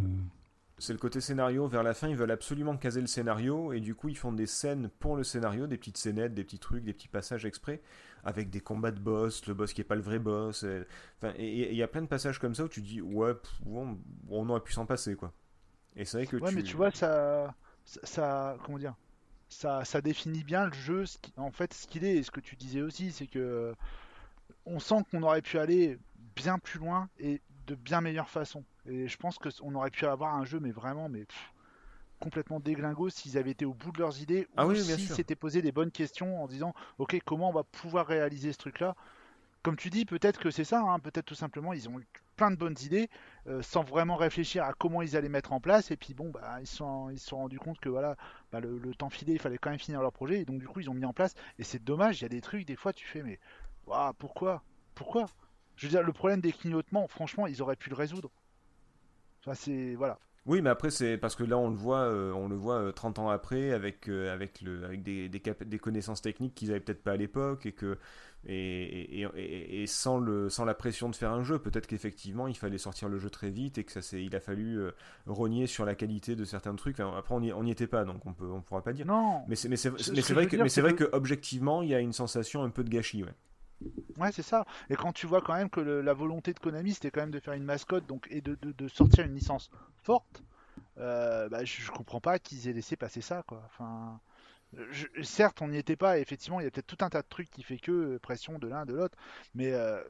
c'est 0.80 0.94
le 0.94 1.00
côté 1.00 1.22
scénario. 1.22 1.68
Vers 1.68 1.84
la 1.84 1.94
fin, 1.94 2.08
ils 2.08 2.16
veulent 2.16 2.32
absolument 2.32 2.78
caser 2.78 3.02
le 3.02 3.08
scénario 3.08 3.74
et 3.74 3.80
du 3.80 3.96
coup, 3.96 4.10
ils 4.10 4.18
font 4.18 4.32
des 4.32 4.46
scènes 4.46 4.90
pour 5.00 5.16
le 5.16 5.24
scénario, 5.24 5.68
des 5.68 5.78
petites 5.78 5.98
scénettes, 5.98 6.34
des 6.34 6.44
petits 6.44 6.60
trucs, 6.60 6.84
des 6.84 6.94
petits 6.94 7.08
passages 7.08 7.46
exprès, 7.46 7.82
avec 8.24 8.50
des 8.50 8.62
combats 8.62 8.92
de 8.92 9.00
boss, 9.00 9.46
le 9.48 9.54
boss 9.54 9.74
qui 9.74 9.82
est 9.82 9.86
pas 9.86 9.96
le 9.96 10.02
vrai 10.02 10.20
boss. 10.20 10.64
Et, 10.64 10.84
enfin, 11.18 11.34
il 11.40 11.74
y 11.74 11.84
a 11.84 11.88
plein 11.88 12.02
de 12.02 12.08
passages 12.08 12.40
comme 12.40 12.54
ça 12.54 12.66
où 12.66 12.70
tu 12.70 12.82
dis 12.82 13.02
ouais, 13.02 13.34
on, 13.66 14.50
aurait 14.50 14.62
pu 14.62 14.74
s'en 14.74 14.86
passer 14.86 15.16
quoi. 15.16 15.34
Et 15.96 16.06
c'est 16.06 16.18
vrai 16.18 16.28
que 16.28 16.38
ouais, 16.38 16.52
mais 16.52 16.64
tu 16.64 16.76
vois 16.76 16.92
ça, 16.92 17.56
ça, 17.86 18.58
comment 18.64 18.78
dire, 18.78 18.94
ça, 19.50 19.84
ça 19.84 20.02
définit 20.02 20.44
bien 20.44 20.68
le 20.68 20.74
jeu. 20.74 21.06
en 21.38 21.52
fait, 21.52 21.74
ce 21.74 21.88
qu'il 21.88 22.04
est. 22.04 22.18
Et 22.18 22.24
ce 22.24 22.30
que 22.30 22.40
tu 22.40 22.56
disais 22.56 22.82
aussi, 22.82 23.12
c'est 23.12 23.28
que 23.28 23.74
on 24.66 24.80
sent 24.80 25.04
qu'on 25.10 25.24
aurait 25.24 25.42
pu 25.42 25.58
aller 25.58 25.98
bien 26.38 26.60
plus 26.60 26.80
loin 26.80 27.10
et 27.20 27.42
de 27.66 27.76
bien 27.76 28.00
meilleure 28.00 28.30
façon. 28.30 28.64
Et 28.86 29.08
je 29.08 29.18
pense 29.18 29.38
qu'on 29.38 29.76
aurait 29.76 29.92
pu 29.92 30.06
avoir 30.06 30.36
un 30.36 30.46
jeu, 30.46 30.60
mais 30.60 30.72
vraiment, 30.72 31.10
mais 31.10 31.26
complètement 32.20 32.60
déglingo 32.60 33.10
s'ils 33.10 33.38
avaient 33.38 33.52
été 33.52 33.66
au 33.66 33.74
bout 33.74 33.92
de 33.92 34.00
leurs 34.00 34.22
idées 34.22 34.48
ah 34.58 34.66
ou 34.66 34.74
s'ils 34.74 35.08
s'étaient 35.08 35.36
posé 35.36 35.62
des 35.62 35.72
bonnes 35.72 35.92
questions 35.92 36.42
en 36.42 36.48
disant 36.48 36.74
ok 36.98 37.16
comment 37.24 37.50
on 37.50 37.54
va 37.54 37.64
pouvoir 37.64 38.08
réaliser 38.08 38.54
ce 38.54 38.58
truc 38.58 38.80
là 38.80 38.96
comme 39.68 39.76
tu 39.76 39.90
dis, 39.90 40.06
peut-être 40.06 40.40
que 40.40 40.50
c'est 40.50 40.64
ça, 40.64 40.80
hein, 40.80 40.98
peut-être 40.98 41.26
tout 41.26 41.36
simplement 41.36 41.74
ils 41.74 41.90
ont 41.90 42.00
eu 42.00 42.08
plein 42.38 42.52
de 42.52 42.56
bonnes 42.56 42.78
idées 42.84 43.10
euh, 43.48 43.62
sans 43.62 43.84
vraiment 43.84 44.16
réfléchir 44.16 44.64
à 44.64 44.72
comment 44.72 45.02
ils 45.02 45.18
allaient 45.18 45.28
mettre 45.28 45.52
en 45.52 45.60
place. 45.60 45.92
Et 45.92 45.98
puis 45.98 46.14
bon, 46.14 46.30
bah, 46.30 46.60
ils 46.62 46.68
se 46.68 46.78
sont, 46.78 47.10
ils 47.10 47.20
sont 47.20 47.36
rendus 47.36 47.60
compte 47.60 47.78
que 47.80 47.90
voilà, 47.90 48.16
bah, 48.54 48.62
le, 48.62 48.80
temps 48.96 49.10
filé, 49.10 49.34
il 49.34 49.40
fallait 49.40 49.58
quand 49.58 49.70
même 49.70 49.80
finir 49.80 50.02
leur 50.02 50.14
projet. 50.14 50.40
Et 50.40 50.46
donc 50.46 50.60
du 50.60 50.68
coup, 50.70 50.80
ils 50.80 50.90
ont 50.90 50.94
mis 50.94 51.04
en 51.04 51.12
place. 51.12 51.34
Et 51.60 51.64
c'est 51.64 51.84
dommage, 51.84 52.22
il 52.22 52.24
y 52.24 52.26
a 52.26 52.30
des 52.30 52.40
trucs, 52.40 52.66
des 52.66 52.78
fois, 52.78 52.94
tu 52.94 53.06
fais, 53.06 53.24
mais 53.24 53.40
pourquoi? 54.20 54.64
Pourquoi? 54.96 55.26
Je 55.78 55.86
veux 55.86 55.92
dire, 55.92 56.04
le 56.04 56.12
problème 56.12 56.42
des 56.42 56.52
clignotements, 56.52 57.08
franchement, 57.08 57.48
ils 57.48 57.62
auraient 57.62 57.76
pu 57.76 57.90
le 57.90 57.96
résoudre. 57.96 58.30
Enfin, 59.42 59.54
c'est. 59.54 59.96
Voilà. 59.96 60.20
Oui, 60.48 60.62
mais 60.62 60.70
après, 60.70 60.90
c'est 60.92 61.18
parce 61.18 61.36
que 61.36 61.44
là, 61.44 61.58
on 61.58 61.70
le 61.70 61.76
voit, 61.76 62.04
euh, 62.04 62.32
on 62.32 62.48
le 62.48 62.56
voit 62.56 62.94
30 62.94 63.20
euh, 63.20 63.22
ans 63.22 63.30
après 63.30 63.72
avec, 63.72 64.08
avec, 64.08 64.62
le, 64.62 64.86
avec 64.86 65.04
des, 65.04 65.28
des, 65.28 65.42
des 65.66 65.78
connaissances 65.78 66.22
techniques 66.22 66.56
qu'ils 66.56 66.72
avaient 66.72 66.80
peut-être 66.80 67.04
pas 67.04 67.12
à 67.12 67.18
l'époque 67.18 67.66
et 67.66 67.74
que 67.74 67.98
et, 68.46 69.24
et, 69.24 69.82
et, 69.82 69.88
sans, 69.88 70.20
le, 70.20 70.50
sans 70.50 70.64
la 70.64 70.74
pression 70.74 71.10
de 71.10 71.16
faire 71.16 71.32
un 71.32 71.44
jeu. 71.44 71.60
Peut-être 71.60 71.86
qu'effectivement, 71.86 72.48
il 72.48 72.56
fallait 72.56 72.78
sortir 72.78 73.10
le 73.10 73.18
jeu 73.18 73.30
très 73.30 73.50
vite 73.50 73.78
et 73.78 73.84
que 73.84 74.00
ça 74.00 74.18
il 74.18 74.36
a 74.38 74.40
fallu 74.40 74.80
euh, 74.80 74.92
rogner 75.26 75.68
sur 75.68 75.84
la 75.86 75.96
qualité 75.96 76.36
de 76.36 76.46
certains 76.46 76.76
trucs. 76.76 77.00
après, 77.02 77.36
on 77.36 77.64
n'y 77.64 77.72
était 77.72 77.88
pas, 77.88 78.06
donc 78.06 78.26
on 78.26 78.34
peut, 78.34 78.50
on 78.50 78.62
pourra 78.62 78.84
pas 78.84 78.94
dire. 78.94 79.06
Non. 79.06 79.42
Mais 79.50 79.56
c'est, 79.56 79.90
vrai 79.90 80.48
que, 80.48 80.56
mais 80.56 80.70
c'est 80.70 80.82
vrai 80.82 80.96
que 80.96 81.10
objectivement, 81.12 81.82
il 81.82 81.90
y 81.90 81.96
a 81.96 82.00
une 82.00 82.14
sensation 82.14 82.64
un 82.64 82.70
peu 82.70 82.86
de 82.86 82.90
gâchis, 82.90 83.24
ouais. 83.24 83.34
Ouais, 84.18 84.32
c'est 84.32 84.44
ça. 84.44 84.66
Et 84.90 84.96
quand 84.96 85.14
tu 85.14 85.28
vois 85.28 85.42
quand 85.42 85.54
même 85.54 85.70
que 85.70 85.80
la 85.80 86.14
volonté 86.14 86.54
de 86.54 86.60
Konami, 86.60 86.94
c'était 86.94 87.12
quand 87.12 87.22
même 87.22 87.32
de 87.32 87.40
faire 87.40 87.54
une 87.54 87.64
mascotte, 87.64 88.06
donc 88.08 88.28
et 88.32 88.42
de, 88.42 88.56
de, 88.56 88.88
sortir 88.88 89.26
une 89.26 89.36
licence 89.36 89.70
forte, 90.04 90.44
euh, 90.98 91.48
bah, 91.50 91.64
je, 91.64 91.82
je 91.82 91.92
comprends 91.92 92.22
pas 92.22 92.40
qu'ils 92.40 92.68
aient 92.68 92.74
laissé 92.74 92.96
passer 92.96 93.22
ça, 93.22 93.44
quoi. 93.44 93.62
Enfin 93.66 94.20
certes, 95.24 95.62
on 95.62 95.70
n'y 95.70 95.78
était 95.78 95.96
pas, 95.96 96.20
effectivement, 96.20 96.60
il 96.60 96.64
y 96.64 96.68
a 96.68 96.72
peut-être 96.72 96.88
tout 96.88 97.04
un 97.04 97.10
tas 97.10 97.22
de 97.22 97.28
trucs 97.28 97.50
qui 97.50 97.64
fait 97.64 97.78
que 97.78 97.92
euh, 97.92 98.20
pression 98.20 98.60
de 98.60 98.68
l'un, 98.68 98.86
de 98.86 98.94
l'autre, 98.94 99.18
mais 99.56 99.72
euh, 99.72 100.02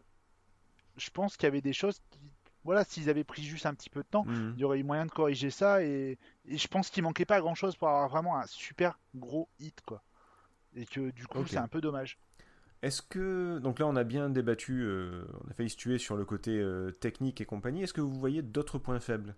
je 0.97 1.09
pense 1.09 1.38
qu'il 1.38 1.45
y 1.45 1.47
avait 1.47 1.61
des 1.61 1.74
choses 1.74 1.99
qui, 2.09 2.20
voilà, 2.63 2.84
s'ils 2.84 3.09
avaient 3.09 3.24
pris 3.24 3.43
juste 3.43 3.65
un 3.65 3.74
petit 3.74 3.89
peu 3.89 4.01
de 4.01 4.07
temps, 4.07 4.26
mmh. 4.26 4.53
il 4.55 4.59
y 4.59 4.63
aurait 4.63 4.80
eu 4.80 4.84
moyen 4.84 5.05
de 5.05 5.11
corriger 5.11 5.51
ça, 5.51 5.84
et, 5.84 6.18
je 6.45 6.68
pense 6.68 6.89
qu'il 6.89 7.03
manquait 7.03 7.26
pas 7.26 7.39
grand-chose 7.39 7.76
pour 7.76 7.88
avoir 7.88 8.09
vraiment 8.09 8.38
un 8.38 8.47
super 8.47 8.99
gros 9.15 9.47
hit, 9.59 9.80
quoi. 9.86 10.01
Et 10.76 10.86
que 10.86 11.09
du 11.11 11.26
coup, 11.26 11.45
c'est 11.47 11.57
un 11.57 11.68
peu 11.68 11.82
dommage. 11.82 12.20
Est-ce 12.84 13.01
que 13.01 13.59
donc 13.59 13.80
là 13.80 13.88
on 13.88 13.95
a 13.95 14.03
bien 14.03 14.30
débattu, 14.30 14.84
euh, 14.84 15.23
on 15.43 15.49
a 15.49 15.53
failli 15.53 15.69
se 15.69 15.78
tuer 15.78 15.97
sur 15.97 16.15
le 16.15 16.25
côté 16.25 16.63
technique 16.99 17.41
et 17.41 17.45
compagnie. 17.45 17.84
Est-ce 17.84 17.93
que 17.93 18.01
vous 18.01 18.19
voyez 18.19 18.41
d'autres 18.41 18.78
points 18.78 18.99
faibles? 18.99 19.36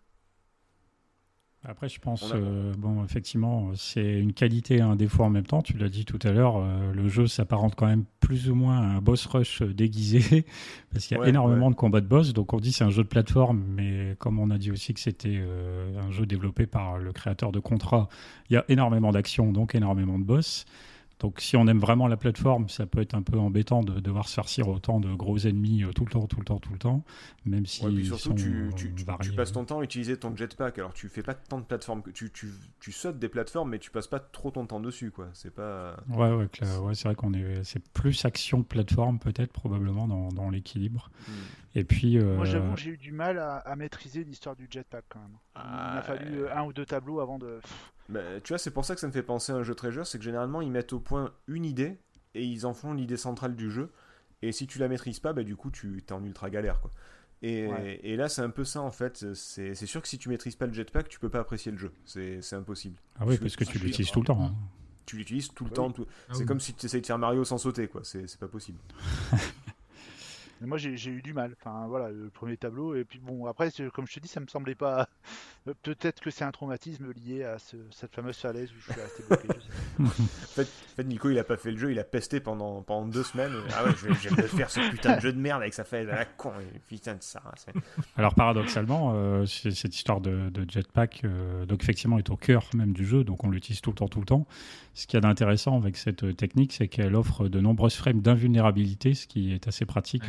Après, 1.66 1.90
je 1.90 2.00
pense, 2.00 2.32
euh, 2.34 2.72
bon, 2.78 3.04
effectivement, 3.04 3.72
c'est 3.76 4.18
une 4.18 4.32
qualité 4.32 4.78
et 4.78 4.82
un 4.82 4.96
défaut 4.96 5.24
en 5.24 5.30
même 5.30 5.46
temps. 5.46 5.62
Tu 5.62 5.78
l'as 5.78 5.90
dit 5.90 6.06
tout 6.06 6.20
à 6.24 6.32
l'heure, 6.32 6.56
euh, 6.56 6.94
le 6.94 7.10
jeu 7.10 7.28
s'apparente 7.28 7.76
quand 7.76 7.86
même 7.86 8.06
plus 8.22 8.50
ou 8.50 8.56
moins 8.56 8.78
à 8.78 8.86
un 8.86 9.02
boss 9.02 9.26
rush 9.26 9.62
déguisé, 9.62 10.46
parce 10.94 11.06
qu'il 11.06 11.18
y 11.18 11.20
a 11.20 11.28
énormément 11.28 11.70
de 11.70 11.76
combats 11.76 12.00
de 12.00 12.08
boss. 12.08 12.32
Donc, 12.32 12.54
on 12.54 12.60
dit 12.60 12.72
c'est 12.72 12.86
un 12.86 12.90
jeu 12.90 13.04
de 13.04 13.10
plateforme, 13.10 13.62
mais 13.68 14.16
comme 14.20 14.40
on 14.40 14.52
a 14.52 14.58
dit 14.58 14.72
aussi 14.72 14.94
que 14.94 15.02
c'était 15.02 15.38
euh, 15.38 16.00
un 16.00 16.12
jeu 16.12 16.26
développé 16.26 16.66
par 16.66 16.98
le 16.98 17.12
créateur 17.12 17.52
de 17.52 17.60
Contra, 17.60 18.08
il 18.50 18.54
y 18.54 18.58
a 18.58 18.64
énormément 18.70 19.12
d'actions, 19.12 19.52
donc 19.52 19.76
énormément 19.76 20.18
de 20.18 20.24
boss. 20.24 20.66
Donc 21.20 21.42
si 21.42 21.58
on 21.58 21.68
aime 21.68 21.80
vraiment 21.80 22.08
la 22.08 22.16
plateforme, 22.16 22.70
ça 22.70 22.86
peut 22.86 23.02
être 23.02 23.14
un 23.14 23.22
peu 23.22 23.38
embêtant 23.38 23.84
de 23.84 24.00
devoir 24.00 24.30
se 24.30 24.36
farcir 24.36 24.70
autant 24.70 25.02
de 25.02 25.14
gros 25.14 25.38
ennemis 25.38 25.84
euh, 25.84 25.92
tout 25.92 26.06
le 26.06 26.12
temps, 26.12 26.28
tout 26.28 26.40
le 26.40 26.46
temps, 26.46 26.60
tout 26.60 26.72
le 26.72 26.80
temps, 26.80 27.04
même 27.46 27.66
si 27.66 27.86
ouais, 27.86 28.04
surtout 28.04 28.34
tu, 28.34 28.70
tu, 28.78 28.94
tu, 28.94 29.34
passes 29.34 29.52
ton 29.52 29.66
temps 29.66 29.80
à 29.80 29.84
utiliser 29.84 30.18
ton 30.18 30.36
jetpack. 30.36 30.80
Alors 30.80 30.94
tu 30.94 31.10
fais 31.10 31.22
pas 31.22 31.34
tant 31.34 31.60
de 31.60 31.66
plateformes, 31.66 32.04
tu, 32.14 32.32
tu, 32.32 32.48
tu 32.80 32.92
sautes 32.94 33.20
des 33.20 33.28
plateformes, 33.28 33.70
mais 33.70 33.80
tu 33.80 33.92
passes 33.92 34.08
pas 34.08 34.20
trop 34.20 34.52
ton 34.52 34.66
temps 34.66 34.80
dessus, 34.80 35.12
quoi. 35.12 35.28
C'est 35.34 35.54
pas. 35.54 35.98
Ouais, 36.10 36.32
ouais, 36.32 36.48
ouais 36.82 36.96
c'est 36.96 37.04
vrai 37.04 37.16
qu'on 37.16 37.34
est, 37.34 37.64
c'est 37.66 37.84
plus 37.90 38.24
action 38.24 38.64
plateforme 38.64 39.20
peut-être 39.20 39.52
probablement 39.52 40.08
dans, 40.08 40.30
dans 40.30 40.50
l'équilibre. 40.50 41.12
Hmm. 41.28 41.32
Et 41.76 41.84
puis. 41.84 42.18
Euh... 42.18 42.38
Moi 42.38 42.46
j'avoue, 42.46 42.78
j'ai 42.78 42.92
eu 42.92 42.98
du 42.98 43.12
mal 43.12 43.40
à, 43.40 43.58
à 43.58 43.76
maîtriser 43.76 44.24
l'histoire 44.24 44.56
du 44.56 44.68
jetpack 44.70 45.04
quand 45.10 45.20
même. 45.20 45.38
Il 45.56 45.62
m'a 45.62 45.96
ah, 45.98 46.02
fallu 46.02 46.44
euh, 46.44 46.56
un 46.56 46.64
ou 46.64 46.72
deux 46.72 46.86
tableaux 46.86 47.20
avant 47.20 47.38
de. 47.38 47.60
Bah, 48.10 48.42
tu 48.44 48.50
vois, 48.54 48.58
c'est 48.58 48.72
pour 48.72 48.86
ça 48.86 48.96
que 48.96 49.02
ça 49.02 49.08
me 49.08 49.12
fait 49.12 49.24
penser 49.24 49.52
à 49.52 49.56
un 49.56 49.64
jeu 49.64 49.76
Treasure, 49.76 50.06
c'est 50.06 50.18
que 50.18 50.24
généralement 50.24 50.62
ils 50.62 50.72
mettent 50.72 50.94
au 50.94 51.00
point 51.00 51.32
une 51.48 51.64
idée 51.64 51.98
et 52.34 52.44
ils 52.44 52.66
en 52.66 52.74
font 52.74 52.94
l'idée 52.94 53.18
centrale 53.18 53.56
du 53.56 53.72
jeu. 53.72 53.92
Et 54.42 54.52
si 54.52 54.68
tu 54.68 54.80
la 54.80 54.88
maîtrises 54.88 55.20
pas, 55.20 55.34
bah, 55.34 55.44
du 55.44 55.56
coup 55.56 55.70
tu 55.70 56.00
es 56.00 56.12
en 56.12 56.24
ultra 56.24 56.50
galère. 56.50 56.82
Quoi. 56.82 56.92
Et, 57.42 57.70
et 58.04 58.18
là, 58.18 58.28
c'est 58.28 58.42
un 58.42 58.50
peu 58.50 58.66
ça 58.66 58.82
en 58.82 58.92
fait. 58.92 59.34
C'est 59.34 59.86
sûr 59.86 60.02
que 60.02 60.08
si 60.08 60.18
tu 60.18 60.28
maîtrises 60.30 60.56
pas 60.56 60.66
le 60.66 60.74
jetpack, 60.74 61.08
tu 61.08 61.20
peux 61.20 61.30
pas 61.30 61.40
apprécier 61.40 61.72
le 61.72 61.78
jeu. 61.78 61.92
C'est 62.06 62.54
impossible. 62.54 62.98
Ah 63.20 63.24
oui, 63.26 63.38
parce, 63.38 63.56
que, 63.56 63.64
tu 63.64 63.80
l'utilises 63.80 64.12
tout 64.12 64.20
le 64.20 64.26
temps. 64.26 64.44
Hein. 64.44 64.54
Tu 65.06 65.18
l'utilises 65.18 65.50
tout 65.54 65.64
le 65.66 65.72
temps. 65.72 65.92
Tout... 65.92 66.06
Ah 66.30 66.34
c'est 66.34 66.46
comme 66.46 66.60
si 66.60 66.74
tu 66.74 66.86
essayes 66.86 67.02
de 67.02 67.06
faire 67.06 67.18
Mario 67.18 67.44
sans 67.46 67.58
sauter, 67.58 67.88
quoi. 67.88 68.02
C'est 68.04 68.38
pas 68.38 68.48
possible. 68.48 68.80
Moi, 70.62 70.78
j'ai 70.78 71.10
eu 71.10 71.22
du 71.22 71.34
mal. 71.34 71.56
Enfin, 71.60 71.86
voilà, 71.88 72.10
le 72.10 72.30
premier 72.30 72.58
tableau. 72.58 72.96
Et 72.96 73.04
puis, 73.04 73.20
bon, 73.20 73.46
après, 73.46 73.70
comme 73.94 74.08
je 74.08 74.16
te 74.16 74.20
dis, 74.20 74.28
ça 74.28 74.40
me 74.40 74.48
semblait 74.48 74.76
pas. 74.76 75.08
Euh, 75.68 75.74
peut-être 75.84 76.22
que 76.22 76.30
c'est 76.30 76.46
un 76.46 76.52
traumatisme 76.52 77.12
lié 77.12 77.44
à 77.44 77.58
cette 77.60 78.16
fameuse 78.16 78.38
falaise 78.38 78.72
où 78.72 78.76
je 78.80 78.94
suis 78.94 79.02
resté 79.02 79.24
bloqué. 79.28 79.48
en, 80.00 80.06
fait, 80.08 81.04
Nico, 81.04 81.30
il 81.30 81.38
a 81.38 81.44
pas 81.44 81.58
fait 81.58 81.72
le 81.72 81.78
jeu, 81.78 81.92
il 81.92 82.00
a 82.00 82.06
pesté 82.06 82.40
pendant, 82.40 82.82
pendant 82.82 83.06
deux 83.08 83.24
semaines. 83.24 83.52
Ah 83.76 83.84
ouais, 83.84 83.92
je 83.98 84.08
vais, 84.08 84.48
faire 84.48 84.70
ce 84.70 84.80
putain 84.90 85.18
de 85.18 85.22
jeu 85.22 85.34
de 85.34 85.38
merde 85.38 85.62
avec 85.62 85.74
sa 85.74 85.84
falaise 85.84 86.08
à 86.10 86.16
la 86.16 86.26
con. 86.26 86.54
Putain 86.88 87.16
de 87.16 87.24
ça. 87.24 87.42
Alors, 88.16 88.36
paradoxalement, 88.36 89.12
euh, 89.16 89.46
cette 89.46 89.94
histoire 89.94 90.22
de, 90.22 90.50
jetpack, 90.70 91.24
euh, 91.26 91.66
donc 91.66 91.84
effectivement, 91.84 92.18
est 92.18 92.30
au 92.30 92.38
cœur 92.38 92.64
même 92.74 92.94
du 92.94 93.06
jeu. 93.06 93.26
Donc, 93.26 93.44
on 93.44 93.50
l'utilise 93.50 93.82
tout 93.82 93.90
le 93.90 93.98
temps, 93.98 94.08
tout 94.08 94.22
le 94.22 94.26
temps. 94.26 94.48
Ce 94.94 95.08
qu'il 95.08 95.18
y 95.18 95.18
a 95.18 95.22
d'intéressant 95.22 95.76
avec 95.76 95.98
cette 95.98 96.38
technique, 96.38 96.72
c'est 96.72 96.88
qu'elle 96.88 97.16
offre 97.16 97.50
de 97.50 97.60
nombreuses 97.60 97.96
frames 97.96 98.22
d'invulnérabilité, 98.22 99.14
ce 99.14 99.28
qui 99.28 99.54
est 99.54 99.68
assez 99.68 99.86
pratique 99.86 100.24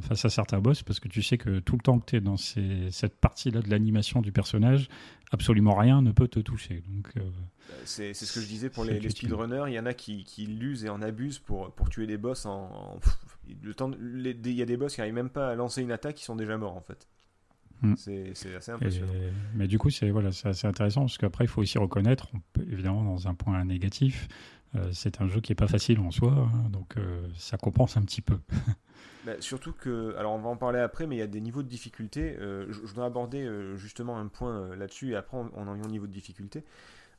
face 0.00 0.24
à 0.24 0.30
certains 0.30 0.60
boss, 0.60 0.82
parce 0.82 1.00
que 1.00 1.08
tu 1.08 1.22
sais 1.22 1.38
que 1.38 1.58
tout 1.60 1.76
le 1.76 1.82
temps 1.82 1.98
que 1.98 2.06
tu 2.06 2.16
es 2.16 2.20
dans 2.20 2.36
cette 2.36 3.16
partie-là 3.20 3.60
de 3.60 3.70
l'animation 3.70 4.20
du 4.20 4.32
personnage, 4.32 4.88
absolument 5.32 5.74
rien 5.74 6.02
ne 6.02 6.12
peut 6.12 6.28
te 6.28 6.40
toucher. 6.40 6.82
Donc, 6.88 7.08
euh, 7.16 7.20
c'est, 7.84 8.14
ce 8.14 8.32
que 8.32 8.40
je 8.40 8.46
disais 8.46 8.70
pour 8.70 8.84
les, 8.84 9.08
speedrunners, 9.10 9.64
il 9.68 9.74
y 9.74 9.78
en 9.78 9.86
a 9.86 9.94
qui, 9.94 10.24
qui 10.24 10.46
l'usent 10.46 10.84
et 10.84 10.88
en 10.88 11.02
abusent 11.02 11.38
pour, 11.38 11.72
pour 11.72 11.88
tuer 11.90 12.06
des 12.06 12.16
boss 12.16 12.46
en... 12.46 12.98
le 13.62 13.74
temps, 13.74 13.90
il 13.92 14.52
y 14.52 14.62
a 14.62 14.66
des 14.66 14.76
boss 14.76 14.94
qui 14.94 15.00
n'arrivent 15.00 15.14
même 15.14 15.30
pas 15.30 15.50
à 15.50 15.54
lancer 15.54 15.82
une 15.82 15.92
attaque, 15.92 16.16
qui 16.16 16.24
sont 16.24 16.36
déjà 16.36 16.56
morts 16.56 16.76
en 16.76 16.82
fait. 16.82 17.08
Hmm. 17.80 17.94
C'est, 17.96 18.56
assez 18.56 18.72
impressionnant. 18.72 19.12
mais 19.54 19.68
du 19.68 19.78
coup, 19.78 19.90
c'est 19.90 20.10
voilà, 20.10 20.30
assez 20.42 20.66
intéressant 20.66 21.02
parce 21.02 21.16
qu'après, 21.16 21.44
il 21.44 21.48
faut 21.48 21.62
aussi 21.62 21.78
reconnaître, 21.78 22.26
évidemment, 22.60 23.04
dans 23.04 23.28
un 23.28 23.34
point 23.34 23.64
négatif, 23.64 24.26
c'est 24.92 25.20
un 25.20 25.28
jeu 25.28 25.40
qui 25.40 25.52
est 25.52 25.56
pas 25.56 25.68
facile 25.68 26.00
en 26.00 26.10
soi, 26.10 26.32
hein, 26.32 26.68
donc 26.70 26.96
euh, 26.96 27.26
ça 27.36 27.56
compense 27.56 27.96
un 27.96 28.02
petit 28.02 28.22
peu. 28.22 28.38
Bah, 29.28 29.34
surtout 29.40 29.72
que, 29.72 30.14
alors 30.16 30.32
on 30.32 30.38
va 30.38 30.48
en 30.48 30.56
parler 30.56 30.78
après, 30.78 31.06
mais 31.06 31.16
il 31.16 31.18
y 31.18 31.22
a 31.22 31.26
des 31.26 31.42
niveaux 31.42 31.62
de 31.62 31.68
difficulté. 31.68 32.36
Euh, 32.40 32.66
je, 32.70 32.80
voudrais 32.80 33.04
aborder 33.04 33.44
euh, 33.44 33.76
justement 33.76 34.18
un 34.18 34.26
point 34.26 34.56
euh, 34.56 34.76
là-dessus 34.76 35.12
et 35.12 35.16
après 35.16 35.36
on, 35.36 35.68
en 35.68 35.74
vient 35.74 35.84
au 35.84 35.90
niveau 35.90 36.06
de 36.06 36.12
difficulté. 36.12 36.64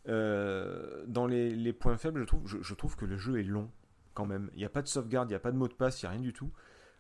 dans 0.08 1.28
les, 1.28 1.74
points 1.74 1.98
faibles, 1.98 2.22
je 2.22 2.26
trouve, 2.26 2.48
je, 2.62 2.74
trouve 2.74 2.96
que 2.96 3.06
le 3.06 3.18
jeu 3.18 3.40
est 3.40 3.44
long 3.44 3.70
quand 4.16 4.26
même. 4.26 4.50
Il 4.54 4.58
n'y 4.58 4.66
a 4.66 4.70
pas 4.70 4.82
de 4.82 4.88
sauvegarde, 4.88 5.30
il 5.30 5.34
n'y 5.34 5.38
a 5.38 5.40
pas 5.40 5.52
de 5.52 5.58
mot 5.58 5.68
de 5.68 5.74
passe, 5.74 6.02
il 6.02 6.06
n'y 6.06 6.08
a 6.08 6.12
rien 6.14 6.22
du 6.22 6.34
tout. 6.34 6.52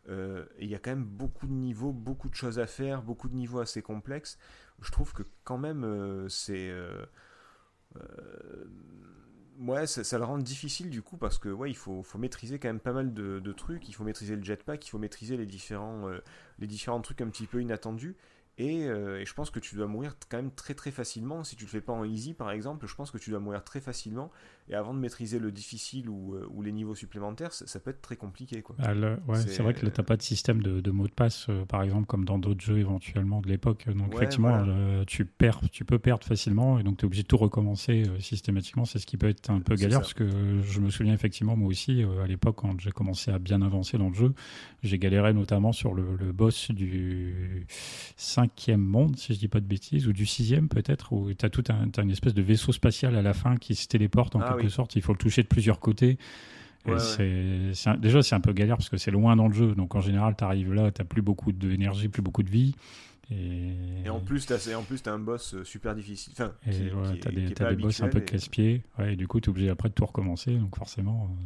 et 0.09 0.11
il 0.59 0.69
y 0.69 0.75
a 0.75 0.79
quand 0.79 0.91
même 0.91 1.05
beaucoup 1.05 1.47
de 1.47 1.53
niveaux, 1.53 1.91
beaucoup 1.91 2.29
de 2.29 2.35
choses 2.35 2.59
à 2.59 2.67
faire, 2.67 3.01
beaucoup 3.01 3.29
de 3.29 3.35
niveaux 3.35 3.59
assez 3.59 3.81
complexes. 3.81 4.37
Je 4.81 4.91
trouve 4.91 5.13
que 5.13 5.23
quand 5.43 5.57
même 5.57 6.27
c'est 6.29 6.71
ouais, 9.59 9.87
ça, 9.87 10.17
le 10.17 10.23
rend 10.23 10.37
difficile 10.37 10.89
du 10.89 11.01
coup 11.01 11.17
parce 11.17 11.37
que 11.37 11.49
ouais, 11.49 11.69
il 11.69 11.75
faut, 11.75 12.03
maîtriser 12.17 12.59
quand 12.59 12.69
même 12.69 12.79
pas 12.79 12.93
mal 12.93 13.13
de, 13.13 13.51
trucs. 13.51 13.87
Il 13.89 13.93
faut 13.93 14.03
maîtriser 14.03 14.35
le 14.35 14.43
jetpack, 14.43 14.85
il 14.85 14.89
faut 14.89 14.97
maîtriser 14.97 15.37
les 15.37 15.45
différents, 15.45 16.07
euh, 16.09 16.19
les 16.59 16.67
différents 16.67 17.01
trucs 17.01 17.21
un 17.21 17.29
petit 17.29 17.47
peu 17.47 17.61
inattendus. 17.61 18.15
Euh, 18.59 19.19
et, 19.19 19.25
je 19.25 19.33
pense 19.33 19.49
que 19.49 19.59
tu 19.59 19.75
dois 19.75 19.87
mourir 19.87 20.15
quand 20.29 20.37
même 20.37 20.51
très 20.51 20.73
très 20.73 20.91
facilement. 20.91 21.43
Si 21.43 21.55
tu 21.55 21.65
le 21.65 21.69
fais 21.69 21.81
pas 21.81 21.93
en 21.93 22.03
easy 22.03 22.33
par 22.33 22.51
exemple, 22.51 22.87
je 22.87 22.95
pense 22.95 23.11
que 23.11 23.17
tu 23.17 23.29
dois 23.29 23.39
mourir 23.39 23.63
très 23.63 23.79
facilement. 23.79 24.31
Et 24.69 24.75
avant 24.75 24.93
de 24.93 24.99
maîtriser 24.99 25.39
le 25.39 25.51
difficile 25.51 26.09
ou, 26.09 26.35
euh, 26.35 26.47
ou 26.51 26.61
les 26.61 26.71
niveaux 26.71 26.93
supplémentaires, 26.93 27.53
ça, 27.53 27.79
peut 27.79 27.89
être 27.89 28.01
très 28.01 28.17
compliqué. 28.17 28.61
Quoi. 28.61 28.75
Ah, 28.79 28.93
ouais, 28.93 29.39
c'est 29.47 29.63
vrai 29.63 29.73
que 29.73 29.83
là, 29.83 29.91
tu 29.91 29.99
n'as 29.99 30.05
pas 30.05 30.15
de 30.15 30.21
système 30.21 30.61
de, 30.61 30.79
de 30.79 30.91
mot 30.91 31.07
de 31.07 31.11
passe, 31.11 31.47
euh, 31.49 31.65
par 31.65 31.81
exemple, 31.81 32.05
comme 32.05 32.23
dans 32.23 32.37
d'autres 32.37 32.61
jeux 32.61 32.77
éventuellement 32.77 33.41
de 33.41 33.47
l'époque. 33.47 33.87
Donc 33.89 34.13
effectivement, 34.13 34.63
tu, 35.07 35.25
perds, 35.25 35.61
tu 35.71 35.85
peux 35.85 35.97
perdre 35.97 36.25
facilement 36.25 36.77
et 36.77 36.83
donc 36.83 36.97
tu 36.97 37.05
es 37.05 37.07
obligé 37.07 37.23
de 37.23 37.27
tout 37.27 37.37
recommencer 37.37 38.03
systématiquement. 38.19 38.85
C'est 38.85 38.99
ce 38.99 39.07
qui 39.07 39.17
peut 39.17 39.29
être 39.29 39.49
un 39.49 39.59
peu 39.59 39.75
galère 39.75 40.01
parce 40.01 40.13
que 40.13 40.61
je 40.61 40.79
me 40.79 40.89
souviens 40.89 41.13
effectivement, 41.13 41.55
moi 41.55 41.69
aussi, 41.69 42.03
à 42.21 42.27
l'époque, 42.27 42.57
quand 42.57 42.79
j'ai 42.79 42.91
commencé 42.91 43.31
à 43.31 43.39
bien 43.39 43.61
avancer 43.61 43.97
dans 43.97 44.09
le 44.09 44.15
jeu, 44.15 44.33
j'ai 44.83 44.99
galéré 44.99 45.33
notamment 45.33 45.71
sur 45.71 45.93
le, 45.93 46.15
le 46.15 46.31
boss 46.31 46.69
du 46.71 47.65
5 48.17 48.48
cinquième 48.49 48.81
monde, 48.81 49.17
si 49.17 49.33
je 49.33 49.39
dis 49.39 49.47
pas 49.47 49.59
de 49.59 49.65
bêtises, 49.65 50.07
ou 50.07 50.13
du 50.13 50.25
sixième 50.25 50.69
peut-être, 50.69 51.13
où 51.13 51.33
tu 51.33 51.45
as 51.45 51.49
tout 51.49 51.63
un, 51.69 51.89
as 51.97 52.01
une 52.01 52.11
espèce 52.11 52.33
de 52.33 52.41
vaisseau 52.41 52.71
spatial 52.71 53.15
à 53.15 53.21
la 53.21 53.33
fin 53.33 53.57
qui 53.57 53.75
se 53.75 53.87
téléporte 53.87 54.35
en 54.35 54.41
ah 54.41 54.53
quelque 54.53 54.69
sorte. 54.69 54.95
Il 54.95 55.01
faut 55.01 55.13
le 55.13 55.17
toucher 55.17 55.43
de 55.43 55.47
plusieurs 55.47 55.79
côtés. 55.79 56.17
déjà, 56.85 58.21
c'est 58.23 58.35
un 58.35 58.41
peu 58.41 58.53
galère 58.53 58.77
parce 58.77 58.89
que 58.89 58.97
c'est 58.97 59.11
loin 59.11 59.35
dans 59.35 59.47
le 59.47 59.53
jeu. 59.53 59.75
Donc 59.75 59.95
en 59.95 60.01
général, 60.01 60.35
tu 60.37 60.43
arrives 60.43 60.73
là, 60.73 60.91
tu 60.91 61.03
plus 61.05 61.21
beaucoup 61.21 61.51
d'énergie, 61.51 62.09
plus 62.09 62.21
beaucoup 62.21 62.43
de 62.43 62.49
vie. 62.49 62.75
Et, 63.31 64.09
en 64.09 64.19
plus, 64.19 64.47
tu 64.47 64.53
as, 64.53 65.13
un 65.13 65.19
boss 65.19 65.53
euh, 65.53 65.63
super 65.63 65.93
difficile. 65.93 66.33
Enfin, 66.33 66.51
tu 66.63 67.27
as 67.27 67.31
des, 67.31 67.49
des 67.49 67.75
boss 67.75 68.01
un 68.01 68.07
peu 68.07 68.21
casse-pied. 68.21 68.81
Ouais, 68.97 69.13
et 69.13 69.15
du 69.15 69.27
coup, 69.27 69.39
tu 69.39 69.45
es 69.45 69.49
obligé 69.51 69.69
après 69.69 69.89
de 69.89 69.93
tout 69.93 70.05
recommencer. 70.05 70.55
Donc 70.55 70.75
forcément, 70.75 71.29
euh, 71.29 71.43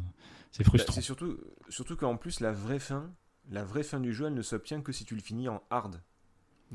c'est 0.50 0.62
bah, 0.62 0.70
frustrant. 0.70 0.94
c'est 0.94 1.02
surtout, 1.02 1.36
surtout 1.68 1.96
qu'en 1.96 2.16
plus, 2.16 2.40
la 2.40 2.52
vraie 2.52 2.78
fin, 2.78 3.12
la 3.50 3.64
vraie 3.64 3.82
fin 3.82 4.00
du 4.00 4.14
jeu, 4.14 4.28
elle 4.28 4.34
ne 4.34 4.40
s'obtient 4.40 4.80
que 4.80 4.92
si 4.92 5.04
tu 5.04 5.14
le 5.14 5.20
finis 5.20 5.48
en 5.48 5.62
hard. 5.68 6.00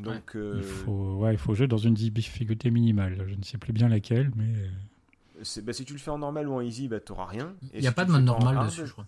Donc, 0.03 0.35
euh, 0.35 0.53
Il, 0.57 0.63
faut, 0.63 1.15
ouais, 1.17 1.33
il 1.33 1.37
faut 1.37 1.53
jouer 1.53 1.67
dans 1.67 1.77
une 1.77 1.93
difficulté 1.93 2.71
minimale. 2.71 3.25
Je 3.27 3.35
ne 3.35 3.43
sais 3.43 3.57
plus 3.57 3.73
bien 3.73 3.89
laquelle, 3.89 4.31
mais. 4.35 4.53
c'est- 5.43 5.61
bah, 5.61 5.73
si 5.73 5.85
tu 5.85 5.93
le 5.93 5.99
fais 5.99 6.11
en 6.11 6.17
normal 6.17 6.47
ou 6.47 6.53
en 6.53 6.61
easy, 6.61 6.87
bah, 6.87 6.99
t'auras 6.99 7.25
rien. 7.25 7.53
Et 7.73 7.77
Il 7.79 7.81
n'y 7.81 7.87
a 7.87 7.91
si 7.91 7.95
pas 7.95 8.03
tu 8.03 8.07
de 8.07 8.13
mode 8.13 8.23
normal 8.25 8.65
dessus, 8.65 8.85
je 8.87 8.91
crois. 8.91 9.05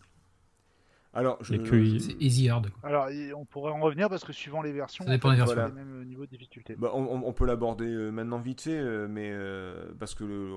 Alors, 1.14 1.38
je, 1.43 1.55
Et 1.55 1.59
que- 1.59 1.99
C'est 1.99 2.16
easy 2.22 2.47
hard. 2.47 2.70
quoi. 2.70 2.89
Alors, 2.89 3.07
on 3.36 3.43
pourrait 3.43 3.74
en 3.74 3.82
revenir 3.82 4.07
parce 4.07 4.24
que 4.24 4.32
suivant 4.32 4.62
les 4.62 4.72
versions, 4.72 5.03
Ça 5.03 5.12
dépend 5.12 5.32
des 5.32 5.36
versions. 5.36 5.66
les 5.68 5.72
mêmes 5.74 6.05
niveaux 6.05 6.26
de 6.26 6.30
difficulté. 6.32 6.76
Bah, 6.78 6.89
on, 6.93 7.34
peut 7.34 7.45
l'aborder 7.45 7.86
euh, 7.86 8.12
maintenant 8.12 8.39
vite 8.39 8.62
fait, 8.62 8.78
euh, 8.80 9.07
mais 9.09 9.30
euh, 9.34 9.91
parce 9.99 10.16
que 10.16 10.24
le- 10.24 10.53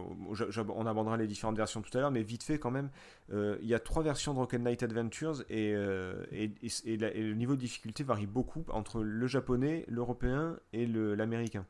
on 0.76 0.86
abordera 0.86 1.16
les 1.16 1.26
différentes 1.26 1.56
versions 1.56 1.82
tout 1.82 1.90
à 1.98 2.00
l'heure, 2.00 2.12
mais 2.12 2.22
vite 2.22 2.44
fait 2.44 2.58
quand 2.58 2.70
même. 2.70 2.90
euh, 3.32 3.56
Il 3.62 3.66
y 3.66 3.74
a 3.74 3.80
trois 3.80 4.04
versions 4.04 4.32
de 4.32 4.38
Rocket 4.38 4.60
Knight 4.62 4.84
Adventures 4.84 5.42
et, 5.50 5.72
euh, 5.74 6.24
et, 6.30 6.52
et- 6.62 6.92
et 6.92 6.96
la- 6.98 7.12
et 7.12 7.22
le 7.22 7.34
niveau 7.34 7.56
de 7.56 7.60
difficulté 7.60 8.04
varie 8.04 8.26
beaucoup 8.28 8.64
entre 8.68 9.02
le 9.02 9.26
japonais, 9.26 9.84
l'européen 9.88 10.56
et 10.72 10.86
le- 10.86 11.16
l'américain. 11.16 11.66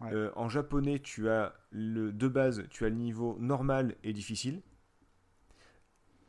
Ouais. 0.00 0.08
Euh, 0.12 0.30
en 0.34 0.48
japonais, 0.48 0.98
tu 0.98 1.28
as 1.28 1.54
le 1.70 2.10
de 2.10 2.26
base, 2.26 2.64
tu 2.70 2.84
as 2.84 2.88
le 2.88 2.96
niveau 2.96 3.36
normal 3.38 3.94
et 4.02 4.12
difficile. 4.12 4.60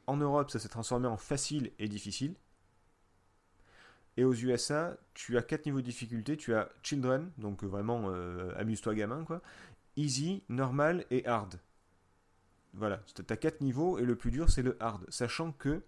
En 0.08 0.18
Europe, 0.18 0.50
ça 0.52 0.60
s'est 0.60 0.70
transformé 0.70 1.08
en 1.08 1.18
facile 1.18 1.72
et 1.80 1.88
difficile. 1.88 2.36
Et 4.18 4.24
aux 4.26 4.34
USA, 4.34 4.96
tu 5.14 5.38
as 5.38 5.42
quatre 5.42 5.66
niveaux 5.66 5.82
de 5.82 5.86
difficulté. 5.86 6.38
Tu 6.38 6.54
as 6.54 6.70
Children, 6.84 7.32
donc 7.38 7.64
euh, 7.64 7.68
vraiment 7.68 8.04
euh, 8.08 8.52
amuse-toi 8.58 8.94
gamin, 8.96 9.24
quoi. 9.24 9.42
Easy, 9.98 10.44
normal 10.50 11.06
et 11.10 11.26
hard. 11.28 11.60
Voilà, 12.74 13.02
tu 13.16 13.22
as 13.32 13.38
quatre 13.38 13.62
niveaux 13.62 14.00
et 14.00 14.04
le 14.04 14.16
plus 14.16 14.32
dur 14.32 14.50
c'est 14.50 14.64
le 14.64 14.78
hard. 14.80 15.06
Sachant 15.10 15.52
que 15.52 15.84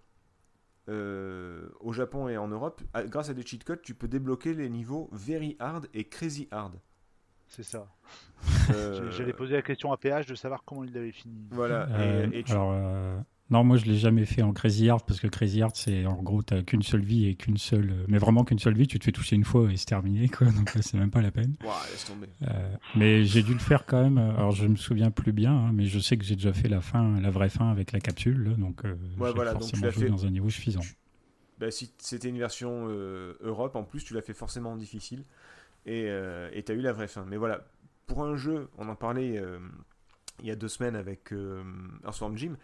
euh, 0.88 1.68
au 1.80 1.94
Japon 1.94 2.28
et 2.28 2.38
en 2.38 2.48
Europe, 2.48 2.82
à- 2.94 3.04
grâce 3.04 3.30
à 3.30 3.34
des 3.34 3.44
cheat 3.46 3.64
codes, 3.64 3.82
tu 3.82 3.96
peux 3.96 4.08
débloquer 4.08 4.54
les 4.54 4.70
niveaux 4.70 5.10
very 5.12 5.56
hard 5.60 5.88
et 5.96 6.04
crazy 6.08 6.48
hard. 6.52 6.80
C'est 7.48 7.64
ça. 7.64 7.88
Euh, 8.72 9.10
J'allais 9.18 9.34
poser 9.34 9.54
la 9.56 9.62
question 9.64 9.92
à 9.92 9.98
PH 9.98 10.28
de 10.28 10.36
savoir 10.36 10.64
comment 10.64 10.84
il 10.84 10.94
l'avait 10.94 11.12
fini. 11.12 11.48
Voilà, 11.52 11.88
Euh, 12.00 12.28
et, 12.32 12.40
et 12.40 12.44
tu- 12.44 12.52
Alors, 12.52 12.72
euh, 12.74 13.18
non, 13.50 13.64
moi 13.64 13.78
je 13.78 13.86
l'ai 13.86 13.98
jamais 13.98 14.26
fait 14.26 14.42
en 14.42 14.54
Crazy 14.54 14.86
Heart 14.88 15.06
parce 15.08 15.20
que 15.20 15.28
Crazy 15.28 15.60
Heart, 15.60 15.76
c'est 15.76 16.06
en 16.06 16.22
gros, 16.22 16.42
t'as 16.42 16.64
qu'une 16.64 16.82
seule 16.82 17.04
vie 17.04 17.28
et 17.28 17.36
qu'une 17.36 17.58
seule. 17.58 17.92
euh, 17.92 18.06
Mais 18.08 18.18
vraiment 18.18 18.44
qu'une 18.44 18.60
seule 18.60 18.76
vie, 18.76 18.88
tu 18.88 18.98
te 19.00 19.04
fais 19.06 19.12
toucher 19.12 19.36
une 19.36 19.44
fois 19.46 19.72
et 19.72 19.78
c'est 19.78 19.86
terminé, 19.86 20.28
quoi. 20.30 20.48
Donc 20.48 20.72
c'est 20.82 20.96
même 20.98 21.12
pas 21.12 21.22
la 21.22 21.32
peine. 21.32 21.56
Ouah, 21.64 21.82
laisse 21.92 22.06
tomber. 22.06 22.28
Euh, 22.42 22.76
mais 22.96 23.24
j'ai 23.26 23.44
dû 23.44 23.54
le 23.54 23.60
faire 23.60 23.86
quand 23.86 24.02
même. 24.02 24.18
Alors, 24.18 24.52
je 24.52 24.68
me 24.68 24.76
souviens 24.76 25.12
plus 25.12 25.32
bien, 25.32 25.54
hein, 25.54 25.72
mais 25.74 25.86
je 25.86 26.00
sais 26.00 26.18
que 26.18 26.24
j'ai 26.26 26.36
déjà 26.36 26.54
fait 26.54 26.68
la 26.68 26.82
fin, 26.82 27.20
la 27.22 27.30
vraie 27.30 27.50
fin 27.50 27.70
avec 27.70 27.92
la 27.92 28.00
capsule. 28.00 28.56
donc, 28.58 28.84
euh, 28.84 28.96
Ouais, 29.20 29.32
voilà, 29.32 29.54
donc 29.54 29.62
forcément 29.62 29.80
tu 29.80 29.86
l'as 29.86 29.92
joué 29.92 30.04
fait- 30.06 30.10
dans 30.10 30.26
un 30.26 30.32
niveau 30.32 30.50
suffisant. 30.50 30.82
Bah, 31.60 31.72
si 31.72 31.94
c'était 32.00 32.28
une 32.30 32.38
version 32.40 32.88
euh, 32.90 33.38
Europe, 33.42 33.76
en 33.76 33.84
plus, 33.84 34.04
tu 34.04 34.14
l'as 34.14 34.22
fait 34.22 34.34
forcément 34.34 34.74
en 34.74 34.76
difficile. 34.76 35.24
Et 35.86 36.06
euh, 36.08 36.50
t'as 36.66 36.74
eu 36.74 36.82
la 36.82 36.94
vraie 36.94 37.08
fin. 37.08 37.26
Mais 37.30 37.38
voilà, 37.38 37.66
pour 38.08 38.24
un 38.24 38.36
jeu, 38.36 38.70
on 38.78 38.90
en 38.90 38.96
parlait 38.96 39.38
euh, 39.38 39.60
il 40.42 40.48
y 40.48 40.52
a 40.52 40.56
deux 40.56 40.68
semaines 40.68 40.96
avec 40.96 41.32
euh, 41.32 41.64
Earthworm 42.04 42.38
Jim. 42.38 42.58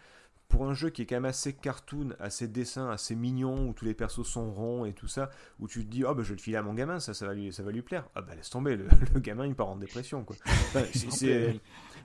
Pour 0.52 0.68
un 0.68 0.74
jeu 0.74 0.90
qui 0.90 1.02
est 1.02 1.06
quand 1.06 1.16
même 1.16 1.24
assez 1.24 1.54
cartoon, 1.54 2.14
assez 2.20 2.46
dessin, 2.46 2.90
assez 2.90 3.14
mignon, 3.16 3.68
où 3.68 3.72
tous 3.72 3.86
les 3.86 3.94
persos 3.94 4.22
sont 4.26 4.52
ronds 4.52 4.84
et 4.84 4.92
tout 4.92 5.08
ça, 5.08 5.30
où 5.58 5.66
tu 5.66 5.84
te 5.84 5.90
dis, 5.90 6.04
oh 6.04 6.14
bah 6.14 6.22
je 6.22 6.28
vais 6.28 6.34
le 6.36 6.40
filer 6.42 6.58
à 6.58 6.62
mon 6.62 6.74
gamin, 6.74 7.00
ça, 7.00 7.14
ça, 7.14 7.26
va, 7.26 7.32
lui, 7.32 7.52
ça 7.52 7.62
va 7.62 7.72
lui 7.72 7.80
plaire. 7.80 8.06
Ah 8.14 8.20
bah 8.20 8.34
laisse 8.34 8.50
tomber, 8.50 8.76
le, 8.76 8.86
le 9.14 9.20
gamin 9.20 9.46
il 9.46 9.54
part 9.54 9.68
en 9.68 9.76
dépression 9.76 10.24
quoi. 10.24 10.36
Enfin, 10.44 10.82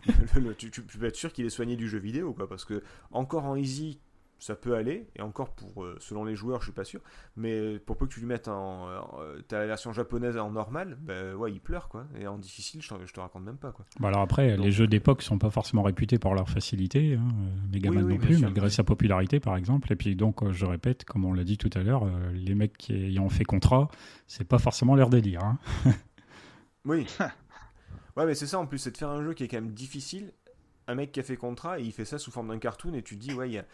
le- 0.35 0.39
le- 0.41 0.55
tu, 0.55 0.71
tu 0.71 0.81
peux 0.81 1.05
être 1.05 1.15
sûr 1.17 1.33
qu'il 1.33 1.45
est 1.45 1.49
soigné 1.49 1.75
du 1.75 1.89
jeu 1.89 1.97
vidéo 1.99 2.33
quoi, 2.33 2.47
parce 2.47 2.63
que 2.63 2.81
encore 3.11 3.43
en 3.45 3.55
easy, 3.57 3.99
ça 4.39 4.55
peut 4.55 4.75
aller, 4.75 5.07
et 5.15 5.21
encore 5.21 5.49
pour 5.55 5.83
euh, 5.83 5.95
selon 5.99 6.23
les 6.23 6.35
joueurs, 6.35 6.59
je 6.61 6.65
suis 6.65 6.73
pas 6.73 6.83
sûr, 6.83 7.01
mais 7.35 7.79
pour 7.79 7.97
peu 7.97 8.05
que 8.05 8.13
tu 8.13 8.19
lui 8.19 8.27
mettes 8.27 8.47
en. 8.47 8.87
euh, 8.89 9.41
T'as 9.47 9.59
la 9.59 9.65
version 9.67 9.93
japonaise 9.93 10.37
en 10.37 10.51
normal, 10.51 10.97
bah 11.01 11.33
ouais, 11.35 11.51
il 11.51 11.59
pleure 11.59 11.89
quoi, 11.89 12.05
et 12.19 12.27
en 12.27 12.37
difficile, 12.37 12.81
je, 12.81 12.89
je 13.05 13.13
te 13.13 13.19
raconte 13.19 13.43
même 13.43 13.57
pas 13.57 13.71
quoi. 13.71 13.85
Bon, 13.99 14.07
alors 14.09 14.21
après, 14.21 14.55
Donc- 14.55 14.65
les 14.65 14.71
jeux 14.71 14.87
d'époque 14.87 15.21
sont 15.23 15.39
pas 15.39 15.49
forcément 15.49 15.81
réputés 15.83 16.19
pour 16.19 16.35
leur 16.35 16.49
facilité. 16.49 17.15
Hein. 17.15 17.27
euh, 17.27 17.71
Megaman 17.73 18.03
Oui, 18.03 18.11
oui, 18.13 18.13
non 18.19 18.19
plus, 18.25 18.35
sûr. 18.35 18.43
malgré 18.43 18.69
sa 18.69 18.83
popularité 18.83 19.39
par 19.39 19.55
exemple. 19.57 19.91
Et 19.91 19.95
puis 19.95 20.15
donc, 20.15 20.43
euh, 20.43 20.51
je 20.53 20.65
répète, 20.65 21.03
comme 21.05 21.25
on 21.25 21.33
l'a 21.33 21.43
dit 21.43 21.57
tout 21.57 21.69
à 21.73 21.79
l'heure, 21.79 22.03
euh, 22.05 22.31
les 22.33 22.53
mecs 22.55 22.77
qui 22.77 22.93
ayant 22.93 23.29
fait 23.29 23.43
contrat, 23.45 23.89
c'est 24.27 24.47
pas 24.47 24.59
forcément 24.59 24.95
leur 24.95 25.09
délire. 25.09 25.43
hein. 25.43 25.57
Oui. 26.85 27.05
ouais, 28.15 28.25
mais 28.25 28.35
c'est 28.35 28.47
ça 28.47 28.59
en 28.59 28.65
plus, 28.65 28.77
c'est 28.77 28.91
de 28.91 28.97
faire 28.97 29.09
un 29.09 29.23
jeu 29.23 29.33
qui 29.33 29.43
est 29.43 29.47
quand 29.47 29.57
même 29.61 29.71
difficile. 29.73 30.31
Un 30.87 30.95
mec 30.95 31.11
qui 31.11 31.19
a 31.19 31.23
fait 31.23 31.35
contrat 31.35 31.79
et 31.79 31.83
il 31.83 31.91
fait 31.91 32.05
ça 32.05 32.17
sous 32.17 32.31
forme 32.31 32.47
d'un 32.47 32.59
cartoon 32.59 32.93
et 32.93 33.03
tu 33.03 33.15
te 33.17 33.21
dis, 33.21 33.33
ouais, 33.33 33.49
il 33.49 33.53
y 33.53 33.57
a. 33.57 33.65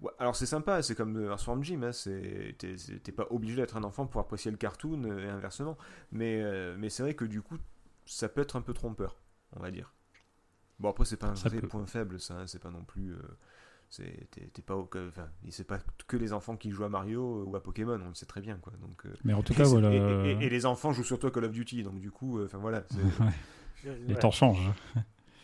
Ouais, 0.00 0.12
alors 0.18 0.36
c'est 0.36 0.46
sympa, 0.46 0.82
c'est 0.82 0.94
comme 0.94 1.18
Earthworm 1.24 1.64
Jim, 1.64 1.80
hein, 1.82 1.92
c'est- 1.92 2.54
t'es 2.58 3.12
pas 3.12 3.26
obligé 3.30 3.56
d'être 3.56 3.76
un 3.76 3.84
enfant 3.84 4.06
pour 4.06 4.20
apprécier 4.20 4.50
le 4.50 4.58
cartoon 4.58 5.04
euh, 5.04 5.24
et 5.24 5.28
inversement. 5.28 5.78
Mais, 6.12 6.40
euh, 6.42 6.76
mais 6.78 6.90
c'est 6.90 7.02
vrai 7.02 7.14
que 7.14 7.24
du 7.24 7.40
coup, 7.40 7.56
ça 8.04 8.28
peut 8.28 8.42
être 8.42 8.56
un 8.56 8.60
peu 8.60 8.74
trompeur, 8.74 9.16
on 9.56 9.60
va 9.60 9.70
dire. 9.70 9.94
Bon, 10.78 10.90
après, 10.90 11.04
c'est 11.06 11.16
pas 11.16 11.28
un 11.28 11.34
Ça 11.34 11.48
vrai 11.48 11.60
peut. 11.60 11.68
point 11.68 11.86
faible, 11.86 12.20
ça, 12.20 12.34
hein, 12.40 12.46
c'est 12.46 12.60
pas 12.62 12.70
non 12.70 12.84
plus. 12.84 13.12
euh, 13.14 13.18
c'est 13.90 14.64
pas 14.66 14.76
enfin, 14.76 15.28
c'est 15.50 15.66
pas 15.66 15.78
que 16.08 16.16
les 16.16 16.32
enfants 16.32 16.56
qui 16.56 16.70
jouent 16.72 16.84
à 16.84 16.88
Mario 16.90 17.42
euh, 17.42 17.44
ou 17.46 17.56
à 17.56 17.62
Pokémon, 17.62 18.00
on 18.04 18.08
le 18.08 18.14
sait 18.14 18.26
très 18.26 18.40
bien, 18.42 18.58
quoi. 18.58 18.72
Donc, 18.80 19.06
euh, 19.06 19.14
Mais 19.24 19.32
en 19.34 19.42
tout 19.42 19.54
et 19.54 19.58
cas, 19.58 19.64
voilà. 19.64 19.90
et- 19.92 19.96
et- 20.42 20.46
et 20.46 20.50
les 20.50 20.66
enfants 20.66 20.92
jouent 20.92 21.04
surtout 21.04 21.28
à 21.28 21.30
Call 21.30 21.44
of 21.44 21.52
Duty, 21.52 21.82
donc 21.84 22.00
du 22.00 22.10
coup, 22.10 22.38
euh, 22.40 22.46
enfin 22.46 22.58
voilà. 22.58 22.84
Ouais, 23.84 23.98
les 24.08 24.16
temps 24.16 24.30
changent. 24.30 24.70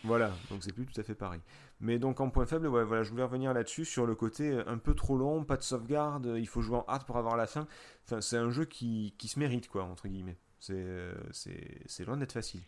Voilà, 0.05 0.41
donc 0.51 0.65
c'est 0.65 0.73
plus 0.73 0.87
tout 0.87 1.01
à 1.01 1.05
fait 1.05 1.15
pareil. 1.15 1.41
Mais 1.83 1.99
donc 1.99 2.21
en 2.21 2.31
point 2.31 2.47
faible, 2.47 2.69
ouais, 2.69 2.85
voilà, 2.85 3.03
je 3.03 3.11
voulais 3.11 3.25
revenir 3.25 3.53
là-dessus 3.53 3.85
sur 3.85 4.07
le 4.07 4.15
côté 4.15 4.53
euh, 4.53 4.63
un 4.69 4.79
peu 4.79 4.95
trop 4.95 5.17
long, 5.17 5.45
pas 5.45 5.57
de 5.57 5.63
sauvegarde, 5.63 6.27
euh, 6.27 6.39
il 6.39 6.47
faut 6.47 6.63
jouer 6.63 6.77
en 6.77 6.85
hard 6.87 7.05
pour 7.05 7.17
avoir 7.17 7.37
la 7.37 7.47
fin. 7.47 7.67
Enfin, 8.05 8.21
c'est 8.21 8.37
un 8.37 8.51
jeu 8.51 8.65
qui, 8.65 9.15
qui 9.19 9.27
se 9.27 9.41
mérite, 9.41 9.69
quoi, 9.69 9.83
entre 9.83 10.07
guillemets. 10.07 10.39
C'est 10.61 10.75
euh, 10.77 11.13
c'est 11.33 11.83
c'est 11.87 12.05
loin 12.05 12.17
d'être 12.17 12.33
facile. 12.33 12.61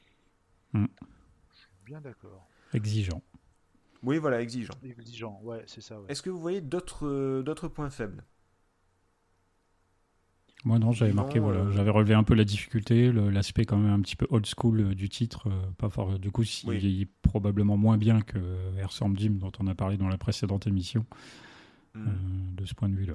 Bien 1.84 2.00
d'accord. 2.00 2.48
Exigeant. 2.72 3.22
Oui, 4.02 4.18
voilà, 4.18 4.42
exigeant. 4.42 4.74
Exigeant, 4.82 5.40
ouais, 5.44 5.62
c'est 5.66 5.80
ça. 5.80 6.00
Ouais. 6.00 6.06
Est-ce 6.08 6.20
que 6.20 6.30
vous 6.30 6.40
voyez 6.40 6.60
d'autres 6.60 7.06
euh, 7.06 7.42
d'autres 7.44 7.68
points 7.68 7.90
faibles? 7.90 8.24
Moi, 10.64 10.78
non, 10.78 10.92
j'avais 10.92 11.12
Non, 11.12 11.22
marqué, 11.22 11.38
voilà, 11.38 11.60
euh, 11.60 11.72
j'avais 11.72 11.90
relevé 11.90 12.14
un 12.14 12.22
peu 12.24 12.34
la 12.34 12.44
difficulté, 12.44 13.12
l'aspect 13.12 13.66
quand 13.66 13.76
même 13.76 13.92
un 13.92 14.00
petit 14.00 14.16
peu 14.16 14.26
old 14.30 14.46
school 14.46 14.80
euh, 14.80 14.94
du 14.94 15.08
titre. 15.10 15.48
euh, 15.48 15.70
pas 15.76 15.90
fort, 15.90 16.18
du 16.18 16.30
coup, 16.30 16.42
s'il 16.42 16.70
Oui. 16.70 16.78
vieillit 16.78 17.06
probablement 17.22 17.76
moins 17.76 17.98
bien 17.98 18.22
que 18.22 18.38
Earthworm 18.78 19.16
Jim, 19.18 19.32
dont 19.38 19.52
on 19.58 19.66
a 19.66 19.74
parlé 19.74 19.96
dans 19.98 20.08
la 20.08 20.16
précédente 20.18 20.66
émission, 20.66 21.04
Hmm, 21.94 22.54
de 22.56 22.64
ce 22.64 22.74
point 22.74 22.88
de 22.88 22.96
vue-là. 22.96 23.14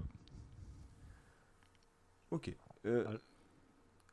Ok. 2.31 2.55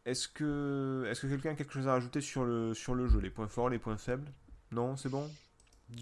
Est-ce 0.06 0.28
que, 0.28 1.04
est 1.10 1.20
que 1.20 1.26
quelqu'un 1.26 1.50
a 1.50 1.54
quelque 1.54 1.72
chose 1.72 1.88
à 1.88 1.92
rajouter 1.92 2.20
sur 2.20 2.44
le, 2.44 2.72
sur 2.74 2.94
le 2.94 3.08
jeu? 3.08 3.20
Les 3.20 3.30
points 3.30 3.48
forts, 3.48 3.68
les 3.68 3.78
points 3.78 3.98
faibles? 3.98 4.32
Non, 4.72 4.96
c'est 4.96 5.08
bon? 5.08 5.30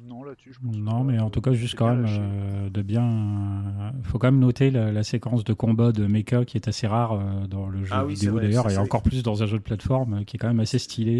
Non, 0.02 0.24
là-dessus, 0.24 0.54
je 0.54 0.60
pense. 0.60 0.74
Non, 0.76 0.98
pas. 0.98 1.12
mais 1.12 1.18
en 1.18 1.28
tout 1.28 1.42
cas, 1.42 1.52
juste 1.52 1.74
quand 1.76 1.94
même 1.94 2.06
euh, 2.08 2.70
de 2.70 2.82
bien. 2.82 3.92
Il 3.98 4.04
faut 4.04 4.18
quand 4.18 4.28
même 4.28 4.40
noter 4.40 4.70
la, 4.70 4.90
la 4.90 5.02
séquence 5.04 5.44
de 5.44 5.52
combat 5.52 5.92
de 5.92 6.06
mecha 6.06 6.44
qui 6.46 6.56
est 6.56 6.68
assez 6.68 6.86
rare 6.86 7.12
euh, 7.12 7.46
dans 7.46 7.68
le 7.68 7.84
jeu 7.84 7.90
Ah 7.94 8.06
oui, 8.06 8.14
vidéo 8.14 8.40
d'ailleurs, 8.40 8.70
et 8.70 8.78
encore 8.78 9.02
plus 9.02 9.22
dans 9.22 9.42
un 9.42 9.46
jeu 9.46 9.58
de 9.58 9.62
plateforme 9.62 10.20
euh, 10.20 10.24
qui 10.24 10.36
est 10.36 10.38
quand 10.38 10.48
même 10.48 10.60
assez 10.60 10.78
stylé 10.78 11.12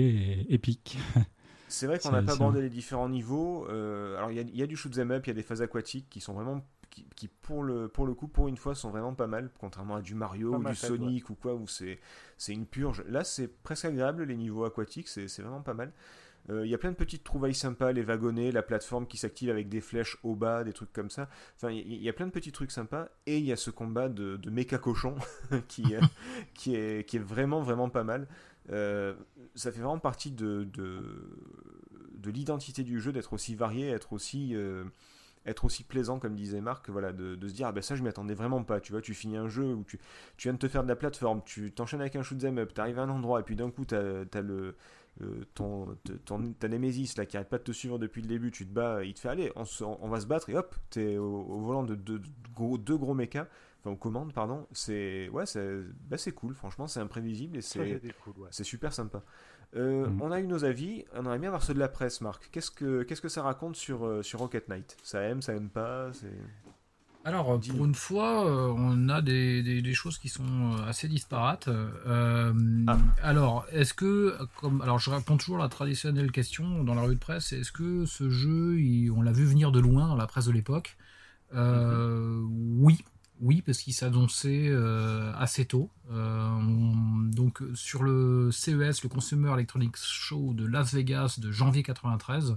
et 0.49 0.55
épique. 0.55 0.97
C'est 1.69 1.87
vrai 1.87 1.99
qu'on 1.99 2.11
n'a 2.12 2.23
pas 2.23 2.33
abordé 2.35 2.62
les 2.62 2.71
différents 2.71 3.09
niveaux. 3.09 3.67
euh, 3.69 4.17
alors 4.17 4.31
il 4.31 4.37
y 4.37 4.41
a, 4.41 4.43
il 4.43 4.57
y 4.57 4.62
a 4.62 4.67
du 4.67 4.77
shoot 4.77 4.97
'em 4.99 5.11
up, 5.11 5.27
il 5.27 5.31
y 5.31 5.33
a 5.33 5.35
des 5.35 5.43
phases 5.43 5.61
aquatiques 5.61 6.09
qui 6.09 6.21
sont 6.21 6.33
vraiment, 6.33 6.65
qui, 6.91 7.05
qui, 7.17 7.27
pour 7.29 7.65
le 7.65 7.89
pour 7.89 8.07
le 8.07 8.15
coup, 8.15 8.29
pour 8.29 8.49
une 8.49 8.57
fois, 8.57 8.75
sont 8.75 8.91
vraiment 8.91 9.15
pas 9.15 9.27
mal, 9.27 9.51
contrairement 9.59 9.97
à 9.97 10.01
du 10.03 10.15
Mario 10.15 10.53
Pas 10.53 10.59
ou 10.59 10.65
du 10.65 10.75
fait, 10.75 10.87
Sonic 10.87 11.29
ou 11.31 11.35
quoi 11.35 11.55
où 11.55 11.67
c'est 11.67 11.99
c'est 12.39 12.53
une 12.53 12.67
purge. 12.67 13.03
Là, 13.09 13.25
c'est 13.25 13.49
presque 13.62 13.85
agréable 13.87 14.23
les 14.25 14.37
niveaux 14.37 14.65
aquatiques, 14.65 15.09
c'est 15.09 15.27
c'est 15.29 15.43
vraiment 15.43 15.62
pas 15.62 15.75
mal. 15.75 15.93
Euh, 16.51 16.66
Il 16.66 16.70
y 16.70 16.74
a 16.74 16.78
plein 16.78 16.90
de 16.90 16.97
petites 16.97 17.24
trouvailles 17.24 17.55
sympas, 17.55 17.92
les 17.92 18.03
wagonnets, 18.03 18.53
la 18.53 18.62
plateforme 18.62 19.07
qui 19.07 19.16
s'active 19.16 19.51
avec 19.51 19.68
des 19.68 19.80
flèches 19.80 20.18
au 20.22 20.34
bas, 20.34 20.64
des 20.64 20.72
trucs 20.72 20.92
comme 20.92 21.11
ça. 21.11 21.28
Enfin, 21.57 21.70
il 21.70 22.03
y, 22.03 22.09
a 22.09 22.12
plein 22.12 22.26
de 22.26 22.32
petits 22.32 22.53
trucs 22.53 22.70
sympas. 22.70 23.09
Et 23.26 23.38
il 23.38 23.45
y 23.45 23.53
a 23.53 23.57
ce 23.57 23.70
combat 23.70 24.09
de, 24.09 24.36
de 24.36 24.51
méca 24.51 24.78
cochon 24.78 25.16
qui, 25.68 25.95
euh, 25.95 26.01
qui, 26.55 26.74
est, 26.74 27.09
qui 27.09 27.16
est 27.16 27.24
vraiment, 27.24 27.62
vraiment 27.62 27.88
pas 27.88 28.05
mal. 28.05 28.28
Euh, 28.70 29.14
ça 29.55 29.72
fait 29.72 29.80
vraiment 29.80 29.99
partie 29.99 30.30
de, 30.30 30.64
de, 30.72 31.03
de 32.14 32.30
l'identité 32.30 32.82
du 32.82 33.01
jeu 33.01 33.12
d'être 33.12 33.32
aussi 33.32 33.55
varié, 33.55 33.88
être 33.88 34.12
aussi, 34.12 34.55
euh, 34.55 34.84
être 35.47 35.64
aussi 35.66 35.84
plaisant, 35.84 36.18
comme 36.18 36.34
disait 36.34 36.61
Marc, 36.61 36.88
voilà, 36.88 37.12
de, 37.12 37.34
de 37.34 37.49
se 37.49 37.55
dire, 37.55 37.66
ah 37.66 37.72
ben 37.72 37.82
ça 37.82 37.95
je 37.95 38.03
m'y 38.03 38.09
attendais 38.09 38.34
vraiment 38.34 38.64
pas, 38.64 38.80
tu 38.80 38.92
vois, 38.92 39.03
tu 39.03 39.12
finis 39.14 39.36
un 39.36 39.49
jeu 39.49 39.74
où 39.74 39.84
tu, 39.84 39.99
tu 40.36 40.49
viens 40.49 40.55
de 40.55 40.59
te 40.59 40.68
faire 40.68 40.82
de 40.82 40.88
la 40.88 40.97
plateforme, 40.97 41.42
tu 41.45 41.72
t'enchaînes 41.72 42.01
avec 42.01 42.16
un 42.16 42.22
shoot 42.22 42.42
'em 42.42 42.59
up, 42.59 42.72
t'arrives 42.72 42.99
à 42.99 43.03
un 43.03 43.11
endroit, 43.11 43.40
et 43.40 43.42
puis 43.42 43.57
d'un 43.57 43.70
coup 43.70 43.84
t'as 43.84 44.24
as 44.32 44.40
le... 44.40 44.74
euh, 45.23 45.45
ton, 45.55 45.97
ton, 46.25 46.53
ta 46.55 46.69
Nemesis 46.69 47.15
là 47.17 47.27
qui 47.27 47.37
arrête 47.37 47.49
pas 47.49 47.59
de 47.59 47.62
te 47.65 47.73
suivre 47.73 47.99
depuis 47.99 48.23
le 48.23 48.29
début, 48.29 48.51
tu 48.51 48.67
te 48.67 48.73
bats, 48.73 49.05
il 49.05 49.15
te 49.15 49.21
fait 49.21 49.29
allez, 49.29 49.53
on, 49.57 49.65
se- 49.65 49.85
on 49.85 50.09
va 50.09 50.21
se 50.21 50.27
battre 50.27 50.49
et 50.51 50.57
hop, 50.57 50.75
t'es 50.91 51.17
au, 51.19 51.25
au 51.43 51.61
volant 51.61 51.85
de 51.85 51.95
deux 51.95 52.19
de 52.19 52.27
gros, 52.55 52.79
gros 52.79 53.15
mechas, 53.15 53.47
enfin 53.81 53.91
aux 53.91 53.97
commandes 53.97 54.33
pardon, 54.33 54.67
c'est 54.73 55.29
ouais 55.31 55.47
c'est 55.47 55.83
bah, 56.09 56.19
c'est 56.19 56.33
cool, 56.33 56.55
franchement 56.55 56.87
c'est 56.87 57.01
imprévisible 57.01 57.57
et 57.59 57.62
c'est 57.62 58.01
cool, 58.25 58.35
ouais. 58.39 58.49
super 58.51 58.93
sympa. 58.93 59.23
Euh, 59.77 60.07
Mhm. 60.07 60.23
On 60.23 60.31
a 60.31 60.41
eu 60.41 60.47
nos 60.47 60.65
avis, 60.65 61.05
on 61.15 61.21
aimerait 61.25 61.39
bien 61.41 61.51
voir 61.51 61.62
ceux 61.62 61.75
de 61.75 61.81
la 61.81 61.89
presse, 61.89 62.21
Marc. 62.21 62.49
Qu'est-ce 62.53 62.71
que, 62.71 63.03
qu'est-ce 63.03 63.21
que 63.21 63.29
ça 63.29 63.43
raconte 63.43 63.75
sur, 63.75 64.07
euh, 64.07 64.23
sur 64.23 64.39
Rocket 64.39 64.69
Knight? 64.69 64.97
Ça 65.03 65.21
aime, 65.23 65.43
ça 65.43 65.53
aime 65.55 65.69
pas 65.69 66.12
c'est... 66.12 66.31
Alors, 67.25 67.59
Dis-nous. 67.59 67.77
pour 67.77 67.87
une 67.87 67.95
fois, 67.95 68.47
euh, 68.47 68.75
on 68.77 69.09
a 69.09 69.22
des, 69.22 69.62
des- 69.62 69.81
des 69.81 69.95
choses 69.95 70.18
qui 70.18 70.29
sont 70.29 70.45
euh, 70.45 70.87
assez 70.89 71.09
disparates. 71.09 71.68
Euh, 71.68 72.53
Ah. 72.87 72.99
Alors, 73.22 73.64
est-ce 73.72 73.95
que, 73.95 74.37
comme, 74.61 74.83
alors 74.83 74.99
je 74.99 75.09
réponds 75.11 75.37
toujours 75.39 75.57
à 75.57 75.62
la 75.62 75.68
traditionnelle 75.68 76.31
question 76.33 76.85
dans 76.85 76.95
la 76.95 77.01
revue 77.03 77.14
de 77.14 77.20
presse, 77.20 77.53
est-ce 77.55 77.72
que 77.72 78.05
ce 78.05 78.29
jeu, 78.29 78.79
il- 78.79 79.11
on 79.11 79.22
l'a 79.22 79.33
vu 79.33 79.45
venir 79.47 79.72
de 79.72 79.81
loin 79.81 80.07
dans 80.09 80.16
la 80.16 80.27
presse 80.27 80.45
de 80.47 80.53
l'époque? 80.53 80.97
Euh, 81.55 82.43
Oui, 82.79 83.03
oui, 83.41 83.62
parce 83.62 83.78
qu'il 83.78 83.93
s'annonçait 83.95 84.68
euh, 84.68 85.32
assez 85.37 85.64
tôt. 85.64 85.91
Euh, 86.11 86.49
on- 86.51 87.18
donc, 87.35 87.62
sur 87.74 88.03
le 88.03 88.51
CES, 88.53 89.03
le 89.03 89.09
Consumer 89.09 89.53
Electronics 89.55 89.97
Show 89.97 90.55
de 90.55 90.64
Las 90.66 90.95
Vegas 90.95 91.39
de 91.41 91.51
janvier 91.51 91.82
93, 91.82 92.57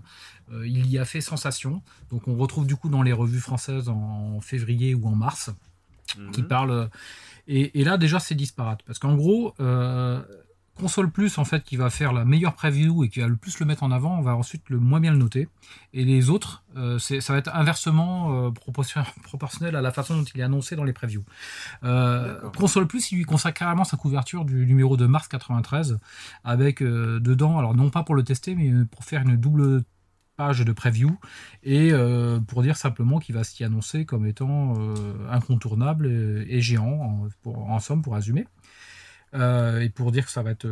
euh, 0.52 0.68
il 0.68 0.88
y 0.88 0.98
a 1.00 1.06
fait 1.06 1.22
sensation. 1.22 1.82
Donc 2.12 2.28
on 2.28 2.36
retrouve 2.38 2.68
du 2.68 2.76
coup 2.76 2.90
dans 2.90 3.02
les 3.02 3.14
revues 3.14 3.40
françaises 3.40 3.90
en 3.90 4.40
février 4.42 4.94
ou 4.96 5.08
en 5.08 5.16
mars 5.16 5.50
qui 6.32 6.42
Mhm. 6.42 6.48
parlent. 6.48 6.90
Et, 7.48 7.80
et 7.80 7.84
là 7.84 7.98
déjà 7.98 8.20
c'est 8.20 8.36
disparate 8.36 8.82
parce 8.86 9.00
qu'en 9.00 9.16
gros 9.16 9.54
euh, 9.60 10.22
console 10.80 11.10
plus 11.10 11.38
en 11.38 11.46
fait 11.46 11.64
qui 11.64 11.76
va 11.76 11.90
faire 11.90 12.14
la 12.14 12.24
meilleure 12.26 12.54
preview 12.54 13.04
et 13.04 13.10
qui 13.10 13.20
va 13.20 13.28
le 13.28 13.36
plus 13.36 13.60
le 13.60 13.66
mettre 13.66 13.84
en 13.84 13.92
avant, 13.92 14.18
on 14.18 14.22
va 14.22 14.36
ensuite 14.36 14.70
le 14.70 14.80
moins 14.80 15.00
bien 15.00 15.12
le 15.12 15.18
noter. 15.18 15.48
Et 15.94 16.06
les 16.06 16.30
autres, 16.30 16.64
euh, 16.76 17.00
ça 17.00 17.34
va 17.34 17.40
être 17.40 17.54
inversement 17.56 18.46
euh, 18.48 18.52
proportion- 18.52 19.04
proportionnel 19.24 19.76
à 19.76 19.82
la 19.82 19.92
façon 19.92 20.18
dont 20.18 20.24
il 20.24 20.40
est 20.40 20.44
annoncé 20.44 20.76
dans 20.76 20.84
les 20.84 20.94
previews. 20.94 21.24
Euh, 21.84 22.40
console 22.58 22.88
plus, 22.88 23.12
il 23.12 23.18
lui 23.18 23.26
consacre 23.26 23.60
carrément 23.60 23.84
sa 23.84 23.98
couverture 23.98 24.46
du 24.46 24.66
numéro 24.66 24.98
de 24.98 25.06
mars 25.08 25.28
93 25.28 26.00
avec 26.44 26.82
dedans, 26.84 27.58
alors 27.60 27.76
non 27.76 27.90
pas 27.90 28.04
pour 28.04 28.16
le 28.16 28.24
tester, 28.24 28.56
mais 28.56 28.72
pour 28.86 29.04
faire 29.04 29.22
une 29.24 29.36
double 29.36 29.84
page 30.36 30.60
de 30.64 30.72
preview 30.72 31.18
et 31.64 31.90
euh, 31.92 32.40
pour 32.40 32.62
dire 32.62 32.78
simplement 32.78 33.18
qu'il 33.18 33.34
va 33.34 33.44
s'y 33.44 33.64
annoncer 33.64 34.06
comme 34.06 34.28
étant 34.28 34.76
euh, 34.78 34.94
incontournable 35.32 36.06
et, 36.06 36.46
et 36.58 36.62
géant 36.62 36.86
en, 37.02 37.28
pour- 37.42 37.58
en 37.72 37.80
somme 37.80 38.04
pour 38.04 38.14
résumer 38.14 38.46
Euh, 39.38 39.82
et 39.82 39.90
pour 39.90 40.12
dire 40.12 40.26
que 40.26 40.32
ça 40.32 40.42
va 40.42 40.52
être 40.52 40.68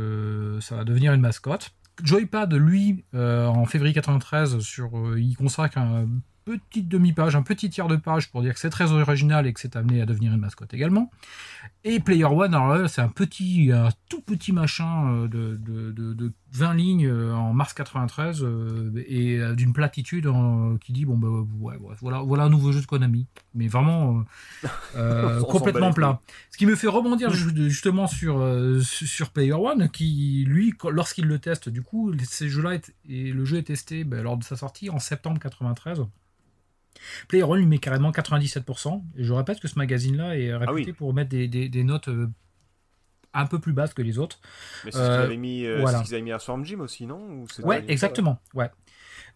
ça 0.61 0.75
va 0.75 0.83
devenir 0.83 1.13
une 1.13 1.21
mascotte 1.21 1.71
Joypad 2.03 2.53
lui 2.53 3.05
euh, 3.13 3.45
en 3.47 3.65
février 3.65 3.93
93 3.93 4.59
sur 4.59 4.97
euh, 4.97 5.19
il 5.19 5.35
consacre 5.35 5.77
un 5.77 6.07
petite 6.43 6.87
demi-page, 6.87 7.35
un 7.35 7.41
petit 7.41 7.69
tiers 7.69 7.87
de 7.87 7.95
page 7.95 8.29
pour 8.29 8.41
dire 8.41 8.53
que 8.53 8.59
c'est 8.59 8.69
très 8.69 8.91
original 8.91 9.47
et 9.47 9.53
que 9.53 9.59
c'est 9.59 9.75
amené 9.75 10.01
à 10.01 10.05
devenir 10.05 10.31
une 10.31 10.39
mascotte 10.39 10.73
également. 10.73 11.09
Et 11.83 11.99
Player 11.99 12.25
One, 12.25 12.53
alors 12.53 12.67
là, 12.67 12.87
c'est 12.87 13.01
un 13.01 13.07
petit, 13.07 13.71
un 13.71 13.89
tout 14.09 14.21
petit 14.21 14.51
machin 14.51 15.25
de 15.25 16.31
20 16.55 16.73
lignes 16.75 17.05
euh, 17.07 17.33
en 17.33 17.53
mars 17.53 17.73
93 17.73 18.41
euh, 18.43 18.91
et 19.07 19.37
euh, 19.39 19.55
d'une 19.55 19.73
platitude 19.73 20.27
en- 20.27 20.77
qui 20.77 20.93
dit 20.93 21.05
bon 21.05 21.17
bah 21.17 21.27
ouais, 21.59 21.75
voilà, 21.99 22.19
voilà 22.21 22.43
un 22.43 22.49
nouveau 22.49 22.71
jeu 22.71 22.79
de 22.81 22.85
Konami, 22.85 23.27
mais 23.53 23.67
vraiment 23.67 24.23
euh, 24.95 25.41
complètement 25.49 25.91
plat. 25.93 26.21
Ce 26.51 26.57
qui 26.57 26.65
me 26.65 26.75
fait 26.75 26.87
rebondir 26.87 27.31
ju- 27.31 27.51
justement 27.69 28.07
sur, 28.07 28.41
su- 28.81 29.07
sur 29.07 29.31
Player 29.31 29.53
One, 29.53 29.89
qui 29.89 30.45
lui, 30.47 30.73
lorsqu'il 30.89 31.25
le 31.25 31.39
teste, 31.39 31.67
du 31.69 31.81
coup, 31.81 32.13
ces 32.23 32.47
jeux-là 32.49 32.75
est- 32.75 32.93
et 33.09 33.31
le 33.31 33.43
jeu 33.45 33.57
est 33.57 33.63
testé 33.63 34.03
ben, 34.03 34.23
lors 34.23 34.37
de 34.37 34.43
sa 34.43 34.55
sortie 34.55 34.89
en 34.89 34.99
septembre 34.99 35.39
93. 35.39 36.03
Player 37.27 37.43
One 37.43 37.59
lui 37.59 37.65
met 37.67 37.77
carrément 37.79 38.11
97%. 38.11 39.03
Et 39.17 39.23
je 39.25 39.33
répète 39.33 39.59
que 39.59 39.67
ce 39.67 39.77
magazine-là 39.77 40.37
est 40.37 40.55
réputé 40.55 40.91
oui. 40.91 40.93
pour 40.93 41.13
mettre 41.13 41.29
des, 41.29 41.47
des- 41.47 41.67
des 41.69 41.83
notes 41.83 42.09
un 43.35 43.45
peu 43.45 43.59
plus 43.59 43.73
basses 43.73 43.93
que 43.93 44.01
les 44.01 44.17
autres. 44.19 44.39
Mais 44.85 44.91
c'est 44.91 44.97
ce 44.97 45.03
Euh, 45.03 45.15
qu'ils 45.17 45.25
avaient 45.25 45.37
mis, 45.37 45.65
euh, 45.65 45.79
voilà. 45.81 45.97
c'est 45.99 46.03
ce 46.03 46.07
qu'ils 46.09 46.15
avaient 46.15 46.23
mis 46.23 46.31
à 46.31 46.39
Swarm 46.39 46.65
Gym 46.65 46.81
aussi, 46.81 47.05
non 47.05 47.17
Ou 47.19 47.45
Ouais, 47.63 47.83
exactement. 47.87 48.39
Ouais. 48.53 48.69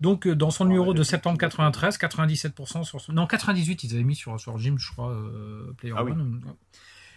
Donc, 0.02 0.26
euh, 0.28 0.36
dans 0.36 0.50
son 0.52 0.64
Ah, 0.66 0.68
numéro 0.70 0.93
de 0.93 1.04
septembre 1.04 1.36
compris. 1.38 1.50
93, 1.50 1.97
97% 1.97 2.84
sur. 2.84 3.02
Non, 3.14 3.28
98, 3.28 3.84
ils 3.84 3.93
avaient 3.95 4.04
mis 4.04 4.16
sur, 4.16 4.39
sur 4.39 4.58
Jim, 4.58 4.76
je 4.78 4.89
crois, 4.91 5.12
euh, 5.12 5.74
Player 5.78 5.93
Ah 5.97 6.04
oui. 6.04 6.12
One. 6.14 6.41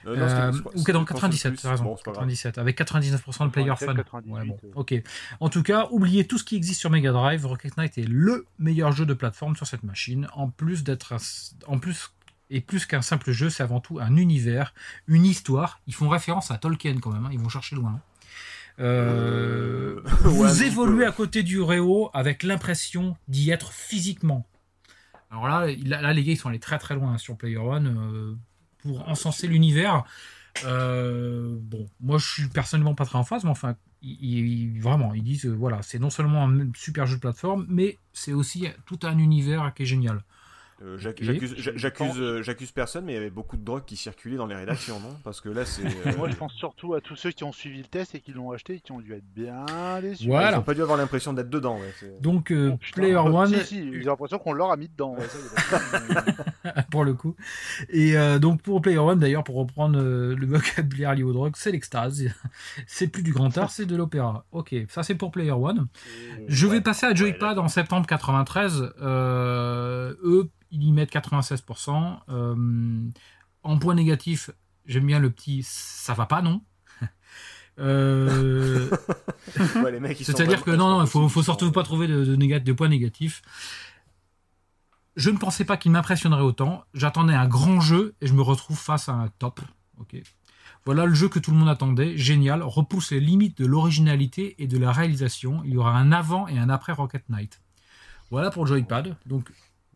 Euh, 0.05 0.17
non, 0.17 0.23
Euh, 0.23 0.53
c'est 0.53 0.63
pas- 0.65 0.71
ou 0.71 0.83
dans 0.83 1.05
Console 1.05 1.07
97, 1.07 1.53
Plus. 1.53 1.63
t'as 1.63 1.71
raison. 1.71 1.85
Bon, 1.85 1.97
c'est 1.97 2.05
pas 2.05 2.11
grave. 2.11 2.25
97, 2.25 2.59
avec 2.59 2.77
99% 2.77 3.47
de 3.47 3.51
player 3.53 3.69
97, 3.69 3.87
fun. 3.89 3.95
98, 3.95 4.33
Ouais, 4.33 4.45
bon, 4.47 4.59
euh. 4.65 4.69
ok. 4.75 4.95
En 5.39 5.49
tout 5.49 5.63
cas, 5.63 5.87
oubliez 5.93 6.27
tout 6.27 6.39
ce 6.39 6.45
qui 6.45 6.57
existe 6.57 6.81
sur 6.81 6.91
Mega 6.91 7.13
Drive. 7.13 7.47
Rocket 7.47 7.77
Knight 7.77 7.97
est 7.99 8.09
le 8.09 8.47
meilleur 8.59 8.91
jeu 8.91 9.07
de 9.07 9.15
plateforme 9.15 9.55
sur 9.55 9.69
cette 9.69 9.85
machine. 9.85 10.27
En 10.35 10.49
plus 10.51 10.83
d'être, 10.83 11.13
un- 11.13 11.19
en 11.73 11.79
plus 11.79 12.11
et 12.55 12.61
plus 12.61 12.87
qu'un 12.87 13.03
simple 13.03 13.33
jeu, 13.33 13.51
c'est 13.51 13.63
avant 13.63 13.81
tout 13.81 13.99
un 14.01 14.17
univers, 14.17 14.75
une 15.09 15.25
histoire. 15.25 15.81
Ils 15.87 15.95
font 15.95 16.09
référence 16.09 16.51
à 16.51 16.59
Tolkien 16.59 16.99
quand 17.01 17.11
même. 17.13 17.27
hein, 17.27 17.31
Ils 17.33 17.41
vont 17.41 17.49
chercher 17.49 17.77
loin. 17.77 18.01
Euh, 18.81 20.01
Euh, 20.01 20.01
vous 20.25 20.43
ouais, 20.43 20.67
évoluez 20.67 21.05
à 21.07 21.13
côté 21.13 21.43
du 21.43 21.61
Réo 21.61 22.11
avec 22.15 22.43
l'impression 22.43 23.17
d'y 23.29 23.51
être 23.51 23.73
physiquement. 23.73 24.47
Alors 25.31 25.49
là, 25.49 25.67
là, 25.87 26.13
les 26.13 26.25
gars, 26.25 26.33
ils 26.33 26.37
sont 26.37 26.49
allés 26.49 26.59
très 26.59 26.79
très 26.79 26.95
loin 26.95 27.13
hein, 27.15 27.19
sur 27.19 27.37
Player 27.37 27.57
One 27.59 27.87
euh, 27.87 28.35
pour 28.83 29.09
encenser 29.09 29.47
l'univers. 29.47 30.05
Euh, 30.65 31.57
bon, 31.61 31.87
moi 32.01 32.19
je 32.19 32.27
suis 32.31 32.49
personnellement 32.49 32.95
pas 32.95 33.07
très 33.07 33.19
en 33.19 33.25
phase, 33.25 33.45
mais 33.45 33.51
enfin, 33.51 33.75
ils, 34.03 34.19
ils- 34.75 34.81
vraiment, 34.81 35.15
ils 35.15 35.23
disent 35.23 35.47
voilà, 35.47 35.81
c'est 35.83 35.99
non 35.99 36.11
seulement 36.11 36.47
un 36.47 36.69
super 36.75 37.07
jeu 37.07 37.17
de 37.17 37.21
plateforme, 37.21 37.65
mais 37.69 37.99
c'est 38.13 38.35
aussi 38.35 38.67
tout 38.85 38.99
un 39.05 39.17
univers 39.19 39.73
qui 39.75 39.85
est 39.85 39.87
génial. 39.87 40.23
Euh. 40.85 40.99
J'accuse 40.99 42.15
euh, 42.19 42.43
j'accuse 42.43 42.71
personne, 42.73 43.05
mais 43.05 43.13
il 43.13 43.15
y 43.17 43.19
avait 43.19 43.31
beaucoup 43.31 43.57
de 43.57 43.65
drogue 43.65 43.85
qui 43.85 43.97
circulait 43.97 44.37
dans 44.37 44.47
les 44.47 44.55
rédactions, 44.55 44.99
non? 45.01 45.17
Parce 45.25 45.41
que 45.41 45.49
là, 45.49 45.65
c'est. 45.65 45.85
euh, 45.85 46.13
Moi, 46.19 46.29
je 46.31 46.35
pense 46.37 46.53
surtout 46.55 46.95
à 46.95 47.01
tous 47.01 47.17
ceux 47.17 47.31
qui 47.31 47.45
ont 47.45 47.53
suivi 47.53 47.79
le 47.79 47.85
test 47.85 48.15
et 48.15 48.21
qui 48.21 48.33
l'ont 48.33 48.51
acheté 48.53 48.75
et 48.75 48.81
qui 48.81 48.93
ont 48.93 49.01
dû 49.01 49.13
être 49.13 49.25
bien 49.35 49.65
déçus. 50.01 50.27
Voilà. 50.27 50.51
Ils 50.51 50.55
n'ont 50.57 50.63
pas 50.63 50.75
dû 50.75 50.83
avoir 50.83 50.99
l'impression 50.99 51.33
d'être 51.33 51.51
dedans. 51.51 51.79
ouais, 51.79 51.93
Donc, 52.21 52.51
euh, 52.51 52.71
Oh, 52.73 52.77
putain. 52.79 53.01
Player 53.03 53.17
One, 53.17 53.55
Si, 53.55 53.65
si, 53.67 53.93
j'ai 53.93 54.03
l'impression 54.05 54.39
qu'on 54.39 54.53
leur 54.53 54.71
a 54.71 54.77
mis 54.77 54.89
dedans. 54.89 55.15
ouais, 55.15 55.27
ça, 55.71 56.83
pour 56.91 57.05
le 57.05 57.15
coup. 57.15 57.35
Et 57.89 58.17
euh, 58.17 58.39
donc 58.39 58.63
pour 58.63 58.81
Player 58.81 58.99
One, 58.99 59.19
d'ailleurs, 59.19 59.45
pour 59.45 59.57
reprendre 59.57 59.99
euh, 60.01 60.35
le 60.37 60.47
vocabulaire 60.47 61.15
lié 61.15 61.23
aux 61.23 61.33
drogues, 61.33 61.55
c'est 61.57 61.73
l'extase. 61.73 62.25
c'est 62.87 63.09
plus 63.09 63.23
du 63.23 63.33
grand 63.33 63.57
art, 63.59 63.71
c'est 63.71 63.87
de 63.87 63.97
l'opéra. 63.97 64.45
Ok, 64.53 64.75
ça 64.89 65.03
c'est 65.03 65.15
pour 65.15 65.31
Player 65.31 65.53
One. 65.53 65.87
Je 66.49 66.67
vais 66.67 66.81
passer 66.81 67.07
à 67.07 67.15
Joypad 67.15 67.59
en 67.59 67.69
septembre 67.69 68.07
93. 68.07 68.93
Euh, 69.01 70.15
eux, 70.25 70.49
ils 70.73 70.83
y 70.83 70.93
mettent 70.93 71.13
96%. 71.13 72.19
Euh, 72.29 73.03
en 73.63 73.79
point 73.79 73.95
négatif, 73.95 74.51
j'aime 74.87 75.07
bien 75.07 75.21
le 75.21 75.31
petit 75.31 75.63
ça 75.63 76.15
va 76.15 76.27
pas, 76.27 76.43
non 76.43 76.61
Euh, 77.79 78.91
Ouais, 79.83 80.15
C'est-à-dire 80.23 80.63
que 80.63 80.71
non, 80.71 80.91
non, 80.91 81.01
il 81.05 81.07
faut, 81.09 81.27
faut 81.29 81.41
sont- 81.41 81.45
surtout 81.53 81.73
pas 81.73 81.83
trouver 81.83 82.07
de, 82.07 82.25
de, 82.25 82.37
négat- 82.37 82.61
de 82.63 82.73
points 82.73 82.89
négatifs. 82.89 83.41
Je 85.17 85.31
ne 85.31 85.39
pensais 85.39 85.65
pas 85.65 85.77
qu'il 85.77 85.91
m'impressionnerait 85.91 86.43
autant. 86.43 86.85
J'attendais 86.95 87.35
un 87.35 87.47
grand 87.49 87.81
jeu 87.81 88.15
et 88.21 88.27
je 88.27 88.35
me 88.35 88.43
retrouve 88.43 88.79
face 88.79 89.09
à 89.09 89.13
un 89.13 89.29
top. 89.39 89.61
Ok. 89.99 90.17
Voilà 90.85 91.07
le 91.07 91.15
jeu 91.15 91.29
que 91.29 91.39
tout 91.39 91.51
le 91.51 91.57
monde 91.57 91.69
attendait. 91.69 92.17
Génial. 92.17 92.63
Repousse 92.63 93.11
les 93.13 93.21
limites 93.21 93.57
de 93.59 93.67
l'originalité 93.67 94.55
et 94.63 94.67
de 94.67 94.79
la 94.79 94.93
réalisation. 94.93 95.63
Il 95.65 95.73
y 95.73 95.77
aura 95.77 95.97
un 95.97 96.13
avant 96.13 96.49
et 96.49 96.59
un 96.59 96.69
après 96.69 96.93
Rocket 96.93 97.29
Knight. 97.29 97.61
Voilà 98.31 98.51
pour 98.51 98.67
Joypad. 98.67 99.17
Donc, 99.27 99.51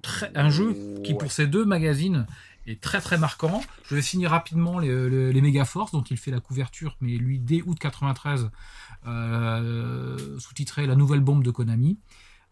très- 0.06 0.30
un 0.36 0.50
jeu 0.50 0.76
qui, 1.04 1.14
pour 1.14 1.32
ces 1.32 1.46
deux 1.46 1.64
magazines, 1.64 2.26
est 2.66 2.80
très 2.80 3.00
très 3.00 3.18
marquant. 3.18 3.62
Je 3.88 3.94
vais 3.94 4.02
signer 4.02 4.26
rapidement 4.26 4.78
les, 4.78 5.08
les, 5.10 5.32
les 5.32 5.40
Megaforce, 5.40 5.92
dont 5.92 6.02
il 6.02 6.16
fait 6.16 6.30
la 6.30 6.40
couverture, 6.40 6.96
mais 7.00 7.16
lui, 7.16 7.38
dès 7.38 7.62
août 7.66 7.76
93, 7.78 8.50
euh, 9.06 10.38
sous-titré 10.38 10.86
La 10.86 10.94
nouvelle 10.96 11.20
bombe 11.20 11.42
de 11.44 11.50
Konami. 11.50 11.98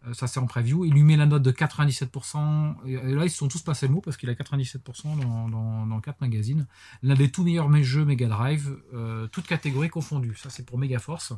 Euh, 0.07 0.13
ça, 0.13 0.27
c'est 0.27 0.39
en 0.39 0.45
preview. 0.45 0.85
Il 0.85 0.93
lui 0.93 1.03
met 1.03 1.15
la 1.17 1.25
note 1.25 1.41
de 1.41 1.51
97%. 1.51 2.75
Et, 2.85 2.93
et 2.93 3.13
là, 3.13 3.25
ils 3.25 3.29
se 3.29 3.37
sont 3.37 3.47
tous 3.47 3.61
passés 3.61 3.87
le 3.87 3.93
mot 3.93 4.01
parce 4.01 4.17
qu'il 4.17 4.29
a 4.29 4.33
97% 4.33 5.19
dans, 5.21 5.49
dans, 5.49 5.85
dans 5.87 5.99
4 6.01 6.21
magazines. 6.21 6.67
L'un 7.03 7.15
des 7.15 7.31
tout 7.31 7.43
meilleurs 7.43 7.69
mes 7.69 7.83
jeux 7.83 8.05
Mega 8.05 8.27
Drive, 8.27 8.77
euh, 8.93 9.27
toutes 9.27 9.47
catégories 9.47 9.89
confondues. 9.89 10.35
Ça, 10.35 10.49
c'est 10.49 10.65
pour 10.65 10.77
Megaforce. 10.77 11.33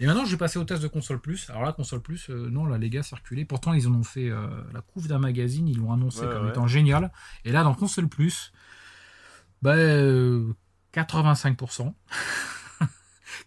Et 0.00 0.06
maintenant, 0.06 0.24
je 0.24 0.30
vais 0.32 0.36
passer 0.36 0.58
au 0.58 0.64
test 0.64 0.82
de 0.82 0.88
console 0.88 1.20
plus. 1.20 1.48
Alors 1.50 1.62
là, 1.62 1.72
console 1.72 2.00
plus, 2.02 2.28
euh, 2.30 2.48
non, 2.50 2.66
là, 2.66 2.78
les 2.78 2.90
gars 2.90 3.02
circulaient. 3.02 3.44
Pourtant, 3.44 3.72
ils 3.72 3.88
en 3.88 3.94
ont 3.94 4.04
fait 4.04 4.28
euh, 4.30 4.46
la 4.72 4.80
couve 4.80 5.08
d'un 5.08 5.18
magazine. 5.18 5.68
Ils 5.68 5.78
l'ont 5.78 5.92
annoncé 5.92 6.20
Ouais, 6.20 6.32
comme 6.32 6.44
ouais. 6.44 6.50
étant 6.50 6.66
génial. 6.66 7.12
Et 7.44 7.52
là, 7.52 7.62
dans 7.62 7.74
console 7.74 8.08
plus, 8.08 8.52
ben, 9.62 9.76
euh, 9.76 10.52
85%. 10.94 11.94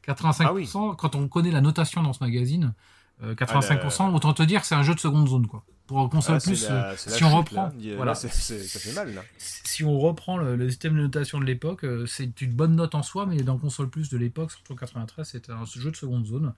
85%, 0.07 0.43
Ah 0.45 0.53
oui. 0.53 0.69
quand 0.97 1.15
on 1.15 1.27
connaît 1.27 1.51
la 1.51 1.61
notation 1.61 2.01
dans 2.03 2.13
ce 2.13 2.23
magazine, 2.23 2.73
euh, 3.21 3.35
85%, 3.35 4.13
autant 4.13 4.33
te 4.33 4.43
dire 4.43 4.61
que 4.61 4.67
c'est 4.67 4.75
un 4.75 4.83
jeu 4.83 4.95
de 4.95 4.99
seconde 4.99 5.27
zone. 5.27 5.47
Quoi. 5.47 5.63
Pour 5.87 6.09
console 6.09 6.35
Ah, 6.35 6.39
c'est 6.39 6.51
plus, 6.51 6.69
la- 6.69 6.95
c'est 6.97 7.09
la 7.11 7.15
si 7.17 7.23
on 7.23 7.35
reprend, 7.35 7.63
là. 7.65 7.73
Il 7.77 7.85
y 7.85 7.91
a- 7.91 7.95
voilà. 7.95 8.11
là, 8.11 8.15
c'est- 8.15 8.29
c'est- 8.33 8.63
ça 8.63 8.79
fait 8.79 8.93
mal, 8.93 9.13
là. 9.13 9.21
si 9.37 9.83
on 9.83 9.99
reprend 9.99 10.37
le, 10.37 10.55
le 10.55 10.69
système 10.69 10.95
de 10.95 11.01
notation 11.01 11.39
de 11.39 11.45
l'époque, 11.45 11.83
euh, 11.83 12.05
c'est 12.05 12.41
une 12.41 12.53
bonne 12.53 12.75
note 12.75 12.95
en 12.95 13.03
soi, 13.03 13.25
mais 13.25 13.37
dans 13.43 13.57
console 13.57 13.89
plus 13.89 14.09
de 14.09 14.17
l'époque, 14.17 14.51
surtout 14.51 14.73
en 14.73 14.75
93, 14.77 15.27
c'était 15.27 15.51
un 15.51 15.65
jeu 15.65 15.91
de 15.91 15.95
seconde 15.95 16.25
zone. 16.25 16.53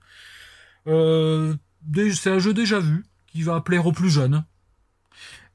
Euh, 0.86 1.54
c'est 2.14 2.30
un 2.30 2.38
jeu 2.38 2.54
déjà 2.54 2.78
vu, 2.78 3.04
qui 3.26 3.42
va 3.42 3.60
plaire 3.60 3.84
aux 3.86 3.92
plus 3.92 4.10
jeunes. 4.10 4.44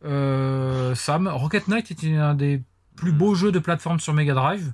Euh, 0.04 0.95
Sam, 0.95 1.28
Rocket 1.28 1.68
Knight 1.68 1.91
était 1.91 2.16
un 2.16 2.34
des 2.36 2.62
plus 2.95 3.12
beaux 3.12 3.36
jeux 3.36 3.52
de 3.52 3.60
plateforme 3.60 3.99
sur 3.99 4.14
Mega 4.14 4.34
Drive. 4.34 4.74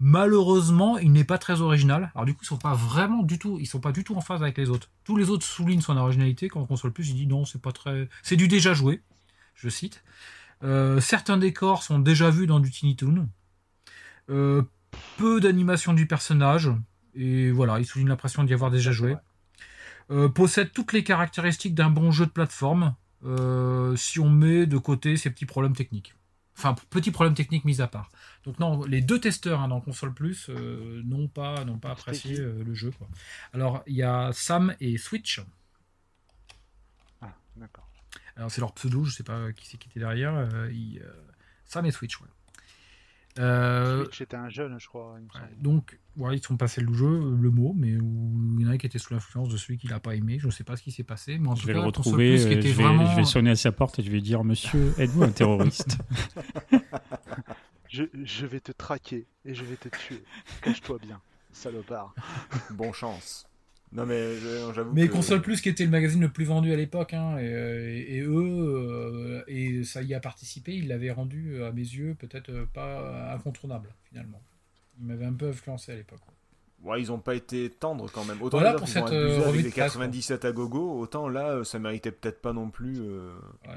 Malheureusement, 0.00 0.96
il 0.98 1.10
n'est 1.10 1.24
pas 1.24 1.38
très 1.38 1.60
original. 1.60 2.12
Alors 2.14 2.24
du 2.24 2.34
coup, 2.34 2.40
ils 2.42 2.46
sont 2.46 2.56
pas 2.56 2.74
vraiment 2.74 3.22
du 3.22 3.38
tout, 3.38 3.58
ils 3.60 3.66
sont 3.66 3.80
pas 3.80 3.90
du 3.90 4.04
tout 4.04 4.14
en 4.14 4.20
phase 4.20 4.42
avec 4.42 4.56
les 4.56 4.70
autres. 4.70 4.90
Tous 5.04 5.16
les 5.16 5.28
autres 5.28 5.44
soulignent 5.44 5.80
son 5.80 5.96
originalité. 5.96 6.48
Quand 6.48 6.60
on 6.60 6.66
console 6.66 6.92
plus, 6.92 7.10
il 7.10 7.16
dit 7.16 7.26
non, 7.26 7.44
c'est 7.44 7.60
pas 7.60 7.72
très, 7.72 8.08
c'est 8.22 8.36
du 8.36 8.46
déjà 8.46 8.74
joué. 8.74 9.02
Je 9.54 9.68
cite. 9.68 10.04
Euh, 10.62 11.00
certains 11.00 11.36
décors 11.36 11.82
sont 11.82 11.98
déjà 11.98 12.30
vus 12.30 12.46
dans 12.46 12.60
du 12.60 12.70
Tiny 12.70 12.94
Toon. 12.94 13.28
Euh, 14.30 14.62
peu 15.16 15.40
d'animation 15.40 15.92
du 15.94 16.06
personnage. 16.06 16.70
Et 17.14 17.50
voilà, 17.50 17.80
il 17.80 17.86
souligne 17.86 18.08
l'impression 18.08 18.44
d'y 18.44 18.54
avoir 18.54 18.70
déjà 18.70 18.92
joué. 18.92 19.16
Euh, 20.10 20.28
possède 20.28 20.72
toutes 20.72 20.92
les 20.92 21.02
caractéristiques 21.02 21.74
d'un 21.74 21.90
bon 21.90 22.12
jeu 22.12 22.26
de 22.26 22.30
plateforme. 22.30 22.94
si 23.96 24.20
on 24.20 24.30
met 24.30 24.66
de 24.66 24.78
côté 24.78 25.16
ces 25.16 25.30
petits 25.30 25.46
problèmes 25.46 25.74
techniques. 25.74 26.14
Enfin, 26.58 26.74
petits 26.90 27.12
problèmes 27.12 27.36
techniques 27.36 27.64
mis 27.64 27.80
à 27.80 27.86
part. 27.86 28.10
Donc 28.42 28.58
non, 28.58 28.84
les 28.84 29.00
deux 29.00 29.20
testeurs 29.20 29.60
hein, 29.60 29.68
dans 29.68 29.80
Console 29.80 30.12
Plus 30.12 30.50
euh, 30.50 31.02
n'ont 31.04 31.28
pas, 31.28 31.64
n'ont 31.64 31.78
pas 31.78 31.92
apprécié 31.92 32.40
euh, 32.40 32.64
le 32.64 32.74
jeu. 32.74 32.90
Quoi. 32.90 33.08
Alors, 33.54 33.84
il 33.86 33.94
y 33.94 34.02
a 34.02 34.32
Sam 34.32 34.74
et 34.80 34.98
Switch. 34.98 35.40
Ah, 37.22 37.32
d'accord. 37.54 37.88
Alors 38.34 38.50
c'est 38.50 38.60
leur 38.60 38.72
pseudo, 38.72 39.04
je 39.04 39.12
sais 39.12 39.22
pas 39.22 39.52
qui 39.52 39.68
c'est 39.68 39.78
qui 39.78 39.88
était 39.88 40.00
derrière. 40.00 40.34
euh, 40.34 40.68
Sam 41.64 41.86
et 41.86 41.92
Switch, 41.92 42.20
ouais. 42.20 42.28
Switch 43.36 44.20
était 44.20 44.36
un 44.36 44.48
jeune, 44.48 44.80
je 44.80 44.88
crois. 44.88 45.12
ouais, 45.12 45.20
donc, 45.58 45.96
voilà, 46.18 46.36
ils 46.36 46.42
sont 46.44 46.56
passés 46.58 46.80
le 46.82 46.92
jeu, 46.92 47.06
le 47.40 47.50
mot, 47.50 47.72
mais 47.78 47.96
où 47.96 48.56
il 48.58 48.66
y 48.66 48.68
en 48.68 48.72
a 48.72 48.76
qui 48.76 48.84
était 48.86 48.98
sous 48.98 49.14
l'influence 49.14 49.48
de 49.48 49.56
celui 49.56 49.78
qu'il 49.78 49.88
n'a 49.90 50.00
pas 50.00 50.14
aimé. 50.14 50.38
Je 50.38 50.46
ne 50.46 50.50
sais 50.52 50.64
pas 50.64 50.76
ce 50.76 50.82
qui 50.82 50.90
s'est 50.92 51.04
passé, 51.04 51.38
mais 51.38 51.48
en 51.48 51.54
Je 51.54 51.62
tout 51.62 51.66
vais 51.68 51.72
cas, 51.74 51.78
le 51.78 51.84
Console 51.86 52.04
retrouver, 52.04 52.30
Plus, 52.34 52.46
qui 52.46 52.54
euh, 52.54 52.58
était 52.58 52.68
je 52.68 52.74
vais, 52.76 52.82
vraiment... 52.82 53.10
je 53.10 53.16
vais 53.16 53.24
sonner 53.24 53.50
à 53.50 53.56
sa 53.56 53.72
porte 53.72 53.98
et 53.98 54.02
je 54.02 54.10
vais 54.10 54.20
dire 54.20 54.44
Monsieur, 54.44 54.92
êtes-vous 54.98 55.22
un 55.22 55.30
terroriste? 55.30 55.96
Je, 57.88 58.04
je 58.22 58.46
vais 58.46 58.60
te 58.60 58.72
traquer 58.72 59.26
et 59.44 59.54
je 59.54 59.64
vais 59.64 59.76
te 59.76 59.88
tuer. 59.88 60.22
Cache-toi 60.62 60.98
bien, 61.00 61.20
salopard. 61.52 62.14
Bon 62.72 62.92
chance. 62.92 63.46
Non 63.90 64.04
mais 64.04 64.36
j'avoue 64.74 64.92
Mais 64.92 65.08
que- 65.08 65.12
Console 65.14 65.40
Plus, 65.40 65.62
qui 65.62 65.70
était 65.70 65.84
le 65.84 65.90
magazine 65.90 66.20
le 66.20 66.28
plus 66.28 66.44
vendu 66.44 66.70
à 66.72 66.76
l'époque, 66.76 67.14
hein, 67.14 67.38
et, 67.38 67.46
euh, 67.54 67.88
et- 67.96 68.16
et 68.16 68.20
eux, 68.20 68.34
euh, 68.36 69.42
et 69.48 69.82
ça 69.84 70.02
y 70.02 70.12
a 70.12 70.20
participé, 70.20 70.74
ils 70.74 70.88
l'avaient 70.88 71.10
rendu, 71.10 71.62
à 71.62 71.72
mes 71.72 71.80
yeux, 71.80 72.14
peut-être 72.18 72.66
pas 72.74 73.32
incontournable, 73.32 73.88
finalement. 74.10 74.42
Ils 75.00 75.06
m'avaient 75.06 75.26
un 75.26 75.32
peu 75.32 75.48
influencé 75.48 75.92
à 75.92 75.96
l'époque. 75.96 76.20
Ouais, 76.82 77.00
ils 77.00 77.10
ont 77.10 77.18
pas 77.18 77.34
été 77.34 77.70
tendres 77.70 78.10
quand 78.10 78.24
même. 78.24 78.40
Autant 78.40 78.58
Voilà 78.58 78.70
dire 78.70 78.78
pour 78.78 78.88
cette, 78.88 79.02
abusé 79.04 79.16
euh, 79.16 79.34
avec 79.36 79.46
revue 79.46 79.56
les 79.58 79.64
de 79.64 79.70
presse, 79.70 79.92
quoi. 79.92 80.00
97 80.02 80.44
à 80.44 80.52
gogo, 80.52 80.98
autant 81.00 81.28
là, 81.28 81.48
euh, 81.50 81.64
ça 81.64 81.78
méritait 81.80 82.12
peut-être 82.12 82.40
pas 82.40 82.52
non 82.52 82.70
plus. 82.70 82.96
euh, 83.00 83.34
Ouais. 83.66 83.74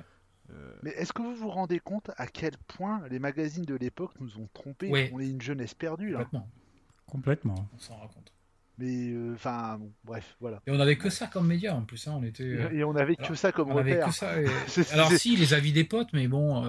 euh, 0.51 0.71
Mais 0.83 0.91
est-ce 0.91 1.11
que 1.11 1.21
vous 1.23 1.33
vous 1.35 1.49
rendez 1.49 1.79
compte 1.79 2.11
à 2.17 2.27
quel 2.27 2.51
point 2.67 3.01
les 3.09 3.17
magazines 3.19 3.65
de 3.65 3.73
l'époque 3.75 4.11
nous 4.19 4.37
ont 4.37 4.47
trompés? 4.53 4.89
Ouais. 4.89 5.09
On 5.13 5.19
est 5.19 5.27
une 5.29 5.41
jeunesse 5.41 5.73
perdue 5.73 6.09
là. 6.11 6.19
Complètement, 6.19 6.47
Complètement. 7.07 7.69
on 7.75 7.79
s'en 7.79 7.95
rend 7.95 8.07
compte. 8.07 8.31
Mais 8.77 9.09
euh, 9.11 9.33
enfin, 9.35 9.77
bon, 9.79 9.91
bref, 10.03 10.35
voilà. 10.39 10.61
Et 10.65 10.71
on 10.71 10.79
avait 10.79 10.95
que 10.97 11.09
ça 11.09 11.27
comme 11.27 11.47
média, 11.47 11.75
en 11.75 11.81
plus, 11.83 12.07
hein, 12.07 12.15
on 12.17 12.23
était... 12.23 12.43
euh, 12.43 12.69
Et 12.71 12.83
on 12.83 12.95
avait 12.95 13.15
que 13.15 13.23
alors, 13.23 13.37
ça 13.37 13.51
comme 13.51 13.71
On 13.71 13.77
avait 13.77 13.93
repère. 13.93 14.07
que 14.07 14.13
ça. 14.13 14.41
et- 14.41 14.47
C'est- 14.67 14.91
Alors 14.93 15.11
si, 15.11 15.35
les 15.35 15.53
avis 15.53 15.73
des 15.73 15.83
potes, 15.83 16.13
mais 16.13 16.27
bon, 16.27 16.65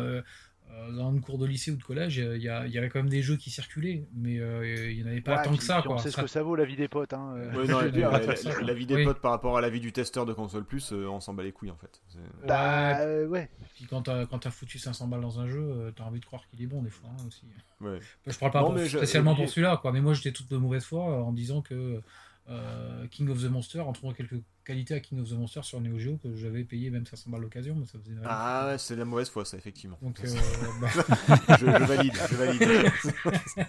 dans 0.96 1.12
une 1.12 1.20
cours 1.20 1.38
de 1.38 1.46
lycée 1.46 1.70
ou 1.70 1.76
de 1.76 1.82
collège, 1.82 2.16
il 2.16 2.42
y, 2.42 2.48
avait 2.48 2.88
quand 2.88 2.98
même 3.00 3.08
des 3.08 3.22
jeux 3.22 3.36
qui 3.36 3.50
circulaient, 3.50 4.04
mais 4.14 4.38
euh, 4.40 4.90
il 4.90 4.96
n'y 4.98 5.02
en 5.04 5.06
avait 5.06 5.20
pas 5.20 5.36
Ouais, 5.36 5.42
tant 5.44 5.50
puis- 5.50 5.58
que 5.58 5.64
ça. 5.64 5.82
Quoi. 5.82 5.94
On 5.94 5.98
sait 5.98 6.10
ce 6.10 6.20
que 6.20 6.26
ça 6.26 6.42
vaut 6.42 6.56
la 6.56 6.64
vie 6.64 6.76
des 6.76 6.88
potes. 6.88 7.12
Hein. 7.12 7.34
euh. 7.36 7.52
ouais, 7.56 7.66
non, 7.68 7.80
la, 7.80 8.74
vie 8.74 8.86
des 8.86 8.94
Oui. 8.96 9.04
potes 9.04 9.20
par 9.20 9.30
rapport 9.30 9.56
à 9.56 9.60
la 9.60 9.68
vie 9.70 9.80
du 9.80 9.92
testeur 9.92 10.26
de 10.26 10.32
console 10.32 10.64
plus, 10.64 10.92
euh, 10.92 11.06
on 11.08 11.20
s'en 11.20 11.34
bat 11.34 11.42
les 11.42 11.52
couilles 11.52 11.70
en 11.70 11.76
fait. 11.76 12.00
Bah 12.46 12.92
Ouais, 12.96 13.00
euh, 13.00 13.26
ouais. 13.26 13.48
puis 13.74 13.86
quand 13.86 14.02
t'as 14.02 14.50
foutu 14.50 14.78
500 14.78 15.08
balles 15.08 15.20
dans 15.20 15.40
un 15.40 15.46
jeu, 15.46 15.60
euh, 15.60 15.90
t'as 15.94 16.04
envie 16.04 16.20
de 16.20 16.24
croire 16.24 16.46
qu'il 16.48 16.60
est 16.62 16.66
bon 16.66 16.82
des 16.82 16.90
fois 16.90 17.10
hein, 17.12 17.22
aussi. 17.26 17.44
Ouais. 17.80 17.98
Je 18.26 18.38
parle 18.38 18.52
pas 18.52 18.60
Non, 18.62 18.68
pour- 18.74 18.78
je- 18.78 18.96
spécialement 18.98 19.32
euh, 19.32 19.36
pour 19.36 19.48
celui-là, 19.48 19.76
quoi. 19.76 19.92
Mais 19.92 20.00
moi 20.00 20.14
j'étais 20.14 20.32
toute 20.32 20.50
de 20.50 20.56
mauvaise 20.56 20.84
foi 20.84 21.02
euh, 21.10 21.22
en 21.22 21.32
disant 21.32 21.62
que 21.62 22.00
euh, 22.48 23.06
King 23.08 23.28
of 23.28 23.40
the 23.40 23.50
Monster, 23.50 23.80
en 23.80 23.92
trouvant 23.92 24.12
quelques 24.12 24.40
qualités 24.64 24.94
à 24.94 25.00
King 25.00 25.20
of 25.20 25.28
the 25.28 25.32
Monster 25.32 25.60
sur 25.62 25.80
Neo 25.80 25.98
Geo 25.98 26.16
que 26.16 26.34
j'avais 26.36 26.64
payé 26.64 26.90
même 26.90 27.06
500 27.06 27.30
balles 27.30 27.40
l'occasion, 27.42 27.74
mais 27.76 27.86
ça 27.86 27.98
faisait. 27.98 28.16
Ah 28.24 28.68
ouais, 28.68 28.78
c'est 28.78 28.94
de 28.94 29.00
la 29.00 29.04
mauvaise 29.04 29.28
foi 29.28 29.44
ça, 29.44 29.56
effectivement. 29.56 29.98
Donc, 30.02 30.20
euh, 30.24 30.34
bah, 30.80 30.88
je, 31.58 31.66
je 31.66 31.84
valide, 31.84 32.12
je 32.30 32.34
valide. 32.34 32.92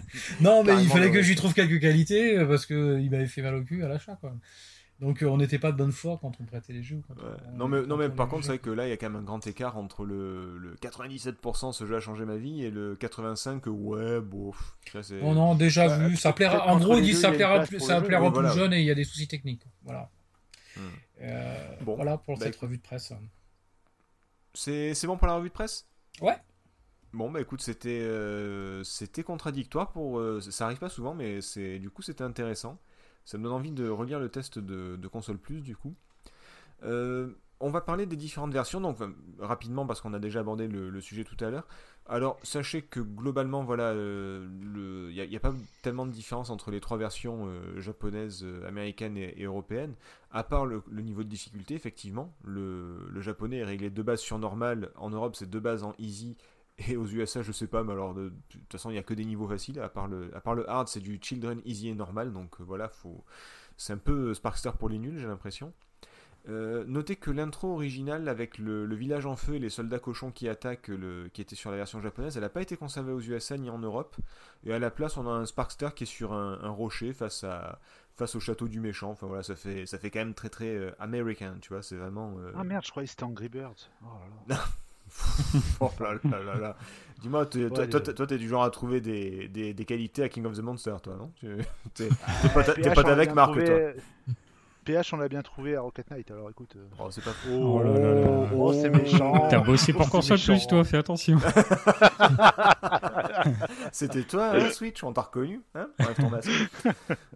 Non, 0.40 0.64
mais 0.64 0.82
il 0.82 0.88
fallait 0.88 1.10
que 1.10 1.22
je 1.22 1.28
lui 1.28 1.36
trouve 1.36 1.54
quelques 1.54 1.80
qualités 1.80 2.44
parce 2.46 2.66
que 2.66 3.00
il 3.00 3.10
m'avait 3.10 3.26
fait 3.26 3.42
mal 3.42 3.54
au 3.54 3.62
cul 3.62 3.84
à 3.84 3.88
l'achat, 3.88 4.16
quoi. 4.16 4.34
Donc 5.00 5.22
euh, 5.22 5.26
on 5.26 5.36
n'était 5.38 5.58
pas 5.58 5.72
de 5.72 5.76
bonne 5.76 5.90
foi 5.92 6.18
quand 6.22 6.32
on 6.40 6.44
prêtait 6.44 6.72
les 6.72 6.82
jeux. 6.82 7.02
quand 7.08 7.14
Ouais. 7.22 7.30
on- 7.52 7.56
Non 7.56 7.68
mais, 7.68 7.82
non 7.82 7.96
mais 7.96 8.06
on 8.06 8.10
par 8.10 8.28
contre, 8.28 8.42
c'est 8.44 8.50
vrai 8.50 8.58
que 8.58 8.70
là, 8.70 8.86
il 8.86 8.90
y 8.90 8.92
a 8.92 8.96
quand 8.96 9.10
même 9.10 9.20
un 9.20 9.24
grand 9.24 9.44
écart 9.46 9.76
entre 9.76 10.04
le, 10.04 10.56
le 10.58 10.76
97% 10.76 11.72
ce 11.72 11.84
jeu 11.84 11.96
a 11.96 12.00
changé 12.00 12.24
ma 12.24 12.36
vie 12.36 12.64
et 12.64 12.70
le 12.70 12.94
85% 12.96 13.68
ouais, 13.68 14.20
c'est... 15.02 15.20
Oh 15.22 15.34
non, 15.34 15.54
déjà 15.56 15.88
Bah, 15.88 16.08
vu, 16.08 16.16
ça 16.16 16.32
plaira. 16.32 16.68
En 16.68 16.78
gros, 16.78 16.96
ils 16.96 17.02
disent 17.04 17.20
ça 17.20 17.28
a 17.30 17.32
plaira, 17.32 17.60
plus- 17.64 17.80
ça 17.80 17.98
jeu, 18.00 18.06
plaira 18.06 18.26
aux 18.28 18.30
voilà. 18.30 18.50
plus 18.50 18.58
jeunes 18.58 18.72
et 18.72 18.80
il 18.80 18.86
y 18.86 18.90
a 18.90 18.94
des 18.94 19.04
soucis 19.04 19.26
techniques. 19.28 19.64
Voilà. 19.82 20.10
Hmm. 20.76 20.80
Euh, 21.22 21.76
Bon. 21.82 21.96
Voilà 21.96 22.16
pour 22.18 22.38
Bah, 22.38 22.44
cette 22.46 22.56
revue 22.56 22.76
de 22.78 22.82
presse. 22.82 23.12
C'est, 24.54 24.94
bon 25.06 25.16
pour 25.16 25.26
la 25.26 25.34
revue 25.36 25.48
de 25.48 25.54
presse? 25.54 25.86
Ouais. 26.20 26.36
Bon 27.12 27.30
bah 27.30 27.40
écoute, 27.40 27.60
c'était, 27.62 28.00
euh, 28.02 28.82
c'était 28.84 29.22
contradictoire 29.22 29.92
pour... 29.92 30.20
ça 30.40 30.66
arrive 30.66 30.78
pas 30.78 30.88
souvent, 30.88 31.14
mais 31.14 31.40
c'est, 31.40 31.78
du 31.78 31.90
coup 31.90 32.02
c'était 32.02 32.24
intéressant. 32.24 32.78
Ça 33.24 33.38
me 33.38 33.44
donne 33.44 33.52
envie 33.52 33.72
de 33.72 33.88
relire 33.88 34.20
le 34.20 34.28
test 34.28 34.58
de, 34.58 34.96
de 34.96 35.08
console 35.08 35.38
plus 35.38 35.60
du 35.60 35.76
coup. 35.76 35.94
Euh, 36.82 37.34
on 37.60 37.70
va 37.70 37.80
parler 37.80 38.04
des 38.04 38.16
différentes 38.16 38.52
versions, 38.52 38.80
donc 38.80 38.96
enfin, 38.96 39.12
rapidement 39.38 39.86
parce 39.86 40.00
qu'on 40.00 40.12
a 40.12 40.18
déjà 40.18 40.40
abordé 40.40 40.68
le, 40.68 41.00
sujet 41.00 41.24
tout 41.24 41.42
à 41.42 41.50
l'heure. 41.50 41.66
Alors 42.06 42.38
sachez 42.42 42.82
que 42.82 43.00
globalement, 43.00 43.64
voilà, 43.64 43.92
euh, 43.92 44.46
il 45.10 45.28
n'y 45.28 45.36
a, 45.36 45.40
pas 45.40 45.54
tellement 45.80 46.04
de 46.04 46.10
différence 46.10 46.50
entre 46.50 46.70
les 46.70 46.80
trois 46.80 46.98
versions 46.98 47.46
euh, 47.46 47.80
japonaises, 47.80 48.44
euh, 48.44 48.68
américaines 48.68 49.16
et, 49.16 49.44
européennes, 49.44 49.94
à 50.30 50.44
part 50.44 50.66
le, 50.66 50.82
niveau 50.90 51.22
de 51.22 51.28
difficulté, 51.28 51.74
effectivement. 51.74 52.34
Le, 52.44 53.08
le 53.08 53.20
japonais 53.22 53.58
est 53.58 53.64
réglé 53.64 53.88
de 53.88 54.02
base 54.02 54.20
sur 54.20 54.38
normal, 54.38 54.90
en 54.96 55.08
Europe 55.10 55.34
c'est 55.36 55.48
deux 55.48 55.60
bases 55.60 55.84
en 55.84 55.94
easy, 55.98 56.36
et 56.78 56.96
aux 56.96 57.06
USA 57.06 57.42
je 57.42 57.52
sais 57.52 57.66
pas, 57.66 57.84
mais 57.84 57.92
alors 57.92 58.14
de, 58.14 58.32
toute 58.48 58.72
façon 58.72 58.90
il 58.90 58.94
n'y 58.94 58.98
a 58.98 59.02
que 59.02 59.14
des 59.14 59.24
niveaux 59.24 59.48
faciles, 59.48 59.78
à 59.80 59.88
part 59.88 60.08
le, 60.08 60.34
à 60.36 60.40
part 60.40 60.54
le 60.54 60.68
hard 60.68 60.88
c'est 60.88 61.00
du 61.00 61.18
children 61.22 61.60
easy 61.64 61.88
et 61.88 61.94
normal, 61.94 62.32
donc 62.32 62.60
euh, 62.60 62.64
voilà, 62.64 62.88
faut... 62.88 63.24
c'est 63.76 63.92
un 63.92 63.98
peu 63.98 64.34
Sparkstar 64.34 64.76
pour 64.76 64.88
les 64.88 64.98
nuls 64.98 65.18
j'ai 65.18 65.26
l'impression. 65.26 65.72
Euh, 66.46 66.84
notez 66.86 67.16
que 67.16 67.30
l'intro 67.30 67.72
originale 67.72 68.28
avec 68.28 68.58
le, 68.58 68.84
le 68.84 68.94
village 68.94 69.24
en 69.24 69.34
feu 69.34 69.54
et 69.54 69.58
les 69.58 69.70
soldats 69.70 69.98
cochons 69.98 70.30
qui 70.30 70.46
attaquent, 70.46 70.88
le, 70.88 71.30
qui 71.32 71.40
était 71.40 71.56
sur 71.56 71.70
la 71.70 71.78
version 71.78 72.02
japonaise, 72.02 72.36
elle 72.36 72.42
n'a 72.42 72.50
pas 72.50 72.60
été 72.60 72.76
conservée 72.76 73.12
aux 73.12 73.20
USA 73.20 73.56
ni 73.56 73.70
en 73.70 73.78
Europe. 73.78 74.16
Et 74.64 74.74
à 74.74 74.78
la 74.78 74.90
place, 74.90 75.16
on 75.16 75.26
a 75.26 75.30
un 75.30 75.46
Sparkster 75.46 75.88
qui 75.96 76.04
est 76.04 76.06
sur 76.06 76.34
un, 76.34 76.58
un 76.62 76.68
rocher 76.68 77.14
face, 77.14 77.44
à, 77.44 77.80
face 78.12 78.34
au 78.34 78.40
château 78.40 78.68
du 78.68 78.80
méchant. 78.80 79.10
Enfin 79.10 79.26
voilà, 79.26 79.42
ça 79.42 79.56
fait, 79.56 79.86
ça 79.86 79.98
fait 79.98 80.10
quand 80.10 80.18
même 80.18 80.34
très 80.34 80.50
très 80.50 80.68
euh, 80.76 80.90
American, 80.98 81.54
tu 81.62 81.70
vois. 81.72 81.82
C'est 81.82 81.96
vraiment. 81.96 82.34
euh, 82.38 82.52
Ah 82.54 82.62
merde, 82.64 82.84
je 82.84 82.90
croyais 82.90 83.06
que 83.06 83.12
c'était 83.12 83.24
Angry 83.24 83.48
Birds. 83.48 83.88
Oh 84.02 84.06
là 84.48 84.56
là. 84.56 84.64
oh 85.80 85.90
là 86.00 86.14
là 86.14 86.20
là 86.44 86.54
là. 86.60 86.76
Dis-moi, 87.22 87.46
toi, 87.46 87.62
Ouais, 87.62 87.68
toi, 87.70 87.84
les- 87.84 87.90
t'es- 88.02 88.14
toi, 88.14 88.26
t'es 88.26 88.38
du 88.38 88.48
genre 88.48 88.64
à 88.64 88.70
trouver 88.70 89.00
des, 89.00 89.48
des, 89.48 89.72
des 89.72 89.84
qualités 89.84 90.24
à 90.24 90.28
King 90.28 90.44
of 90.46 90.56
the 90.56 90.60
Monster, 90.62 90.96
toi, 91.02 91.14
non? 91.18 91.30
Tu- 91.40 91.56
T'es 91.94 92.08
Ah, 92.26 92.48
pas, 92.50 92.62
l'a 93.02 93.12
avec 93.12 93.34
Marc, 93.34 93.52
trouvé- 93.52 93.64
toi. 93.64 93.78
PH, 94.84 95.14
on 95.14 95.16
l'a 95.16 95.28
bien 95.28 95.40
trouvé 95.40 95.76
à 95.76 95.80
Rocket 95.80 96.10
Knight, 96.10 96.30
alors 96.30 96.50
écoute. 96.50 96.74
euh, 96.76 96.84
Oh, 96.98 97.06
c'est 97.10 97.24
pas 97.24 97.30
faux. 97.30 97.48
Oh 97.52 97.82
là 97.82 97.98
là 97.98 98.14
là. 98.20 98.48
Oh, 98.54 98.70
c'est 98.74 98.90
méchant. 98.90 99.48
T'as 99.48 99.60
bossé 99.60 99.94
pour 99.94 100.10
console 100.10 100.36
méchant. 100.36 100.52
plus, 100.52 100.66
toi, 100.66 100.84
fais 100.84 100.98
attention. 100.98 101.38
C'était 103.92 104.22
toi, 104.24 104.52
hein, 104.54 104.70
Switch, 104.70 105.02
on 105.04 105.12
t'a 105.12 105.22
reconnu, 105.22 105.60
hein? 105.74 105.88
Enlève 106.00 106.16
ton 106.16 106.30
masque. 106.30 106.50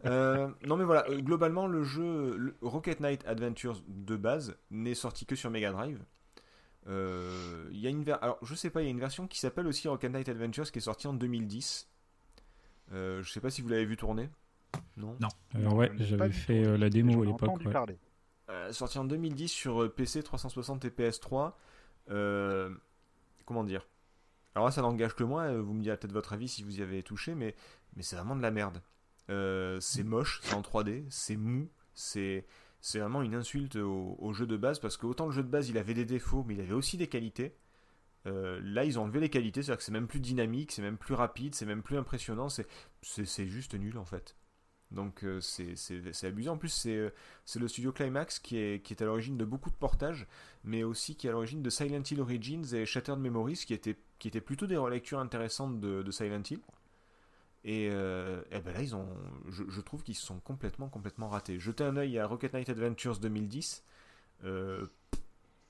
Euh, 0.04 0.48
non 0.66 0.76
mais 0.76 0.84
voilà, 0.84 1.04
euh, 1.08 1.20
globalement 1.20 1.66
le 1.66 1.84
jeu 1.84 2.36
le 2.36 2.54
Rocket 2.62 3.00
Knight 3.00 3.24
Adventures 3.26 3.82
de 3.88 4.16
base 4.16 4.56
n'est 4.70 4.94
sorti 4.94 5.26
que 5.26 5.36
sur 5.36 5.50
Mega 5.50 5.70
Drive. 5.72 5.98
Euh, 6.88 7.68
Il 7.72 7.78
y 7.78 7.86
a 7.86 7.90
une 7.90 8.02
ver- 8.04 8.18
alors 8.22 8.38
je 8.42 8.54
sais 8.54 8.70
pas, 8.70 8.80
il 8.82 8.84
y 8.84 8.88
a 8.88 8.90
une 8.90 9.00
version 9.00 9.26
qui 9.26 9.38
s'appelle 9.38 9.66
aussi 9.66 9.88
Rocket 9.88 10.10
Knight 10.10 10.28
Adventures 10.28 10.70
qui 10.72 10.78
est 10.78 10.82
sortie 10.82 11.06
en 11.06 11.12
2010. 11.14 11.88
Euh, 12.92 13.22
je 13.22 13.30
sais 13.30 13.40
pas 13.40 13.50
si 13.50 13.60
vous 13.62 13.68
l'avez 13.68 13.84
vu 13.84 13.96
tourner. 13.96 14.30
Non. 14.96 15.16
Non. 15.20 15.28
Alors 15.54 15.74
ouais, 15.74 15.90
j'avais 15.98 16.30
fait 16.30 16.62
tourner, 16.62 16.68
euh, 16.68 16.78
la 16.78 16.90
démo 16.90 17.22
à 17.22 17.26
l'époque. 17.26 17.48
ouais. 17.66 17.98
Euh, 18.50 18.72
sorti 18.72 18.98
en 18.98 19.04
2010 19.04 19.48
sur 19.48 19.82
euh, 19.82 19.88
PC 19.90 20.22
360 20.22 20.84
et 20.86 20.90
PS3. 20.90 21.52
Euh, 22.10 22.70
comment 23.44 23.64
dire? 23.64 23.86
Alors 24.54 24.66
là, 24.66 24.72
ça 24.72 24.80
n'engage 24.80 25.14
que 25.14 25.24
moi. 25.24 25.52
Vous 25.58 25.74
me 25.74 25.82
direz 25.82 25.96
peut-être 25.98 26.12
votre 26.12 26.32
avis 26.32 26.48
si 26.48 26.62
vous 26.62 26.78
y 26.78 26.82
avez 26.82 27.02
touché, 27.02 27.34
mais, 27.34 27.54
mais 27.94 28.02
c'est 28.02 28.16
vraiment 28.16 28.34
de 28.36 28.40
la 28.42 28.50
merde. 28.50 28.80
Euh, 29.30 29.78
c'est 29.80 30.02
moche, 30.04 30.40
c'est 30.42 30.54
en 30.54 30.62
3D, 30.62 31.04
c'est 31.10 31.36
mou, 31.36 31.68
c'est 31.92 32.46
c'est 32.80 33.00
vraiment 33.00 33.22
une 33.22 33.34
insulte 33.34 33.76
au, 33.76 34.32
jeu 34.32 34.46
de 34.46 34.56
base 34.56 34.78
parce 34.78 34.96
que 34.96 35.06
autant 35.06 35.26
le 35.26 35.32
jeu 35.32 35.42
de 35.42 35.48
base 35.48 35.68
il 35.68 35.78
avait 35.78 35.94
des 35.94 36.04
défauts, 36.04 36.44
mais 36.46 36.54
il 36.54 36.60
avait 36.60 36.74
aussi 36.74 36.96
des 36.96 37.08
qualités. 37.08 37.56
Euh, 38.26 38.60
là, 38.62 38.84
ils 38.84 38.98
ont 38.98 39.04
enlevé 39.04 39.20
les 39.20 39.30
qualités, 39.30 39.62
c'est-à-dire 39.62 39.78
que 39.78 39.84
c'est 39.84 39.92
même 39.92 40.08
plus 40.08 40.20
dynamique, 40.20 40.72
c'est 40.72 40.82
même 40.82 40.98
plus 40.98 41.14
rapide, 41.14 41.54
c'est 41.54 41.66
même 41.66 41.82
plus 41.82 41.96
impressionnant, 41.96 42.48
c'est 42.48 43.46
juste 43.46 43.74
nul 43.74 43.98
en 43.98 44.04
fait. 44.04 44.36
Donc 44.90 45.24
euh, 45.24 45.40
c'est 45.40 46.24
abusé. 46.24 46.48
En 46.48 46.56
plus, 46.56 46.70
c'est 46.70 46.96
euh, 46.96 47.10
le 47.56 47.68
studio 47.68 47.92
Climax 47.92 48.38
qui 48.38 48.56
est, 48.56 49.02
à 49.02 49.04
l'origine 49.04 49.36
de 49.36 49.44
beaucoup 49.44 49.70
de 49.70 49.76
portages, 49.76 50.26
mais 50.64 50.82
aussi 50.82 51.16
qui 51.16 51.26
est 51.26 51.30
à 51.30 51.32
l'origine 51.32 51.62
de 51.62 51.70
Silent 51.70 52.02
Hill 52.10 52.20
Origins 52.20 52.64
et 52.74 52.86
Shattered 52.86 53.18
Memories, 53.18 53.64
qui 53.66 53.74
étaient, 53.74 53.98
qui 54.18 54.30
plutôt 54.40 54.66
des 54.66 54.76
relectures 54.76 55.18
intéressantes 55.20 55.80
de 55.80 56.10
Silent 56.10 56.42
Hill. 56.50 56.60
Et, 57.64 57.88
euh, 57.90 58.42
eh 58.50 58.60
ben 58.60 58.72
là, 58.72 58.82
ils 58.82 58.94
ont, 58.96 59.08
je, 59.48 59.64
je 59.68 59.80
trouve 59.80 60.02
qu'ils 60.02 60.14
se 60.14 60.24
sont 60.24 60.40
complètement, 60.40 60.88
complètement 60.88 61.28
ratés. 61.28 61.58
Jetez 61.58 61.84
un 61.84 61.96
œil 61.96 62.18
à 62.18 62.26
Rocket 62.26 62.52
Knight 62.54 62.68
Adventures 62.68 63.18
2010. 63.18 63.84
euh, 64.44 64.86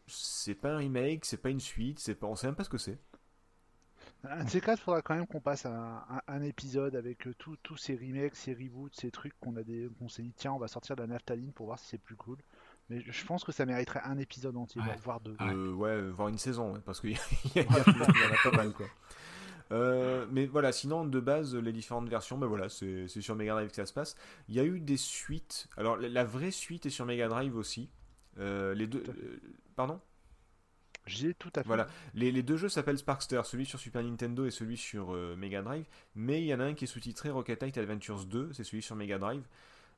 c'est 0.07 0.55
pas 0.55 0.73
un 0.73 0.77
remake, 0.79 1.25
c'est 1.27 1.37
pas 1.37 1.51
une 1.51 1.61
suite, 1.61 1.99
c'est 1.99 2.15
pas, 2.15 2.27
on 2.27 2.35
sait 2.35 2.47
même 2.47 2.57
pas 2.57 2.65
ce 2.65 2.71
que 2.71 2.79
c'est. 2.79 2.99
Un 4.25 4.45
de 4.45 4.49
ces 4.51 4.61
quatre, 4.61 4.81
il 4.81 4.83
faudra 4.85 5.03
quand 5.03 5.15
même 5.15 5.27
qu'on 5.27 5.41
passe 5.41 5.67
un, 5.67 6.43
épisode 6.43 6.97
avec 6.97 7.27
euh, 7.27 7.35
tous 7.39 7.77
ces 7.77 7.95
remakes, 7.95 8.35
ces 8.35 8.53
reboots, 8.55 8.95
ces 8.95 9.11
trucs 9.11 9.39
qu'on 9.39 9.55
a 9.57 9.63
des, 9.63 9.89
qu'on 9.99 10.09
s'est 10.09 10.23
dit 10.23 10.33
tiens, 10.37 10.53
on 10.53 10.59
va 10.59 10.67
sortir 10.67 10.97
de 10.97 11.03
la 11.03 11.09
naphtaline 11.09 11.53
pour 11.53 11.67
voir 11.67 11.79
si 11.79 11.87
c'est 11.89 11.99
plus 11.99 12.17
cool. 12.17 12.39
Mais 12.89 13.01
je 13.07 13.25
pense 13.27 13.45
que 13.45 13.53
ça 13.53 13.67
mériterait 13.67 14.01
un 14.05 14.17
épisode 14.19 14.57
entier, 14.57 14.81
Ouais. 14.81 14.97
voire 15.05 15.21
deux. 15.21 15.37
Ouais. 15.39 15.53
Euh, 15.53 15.73
ouais, 15.73 16.01
voir 16.11 16.29
une 16.29 16.39
saison, 16.39 16.81
parce 16.87 17.01
qu'il 17.01 17.11
y, 17.11 17.15
y, 17.55 17.59
y 17.59 17.67
en 17.67 17.75
a 17.75 17.85
pas 18.51 18.57
mal, 18.57 18.73
quoi. 18.73 18.87
Euh, 19.71 20.27
mais 20.31 20.47
voilà, 20.47 20.73
sinon 20.73 21.05
de 21.05 21.21
base, 21.21 21.55
les 21.55 21.73
différentes 21.73 22.09
versions, 22.09 22.39
ben 22.39 22.47
voilà, 22.47 22.69
c'est 22.69 23.07
sur 23.09 23.35
Mega 23.37 23.53
Drive 23.53 23.69
que 23.71 23.77
ça 23.77 23.87
se 23.87 23.93
passe. 23.93 24.17
Il 24.49 24.55
y 24.55 24.61
a 24.61 24.65
eu 24.65 24.81
des 24.81 24.97
suites. 24.97 25.69
Alors 25.77 25.97
la, 25.97 26.09
la 26.09 26.25
vraie 26.25 26.51
suite 26.51 26.87
est 26.87 26.91
sur 26.91 27.05
Mega 27.07 27.29
Drive 27.29 27.57
aussi. 27.57 27.91
Euh, 28.39 28.75
les 28.75 28.87
deux, 28.87 29.03
euh, 29.09 29.39
pardon? 29.77 30.01
J'ai 31.07 31.33
tout 31.33 31.51
à 31.57 31.63
fait. 31.63 31.67
Voilà, 31.67 31.87
les, 32.15 32.31
les 32.31 32.43
deux 32.43 32.57
jeux 32.59 32.69
s'appellent 32.69 32.99
Sparkster, 32.99 33.41
celui 33.45 33.65
sur 33.65 33.81
Super 33.81 34.03
Nintendo 34.03 34.45
et 34.45 34.51
celui 34.51 34.77
sur 34.77 35.15
euh, 35.15 35.37
Mega 35.37 35.63
Drive, 35.63 35.87
mais 36.15 36.43
il 36.43 36.47
y 36.47 36.55
en 36.55 36.61
a 36.61 36.65
un 36.65 36.75
qui 36.75 36.85
est 36.85 36.87
sous-titré 36.89 37.31
Rocket 37.31 37.63
Knight 37.63 37.79
Adventures 37.79 38.27
2, 38.27 38.53
c'est 38.53 38.65
celui 38.65 38.83
sur 38.83 38.95
Mega 38.95 39.19
Drive, 39.19 39.43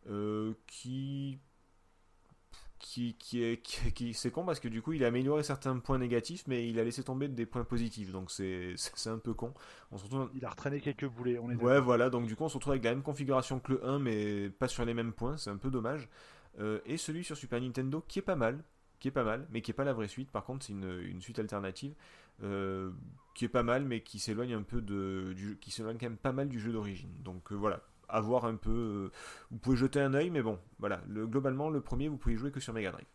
euh, 0.08 0.54
qui 0.68 1.38
qui, 2.80 3.14
qui 3.14 3.44
est 3.44 3.62
qui, 3.62 3.92
qui- 3.92 4.14
c'est 4.14 4.30
con 4.32 4.44
parce 4.44 4.58
que 4.58 4.68
du 4.68 4.82
coup 4.82 4.92
il 4.94 5.04
a 5.04 5.08
amélioré 5.08 5.42
certains 5.44 5.78
points 5.78 5.98
négatifs 5.98 6.44
mais 6.48 6.68
il 6.68 6.78
a 6.80 6.84
laissé 6.84 7.04
tomber 7.04 7.28
des 7.28 7.46
points 7.46 7.64
positifs 7.64 8.10
donc 8.10 8.30
c'est 8.30 8.74
c'est 8.76 9.10
un 9.10 9.18
peu 9.18 9.34
con 9.34 9.54
on 9.92 9.98
se 9.98 10.04
retrouve 10.04 10.30
Il 10.34 10.44
a 10.44 10.50
retraîné 10.50 10.80
quelques 10.80 11.06
boulets. 11.06 11.38
On 11.38 11.50
est 11.50 11.54
Ouais, 11.56 11.80
voilà, 11.80 12.10
donc 12.10 12.26
du 12.26 12.36
coup, 12.36 12.44
on 12.44 12.48
se 12.48 12.54
retrouve 12.54 12.72
avec 12.72 12.84
la 12.84 12.90
même 12.90 13.02
configuration 13.02 13.60
que 13.60 13.72
le 13.72 13.84
1, 13.86 13.98
mais 13.98 14.50
pas 14.50 14.68
sur 14.68 14.84
les 14.84 14.94
mêmes 14.94 15.12
points, 15.12 15.36
c'est 15.36 15.50
un 15.50 15.56
peu 15.56 15.70
dommage. 15.70 16.08
Euh, 16.58 16.80
et 16.86 16.96
celui 16.96 17.24
sur 17.24 17.36
Super 17.36 17.60
Nintendo, 17.60 18.04
qui 18.08 18.18
est 18.18 18.22
pas 18.22 18.36
mal, 18.36 18.62
qui 18.98 19.08
est 19.08 19.12
pas 19.12 19.24
mal, 19.24 19.46
mais 19.50 19.60
qui 19.62 19.70
est 19.70 19.74
pas 19.74 19.84
la 19.84 19.92
vraie 19.92 20.08
suite, 20.08 20.30
par 20.30 20.44
contre, 20.44 20.64
c'est 20.66 20.72
une, 20.72 21.00
une 21.02 21.20
suite 21.20 21.38
alternative, 21.38 21.94
euh, 22.42 22.90
qui 23.34 23.44
est 23.44 23.48
pas 23.48 23.62
mal, 23.62 23.84
mais 23.84 24.02
qui 24.02 24.18
s'éloigne 24.18 24.54
un 24.54 24.62
peu 24.62 24.80
de, 24.80 25.32
du, 25.36 25.58
qui 25.58 25.70
s'éloigne 25.70 25.96
quand 25.98 26.06
même 26.06 26.16
pas 26.16 26.32
mal 26.32 26.48
du 26.48 26.60
jeu 26.60 26.72
d'origine. 26.72 27.10
Donc 27.22 27.52
euh, 27.52 27.54
voilà, 27.56 27.82
à 28.10 28.20
voir 28.20 28.44
un 28.44 28.56
peu, 28.56 28.70
euh, 28.70 29.12
vous 29.50 29.58
pouvez 29.58 29.76
jeter 29.76 30.00
un 30.00 30.14
œil, 30.14 30.30
mais 30.30 30.42
bon, 30.42 30.58
voilà, 30.78 31.00
le, 31.08 31.26
globalement, 31.26 31.70
le 31.70 31.80
premier, 31.80 32.08
vous 32.08 32.16
pouvez 32.16 32.36
jouer 32.36 32.50
que 32.50 32.60
sur 32.60 32.72
Mega 32.72 32.92
Drive. 32.92 33.06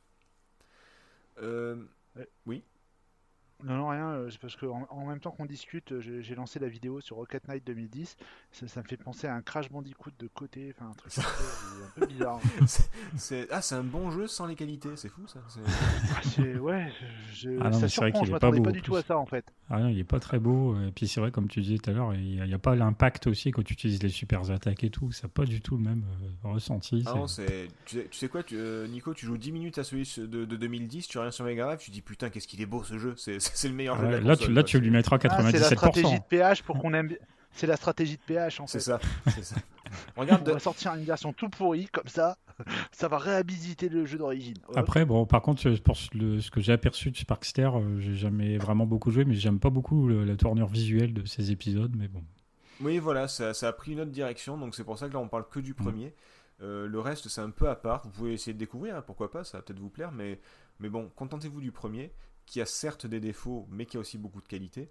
Euh, 1.42 1.76
Non, 3.64 3.78
non, 3.78 3.88
rien. 3.88 4.10
euh, 4.10 4.30
c'est 4.30 4.40
parce 4.40 4.56
que 4.56 4.66
en, 4.66 4.86
en 4.90 5.06
même 5.06 5.20
temps 5.20 5.32
qu'on 5.32 5.46
discute, 5.46 5.92
euh, 5.94 6.02
j'ai 6.22 6.36
lancé 6.36 6.60
la 6.60 6.68
vidéo 6.68 7.00
sur 7.02 7.16
Rocket 7.16 7.48
Knight 7.48 7.66
2010. 7.66 8.18
Ça, 8.52 8.68
ça 8.68 8.82
me 8.82 8.88
fait 8.88 8.98
penser 8.98 9.28
à 9.28 9.34
un 9.34 9.42
Crash 9.42 9.72
Bandicoot 9.72 10.12
de 10.20 10.28
côté. 10.28 10.74
Enfin, 10.78 10.92
un 10.92 10.94
truc 10.94 11.12
un 11.18 12.00
peu, 12.00 12.06
bizarre. 12.06 12.40
c'est- 12.68 12.90
c'est- 13.16 13.48
ah, 13.52 13.62
c'est 13.62 13.76
un 13.76 13.84
bon 13.84 14.12
jeu 14.12 14.28
sans 14.28 14.46
les 14.46 14.56
qualités, 14.56 14.90
c'est 14.96 15.10
fou 15.10 15.26
ça. 15.28 15.40
c'est- 15.48 15.62
Ah, 15.66 16.22
c'est- 16.24 16.58
ouais, 16.58 16.92
je, 17.34 17.50
Ah 17.62 17.70
non, 17.70 17.72
ça 17.74 17.80
vrai 17.80 17.88
surprend. 17.90 18.12
qu'il 18.20 18.20
Je 18.20 18.36
est 18.36 18.40
pas 18.40 18.48
m'attendais 18.48 18.58
beau, 18.60 18.64
pas 18.66 18.70
en 18.70 18.74
du 18.74 18.82
tout 18.82 18.96
à 18.98 19.02
ça 19.04 19.18
en 19.18 19.26
fait. 19.26 19.46
Ah 19.70 19.80
non, 19.80 19.88
il 19.88 19.98
est 20.00 20.04
pas 20.04 20.20
très 20.20 20.38
beau. 20.40 20.76
Et 20.82 20.92
puis 20.92 21.08
c'est 21.08 21.20
vrai, 21.22 21.32
comme 21.32 21.48
tu 21.48 21.62
disais 21.62 21.78
tout 21.78 21.90
à 21.90 21.94
l'heure, 21.94 22.14
il 22.14 22.22
n'y 22.22 22.42
a, 22.42 22.46
il 22.46 22.52
y 22.52 22.54
a 22.54 22.60
pas 22.60 22.76
l'impact 22.76 23.28
aussi 23.28 23.52
quand 23.52 23.64
tu 23.64 23.74
utilises 23.74 24.04
les 24.04 24.10
super 24.10 24.52
attaques 24.52 24.84
et 24.84 24.90
tout. 24.90 25.12
Ça 25.12 25.24
n'a 25.28 25.30
pas 25.34 25.46
du 25.46 25.62
tout 25.62 25.78
le 25.78 25.84
même 25.84 26.04
euh, 26.46 26.50
ressenti. 26.52 27.04
Ah 27.08 27.14
non, 27.16 27.28
c'est. 27.28 27.70
Tu 27.86 27.98
sais, 27.98 28.08
tu 28.12 28.18
sais 28.18 28.28
quoi, 28.28 28.44
tu- 28.44 28.58
euh, 28.58 28.86
Nico, 28.88 29.14
tu 29.14 29.26
joues 29.26 29.38
10 29.38 29.52
minutes 29.54 29.78
à 29.78 29.84
celui 29.84 30.04
de, 30.18 30.46
de 30.46 30.56
2010, 30.56 31.08
tu 31.08 31.18
reviens 31.18 31.32
sur 31.32 31.46
Mega 31.46 31.64
Drive, 31.66 31.80
tu 31.80 31.90
dis 31.92 32.02
putain, 32.02 32.30
qu'est-ce 32.30 32.48
qu'il 32.48 32.62
est 32.62 32.66
beau 32.66 32.84
ce 32.84 32.98
jeu, 32.98 33.14
c'est 33.18 33.40
c'est 33.54 33.68
le 33.68 33.74
meilleur 33.74 33.98
jeu 34.00 34.08
de 34.08 34.12
la 34.12 34.20
là, 34.22 34.36
tu, 34.36 34.52
là, 34.52 34.64
tu 34.64 34.80
lui 34.80 34.90
mettras 34.92 35.18
Ah, 35.30 35.42
c'est 35.52 35.60
la 35.60 35.70
stratégie 35.70 36.08
97%. 36.08 36.18
de 36.18 36.24
PH 36.30 36.64
pour 36.64 36.78
qu'on 36.80 36.94
aime. 36.94 37.10
C'est 37.52 37.68
la 37.68 37.78
stratégie 37.78 38.18
de 38.18 38.22
PH 38.28 38.60
en 38.60 38.68
C'est 38.68 38.82
ça, 38.82 39.00
c'est 39.28 39.46
ça. 39.46 39.56
On 40.18 40.22
Regarde, 40.22 40.50
va 40.50 40.60
sortir 40.60 40.94
une 40.96 41.06
version 41.06 41.32
tout 41.32 41.48
pourrie 41.48 41.88
comme 41.88 42.08
ça, 42.08 42.36
ça 42.92 43.08
va 43.08 43.18
réhabiliter 43.18 43.88
le 43.88 44.06
jeu 44.06 44.18
d'origine. 44.18 44.58
Après, 44.76 45.06
bon, 45.06 45.26
par 45.26 45.42
contre, 45.42 45.70
euh, 45.70 45.78
pour 45.78 45.96
ce, 45.96 46.10
le- 46.18 46.42
ce 46.42 46.52
que 46.52 46.60
j'ai 46.60 46.74
aperçu 46.74 47.12
de 47.12 47.18
Sparkster, 47.18 47.70
euh, 47.74 47.98
j'ai 48.02 48.16
jamais 48.16 48.58
vraiment 48.58 48.86
beaucoup 48.86 49.10
joué, 49.10 49.24
mais 49.24 49.36
j'aime 49.36 49.60
pas 49.60 49.70
beaucoup 49.70 50.06
le- 50.08 50.26
la 50.26 50.36
tournure 50.36 50.68
visuelle 50.68 51.14
de 51.14 51.26
ces 51.26 51.52
épisodes. 51.52 51.94
Mais 51.96 52.10
bon, 52.10 52.22
oui, 52.82 52.98
voilà, 53.00 53.30
ça, 53.30 53.54
ça 53.54 53.70
a 53.70 53.74
pris 53.74 53.94
une 53.94 54.02
autre 54.02 54.12
direction, 54.12 54.58
donc 54.58 54.76
c'est 54.76 54.84
pour 54.84 54.98
ça 55.00 55.08
que 55.08 55.14
là 55.14 55.20
on 55.20 55.30
parle 55.30 55.48
que 55.50 55.62
du 55.62 55.72
Mm. 55.72 55.76
premier. 55.76 56.14
Euh, 56.62 56.88
le 56.88 57.00
reste, 57.00 57.30
c'est 57.30 57.42
un 57.42 57.52
peu 57.52 57.70
à 57.70 57.76
part. 57.76 58.02
Vous 58.04 58.10
pouvez 58.10 58.34
essayer 58.34 58.54
de 58.54 58.60
découvrir, 58.60 58.98
hein, 58.98 59.04
pourquoi 59.06 59.32
pas, 59.32 59.46
ça 59.46 59.60
va 59.60 59.62
peut-être 59.64 59.80
vous 59.80 59.90
plaire, 59.90 60.12
mais, 60.12 60.42
mais 60.82 60.90
bon, 60.90 61.10
contentez-vous 61.16 61.62
du 61.62 61.72
premier, 61.72 62.12
qui 62.46 62.62
a 62.62 62.66
certes 62.66 63.06
des 63.06 63.20
défauts, 63.20 63.68
mais 63.70 63.86
qui 63.86 63.98
a 63.98 64.00
aussi 64.00 64.18
beaucoup 64.18 64.42
de 64.42 64.48
qualité. 64.48 64.90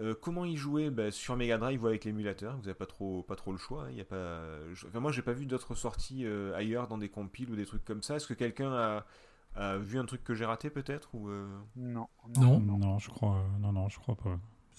Euh, 0.00 0.14
comment 0.18 0.44
y 0.46 0.56
jouer? 0.56 0.90
Ben, 0.90 1.10
Sur 1.10 1.36
Mega 1.36 1.58
Drive 1.58 1.82
ou 1.82 1.86
avec 1.86 2.04
l'émulateur, 2.04 2.56
vous 2.56 2.62
n'avez 2.62 2.74
pas 2.74 2.86
trop, 2.86 3.22
pas 3.22 3.36
trop 3.36 3.52
le 3.52 3.58
choix. 3.58 3.84
hein, 3.84 3.88
il 3.90 3.96
y 3.98 4.00
a 4.00 4.04
pas... 4.04 4.40
Enfin, 4.88 5.00
moi, 5.00 5.12
j'ai 5.12 5.20
pas 5.22 5.34
vu 5.34 5.44
d'autres 5.46 5.74
sorties 5.74 6.24
euh, 6.24 6.54
ailleurs 6.56 6.88
dans 6.88 6.96
des 6.98 7.10
compiles 7.10 7.50
ou 7.50 7.56
des 7.56 7.66
trucs 7.66 7.84
comme 7.84 8.02
ça. 8.02 8.16
Est-ce 8.16 8.26
que 8.26 8.34
quelqu'un 8.34 8.72
a, 8.72 9.06
a 9.54 9.76
vu 9.76 9.98
un 9.98 10.06
truc 10.06 10.24
que 10.24 10.34
j'ai 10.34 10.46
raté 10.46 10.70
peut-être 10.70 11.14
ou 11.14 11.28
euh, 11.28 11.46
Non. 11.76 12.08
Non? 12.38 12.58
non, 12.60 12.98
je 12.98 13.10
crois, 13.10 13.36
euh, 13.36 13.58
non, 13.60 13.72
non, 13.72 13.88
je 13.90 13.98
crois 13.98 14.14
pas. 14.16 14.38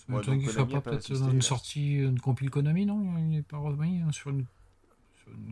Ouais, 0.09 0.21
qu'il 0.21 0.49
soit 0.49 0.63
a 0.63 0.65
pas 0.65 0.81
pas 0.81 0.91
peut-être 0.91 1.13
dans 1.13 1.29
une 1.29 1.41
sortie, 1.41 1.95
une 1.97 2.19
compile 2.19 2.49
Konami, 2.49 2.85
non? 2.85 3.15
Il 3.19 3.29
n'est 3.29 3.41
pas 3.43 3.57
remis 3.57 4.01
hein, 4.01 4.11
sur 4.11 4.31
une. 4.31 4.45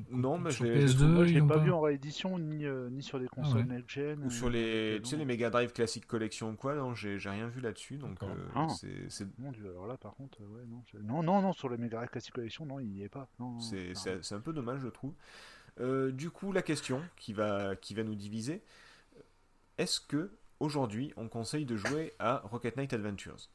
Non, 0.09 0.37
mais 0.37 0.51
sur 0.51 0.65
je 0.65 0.71
l'ai- 0.71 0.87
je 0.87 0.97
PS2. 0.97 1.07
Moi, 1.07 1.23
je 1.25 1.29
ils 1.29 1.33
l'ai 1.35 1.39
l'ont 1.39 1.47
pas 1.47 1.57
vu 1.57 1.71
en 1.71 1.81
réédition 1.81 2.37
ni, 2.39 2.65
euh, 2.65 2.89
ni 2.89 3.01
sur 3.03 3.19
des 3.19 3.27
consoles 3.27 3.61
ouais. 3.61 3.75
next-gen. 3.77 4.23
ou 4.23 4.29
sur 4.29 4.47
euh, 4.47 4.49
les, 4.51 5.01
tu 5.01 5.09
sais, 5.09 5.17
les 5.17 5.25
Mega 5.25 5.49
Drive 5.49 5.71
Classic 5.73 6.05
Collection 6.05 6.49
ou 6.51 6.55
quoi 6.55 6.75
Non, 6.75 6.93
j'ai 6.93 7.17
rien 7.17 7.47
vu 7.47 7.61
là-dessus, 7.61 7.97
donc 7.97 8.21
euh, 8.23 8.27
Ah. 8.55 8.67
c'est- 8.69 9.09
c'est 9.09 9.27
Mon 9.39 9.51
dieu, 9.51 9.69
alors 9.69 9.87
là 9.87 9.97
par 9.97 10.15
contre, 10.15 10.39
ouais, 10.41 10.65
non, 10.67 10.83
non, 11.01 11.23
non, 11.23 11.41
non, 11.41 11.53
sur 11.53 11.69
le 11.69 11.77
Mega 11.77 11.97
Drive 11.97 12.09
Classic 12.09 12.33
Collection, 12.33 12.65
non, 12.65 12.79
il 12.79 12.89
n'y 12.89 13.03
est 13.03 13.09
pas. 13.09 13.29
C'est 13.59 14.33
un 14.35 14.41
peu 14.41 14.53
dommage, 14.53 14.81
je 14.81 14.87
trouve. 14.89 15.13
Euh, 15.79 16.11
du 16.11 16.29
coup, 16.29 16.51
la 16.51 16.61
question 16.61 17.01
qui 17.15 17.31
va, 17.33 17.75
qui 17.77 17.93
va 17.93 18.03
nous 18.03 18.15
diviser 18.15 18.61
est-ce 19.77 19.99
que 20.01 20.31
aujourd'hui 20.59 21.13
on 21.15 21.27
conseille 21.29 21.65
de 21.65 21.75
jouer 21.77 22.13
à 22.19 22.41
Rocket 22.43 22.75
Knight 22.77 22.93
Adventures? 22.93 23.49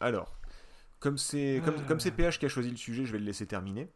Alors, 0.00 0.34
comme 0.98 1.18
c'est 1.18 1.60
comme, 1.64 1.84
comme 1.86 2.00
c'est 2.00 2.10
PH 2.10 2.38
qui 2.38 2.46
a 2.46 2.48
choisi 2.48 2.70
le 2.70 2.76
sujet, 2.76 3.04
je 3.04 3.12
vais 3.12 3.18
le 3.18 3.24
laisser 3.24 3.46
terminer. 3.46 3.88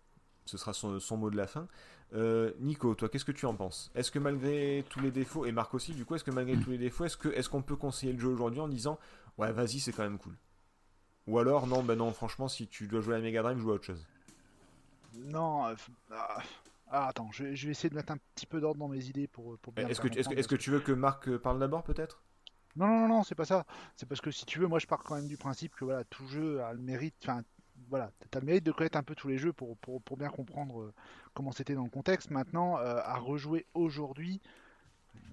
Ce 0.45 0.59
sera 0.59 0.73
son, 0.73 1.01
son 1.01 1.16
mot 1.16 1.31
de 1.31 1.37
la 1.37 1.47
fin. 1.47 1.66
Euh, 2.15 2.53
Nico, 2.61 2.95
toi, 2.95 3.09
qu'est-ce 3.09 3.25
que 3.25 3.33
tu 3.33 3.47
en 3.47 3.55
penses? 3.55 3.91
Est-ce 3.95 4.11
que 4.11 4.19
malgré 4.19 4.85
tous 4.91 5.01
les 5.01 5.11
défauts, 5.11 5.47
et 5.47 5.53
Marc 5.53 5.75
aussi, 5.75 5.93
du 5.93 6.05
coup, 6.05 6.15
est-ce 6.15 6.25
que 6.25 6.31
malgré 6.31 6.57
tous 6.57 6.71
les 6.71 6.79
défauts, 6.79 7.05
est-ce 7.07 7.49
qu'on 7.49 7.62
peut 7.62 7.77
conseiller 7.77 8.12
le 8.12 8.19
jeu 8.19 8.29
aujourd'hui 8.29 8.61
en 8.61 8.69
disant 8.69 8.99
ouais, 9.39 9.53
vas-y, 9.53 9.81
c'est 9.81 9.93
quand 9.93 10.03
même 10.03 10.19
cool? 10.19 10.37
Ou 11.27 11.39
alors 11.39 11.66
non, 11.66 11.83
ben 11.83 11.97
non, 11.97 12.12
franchement, 12.12 12.49
si 12.49 12.66
tu 12.69 12.87
dois 12.87 13.01
jouer 13.01 13.15
à 13.15 13.19
la 13.19 13.25
Mega 13.25 13.43
Drive, 13.43 13.59
joue 13.59 13.71
à 13.71 13.75
autre 13.75 13.85
chose. 13.85 14.05
Non, 15.15 15.66
euh, 15.66 15.75
ah, 16.12 16.39
ah, 16.91 17.09
attends, 17.09 17.31
je, 17.33 17.45
vais- 17.45 17.57
je 17.57 17.66
vais 17.66 17.73
essayer 17.73 17.89
de 17.89 17.95
mettre 17.95 18.12
un 18.12 18.19
petit 18.35 18.47
peu 18.47 18.61
d'ordre 18.61 18.79
dans 18.79 18.89
mes 18.89 19.07
idées 19.07 19.27
pour, 19.27 19.57
pour 19.59 19.73
bien. 19.73 19.89
Est-ce 19.89 20.01
que, 20.01 20.57
tu 20.57 20.71
veux 20.71 20.81
que 20.81 20.93
Marc 20.93 21.35
parle 21.39 21.59
d'abord 21.59 21.83
peut-être? 21.83 22.23
Non, 22.77 22.87
non, 22.89 23.01
non, 23.01 23.09
non, 23.09 23.23
c'est 23.23 23.37
pas 23.37 23.45
ça. 23.45 23.65
C'est 23.97 24.07
parce 24.09 24.21
que 24.21 24.31
si 24.31 24.45
tu 24.45 24.59
veux, 24.59 24.66
moi 24.66 24.81
je 24.81 24.87
pars 24.87 25.03
quand 25.03 25.15
même 25.15 25.29
du 25.29 25.37
principe 25.37 25.75
que 25.77 25.85
voilà, 25.85 26.05
tout 26.05 26.27
jeu 26.27 26.61
a 26.62 26.73
le 26.73 26.81
mérite, 26.81 27.15
enfin, 27.23 27.43
voilà, 27.89 28.11
t'as 28.31 28.40
le 28.40 28.47
mérite 28.47 28.65
de 28.65 28.73
connaître 28.73 28.98
un 28.98 29.02
peu 29.02 29.15
tous 29.15 29.28
les 29.28 29.39
jeux 29.39 29.52
pour, 29.52 29.77
bien 30.16 30.28
comprendre 30.28 30.81
euh, 30.81 30.94
comment 31.35 31.52
c'était 31.52 31.74
dans 31.74 31.85
le 31.85 31.90
contexte. 31.90 32.31
Maintenant, 32.31 32.78
euh, 32.78 33.01
à 33.05 33.19
rejouer 33.19 33.66
aujourd'hui, 33.74 34.40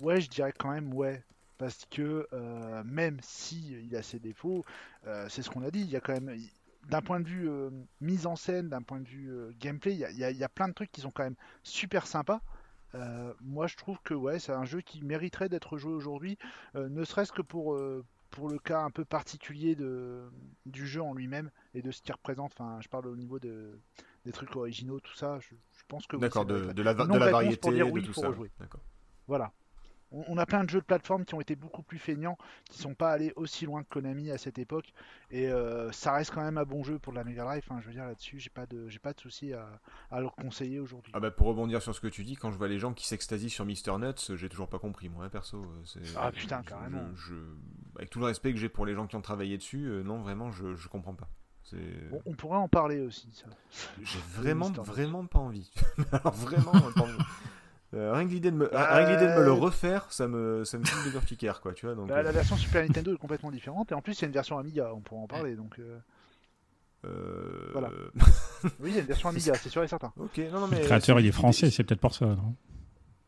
ouais, 0.01 0.21
je 0.21 0.29
dirais 0.29 0.53
quand 0.57 0.71
même 0.71 0.93
ouais. 0.93 1.23
Parce 1.57 1.85
que 1.91 2.27
euh, 2.33 2.83
même 2.83 3.19
si 3.21 3.73
il 3.85 3.95
a 3.95 4.01
ses 4.01 4.17
défauts, 4.17 4.65
c'est 5.29 5.43
ce 5.43 5.49
qu'on 5.51 5.61
a 5.61 5.69
dit, 5.69 5.81
il 5.81 5.91
y 5.91 5.95
a 5.95 5.99
quand 6.01 6.19
même, 6.19 6.35
d'un 6.89 7.01
point 7.01 7.19
de 7.19 7.27
vue 7.27 7.47
mise 7.99 8.25
en 8.25 8.35
scène, 8.35 8.69
d'un 8.69 8.81
point 8.81 8.99
de 8.99 9.07
vue 9.07 9.31
gameplay, 9.59 9.93
il 9.93 9.99
y 9.99 10.23
a, 10.23 10.31
y 10.31 10.43
a- 10.43 10.49
plein 10.49 10.69
de 10.69 10.73
trucs 10.73 10.91
qui 10.91 11.01
sont 11.01 11.11
quand 11.11 11.23
même 11.23 11.35
super 11.61 12.07
sympas. 12.07 12.41
Moi, 13.41 13.67
je 13.67 13.77
trouve 13.77 13.99
que 14.03 14.15
ouais, 14.15 14.39
c'est 14.39 14.53
un 14.53 14.65
jeu 14.65 14.81
qui 14.81 15.03
mériterait 15.03 15.49
d'être 15.49 15.77
joué 15.77 15.93
aujourd'hui, 15.93 16.39
ne 16.73 17.03
serait-ce 17.03 17.31
que 17.31 17.43
pour, 17.43 17.77
pour 18.31 18.49
le 18.49 18.57
cas 18.57 18.81
un 18.81 18.89
peu 18.89 19.05
particulier 19.05 19.75
de, 19.75 20.23
du 20.65 20.87
jeu 20.87 21.01
en 21.01 21.13
lui-même 21.13 21.51
et 21.73 21.81
de 21.81 21.91
ce 21.91 22.01
qu'il 22.01 22.13
représente. 22.13 22.53
Enfin, 22.53 22.79
je 22.81 22.89
parle 22.89 23.07
au 23.07 23.15
niveau 23.15 23.39
de, 23.39 23.79
des 24.25 24.31
trucs 24.31 24.55
originaux, 24.55 24.99
tout 24.99 25.13
ça. 25.15 25.39
Je, 25.39 25.49
je 25.49 25.83
pense 25.87 26.07
que 26.07 26.15
oui, 26.15 26.21
D'accord, 26.21 26.45
de, 26.45 26.71
de 26.71 26.81
la, 26.81 26.93
de 26.93 27.17
la 27.17 27.31
variété, 27.31 27.71
dire 27.71 27.85
de 27.87 27.91
oui, 27.91 28.03
tout 28.03 28.13
ça. 28.13 28.31
Voilà. 29.27 29.51
On, 30.11 30.23
on 30.27 30.37
a 30.37 30.45
plein 30.45 30.63
de 30.63 30.69
jeux 30.69 30.79
de 30.79 30.85
plateforme 30.85 31.25
qui 31.25 31.33
ont 31.35 31.41
été 31.41 31.55
beaucoup 31.55 31.83
plus 31.83 31.97
feignants, 31.99 32.37
qui 32.69 32.77
sont 32.79 32.93
pas 32.93 33.11
allés 33.11 33.33
aussi 33.35 33.65
loin 33.65 33.83
que 33.83 33.89
Konami 33.89 34.29
à 34.31 34.37
cette 34.37 34.57
époque, 34.59 34.93
et 35.29 35.47
euh, 35.49 35.91
ça 35.91 36.13
reste 36.13 36.31
quand 36.33 36.43
même 36.43 36.57
un 36.57 36.63
bon 36.65 36.83
jeu 36.83 36.99
pour 36.99 37.13
la 37.13 37.23
Mega 37.23 37.43
Drive. 37.43 37.63
Enfin, 37.65 37.79
je 37.81 37.87
veux 37.87 37.93
dire 37.93 38.05
là-dessus, 38.05 38.39
j'ai 38.39 38.49
pas 38.49 38.65
de, 38.65 38.87
j'ai 38.89 38.99
pas 38.99 39.13
de 39.13 39.19
souci 39.19 39.53
à, 39.53 39.67
à 40.09 40.19
le 40.21 40.29
conseiller 40.29 40.79
aujourd'hui. 40.79 41.11
Ah 41.15 41.19
bah 41.19 41.31
pour 41.31 41.47
rebondir 41.47 41.81
sur 41.81 41.95
ce 41.95 42.01
que 42.01 42.07
tu 42.07 42.23
dis, 42.23 42.35
quand 42.35 42.51
je 42.51 42.57
vois 42.57 42.67
les 42.67 42.79
gens 42.79 42.93
qui 42.93 43.07
s'extasient 43.07 43.49
sur 43.49 43.65
Mister 43.65 43.93
Nuts, 43.97 44.35
j'ai 44.35 44.49
toujours 44.49 44.67
pas 44.69 44.79
compris 44.79 45.09
moi 45.09 45.25
hein, 45.25 45.29
perso. 45.29 45.57
euh, 45.57 45.81
c'est- 45.85 45.99
Ah, 46.17 46.31
putain, 46.31 46.61
carrément. 46.63 47.03
Je, 47.15 47.33
je- 47.33 47.35
avec 47.97 48.09
tout 48.09 48.19
le 48.19 48.25
respect 48.25 48.51
que 48.53 48.59
j'ai 48.59 48.69
pour 48.69 48.85
les 48.85 48.95
gens 48.95 49.07
qui 49.07 49.15
ont 49.15 49.21
travaillé 49.21 49.57
dessus, 49.57 49.85
euh, 49.87 50.03
non 50.03 50.21
vraiment 50.21 50.51
je, 50.51 50.75
je 50.75 50.87
comprends 50.87 51.13
pas. 51.15 51.27
On, 52.11 52.21
on 52.25 52.33
pourrait 52.33 52.57
en 52.57 52.67
parler 52.67 52.99
aussi. 53.01 53.29
Ça. 53.31 53.45
J'ai 54.01 54.19
vraiment 54.35 54.69
vraiment 54.83 55.25
pas 55.25 55.39
envie. 55.39 55.71
Alors 56.11 56.33
vraiment 56.33 56.71
pas 56.71 57.01
envie. 57.03 57.23
Euh, 57.93 58.13
rien 58.13 58.25
que 58.25 58.31
l'idée 58.31 58.51
de 58.51 58.55
me 58.55 58.69
rien 58.71 59.05
que 59.05 59.11
l'idée 59.11 59.27
de 59.27 59.37
me 59.39 59.43
le 59.43 59.51
refaire, 59.51 60.05
ça 60.11 60.27
me 60.27 60.63
ça 60.63 60.77
me 60.77 60.85
file 60.85 61.03
des 61.11 61.15
urticaires 61.15 61.59
quoi, 61.59 61.73
tu 61.73 61.85
vois. 61.85 61.95
Donc, 61.95 62.07
Bah, 62.07 62.21
la 62.23 62.29
euh, 62.29 62.31
version 62.31 62.55
Super 62.55 62.83
Nintendo 62.87 63.13
est 63.13 63.17
complètement 63.17 63.51
différente, 63.51 63.91
et 63.91 63.95
en 63.95 64.01
plus 64.01 64.17
il 64.17 64.21
y 64.21 64.25
a 64.25 64.27
une 64.27 64.33
version 64.33 64.57
Amiga, 64.57 64.91
on 64.93 65.01
pourra 65.01 65.21
en 65.21 65.27
parler. 65.27 65.55
Donc, 65.55 65.77
euh, 65.79 65.99
euh, 67.05 67.69
Voilà. 67.73 67.89
oui, 68.79 68.89
il 68.91 68.95
y 68.95 68.97
a 68.97 69.01
une 69.01 69.07
version 69.07 69.29
Amiga, 69.29 69.53
c'est 69.55 69.69
sûr 69.69 69.83
et 69.83 69.87
certain. 69.87 70.13
Ok, 70.17 70.37
non 70.51 70.61
non 70.61 70.67
mais 70.67 70.79
le 70.79 70.85
créateur, 70.85 71.19
il 71.19 71.25
est 71.25 71.31
français, 71.31 71.69
c'est 71.69 71.83
peut-être 71.83 71.99
pour 72.01 72.13
ça. 72.13 72.25
Non? 72.27 72.55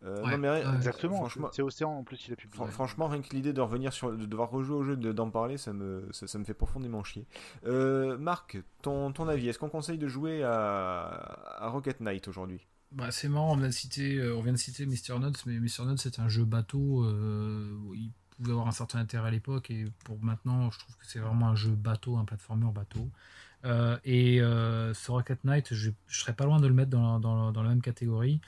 Euh, 0.06 0.22
Ouais, 0.24 0.32
non, 0.32 0.38
mais 0.38 0.50
rien- 0.50 0.70
ouais. 0.70 0.76
Exactement. 0.76 1.16
Franchement, 1.16 1.50
C'est 1.54 1.62
Océan 1.62 1.92
en 1.92 2.04
plus, 2.04 2.28
il 2.28 2.34
a 2.34 2.36
publié. 2.36 2.58
Fran- 2.58 2.68
Franchement, 2.68 3.08
rien 3.08 3.22
que 3.22 3.30
l'idée 3.34 3.54
de 3.54 3.62
revenir 3.62 3.94
sur, 3.94 4.12
de 4.12 4.26
devoir 4.26 4.50
rejouer 4.50 4.76
au 4.76 4.84
jeu, 4.84 4.98
de- 4.98 5.14
d'en 5.14 5.30
parler, 5.30 5.58
ça 5.58 5.72
me, 5.72 6.08
ça, 6.12 6.28
ça 6.28 6.38
me 6.40 6.44
fait 6.44 6.54
profondément 6.54 7.04
chier. 7.06 7.26
Euh, 7.66 8.18
Marc, 8.18 8.58
ton, 8.82 9.14
ton 9.14 9.30
avis, 9.30 9.48
est-ce 9.48 9.60
qu'on 9.60 9.70
conseille 9.70 9.98
de 9.98 10.10
jouer 10.10 10.44
à, 10.44 11.04
à 11.58 11.70
Rocket 11.70 12.02
Knight 12.02 12.28
aujourd'hui? 12.28 12.68
Bah, 12.94 13.10
c'est 13.12 13.28
marrant, 13.28 13.54
on 13.54 13.58
vient 13.58 13.68
de 13.68 13.74
citer, 13.74 14.18
euh, 14.18 14.36
on 14.36 14.42
vient 14.42 14.52
de 14.54 14.58
citer 14.58 14.86
Mr. 14.86 15.18
Nuts, 15.20 15.34
mais 15.48 15.60
Mr. 15.60 15.86
Nuts 15.88 15.98
c'est 15.98 16.20
un 16.20 16.30
jeu 16.30 16.46
bateau. 16.46 17.04
euh, 17.06 17.76
il 17.96 18.12
pouvait 18.38 18.52
avoir 18.52 18.68
un 18.68 18.72
certain 18.72 19.00
intérêt 19.00 19.28
à 19.30 19.32
l'époque, 19.32 19.72
et 19.72 19.86
pour 20.06 20.22
maintenant, 20.24 20.70
je 20.72 20.80
trouve 20.80 20.96
que 20.98 21.06
c'est 21.08 21.20
vraiment 21.20 21.50
un 21.50 21.56
jeu 21.56 21.72
bateau, 21.72 22.18
un 22.18 22.26
platformer 22.26 22.72
bateau. 22.72 23.10
Euh, 23.66 23.98
et 24.04 24.42
euh, 24.42 24.94
ce 24.94 25.10
Rocket 25.12 25.44
Knight, 25.44 25.74
je, 25.74 25.90
je 26.08 26.20
serais 26.20 26.34
pas 26.34 26.46
loin 26.46 26.60
de 26.60 26.68
le 26.68 26.74
mettre 26.74 26.90
dans, 26.92 27.20
dans- 27.20 27.52
dans 27.52 27.64
la 27.64 27.70
même 27.70 27.82
catégorie. 27.82 28.42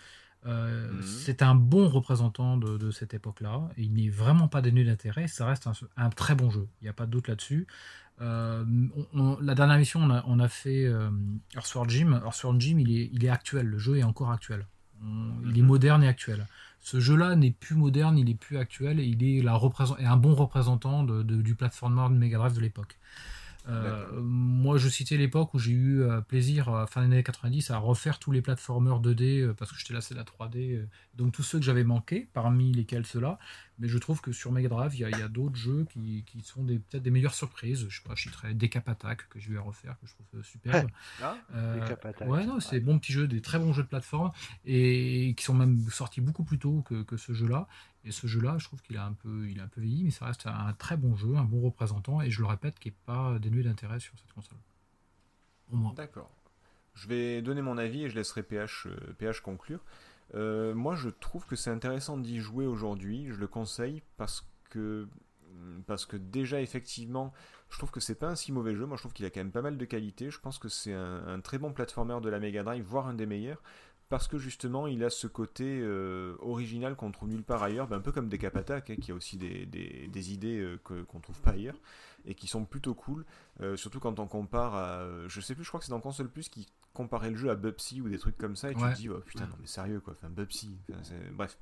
Euh, 0.45 0.91
Mhm. 0.91 1.01
C'est 1.01 1.41
un 1.41 1.55
bon 1.55 1.87
représentant 1.89 2.57
de, 2.57 2.77
de 2.77 2.91
cette 2.91 3.13
époque-là. 3.15 3.69
Il 3.77 3.93
n'est 3.93 4.09
vraiment 4.09 4.47
pas 4.47 4.61
dénué 4.61 4.83
d'intérêt. 4.83 5.27
Ça 5.27 5.47
reste 5.47 5.65
un, 5.65 5.73
un 5.97 6.09
très 6.11 6.35
bon 6.35 6.51
jeu. 6.51 6.67
Il 6.81 6.83
n'y 6.85 6.89
a 6.89 6.93
pas 6.93 7.07
de 7.07 7.11
doute 7.11 7.27
là-dessus. 7.29 7.65
Euh, 8.21 8.63
on- 9.13 9.19
on- 9.19 9.39
la 9.41 9.55
dernière 9.55 9.77
mission, 9.77 9.99
on 10.01 10.09
a, 10.09 10.23
on 10.27 10.39
a 10.39 10.47
fait 10.47 10.85
euh, 10.85 11.09
Earthworld 11.55 11.89
Jim. 11.89 12.21
Earthworld 12.23 12.61
Jim, 12.61 12.77
il 12.79 12.91
est, 12.97 13.09
il 13.11 13.25
est 13.25 13.29
actuel. 13.29 13.65
Le 13.67 13.77
jeu 13.77 13.97
est 13.97 14.03
encore 14.03 14.31
actuel. 14.31 14.65
On- 15.03 15.33
il 15.45 15.57
est 15.57 15.61
Mhm. 15.61 15.67
moderne 15.67 16.03
et 16.03 16.07
actuel. 16.07 16.47
Ce 16.79 16.99
jeu-là 16.99 17.35
n'est 17.35 17.51
plus 17.51 17.75
moderne, 17.75 18.17
il 18.17 18.29
est 18.29 18.35
plus 18.35 18.57
actuel 18.57 18.99
et 18.99 19.03
il 19.05 19.23
est, 19.23 19.41
la 19.41 19.55
représent- 19.55 19.97
est 19.97 20.05
un 20.05 20.17
bon 20.17 20.33
représentant 20.35 21.03
de- 21.03 21.23
de- 21.23 21.41
du 21.41 21.55
platformer 21.55 22.07
de 22.09 22.17
Mega 22.17 22.37
Drive 22.37 22.53
de 22.53 22.61
l'époque. 22.61 22.99
Euh, 23.67 24.05
moi, 24.21 24.77
je 24.77 24.87
citais 24.89 25.17
l'époque 25.17 25.53
où 25.53 25.59
j'ai 25.59 25.71
eu 25.71 26.01
euh, 26.01 26.21
plaisir, 26.21 26.69
à 26.69 26.87
fin 26.87 27.01
des 27.01 27.07
années 27.07 27.23
90, 27.23 27.71
à 27.71 27.77
refaire 27.77 28.19
tous 28.19 28.31
les 28.31 28.41
platformers 28.41 28.99
2D 29.01 29.41
euh, 29.41 29.53
parce 29.53 29.71
que 29.71 29.77
j'étais 29.77 29.93
lassé 29.93 30.13
de 30.13 30.19
la 30.19 30.25
3D. 30.25 30.75
euh, 30.75 30.87
donc, 31.15 31.33
tous 31.33 31.43
ceux 31.43 31.59
que 31.59 31.65
j'avais 31.65 31.83
manqués, 31.83 32.27
parmi 32.33 32.71
lesquels 32.71 33.05
ceux-là. 33.05 33.39
Mais 33.77 33.89
je 33.89 33.97
trouve 33.97 34.21
que 34.21 34.31
sur 34.31 34.51
Mega 34.51 34.69
Drive, 34.69 34.95
il 34.95 34.99
y 35.01 35.21
a, 35.21 35.27
d'autres 35.27 35.55
jeux 35.55 35.85
qui, 35.91 36.23
qui 36.25 36.41
sont 36.41 36.65
peut-être 36.65 37.03
des 37.03 37.11
meilleures 37.11 37.33
surprises. 37.33 37.85
Je 37.89 37.97
sais 37.97 38.07
pas, 38.07 38.15
je 38.15 38.23
citerai 38.23 38.53
Decap 38.53 38.87
Attack 38.87 39.27
que 39.29 39.39
je 39.39 39.51
vais 39.51 39.59
refaire, 39.59 39.97
que 39.99 40.07
je 40.07 40.13
trouve 40.13 40.25
euh, 40.35 40.43
superbe. 40.43 40.89
Ah, 41.21 41.35
Euh, 41.53 41.95
ouais, 42.25 42.45
non, 42.45 42.59
c'est 42.59 42.79
des 42.79 42.79
bons 42.79 42.99
petits 42.99 43.11
jeux, 43.11 43.27
des 43.27 43.41
très 43.41 43.59
bons 43.59 43.73
jeux 43.73 43.83
de 43.83 43.87
plateforme 43.87 44.31
et 44.65 45.33
qui 45.35 45.43
sont 45.43 45.53
même 45.53 45.79
sortis 45.89 46.21
beaucoup 46.21 46.43
plus 46.43 46.59
tôt 46.59 46.83
que, 46.83 47.03
que 47.03 47.17
ce 47.17 47.33
jeu-là. 47.33 47.67
Et 48.05 48.11
ce 48.11 48.27
jeu-là, 48.27 48.57
je 48.59 48.65
trouve 48.65 48.81
qu'il 48.83 48.97
a 48.97 49.05
un 49.05 49.13
peu, 49.13 49.49
il 49.49 49.59
a 49.59 49.63
un 49.63 49.67
peu 49.67 49.81
vieilli, 49.81 50.03
mais 50.03 50.11
ça 50.11 50.25
reste 50.25 50.45
un 50.45 50.73
très 50.73 50.95
bon 50.95 51.15
jeu, 51.15 51.35
un 51.35 51.43
bon 51.43 51.61
représentant, 51.61 52.21
et 52.21 52.29
je 52.29 52.39
le 52.41 52.47
répète, 52.47 52.77
qui 52.77 52.89
est 52.89 52.95
pas 53.05 53.39
dénué 53.39 53.63
d'intérêt 53.63 53.99
sur 53.99 54.13
cette 54.19 54.31
console. 54.31 54.59
Pour 55.67 55.75
moi. 55.75 55.93
D'accord. 55.95 56.29
Je 56.93 57.07
vais 57.07 57.41
donner 57.41 57.63
mon 57.63 57.77
avis 57.77 58.03
et 58.03 58.09
je 58.09 58.15
laisserai 58.15 58.43
PH, 58.43 58.87
euh, 58.87 59.13
PH 59.17 59.41
conclure. 59.41 59.83
Euh, 60.35 60.75
moi, 60.75 60.95
je 60.95 61.09
trouve 61.09 61.45
que 61.47 61.55
c'est 61.55 61.71
intéressant 61.71 62.17
d'y 62.17 62.39
jouer 62.39 62.67
aujourd'hui. 62.67 63.27
Je 63.29 63.39
le 63.39 63.47
conseille 63.47 64.03
parce 64.17 64.47
que, 64.69 65.07
parce 65.87 66.05
que 66.05 66.15
déjà, 66.15 66.61
effectivement, 66.61 67.33
je 67.69 67.77
trouve 67.77 67.91
que 67.91 67.99
c'est 67.99 68.15
pas 68.15 68.29
un 68.29 68.35
si 68.35 68.51
mauvais 68.51 68.75
jeu. 68.75 68.85
Moi, 68.85 68.97
je 68.97 69.01
trouve 69.01 69.13
qu'il 69.13 69.25
a 69.25 69.31
quand 69.31 69.39
même 69.39 69.51
pas 69.51 69.63
mal 69.63 69.77
de 69.77 69.85
qualité. 69.85 70.29
Je 70.29 70.39
pense 70.39 70.59
que 70.59 70.69
c'est 70.69 70.93
un, 70.93 71.27
un 71.27 71.41
très 71.41 71.57
bon 71.57 71.73
platformer 71.73 72.19
de 72.21 72.29
la 72.29 72.39
Mega 72.39 72.63
Drive, 72.63 72.85
voire 72.85 73.07
un 73.07 73.15
des 73.15 73.25
meilleurs. 73.25 73.61
Parce 74.09 74.27
que 74.27 74.37
justement, 74.37 74.85
il 74.87 75.03
a 75.03 75.09
ce 75.09 75.25
côté 75.27 75.79
euh, 75.81 76.35
original 76.39 76.95
qu'on 76.95 77.11
trouve 77.11 77.29
nulle 77.29 77.43
part 77.43 77.63
ailleurs, 77.63 77.87
ben, 77.87 77.97
un 77.97 78.01
peu 78.01 78.11
comme 78.11 78.29
des 78.29 78.43
Attack, 78.45 78.91
hein, 78.91 78.95
qui 79.01 79.11
a 79.11 79.15
aussi 79.15 79.37
des, 79.37 79.65
des- 79.65 80.07
des 80.07 80.31
idées 80.33 80.59
euh, 80.59 80.79
que- 80.83 81.01
qu'on 81.03 81.19
trouve 81.19 81.39
pas 81.41 81.51
ailleurs 81.51 81.75
et 82.25 82.35
qui 82.35 82.47
sont 82.47 82.65
plutôt 82.65 82.93
cool. 82.93 83.25
Euh, 83.61 83.75
surtout 83.75 83.99
quand 83.99 84.19
on 84.19 84.27
compare 84.27 84.75
à. 84.75 85.07
Je 85.27 85.41
sais 85.41 85.55
plus, 85.55 85.63
je 85.63 85.69
crois 85.69 85.79
que 85.79 85.85
c'est 85.85 85.91
dans 85.91 85.99
Console 86.01 86.29
Plus 86.29 86.49
qui 86.49 86.67
comparait 86.93 87.31
le 87.31 87.35
jeu 87.37 87.49
à 87.49 87.55
Bubsy 87.55 87.99
ou 88.01 88.07
des 88.09 88.19
trucs 88.19 88.37
comme 88.37 88.55
ça, 88.55 88.71
et 88.71 88.75
tu 88.75 88.81
te 88.93 88.97
dis, 88.97 89.09
oh, 89.09 89.19
putain, 89.25 89.45
non 89.47 89.55
mais 89.59 89.67
sérieux 89.67 89.99
quoi, 89.99 90.13
enfin 90.13 90.29
Bubsy. 90.29 90.77
Enfin, 90.91 91.01
Bref. 91.33 91.57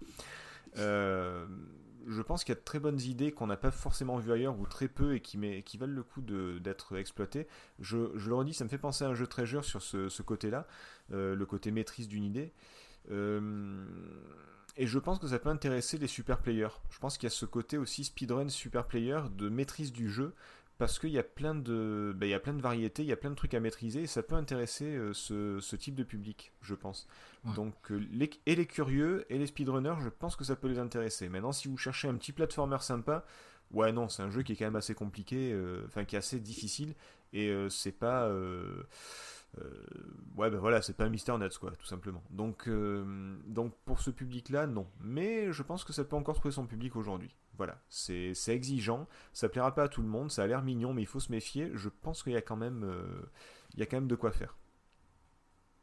Je 2.08 2.22
pense 2.22 2.44
qu'il 2.44 2.54
y 2.54 2.58
a 2.58 2.60
de 2.60 2.66
très 2.66 2.80
bonnes 2.80 3.00
idées 3.00 3.32
qu'on 3.32 3.48
n'a 3.48 3.58
pas 3.58 3.72
forcément 3.72 4.18
vues 4.18 4.32
ailleurs 4.32 4.60
ou 4.60 4.66
très 4.66 4.88
peu 4.88 5.16
et 5.16 5.22
qui, 5.22 5.38
valent 5.78 5.94
le 5.94 6.04
coup 6.04 6.22
d'être 6.22 6.98
exploitées. 6.98 7.48
Je, 7.80 7.98
le 7.98 8.36
redis, 8.36 8.54
ça 8.54 8.64
me 8.64 8.70
fait 8.70 8.78
penser 8.78 9.06
à 9.06 9.10
un 9.10 9.16
jeu 9.16 9.28
Treasure 9.28 9.64
sur 9.64 9.82
ce, 9.82 10.10
ce 10.10 10.22
côté-là, 10.22 10.68
euh, 11.12 11.36
le 11.36 11.46
côté 11.46 11.72
maîtrise 11.72 12.08
d'une 12.08 12.24
idée. 12.24 12.52
Euh, 13.12 13.86
et 14.76 14.88
je 14.88 15.00
pense 15.00 15.20
que 15.20 15.28
ça 15.28 15.40
peut 15.40 15.50
intéresser 15.50 15.98
les 15.98 16.08
super 16.08 16.38
players. 16.38 16.80
Je 16.90 17.00
pense 17.00 17.18
qu'il 17.18 17.28
y 17.28 17.32
a 17.32 17.36
ce 17.36 17.46
côté 17.46 17.78
aussi 17.78 18.04
speedrun 18.04 18.50
super 18.50 18.88
player 18.88 19.20
de 19.38 19.50
maîtrise 19.50 19.92
du 19.92 20.10
jeu 20.10 20.34
parce 20.78 21.00
qu'il 21.00 21.12
y 21.12 21.20
a 21.20 21.24
plein 21.24 21.56
de 21.56 22.14
ben, 22.16 22.26
il 22.26 22.30
y 22.30 22.34
a 22.34 22.40
plein 22.40 22.54
de 22.54 22.62
variétés, 22.62 23.04
il 23.04 23.08
y 23.08 23.12
a 23.12 23.18
plein 23.18 23.30
de 23.30 23.36
trucs 23.36 23.54
à 23.54 23.60
maîtriser 23.60 24.04
et 24.04 24.08
ça 24.08 24.24
peut 24.24 24.36
intéresser 24.36 24.86
euh, 24.86 25.14
ce, 25.14 25.60
ce 25.60 25.76
type 25.76 25.96
de 25.96 26.04
public, 26.04 26.54
je 26.62 26.76
pense. 26.76 27.08
Ouais. 27.46 27.54
Donc 27.54 27.92
euh, 27.92 28.06
les, 28.12 28.30
et 28.46 28.56
les 28.56 28.66
curieux 28.66 29.26
et 29.30 29.38
les 29.38 29.48
speedrunners, 29.48 30.02
je 30.02 30.10
pense 30.10 30.36
que 30.36 30.44
ça 30.44 30.56
peut 30.56 30.68
les 30.68 30.80
intéresser. 30.80 31.30
Maintenant, 31.30 31.52
si 31.52 31.68
vous 31.68 31.78
cherchez 31.78 32.08
un 32.08 32.16
petit 32.16 32.32
platformer 32.32 32.80
sympa, 32.82 33.26
ouais 33.72 33.92
non, 33.92 34.10
c'est 34.10 34.24
un 34.24 34.32
jeu 34.32 34.42
qui 34.42 34.54
est 34.54 34.56
quand 34.56 34.66
même 34.66 34.76
assez 34.76 34.96
compliqué, 34.96 35.52
euh, 35.54 35.84
enfin 35.86 36.06
qui 36.06 36.16
est 36.16 36.20
assez 36.20 36.40
difficile 36.40 36.96
et 37.34 37.52
c'est 37.70 37.98
pas 37.98 38.32
ouais 40.36 40.52
ben 40.52 40.60
voilà 40.60 40.84
c'est 40.84 40.96
pas 40.96 41.06
un 41.06 41.10
Mister 41.10 41.36
Nuts 41.40 41.58
quoi 41.60 41.72
tout 41.72 41.86
simplement 41.88 42.22
donc 42.30 42.70
donc 43.48 43.74
pour 43.86 44.02
ce 44.02 44.12
public 44.12 44.50
là 44.50 44.68
non 44.68 44.86
mais 45.02 45.52
je 45.52 45.64
pense 45.64 45.84
que 45.84 45.94
ça 45.94 46.04
peut 46.04 46.16
encore 46.16 46.36
trouver 46.36 46.52
son 46.52 46.68
public 46.68 46.96
aujourd'hui 46.96 47.36
voilà 47.58 47.78
c'est 47.90 48.34
exigeant 48.50 49.08
ça 49.34 49.48
plaira 49.50 49.74
pas 49.76 49.84
à 49.84 49.88
tout 49.88 50.02
le 50.02 50.08
monde 50.08 50.32
ça 50.32 50.44
a 50.44 50.48
l'air 50.48 50.62
mignon 50.64 50.94
mais 50.94 51.02
il 51.04 51.08
faut 51.08 51.20
se 51.20 51.32
méfier 51.32 51.72
je 51.76 51.90
pense 51.90 52.24
qu'il 52.24 52.34
y 52.34 52.38
a 52.38 52.42
quand 52.42 52.56
même 52.56 52.84
euh, 52.84 53.04
il 53.74 53.80
y 53.80 53.84
a 53.84 53.86
quand 53.86 53.98
même 53.98 54.08
de 54.08 54.16
quoi 54.16 54.32
faire 54.32 54.56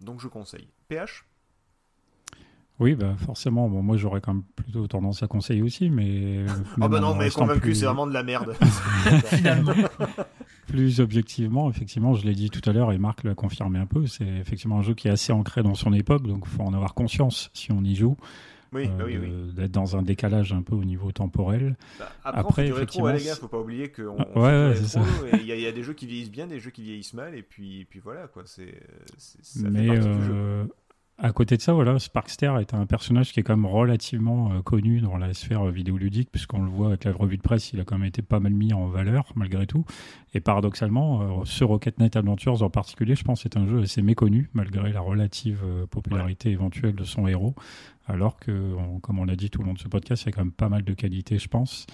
donc 0.00 0.20
je 0.20 0.28
conseille 0.28 0.68
PH 0.88 1.24
Oui, 2.78 2.94
bah 2.94 3.14
forcément. 3.18 3.68
Bon, 3.68 3.82
moi, 3.82 3.98
j'aurais 3.98 4.22
quand 4.22 4.32
même 4.32 4.42
plutôt 4.56 4.86
tendance 4.86 5.22
à 5.22 5.26
conseiller 5.26 5.60
aussi, 5.60 5.90
mais. 5.90 6.46
ah 6.80 6.88
bah 6.88 6.98
non 7.00 7.14
mais 7.14 7.24
restant 7.24 7.42
convaincu 7.42 7.60
plus- 7.60 7.74
c'est 7.74 7.84
vraiment 7.84 8.06
de 8.06 8.14
la 8.14 8.22
merde 8.22 8.54
Finalement. 9.26 9.74
Plus 10.66 11.00
objectivement, 11.00 11.68
effectivement, 11.68 12.14
je 12.14 12.24
l'ai 12.24 12.34
dit 12.34 12.48
tout 12.48 12.62
à 12.68 12.72
l'heure 12.72 12.92
et 12.92 12.98
Marc 12.98 13.24
l'a 13.24 13.34
confirmé 13.34 13.78
un 13.80 13.86
peu, 13.86 14.06
c'est 14.06 14.24
effectivement 14.26 14.78
un 14.78 14.82
jeu 14.82 14.94
qui 14.94 15.08
est 15.08 15.10
assez 15.10 15.32
ancré 15.32 15.62
dans 15.64 15.74
son 15.74 15.92
époque, 15.92 16.26
donc 16.26 16.44
il 16.46 16.48
faut 16.48 16.62
en 16.62 16.72
avoir 16.72 16.94
conscience 16.94 17.50
si 17.54 17.72
on 17.72 17.82
y 17.82 17.96
joue, 17.96 18.16
oui 18.72 18.88
bah 18.96 19.04
euh, 19.04 19.06
oui 19.06 19.18
oui 19.18 19.52
d'être 19.54 19.72
dans 19.72 19.96
un 19.96 20.02
décalage 20.02 20.52
un 20.52 20.62
peu 20.62 20.74
au 20.74 20.84
niveau 20.84 21.12
temporel. 21.12 21.76
Bah, 21.98 22.16
après, 22.24 22.40
Après, 22.40 22.64
du 22.64 22.72
rétro, 22.72 23.02
ouais, 23.02 23.12
les 23.12 23.18
effectivement, 23.18 23.34
gars, 23.34 23.40
faut 23.40 23.48
pas 23.48 23.58
oublier 23.60 23.90
qu'on 23.90 24.16
Ah, 24.18 24.28
on 24.34 24.40
ouais, 24.42 24.74
fait 24.74 24.98
ouais, 24.98 25.30
il 25.40 25.42
y, 25.42 25.60
y 25.60 25.66
a 25.66 25.72
des 25.72 25.82
jeux 25.82 25.94
qui 25.94 26.06
vieillissent 26.06 26.30
bien, 26.30 26.46
des 26.46 26.60
jeux 26.60 26.70
qui 26.70 26.82
vieillissent 26.82 27.14
mal, 27.14 27.34
et 27.34 27.42
puis, 27.42 27.80
et 27.80 27.84
puis 27.84 27.98
voilà, 28.00 28.28
quoi, 28.28 28.42
c'est, 28.46 28.80
c'est- 29.16 29.44
ça 29.44 29.70
fait 29.70 29.70
Mais 29.70 29.86
partie 29.86 30.08
du 30.08 30.22
jeu. 30.22 30.68
À 31.22 31.32
côté 31.32 31.56
de 31.56 31.62
ça, 31.62 31.72
voilà, 31.74 31.98
Sparkster 31.98 32.52
est 32.60 32.72
un 32.74 32.86
personnage 32.86 33.32
qui 33.32 33.40
est 33.40 33.42
quand 33.42 33.56
même 33.56 33.66
relativement 33.66 34.52
euh, 34.52 34.62
connu 34.62 35.00
dans 35.00 35.16
la 35.18 35.34
sphère 35.34 35.66
euh, 35.68 35.70
vidéoludique, 35.70 36.30
puisqu'on 36.32 36.62
le 36.62 36.70
voit 36.70 36.88
avec 36.88 37.04
la 37.04 37.12
revue 37.12 37.36
de 37.36 37.42
presse, 37.42 37.72
il 37.72 37.80
a 37.80 37.84
quand 37.84 37.98
même 37.98 38.08
été 38.08 38.22
pas 38.22 38.40
mal 38.40 38.52
mis 38.54 38.72
en 38.72 38.86
valeur 38.88 39.30
malgré 39.36 39.66
tout. 39.66 39.84
Et 40.34 40.40
paradoxalement, 40.40 41.40
euh, 41.40 41.44
ce 41.44 41.62
Rocket 41.64 41.98
Knight 41.98 42.16
Adventures 42.16 42.62
en 42.62 42.70
particulier, 42.70 43.14
je 43.14 43.24
pense, 43.24 43.44
est 43.44 43.56
un 43.56 43.66
jeu 43.66 43.82
assez 43.82 44.02
méconnu 44.02 44.48
malgré 44.54 44.92
la 44.92 45.00
relative 45.00 45.60
euh, 45.64 45.86
popularité 45.86 46.50
éventuelle 46.50 46.94
de 46.94 47.04
son 47.04 47.26
héros. 47.28 47.54
Alors 48.06 48.38
que, 48.38 48.74
on- 48.74 48.98
comme 48.98 49.18
on 49.18 49.24
l'a 49.24 49.36
dit 49.36 49.50
tout 49.50 49.60
le 49.60 49.66
long 49.68 49.74
de 49.74 49.78
ce 49.78 49.88
podcast, 49.88 50.22
il 50.22 50.26
y 50.26 50.28
a 50.30 50.32
quand 50.32 50.44
même 50.44 50.52
pas 50.52 50.68
mal 50.68 50.82
de 50.84 50.94
qualités, 50.94 51.38
je 51.38 51.48
pense, 51.48 51.86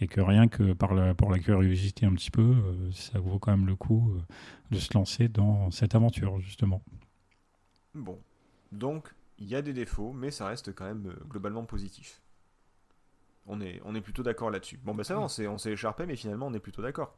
et 0.00 0.06
que 0.08 0.20
rien 0.20 0.48
que 0.48 0.72
par 0.72 0.92
la, 0.92 1.14
pour 1.14 1.30
la 1.30 1.38
curiosité 1.38 2.04
un 2.04 2.12
petit 2.14 2.30
peu, 2.30 2.54
ça 2.92 3.18
vaut 3.20 3.38
quand 3.38 3.52
même 3.56 3.66
le 3.66 3.76
coup 3.76 4.12
de 4.70 4.78
se 4.78 4.92
lancer 4.92 5.28
dans 5.28 5.70
cette 5.70 5.94
aventure, 5.94 6.40
justement. 6.40 6.82
Bon, 7.94 8.18
donc, 8.72 9.08
il 9.38 9.46
y 9.46 9.54
a 9.54 9.62
des 9.62 9.72
défauts, 9.72 10.12
mais 10.12 10.30
ça 10.30 10.46
reste 10.46 10.74
quand 10.74 10.84
même 10.84 11.06
euh, 11.08 11.24
globalement 11.28 11.64
positif. 11.64 12.20
On 13.46 13.60
est, 13.60 13.80
on 13.84 13.94
est 13.94 14.00
plutôt 14.00 14.22
d'accord 14.22 14.50
là-dessus. 14.50 14.78
Bon, 14.84 14.94
bah 14.94 15.04
ça 15.04 15.14
va, 15.14 15.20
on 15.20 15.28
s'est, 15.28 15.46
on 15.48 15.58
s'est 15.58 15.72
écharpé, 15.72 16.06
mais 16.06 16.16
finalement, 16.16 16.46
on 16.46 16.54
est 16.54 16.60
plutôt 16.60 16.82
d'accord. 16.82 17.16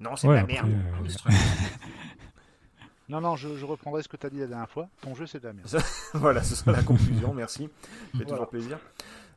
Non, 0.00 0.16
c'est 0.16 0.28
Ouais, 0.28 0.42
de 0.42 0.48
la 0.52 0.58
après, 0.60 0.68
merde. 0.68 0.82
euh, 1.04 1.08
Ah. 1.26 1.30
Non, 3.08 3.22
non, 3.22 3.36
je, 3.36 3.56
je 3.56 3.64
reprendrai 3.64 4.02
ce 4.02 4.08
que 4.08 4.18
tu 4.18 4.26
as 4.26 4.30
dit 4.30 4.38
la 4.38 4.46
dernière 4.46 4.68
fois. 4.68 4.90
Ton 5.00 5.14
jeu, 5.14 5.26
c'est 5.26 5.40
de 5.40 5.46
la 5.46 5.54
merde. 5.54 5.66
voilà, 6.14 6.42
ce 6.42 6.54
sera 6.54 6.72
la 6.72 6.82
conclusion, 6.82 7.32
merci. 7.32 7.62
Ça 7.64 7.68
fait 7.88 8.08
Voilà. 8.12 8.26
toujours 8.28 8.48
plaisir. 8.50 8.78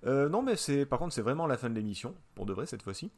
Euh, 0.06 0.28
non, 0.28 0.41
mais 0.41 0.58
c'est, 0.58 0.86
par 0.86 0.99
contre, 0.99 1.14
c'est 1.14 1.22
vraiment 1.22 1.48
la 1.48 1.58
fin 1.58 1.70
de 1.70 1.76
l'émission, 1.76 2.14
pour 2.36 2.45
de 2.45 2.52
vrai 2.53 2.66
cette 2.66 2.82
fois-ci. 2.82 3.12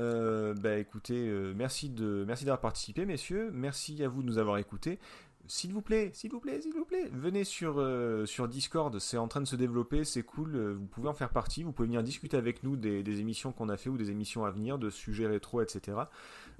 Euh, 0.00 0.54
bah 0.54 0.76
écoutez, 0.76 1.26
euh, 1.28 1.52
merci, 1.56 1.88
de, 1.90 2.24
merci 2.24 2.44
d'avoir 2.44 2.60
participé, 2.60 3.04
messieurs. 3.04 3.50
Merci 3.52 4.00
à 4.04 4.08
vous 4.08 4.22
de 4.22 4.28
nous 4.28 4.38
avoir 4.38 4.58
écoutés. 4.58 5.00
S'il 5.46 5.72
vous 5.72 5.82
plaît, 5.82 6.10
s'il 6.14 6.30
vous 6.30 6.38
plaît, 6.38 6.60
s'il 6.60 6.72
vous 6.72 6.84
plaît, 6.84 7.10
venez 7.12 7.44
sur, 7.44 7.78
euh, 7.78 8.24
Discord, 8.48 8.96
c'est 9.00 9.16
en 9.16 9.26
train 9.26 9.40
de 9.40 9.46
se 9.46 9.56
développer, 9.56 10.04
c'est 10.04 10.22
cool, 10.22 10.54
euh, 10.54 10.74
vous 10.74 10.86
pouvez 10.86 11.08
en 11.08 11.12
faire 11.12 11.30
partie, 11.30 11.64
vous 11.64 11.72
pouvez 11.72 11.88
venir 11.88 12.02
discuter 12.02 12.36
avec 12.36 12.62
nous 12.62 12.76
des, 12.76 13.02
des 13.02 13.20
émissions 13.20 13.50
qu'on 13.50 13.68
a 13.68 13.76
fait 13.76 13.90
ou 13.90 13.96
des 13.96 14.10
émissions 14.10 14.44
à 14.44 14.50
venir, 14.50 14.78
de 14.78 14.90
sujets 14.90 15.26
rétro, 15.26 15.60
etc. 15.60 15.98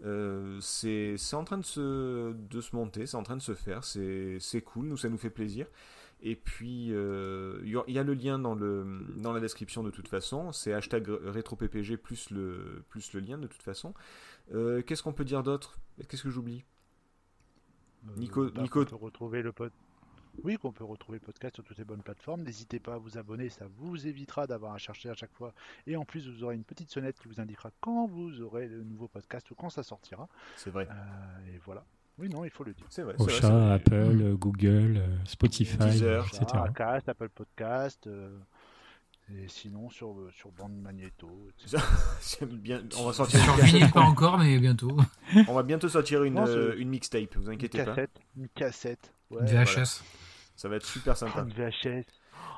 Euh, 0.04 0.58
c'est 0.60 1.16
en 1.34 1.44
train 1.44 1.58
de 1.58 1.64
se, 1.64 2.74
monter, 2.74 3.06
c'est 3.06 3.16
en 3.16 3.22
train 3.22 3.36
de 3.36 3.42
se 3.42 3.54
faire, 3.54 3.84
c'est 3.84 4.62
cool, 4.64 4.86
nous 4.86 4.96
ça 4.96 5.08
nous 5.08 5.18
fait 5.18 5.30
plaisir. 5.30 5.66
Et 6.22 6.36
puis, 6.36 6.88
il 6.88 6.92
y 6.92 7.98
a- 7.98 8.02
le 8.02 8.14
lien 8.14 8.38
dans, 8.38 8.54
la 9.32 9.40
description 9.40 9.82
de 9.82 9.90
toute 9.90 10.08
façon. 10.08 10.52
C'est 10.52 10.74
hashtag 10.74 11.08
rétroppg 11.08 11.96
plus 11.96 12.28
le, 12.30 12.82
plus 12.90 13.14
le 13.14 13.20
lien 13.20 13.38
de 13.38 13.46
toute 13.46 13.62
façon. 13.62 13.94
Qu'est-ce 14.52 15.02
qu'on 15.02 15.14
peut 15.14 15.24
dire 15.24 15.42
d'autre? 15.42 15.78
Qu'est-ce 16.08 16.24
que 16.24 16.30
j'oublie? 16.30 16.64
Nico- 18.16 18.50
bah, 18.50 18.62
Nico- 18.62 18.84
retrouver 18.96 19.42
le 19.42 19.52
pod. 19.52 19.72
Oui, 20.44 20.56
qu'on 20.56 20.72
peut 20.72 20.84
retrouver 20.84 21.18
le 21.18 21.24
podcast 21.26 21.56
sur 21.56 21.64
toutes 21.64 21.76
les 21.78 21.84
bonnes 21.84 22.02
plateformes. 22.02 22.42
N'hésitez 22.42 22.78
pas 22.78 22.94
à 22.94 22.98
vous 22.98 23.18
abonner, 23.18 23.48
ça 23.48 23.66
vous 23.78 24.06
évitera 24.06 24.46
d'avoir 24.46 24.72
à 24.74 24.78
chercher 24.78 25.10
à 25.10 25.14
chaque 25.14 25.32
fois. 25.34 25.52
Et 25.86 25.96
en 25.96 26.04
plus, 26.04 26.28
vous 26.28 26.44
aurez 26.44 26.54
une 26.54 26.62
petite 26.64 26.88
sonnette 26.90 27.18
qui 27.18 27.26
vous 27.28 27.40
indiquera 27.40 27.70
quand 27.80 28.06
vous 28.06 28.40
aurez 28.40 28.68
le 28.68 28.82
nouveau 28.84 29.08
podcast 29.08 29.50
ou 29.50 29.54
quand 29.56 29.70
ça 29.70 29.82
sortira. 29.82 30.28
C'est 30.56 30.70
vrai. 30.70 30.86
Euh, 30.90 31.54
et 31.54 31.58
voilà. 31.64 31.84
Oui, 32.18 32.28
non, 32.28 32.44
il 32.44 32.50
faut 32.50 32.64
le 32.64 32.72
dire. 32.74 32.86
C'est 32.90 33.02
vrai. 33.02 33.14
Ocha. 33.18 33.72
Apple, 33.74 34.34
Google, 34.36 34.98
euh, 34.98 35.16
Spotify, 35.24 35.76
Deezer, 35.78 36.26
etc. 36.26 36.44
Acast, 36.54 37.08
Apple 37.08 37.30
Podcast. 37.30 38.06
euh, 38.06 38.38
et 39.38 39.48
sinon, 39.48 39.88
sur, 39.90 40.10
euh, 40.18 40.30
sur 40.32 40.50
bande 40.52 40.76
magnéto. 40.80 41.28
etc. 41.58 41.82
J'aime 42.40 42.56
bien. 42.58 42.82
On 42.98 43.06
va 43.06 43.12
sortir 43.12 43.40
Sur 43.40 43.52
une 43.54 43.60
cassette. 43.60 43.74
vinyle, 43.74 43.90
pas 43.92 44.00
encore, 44.00 44.38
mais 44.38 44.58
bientôt. 44.58 44.96
On 45.48 45.54
va 45.54 45.62
bientôt 45.62 45.88
sortir 45.88 46.24
une, 46.24 46.34
Non, 46.34 46.46
euh, 46.46 46.74
une 46.78 46.88
mixtape. 46.88 47.36
Vous 47.36 47.46
Une 47.46 47.54
inquiétez 47.54 47.78
pas. 47.78 47.84
cassette. 47.86 48.20
Une 48.36 48.48
cassette. 48.48 49.14
Ouais, 49.30 49.44
VHS. 49.44 50.02
Ça 50.56 50.68
va 50.68 50.76
être 50.76 50.86
super 50.86 51.16
sympa. 51.16 51.40
une 51.42 51.52
VHS. 51.52 52.04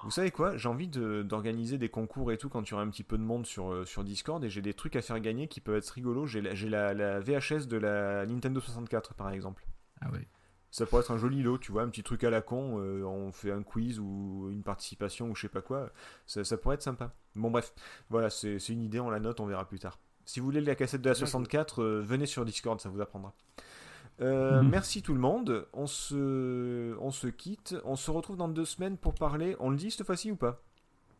Vous 0.05 0.11
savez 0.11 0.31
quoi 0.32 0.57
J'ai 0.57 0.69
envie 0.69 0.89
de- 0.89 1.23
d'organiser 1.23 1.78
des 1.78 1.89
concours 1.89 2.32
et 2.32 2.39
tout 2.39 2.49
quand 2.49 2.62
il 2.69 2.70
y 2.73 2.74
aura 2.74 2.82
un 2.82 2.89
petit 2.90 3.05
peu 3.05 3.16
de 3.16 3.23
monde 3.23 3.47
sur, 3.47 3.70
euh, 3.73 3.85
sur 3.85 4.03
Discord 4.03 4.43
et 4.44 4.51
j'ai 4.51 4.61
des 4.62 4.74
trucs 4.74 4.97
à 4.97 5.03
faire 5.03 5.20
gagner 5.20 5.47
qui 5.47 5.61
peuvent 5.61 5.77
être 5.77 5.89
rigolos. 5.90 6.27
J'ai 6.27 6.40
la, 6.40 6.55
j'ai 6.57 6.69
la, 6.69 6.93
la 6.94 7.20
VHS 7.20 7.66
de 7.69 7.77
la 7.77 8.27
Nintendo 8.27 8.59
64 8.61 9.15
par 9.15 9.31
exemple. 9.31 9.65
Ah 10.01 10.11
ouais. 10.11 10.27
Ça 10.73 10.86
pourrait 10.86 11.03
être 11.03 11.11
un 11.12 11.19
joli 11.19 11.43
lot, 11.43 11.59
tu 11.59 11.70
vois, 11.70 11.82
un 11.82 11.89
petit 11.89 12.03
truc 12.03 12.24
à 12.24 12.31
la 12.31 12.40
con. 12.40 12.81
euh, 12.81 13.05
on 13.05 13.31
fait 13.31 13.53
un 13.53 13.62
quiz 13.62 14.01
ou 14.01 14.49
une 14.51 14.62
participation 14.65 15.28
ou 15.31 15.35
je 15.36 15.43
sais 15.43 15.49
pas 15.49 15.61
quoi. 15.61 15.90
Ça, 16.27 16.43
ça 16.44 16.57
pourrait 16.57 16.74
être 16.77 16.82
sympa. 16.82 17.12
Bon, 17.36 17.51
bref, 17.51 17.73
voilà, 18.11 18.31
c'est 18.31 18.57
une 18.70 18.82
idée, 18.82 18.99
on 18.99 19.11
la 19.11 19.20
note, 19.20 19.39
on 19.39 19.47
verra 19.47 19.66
plus 19.69 19.78
tard. 19.78 19.99
Si 20.24 20.40
vous 20.40 20.47
voulez 20.47 20.61
la 20.62 20.74
cassette 20.74 21.03
de 21.03 21.09
la 21.11 21.15
64, 21.15 21.82
euh, 21.82 22.01
venez 22.05 22.27
sur 22.27 22.44
Discord, 22.44 22.81
ça 22.81 22.89
vous 22.89 23.01
apprendra. 23.01 23.32
Euh, 24.20 24.62
Mhm. 24.62 24.69
Merci 24.70 25.03
tout 25.03 25.15
le 25.15 25.20
monde. 25.20 25.66
On 25.73 25.86
se, 25.86 26.97
on 27.01 27.11
se 27.11 27.27
quitte. 27.28 27.77
On 27.85 27.97
se 27.97 28.11
retrouve 28.11 28.36
dans 28.36 28.49
deux 28.49 28.65
semaines 28.65 28.97
pour 28.97 29.15
parler. 29.15 29.57
On 29.61 29.69
le 29.70 29.77
dit 29.77 29.90
cette 29.90 30.07
fois-ci 30.07 30.31
ou 30.31 30.36
pas? 30.36 30.61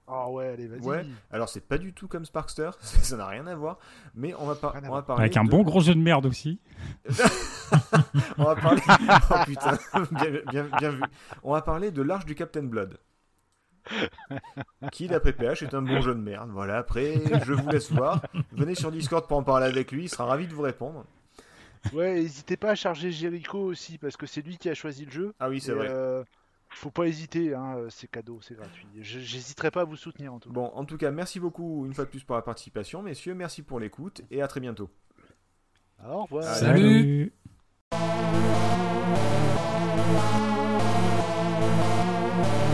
Ah 0.09 0.29
ouais, 0.31 0.49
allez, 0.49 0.67
vas-y. 0.67 0.81
Ouais. 0.81 1.07
Alors 1.31 1.49
c'est 1.49 1.61
pas 1.67 1.79
du 1.79 1.93
tout 1.93 2.09
comme 2.09 2.25
Sparkster, 2.25 2.71
ça 2.81 3.17
n'a 3.17 3.27
rien 3.27 3.47
à 3.47 3.55
voir. 3.55 3.79
Mais 4.15 4.35
on 4.35 4.47
va, 4.47 4.55
par- 4.55 4.75
on 4.85 4.91
va 4.91 5.03
parler. 5.03 5.23
Avec 5.23 5.37
un 5.37 5.45
de- 5.45 5.51
bon 5.51 5.63
gros 5.63 5.81
jeu 5.81 5.95
de 5.95 6.01
merde 6.01 6.27
aussi. 6.27 6.59
on 8.39 8.45
va 8.45 8.57
parler. 8.57 8.83
Oh 9.31 9.35
putain, 9.47 9.79
bien, 10.13 10.31
bien- 10.51 10.69
bien 10.79 10.91
vu. 10.91 11.03
On 11.43 11.53
va 11.53 11.63
parler 11.63 11.91
de 11.91 12.03
l'arche 12.03 12.25
du 12.27 12.35
Captain 12.35 12.63
Blood. 12.65 12.99
Qui, 14.93 15.09
d'après 15.09 15.33
PH, 15.33 15.63
est 15.63 15.75
un 15.75 15.83
bon 15.83 16.01
jeu 16.01 16.15
de 16.15 16.21
merde. 16.21 16.51
Voilà, 16.51 16.79
après, 16.79 17.15
je 17.45 17.53
vous 17.53 17.69
laisse 17.69 17.91
voir. 17.91 18.23
Venez 18.53 18.75
sur 18.75 18.93
Discord 18.93 19.27
pour 19.27 19.37
en 19.39 19.43
parler 19.43 19.67
avec 19.67 19.91
lui, 19.93 20.05
il 20.05 20.09
sera 20.09 20.25
ravi 20.27 20.47
de 20.47 20.55
vous 20.55 20.63
répondre. 20.63 21.05
Ouais, 21.93 22.15
n'hésitez 22.15 22.57
pas 22.57 22.71
à 22.71 22.75
charger 22.77 23.11
Jericho 23.11 23.59
aussi, 23.59 23.99
parce 23.99 24.17
que 24.17 24.27
c'est 24.27 24.43
lui 24.43 24.57
qui 24.57 24.69
a 24.69 24.75
choisi 24.75 25.05
le 25.05 25.11
jeu. 25.11 25.35
Ah 25.41 25.49
oui, 25.49 25.61
c'est 25.61 25.73
vrai. 25.73 25.89
euh, 25.91 26.23
faut 26.71 26.93
pas 26.93 27.07
hésiter, 27.09 27.55
hein, 27.55 27.77
c'est 27.91 28.09
cadeau, 28.09 28.39
c'est 28.41 28.55
gratuit. 28.55 28.87
Je- 29.01 29.19
J'hésiterai 29.19 29.73
pas 29.73 29.81
à 29.81 29.85
vous 29.85 29.97
soutenir 29.97 30.33
en 30.33 30.39
tout 30.39 30.49
cas. 30.51 30.55
Bon, 30.55 30.71
en 30.75 30.85
tout 30.85 30.97
cas, 30.97 31.11
merci 31.11 31.41
beaucoup 31.41 31.85
une 31.85 31.93
fois 31.93 32.05
de 32.05 32.11
plus 32.11 32.23
pour 32.23 32.37
la 32.37 32.43
participation, 32.43 33.03
messieurs. 33.03 33.35
Merci 33.35 33.63
pour 33.63 33.81
l'écoute 33.81 34.23
et 34.31 34.43
à 34.43 34.47
très 34.49 34.61
bientôt. 34.61 34.91
Au 36.07 36.23
revoir. 36.23 36.45
Salut. 36.45 36.81
Salut. 36.83 37.33
Thank 37.93 38.27
you. 42.67 42.72